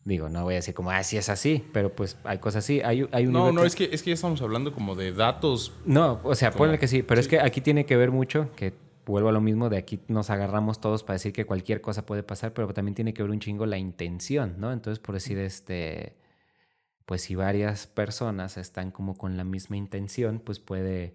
digo, 0.04 0.28
no 0.28 0.44
voy 0.44 0.52
a 0.52 0.56
decir 0.56 0.74
como, 0.74 0.90
ah, 0.90 1.02
sí 1.02 1.16
es 1.16 1.30
así, 1.30 1.64
pero 1.72 1.90
pues 1.96 2.18
hay 2.24 2.36
cosas 2.38 2.62
así. 2.64 2.82
Hay, 2.82 3.08
hay 3.12 3.26
un 3.26 3.32
No, 3.32 3.50
no, 3.50 3.62
que- 3.62 3.66
es 3.66 3.74
que, 3.74 3.84
es 3.90 4.02
que 4.02 4.10
ya 4.10 4.14
estamos 4.14 4.42
hablando 4.42 4.74
como 4.74 4.94
de 4.94 5.12
datos. 5.14 5.72
No, 5.86 6.20
o 6.22 6.34
sea, 6.34 6.50
Como- 6.50 6.64
ponle 6.64 6.78
que 6.78 6.86
sí, 6.88 7.02
pero 7.02 7.18
es 7.18 7.28
que 7.28 7.40
aquí 7.40 7.62
tiene 7.62 7.86
que 7.86 7.96
ver 7.96 8.10
mucho, 8.10 8.50
que 8.56 8.74
vuelvo 9.06 9.28
a 9.28 9.32
lo 9.32 9.40
mismo, 9.40 9.68
de 9.68 9.76
aquí 9.76 10.00
nos 10.08 10.30
agarramos 10.30 10.80
todos 10.80 11.02
para 11.04 11.14
decir 11.14 11.32
que 11.32 11.46
cualquier 11.46 11.80
cosa 11.80 12.04
puede 12.04 12.22
pasar, 12.22 12.52
pero 12.52 12.72
también 12.74 12.94
tiene 12.94 13.14
que 13.14 13.22
ver 13.22 13.30
un 13.30 13.40
chingo 13.40 13.66
la 13.66 13.78
intención, 13.78 14.56
¿no? 14.58 14.72
Entonces, 14.72 14.98
por 14.98 15.14
decir, 15.14 15.38
este, 15.38 16.16
pues 17.04 17.22
si 17.22 17.34
varias 17.34 17.86
personas 17.86 18.56
están 18.56 18.90
como 18.90 19.16
con 19.16 19.36
la 19.36 19.44
misma 19.44 19.76
intención, 19.76 20.40
pues 20.40 20.58
puede, 20.58 21.14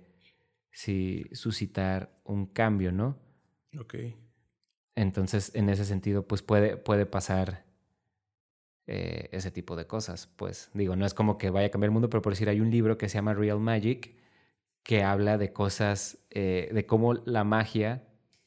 sí, 0.71 1.25
suscitar 1.33 2.17
un 2.23 2.45
cambio, 2.47 2.91
¿no? 2.91 3.17
Ok. 3.79 3.95
Entonces, 4.95 5.51
en 5.55 5.69
ese 5.69 5.85
sentido, 5.85 6.27
pues 6.27 6.41
puede, 6.41 6.77
puede 6.77 7.05
pasar 7.05 7.65
eh, 8.87 9.29
ese 9.31 9.51
tipo 9.51 9.75
de 9.75 9.85
cosas. 9.85 10.27
Pues 10.27 10.69
digo, 10.73 10.95
no 10.95 11.05
es 11.05 11.13
como 11.13 11.37
que 11.37 11.49
vaya 11.49 11.67
a 11.67 11.71
cambiar 11.71 11.89
el 11.89 11.93
mundo, 11.93 12.09
pero 12.09 12.21
por 12.21 12.33
decir, 12.33 12.49
hay 12.49 12.61
un 12.61 12.71
libro 12.71 12.97
que 12.97 13.09
se 13.09 13.15
llama 13.15 13.33
Real 13.33 13.59
Magic 13.59 14.20
que 14.83 15.03
habla 15.03 15.37
de 15.37 15.53
cosas, 15.53 16.19
eh, 16.29 16.69
de 16.73 16.85
cómo 16.85 17.13
la 17.13 17.43
magia 17.43 18.03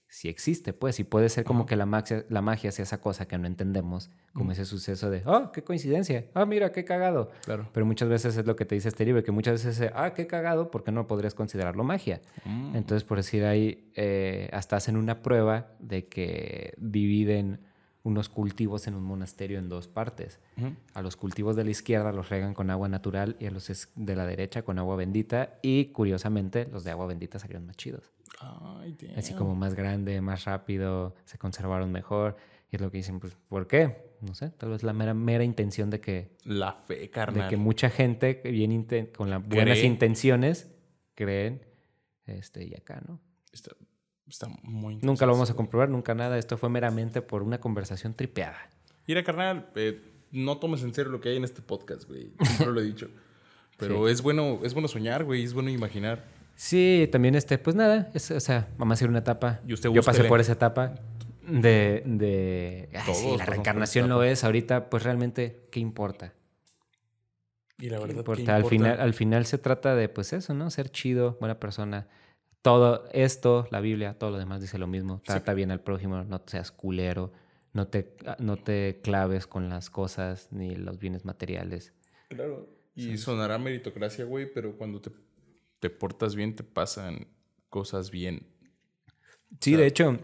sí 0.08 0.28
existe, 0.28 0.72
pues, 0.72 1.00
y 1.00 1.04
puede 1.04 1.28
ser 1.28 1.44
como 1.44 1.66
que 1.66 1.74
la 1.74 1.86
magia, 1.86 2.24
la 2.28 2.40
magia 2.40 2.70
sea 2.70 2.84
esa 2.84 3.00
cosa 3.00 3.26
que 3.26 3.36
no 3.36 3.48
entendemos, 3.48 4.10
como 4.32 4.44
Ujú. 4.46 4.52
ese 4.52 4.64
suceso 4.64 5.10
de, 5.10 5.22
oh, 5.26 5.50
qué 5.50 5.64
coincidencia, 5.64 6.26
ah, 6.34 6.46
mira, 6.46 6.70
qué 6.70 6.84
cagado. 6.84 7.30
Claro. 7.44 7.68
Pero 7.72 7.84
muchas 7.84 8.08
veces 8.08 8.36
es 8.36 8.46
lo 8.46 8.54
que 8.54 8.64
te 8.64 8.76
dice 8.76 8.88
este 8.88 9.04
libro, 9.04 9.24
que 9.24 9.32
muchas 9.32 9.54
veces 9.64 9.80
es, 9.80 9.92
ah, 9.92 10.14
qué 10.14 10.28
cagado, 10.28 10.70
porque 10.70 10.92
no 10.92 11.08
podrías 11.08 11.34
considerarlo 11.34 11.82
magia. 11.82 12.20
Mm. 12.44 12.76
Entonces, 12.76 13.02
por 13.02 13.16
decir 13.16 13.44
ahí, 13.44 13.90
eh, 13.96 14.48
hasta 14.52 14.76
hacen 14.76 14.96
una 14.96 15.20
prueba 15.20 15.72
de 15.80 16.06
que 16.06 16.74
dividen 16.76 17.60
unos 18.04 18.28
cultivos 18.28 18.86
en 18.86 18.94
un 18.94 19.02
monasterio 19.02 19.58
en 19.58 19.68
dos 19.68 19.88
partes. 19.88 20.38
Ujú. 20.58 20.74
A 20.92 21.02
los 21.02 21.16
cultivos 21.16 21.56
de 21.56 21.64
la 21.64 21.70
izquierda 21.70 22.12
los 22.12 22.28
regan 22.28 22.54
con 22.54 22.70
agua 22.70 22.88
natural 22.88 23.34
y 23.40 23.46
a 23.46 23.50
los 23.50 23.88
de 23.96 24.14
la 24.14 24.26
derecha 24.26 24.62
con 24.62 24.78
agua 24.78 24.94
bendita. 24.94 25.58
Y 25.62 25.86
curiosamente, 25.86 26.68
los 26.70 26.84
de 26.84 26.90
agua 26.92 27.06
bendita 27.06 27.38
salieron 27.38 27.66
más 27.66 27.76
chidos. 27.76 28.12
Ay, 28.40 28.96
Así 29.16 29.34
como 29.34 29.54
más 29.54 29.74
grande, 29.74 30.20
más 30.20 30.44
rápido, 30.44 31.14
se 31.24 31.38
conservaron 31.38 31.90
mejor. 31.90 32.36
Y 32.70 32.76
es 32.76 32.82
lo 32.82 32.90
que 32.90 32.98
dicen, 32.98 33.20
pues, 33.20 33.34
¿por 33.48 33.66
qué? 33.66 34.12
No 34.20 34.34
sé, 34.34 34.50
tal 34.50 34.70
vez 34.70 34.82
la 34.82 34.92
mera, 34.92 35.14
mera 35.14 35.44
intención 35.44 35.88
de 35.90 36.00
que, 36.00 36.36
La 36.44 36.72
fe, 36.72 36.96
de 36.96 37.10
carnal. 37.10 37.48
que 37.48 37.56
mucha 37.56 37.88
gente 37.88 38.40
bien 38.44 38.86
con 39.16 39.30
las 39.30 39.46
buenas 39.46 39.78
Cree. 39.78 39.86
intenciones 39.86 40.70
creen 41.14 41.62
este, 42.26 42.64
y 42.64 42.74
acá, 42.74 43.02
¿no? 43.06 43.20
Está, 43.52 43.72
está 44.28 44.48
muy 44.62 44.96
Nunca 45.02 45.26
lo 45.26 45.32
vamos 45.32 45.50
a 45.50 45.54
comprobar, 45.54 45.88
nunca 45.88 46.14
nada. 46.14 46.38
Esto 46.38 46.56
fue 46.56 46.68
meramente 46.68 47.22
por 47.22 47.42
una 47.42 47.58
conversación 47.60 48.14
tripeada. 48.14 48.58
Mira, 49.06 49.22
carnal, 49.22 49.68
eh, 49.74 50.00
no 50.32 50.58
tomes 50.58 50.82
en 50.82 50.94
serio 50.94 51.12
lo 51.12 51.20
que 51.20 51.30
hay 51.30 51.36
en 51.36 51.44
este 51.44 51.62
podcast, 51.62 52.08
güey. 52.08 52.32
Siempre 52.42 52.72
lo 52.72 52.80
he 52.80 52.84
dicho. 52.84 53.08
Pero 53.76 54.08
es 54.08 54.22
bueno, 54.22 54.60
es 54.62 54.72
bueno 54.72 54.88
soñar, 54.88 55.24
güey. 55.24 55.42
Es 55.44 55.52
bueno 55.52 55.68
imaginar. 55.70 56.24
Sí, 56.56 57.08
también 57.10 57.34
este, 57.34 57.58
pues 57.58 57.74
nada, 57.74 58.10
es, 58.14 58.30
o 58.30 58.38
sea, 58.38 58.68
vamos 58.78 59.00
a 59.00 59.04
ir 59.04 59.10
una 59.10 59.18
etapa. 59.18 59.60
Y 59.66 59.72
usted 59.72 59.90
Yo 59.90 60.02
pasé 60.02 60.24
por 60.24 60.40
esa 60.40 60.52
etapa 60.52 60.94
de, 61.46 62.02
de 62.06 62.88
ay, 62.94 63.02
Todos 63.04 63.18
sí, 63.18 63.36
la 63.36 63.44
reencarnación 63.44 64.08
lo 64.08 64.22
es. 64.22 64.44
Ahorita, 64.44 64.88
pues 64.88 65.02
realmente, 65.02 65.66
¿qué 65.72 65.80
importa? 65.80 66.32
Y 67.78 67.90
la 67.90 67.96
¿Qué 67.96 68.02
verdad, 68.04 68.18
importa? 68.18 68.44
¿qué 68.44 68.50
Al 68.52 68.58
importa? 68.58 68.70
final, 68.70 69.00
al 69.00 69.14
final 69.14 69.46
se 69.46 69.58
trata 69.58 69.96
de, 69.96 70.08
pues 70.08 70.32
eso, 70.32 70.54
¿no? 70.54 70.70
Ser 70.70 70.90
chido, 70.90 71.36
buena 71.40 71.58
persona. 71.58 72.06
Todo 72.64 73.06
esto, 73.12 73.68
la 73.70 73.80
Biblia, 73.80 74.14
todo 74.18 74.30
lo 74.30 74.38
demás 74.38 74.62
dice 74.62 74.78
lo 74.78 74.86
mismo. 74.86 75.20
Trata 75.22 75.52
bien 75.52 75.70
al 75.70 75.80
prójimo, 75.80 76.24
no 76.24 76.40
seas 76.46 76.72
culero, 76.72 77.30
no 77.74 77.88
te, 77.88 78.16
no 78.38 78.56
te 78.56 79.00
claves 79.02 79.46
con 79.46 79.68
las 79.68 79.90
cosas 79.90 80.48
ni 80.50 80.74
los 80.74 80.98
bienes 80.98 81.26
materiales. 81.26 81.92
Claro. 82.30 82.66
Y 82.94 83.18
sonará 83.18 83.58
meritocracia, 83.58 84.24
güey, 84.24 84.50
pero 84.50 84.78
cuando 84.78 85.02
te, 85.02 85.10
te 85.78 85.90
portas 85.90 86.34
bien, 86.34 86.56
te 86.56 86.64
pasan 86.64 87.26
cosas 87.68 88.10
bien. 88.10 88.46
Sí, 89.60 89.72
sea, 89.72 89.80
de 89.80 89.86
hecho. 89.86 90.18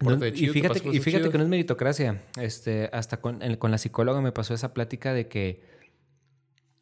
no- 0.00 0.26
y 0.26 0.32
chido, 0.32 0.52
te 0.54 0.60
fíjate, 0.60 0.88
y 0.88 1.00
fíjate 1.00 1.28
que 1.28 1.36
no 1.36 1.44
es 1.44 1.50
meritocracia. 1.50 2.22
Este, 2.40 2.88
hasta 2.94 3.20
con, 3.20 3.42
el- 3.42 3.58
con 3.58 3.70
la 3.70 3.76
psicóloga 3.76 4.22
me 4.22 4.32
pasó 4.32 4.54
esa 4.54 4.72
plática 4.72 5.12
de 5.12 5.28
que 5.28 5.60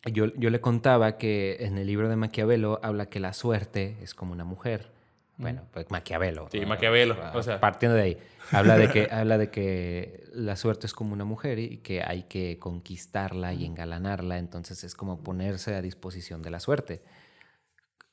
yo, 0.05 0.27
yo 0.35 0.51
le 0.51 0.61
contaba 0.61 1.17
que 1.17 1.59
en 1.61 1.79
el 1.79 1.87
libro 1.87 2.09
de 2.09 2.17
Maquiavelo 2.17 2.81
habla 2.83 3.07
que 3.07 3.21
la 3.21 3.33
suerte 3.33 3.97
es 4.03 4.15
como 4.15 4.33
una 4.33 4.45
mujer. 4.45 4.91
Bueno, 5.37 5.63
pues 5.73 5.91
Maquiavelo. 5.91 6.49
Sí, 6.51 6.65
Maquiavelo, 6.67 7.17
ah, 7.21 7.33
o 7.35 7.43
sea. 7.43 7.61
Partiendo 7.61 7.97
de 7.97 8.03
ahí. 8.03 8.19
Habla 8.51 8.77
de, 8.77 8.89
que, 8.89 9.09
habla 9.11 9.39
de 9.39 9.51
que 9.51 10.25
la 10.33 10.57
suerte 10.57 10.87
es 10.87 10.93
como 10.93 11.13
una 11.13 11.25
mujer 11.25 11.59
y 11.59 11.79
que 11.79 12.03
hay 12.03 12.25
que 12.25 12.59
conquistarla 12.59 13.55
y 13.55 13.65
engalanarla. 13.65 14.39
Entonces 14.39 14.85
es 14.85 14.95
como 14.95 15.23
ponerse 15.23 15.75
a 15.75 15.83
disposición 15.83 16.43
de 16.43 16.51
la 16.51 16.61
suerte. 16.61 17.03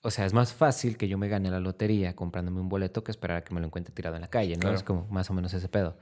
O 0.01 0.11
sea, 0.11 0.25
es 0.25 0.33
más 0.33 0.53
fácil 0.53 0.95
que 0.95 1.07
yo 1.09 1.17
me 1.17 1.27
gane 1.27 1.51
la 1.51 1.59
lotería 1.59 2.15
comprándome 2.15 2.61
un 2.61 2.69
boleto 2.69 3.03
que 3.03 3.11
esperar 3.11 3.37
a 3.37 3.43
que 3.43 3.53
me 3.53 3.59
lo 3.59 3.67
encuentre 3.67 3.93
tirado 3.93 4.15
en 4.15 4.21
la 4.21 4.29
calle, 4.29 4.55
¿no? 4.55 4.61
Claro. 4.61 4.75
Es 4.75 4.83
como 4.83 5.07
más 5.07 5.29
o 5.29 5.33
menos 5.33 5.53
ese 5.53 5.67
pedo. 5.67 5.97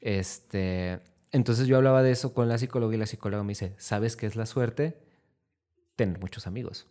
Este, 0.00 1.00
entonces 1.32 1.66
yo 1.66 1.76
hablaba 1.76 2.02
de 2.02 2.10
eso 2.10 2.32
con 2.34 2.48
la 2.48 2.58
psicóloga 2.58 2.94
y 2.94 2.98
la 2.98 3.06
psicóloga 3.06 3.42
me 3.42 3.50
dice, 3.50 3.74
¿sabes 3.78 4.16
qué 4.16 4.26
es 4.26 4.36
la 4.36 4.46
suerte? 4.46 4.98
Tener 5.96 6.18
muchos 6.18 6.46
amigos. 6.46 6.86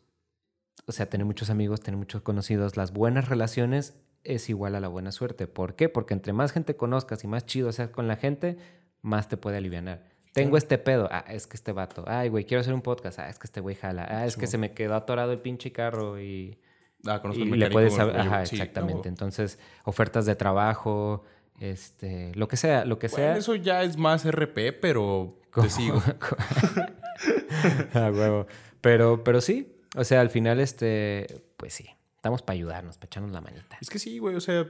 O 0.85 0.91
sea, 0.91 1.09
tener 1.09 1.25
muchos 1.25 1.49
amigos, 1.49 1.81
tener 1.81 1.97
muchos 1.97 2.21
conocidos. 2.21 2.77
Las 2.77 2.93
buenas 2.93 3.29
relaciones 3.29 3.95
es 4.23 4.49
igual 4.49 4.75
a 4.75 4.79
la 4.79 4.87
buena 4.87 5.11
suerte. 5.11 5.47
¿Por 5.47 5.75
qué? 5.75 5.89
Porque 5.89 6.13
entre 6.13 6.33
más 6.33 6.51
gente 6.51 6.75
conozcas 6.75 7.23
y 7.23 7.27
más 7.27 7.45
chido 7.45 7.71
seas 7.71 7.89
con 7.89 8.07
la 8.07 8.15
gente, 8.15 8.57
más 9.01 9.27
te 9.27 9.37
puede 9.37 9.57
aliviar. 9.57 10.03
Tengo 10.33 10.57
este 10.57 10.77
pedo. 10.77 11.09
Ah, 11.11 11.25
es 11.27 11.47
que 11.47 11.57
este 11.57 11.71
vato. 11.71 12.03
Ay, 12.07 12.29
güey, 12.29 12.45
quiero 12.45 12.61
hacer 12.61 12.73
un 12.73 12.81
podcast. 12.81 13.19
Ah, 13.19 13.29
es 13.29 13.39
que 13.39 13.47
este 13.47 13.59
güey 13.59 13.75
jala. 13.75 14.05
Ah, 14.09 14.25
es 14.25 14.37
que 14.37 14.45
se 14.45 14.57
me 14.57 14.73
quedó 14.73 14.95
atorado 14.95 15.31
el 15.31 15.39
pinche 15.39 15.71
carro 15.71 16.19
y 16.21 16.59
Ah, 17.05 17.21
conozco 17.21 17.43
y 17.43 17.51
el 17.51 17.59
le 17.59 17.69
puedes 17.69 17.93
saber, 17.93 18.19
ajá, 18.19 18.45
sí, 18.45 18.55
exactamente. 18.55 19.03
no. 19.03 19.09
Entonces, 19.09 19.59
ofertas 19.85 20.25
de 20.25 20.35
trabajo, 20.35 21.23
este, 21.59 22.33
lo 22.35 22.47
que 22.47 22.57
sea, 22.57 22.85
lo 22.85 22.99
que 22.99 23.07
Bueno, 23.07 23.25
sea. 23.25 23.37
eso 23.37 23.55
ya 23.55 23.83
es 23.83 23.97
más 23.97 24.25
RP, 24.25 24.73
pero 24.79 25.39
¿Cómo? 25.51 25.67
te 25.67 25.73
sigo. 25.73 26.01
A 27.93 28.11
huevo. 28.11 28.47
Pero, 28.81 29.23
pero 29.23 29.41
sí, 29.41 29.75
o 29.95 30.03
sea, 30.03 30.21
al 30.21 30.29
final, 30.29 30.59
este, 30.59 31.43
pues 31.57 31.73
sí, 31.73 31.85
estamos 32.15 32.41
para 32.41 32.55
ayudarnos, 32.55 32.97
para 32.97 33.07
echarnos 33.07 33.31
la 33.31 33.41
manita. 33.41 33.77
Es 33.81 33.89
que 33.89 33.99
sí, 33.99 34.19
güey, 34.19 34.35
o 34.35 34.39
sea, 34.41 34.69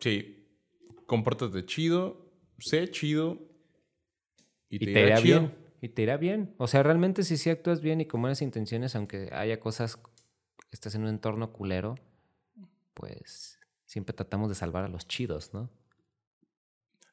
sí, 0.00 0.48
compórtate 1.06 1.64
chido, 1.66 2.30
sé 2.58 2.90
chido 2.90 3.38
y 4.70 4.78
te, 4.78 4.90
Y 4.90 4.94
te 4.94 5.06
irá 5.06 5.16
chido. 5.20 5.40
bien. 5.40 5.54
Y 5.82 5.88
te 5.90 6.00
irá 6.02 6.16
bien. 6.16 6.54
O 6.56 6.66
sea, 6.66 6.82
realmente 6.82 7.24
si 7.24 7.36
sí 7.36 7.50
actúas 7.50 7.82
bien 7.82 8.00
y 8.00 8.06
con 8.06 8.22
buenas 8.22 8.40
intenciones, 8.40 8.96
aunque 8.96 9.28
haya 9.32 9.60
cosas, 9.60 9.98
estás 10.70 10.94
en 10.94 11.02
un 11.02 11.08
entorno 11.08 11.52
culero, 11.52 11.96
pues 12.94 13.53
siempre 13.94 14.12
tratamos 14.12 14.48
de 14.48 14.56
salvar 14.56 14.82
a 14.82 14.88
los 14.88 15.06
chidos, 15.06 15.54
¿no? 15.54 15.70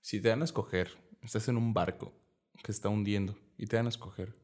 Si 0.02 0.20
te 0.20 0.30
dan 0.30 0.42
a 0.42 0.46
escoger, 0.46 0.90
estás 1.22 1.48
en 1.48 1.56
un 1.56 1.76
barco 1.76 2.12
que 2.64 2.72
está 2.72 2.90
hundiendo 2.90 3.38
y 3.56 3.68
te 3.68 3.76
dan 3.76 3.86
a 3.86 3.90
escoger 3.90 4.36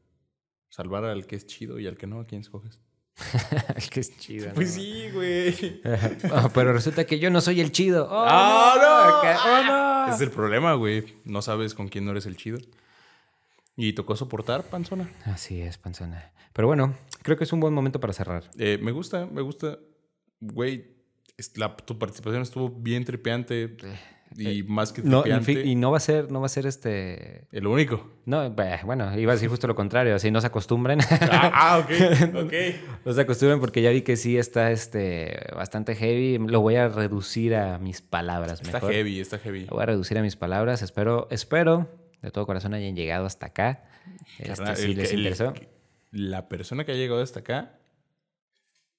salvar 0.68 1.04
al 1.04 1.26
que 1.26 1.34
es 1.34 1.48
chido 1.48 1.80
y 1.80 1.88
al 1.88 1.96
que 1.96 2.06
no, 2.06 2.20
¿a 2.20 2.26
quién 2.26 2.42
escoges? 2.42 2.80
El 3.74 3.90
que 3.90 3.98
es 3.98 4.16
chido. 4.20 4.52
Pues 4.54 4.68
¿no? 4.68 4.74
sí, 4.80 5.10
güey. 5.12 5.82
Ah, 6.32 6.48
pero 6.54 6.72
resulta 6.72 7.04
que 7.04 7.18
yo 7.18 7.28
no 7.28 7.40
soy 7.40 7.60
el 7.60 7.72
chido. 7.72 8.06
¡Oh, 8.08 8.24
¡Ah, 8.28 8.76
no! 8.80 9.50
¡Oh, 9.50 10.06
no! 10.06 10.14
Es 10.14 10.20
el 10.20 10.30
problema, 10.30 10.74
güey. 10.74 11.16
No 11.24 11.42
sabes 11.42 11.74
con 11.74 11.88
quién 11.88 12.04
no 12.04 12.12
eres 12.12 12.26
el 12.26 12.36
chido. 12.36 12.58
¿Y 13.74 13.94
tocó 13.94 14.14
soportar, 14.14 14.62
panzona? 14.62 15.10
Así 15.24 15.60
es, 15.60 15.76
panzona. 15.76 16.32
Pero 16.52 16.68
bueno, 16.68 16.94
creo 17.22 17.36
que 17.36 17.42
es 17.42 17.52
un 17.52 17.58
buen 17.58 17.74
momento 17.74 17.98
para 17.98 18.12
cerrar. 18.12 18.48
Eh, 18.56 18.78
me 18.80 18.92
gusta, 18.92 19.26
me 19.26 19.42
gusta. 19.42 19.80
Güey, 20.38 20.97
la- 21.56 21.76
tu 21.76 21.98
participación 21.98 22.42
estuvo 22.42 22.68
bien 22.70 23.04
tripeante. 23.04 23.76
Y 24.36 24.62
más 24.64 24.92
que 24.92 25.00
No, 25.02 25.24
y 25.26 25.74
no 25.74 25.90
va 25.90 25.96
a 25.96 26.00
ser, 26.00 26.30
no 26.30 26.40
va 26.40 26.46
a 26.46 26.48
ser 26.50 26.66
este. 26.66 27.46
el 27.50 27.66
único. 27.66 28.10
No, 28.26 28.50
bah, 28.50 28.80
bueno, 28.84 29.18
iba 29.18 29.32
a 29.32 29.34
decir 29.34 29.48
justo 29.48 29.66
lo 29.66 29.74
contrario, 29.74 30.14
así 30.14 30.30
no 30.30 30.40
se 30.42 30.46
acostumbren. 30.48 31.00
Ah, 31.22 31.50
ah, 31.54 31.78
ok, 31.78 31.90
ok. 32.44 32.52
no 33.06 33.12
se 33.14 33.20
acostumbren 33.22 33.58
porque 33.58 33.80
ya 33.80 33.88
vi 33.90 34.02
que 34.02 34.16
sí 34.18 34.36
está 34.36 34.70
este 34.70 35.46
bastante 35.56 35.94
heavy. 35.94 36.36
Lo 36.46 36.60
voy 36.60 36.76
a 36.76 36.88
reducir 36.88 37.54
a 37.54 37.78
mis 37.78 38.02
palabras 38.02 38.60
Está 38.60 38.74
mejor. 38.74 38.92
heavy, 38.92 39.18
está 39.18 39.38
heavy. 39.38 39.62
Lo 39.64 39.76
voy 39.76 39.82
a 39.84 39.86
reducir 39.86 40.18
a 40.18 40.22
mis 40.22 40.36
palabras. 40.36 40.82
Espero, 40.82 41.26
espero 41.30 41.88
de 42.20 42.30
todo 42.30 42.44
corazón 42.44 42.74
hayan 42.74 42.94
llegado 42.94 43.24
hasta 43.24 43.46
acá. 43.46 43.84
Este, 44.38 44.48
Carnal, 44.54 44.76
si 44.76 44.90
el 44.90 44.96
les 44.98 45.10
el- 45.12 45.18
interesó. 45.20 45.54
La 46.10 46.48
persona 46.48 46.84
que 46.84 46.92
ha 46.92 46.96
llegado 46.96 47.22
hasta 47.22 47.40
acá, 47.40 47.78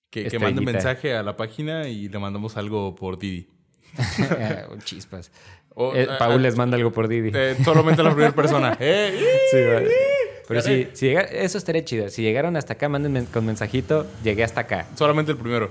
que, 0.09 0.25
que 0.25 0.39
mande 0.39 0.59
un 0.59 0.65
mensaje 0.65 1.13
a 1.15 1.23
la 1.23 1.35
página 1.37 1.87
y 1.87 2.09
le 2.09 2.19
mandamos 2.19 2.57
algo 2.57 2.95
por 2.95 3.19
Didi. 3.19 3.47
Un 4.71 4.79
Chispas. 4.83 5.31
O, 5.75 5.95
Eh, 5.95 6.07
Paul 6.17 6.41
les 6.41 6.55
manda 6.57 6.75
algo 6.77 6.91
por 6.91 7.07
Didi. 7.07 7.31
eh, 7.33 7.55
solamente 7.63 8.01
a 8.01 8.05
la 8.05 8.11
primera 8.11 8.33
persona. 8.35 8.75
¡Eh! 8.79 9.13
Sí. 9.51 9.57
Pero 10.47 10.61
si, 10.61 10.87
si 10.93 11.05
llega- 11.07 11.21
eso 11.21 11.57
estaría 11.59 11.85
chido. 11.85 12.09
Si 12.09 12.21
llegaron 12.23 12.55
hasta 12.57 12.73
acá, 12.73 12.89
manden 12.89 13.25
con 13.27 13.45
mensajito, 13.45 14.07
llegué 14.23 14.43
hasta 14.43 14.61
acá. 14.61 14.87
Solamente 14.95 15.31
el 15.31 15.37
primero. 15.37 15.69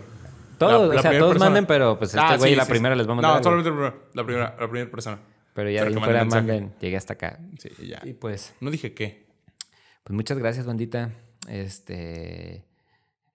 Todos, 0.57 0.89
La- 0.89 0.95
la 0.95 1.01
o 1.01 1.03
sea, 1.03 1.11
todos 1.19 1.33
persona. 1.33 1.51
manden, 1.51 1.67
pero 1.67 1.99
pues 1.99 2.11
este 2.11 2.21
Ah, 2.21 2.37
güey 2.37 2.51
sí, 2.53 2.57
la 2.57 2.65
sí, 2.65 2.71
primera 2.71 2.95
sí. 2.95 2.99
les 2.99 3.09
va 3.09 3.13
a 3.13 3.15
mandar. 3.17 3.31
No, 3.31 3.35
algo. 3.37 3.45
solamente 3.45 3.69
el 3.71 3.75
primero. 3.75 4.11
La 4.15 4.25
primera, 4.25 4.57
la 4.59 4.69
primera 4.69 4.91
persona. 4.91 5.19
Pero 5.55 5.71
ya 5.71 5.81
Pero 5.81 5.91
de 5.95 5.99
ahí 5.99 6.05
fuera 6.05 6.25
manden, 6.25 6.73
llegué 6.81 6.97
hasta 6.97 7.15
acá. 7.15 7.41
Sí, 7.59 7.71
ya. 7.89 8.01
Y 8.05 8.13
pues, 8.13 8.55
No 8.61 8.71
dije 8.71 8.95
qué. 8.95 9.27
pues 10.05 10.15
muchas 10.15 10.39
gracias, 10.39 10.65
bandita. 10.67 11.11
Este, 11.49 12.65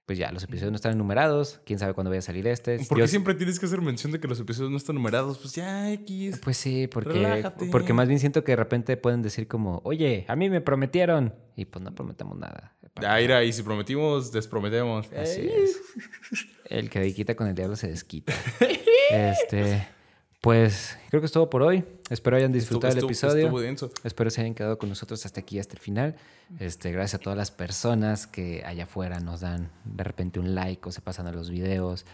pues 0.06 0.18
ya, 0.20 0.32
los 0.32 0.44
episodios 0.44 0.72
no 0.72 0.76
están 0.76 0.98
numerados. 0.98 1.62
Quién 1.66 1.80
sabe 1.80 1.94
cuándo 1.94 2.10
vaya 2.10 2.20
a 2.20 2.24
salir 2.24 2.46
este. 2.48 2.78
¿Por 2.80 2.98
qué 2.98 3.04
Yo- 3.04 3.08
siempre 3.08 3.36
tienes 3.36 3.60
que 3.60 3.66
hacer 3.66 3.82
mención 3.82 4.12
de 4.12 4.20
que 4.20 4.28
los 4.28 4.40
episodios 4.40 4.70
no 4.72 4.78
están 4.78 4.96
numerados? 4.96 5.38
Pues 5.38 5.54
ya, 5.54 5.92
X. 5.94 6.40
Pues 6.44 6.58
sí, 6.58 6.88
porque, 6.88 7.14
Relájate. 7.14 7.68
porque 7.72 7.94
más 7.94 8.08
bien 8.08 8.20
siento 8.20 8.44
que 8.44 8.52
de 8.52 8.56
repente 8.58 8.98
pueden 8.98 9.22
decir 9.22 9.48
como, 9.48 9.82
oye, 9.86 10.26
a 10.28 10.36
mí 10.36 10.50
me 10.50 10.60
prometieron. 10.62 11.34
Y 11.56 11.66
pues 11.66 11.84
no 11.86 11.94
prometemos 11.96 12.38
nada. 12.38 12.76
Ya, 13.02 13.20
ira, 13.22 13.44
y 13.44 13.54
si 13.54 13.64
prometimos, 13.64 14.32
desprometemos. 14.32 15.08
Así 15.14 15.42
es. 15.48 15.80
El 16.66 16.90
que 16.90 17.00
de 17.00 17.14
quita 17.14 17.36
con 17.36 17.48
el 17.48 17.56
diablo 17.56 17.76
se 17.76 17.88
desquita. 17.88 18.34
Este, 19.12 19.88
pues 20.44 20.98
creo 21.10 21.22
que 21.22 21.26
es 21.28 21.32
todo 21.32 21.50
por 21.50 21.62
hoy. 21.64 21.86
Espero 22.10 22.36
hayan 22.36 22.52
disfrutado 22.52 22.90
Estuvo- 22.92 23.08
el 23.08 23.14
estuvo- 23.14 23.28
episodio. 23.30 23.46
estuvo 23.46 23.62
denso. 23.62 23.92
Espero 24.04 24.30
se 24.30 24.42
hayan 24.42 24.54
quedado 24.54 24.78
con 24.78 24.90
nosotros 24.90 25.26
hasta 25.26 25.40
aquí, 25.40 25.58
hasta 25.58 25.72
el 25.76 25.80
final. 25.80 26.16
Este, 26.60 26.92
gracias 26.92 27.22
a 27.22 27.24
todas 27.24 27.38
las 27.38 27.50
personas 27.50 28.28
que 28.28 28.62
allá 28.66 28.84
afuera 28.84 29.22
nos 29.22 29.40
dan 29.40 29.70
de 29.86 30.04
repente 30.04 30.42
un 30.42 30.54
like 30.54 30.90
o 30.90 30.92
se 30.92 31.00
pasan 31.00 31.28
a 31.28 31.32
los 31.32 31.50
videos. 31.50 32.06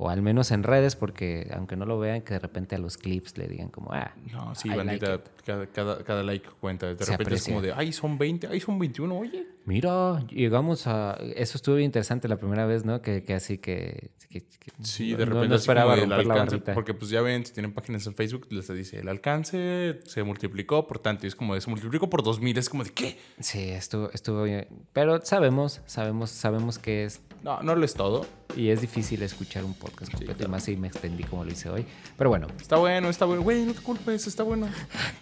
O 0.00 0.08
al 0.10 0.22
menos 0.22 0.52
en 0.52 0.62
redes, 0.62 0.94
porque 0.94 1.50
aunque 1.52 1.74
no 1.76 1.84
lo 1.84 1.98
vean, 1.98 2.22
que 2.22 2.34
de 2.34 2.38
repente 2.38 2.76
a 2.76 2.78
los 2.78 2.96
clips 2.96 3.36
le 3.36 3.48
digan 3.48 3.68
como, 3.68 3.92
ah, 3.92 4.14
No, 4.30 4.54
sí, 4.54 4.68
I 4.68 4.76
bandita, 4.76 5.14
it. 5.16 5.20
cada, 5.44 5.66
cada, 5.66 6.04
cada 6.04 6.22
like 6.22 6.48
cuenta. 6.60 6.86
De 6.94 7.04
Se 7.04 7.10
repente 7.12 7.34
es 7.34 7.44
como 7.44 7.60
de, 7.62 7.72
ay, 7.72 7.92
son 7.92 8.16
20, 8.16 8.46
ay, 8.46 8.60
son 8.60 8.78
21, 8.78 9.18
oye. 9.18 9.44
Mira, 9.64 10.24
llegamos 10.28 10.86
a. 10.86 11.18
Eso 11.34 11.58
estuvo 11.58 11.74
bien 11.74 11.86
interesante 11.86 12.28
la 12.28 12.36
primera 12.36 12.64
vez, 12.64 12.84
¿no? 12.84 13.02
Que, 13.02 13.24
que 13.24 13.34
así 13.34 13.58
que. 13.58 14.12
que- 14.30 14.40
que 14.42 14.70
Sí, 14.82 15.12
de 15.14 15.24
no- 15.26 15.32
repente 15.32 15.48
No, 15.48 15.54
esperaba 15.56 15.94
el 15.94 16.08
la 16.08 16.16
alcance, 16.16 16.58
porque 16.74 16.94
pues 16.94 17.10
ya 17.10 17.20
ven, 17.20 17.44
si 17.44 17.52
tienen 17.52 17.72
páginas 17.72 18.06
en 18.06 18.14
Facebook, 18.14 18.46
les 18.50 18.68
dice, 18.68 19.00
el 19.00 19.08
alcance 19.08 19.98
se 20.04 20.22
multiplicó 20.22 20.86
por 20.86 20.98
tanto, 21.00 21.26
y 21.26 21.28
es 21.28 21.34
como 21.34 21.54
de, 21.54 21.60
se 21.60 21.68
multiplicó 21.70 22.08
por 22.08 22.22
2000, 22.22 22.56
es 22.58 22.68
como 22.68 22.84
de, 22.84 22.90
¿qué? 22.90 23.18
Sí, 23.40 23.70
estuvo, 23.70 24.10
estuvo 24.12 24.42
bien. 24.44 24.68
Pero 24.92 25.20
sabemos, 25.24 25.80
sabemos, 25.86 26.30
sabemos 26.30 26.78
que 26.78 27.04
es. 27.04 27.20
No, 27.42 27.62
no 27.62 27.74
lo 27.74 27.84
es 27.84 27.94
todo. 27.94 28.26
Y 28.56 28.70
es 28.70 28.80
difícil 28.80 29.22
escuchar 29.22 29.64
un 29.64 29.74
podcast 29.74 30.10
completo, 30.10 30.44
y 30.44 30.48
más 30.48 30.64
si 30.64 30.76
me 30.76 30.88
extendí 30.88 31.22
como 31.22 31.44
lo 31.44 31.52
hice 31.52 31.68
hoy. 31.68 31.86
Pero 32.16 32.30
bueno, 32.30 32.48
Está 32.60 32.76
bueno, 32.76 33.08
está 33.08 33.24
bueno. 33.24 33.42
Güey, 33.42 33.64
no 33.64 33.74
te 33.74 33.80
culpes, 33.80 34.26
está 34.26 34.42
bueno. 34.42 34.68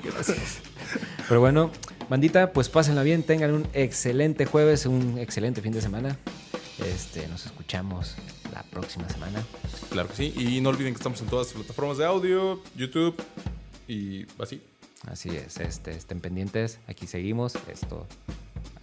pero 1.28 1.40
bueno, 1.40 1.70
bandita, 2.08 2.52
pues 2.52 2.68
pásenla 2.68 3.02
bien, 3.02 3.22
tengan 3.22 3.52
un 3.52 3.66
excelente 3.74 4.46
jueves, 4.46 4.86
un 4.86 5.18
excelente 5.18 5.60
fin 5.60 5.72
de 5.72 5.82
semana. 5.82 6.16
Este, 6.78 7.26
nos 7.28 7.46
escuchamos 7.46 8.14
la 8.52 8.62
próxima 8.62 9.08
semana. 9.08 9.44
Claro 9.90 10.08
que 10.08 10.16
sí. 10.16 10.34
Y 10.36 10.60
no 10.60 10.70
olviden 10.70 10.94
que 10.94 10.98
estamos 10.98 11.20
en 11.20 11.26
todas 11.26 11.48
las 11.48 11.54
plataformas 11.54 11.98
de 11.98 12.06
audio, 12.06 12.62
YouTube 12.74 13.14
y 13.88 14.26
así. 14.40 14.62
Así 15.06 15.28
es, 15.28 15.58
este, 15.58 15.92
estén 15.92 16.20
pendientes, 16.20 16.80
aquí 16.88 17.06
seguimos, 17.06 17.54
esto 17.70 18.06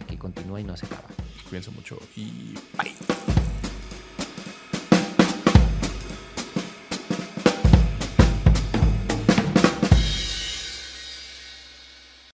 aquí 0.00 0.16
continúa 0.16 0.60
y 0.60 0.64
no 0.64 0.76
se 0.76 0.86
acaba. 0.86 1.08
Cuídense 1.48 1.70
mucho 1.70 1.98
y 2.16 2.54
bye. 2.78 3.23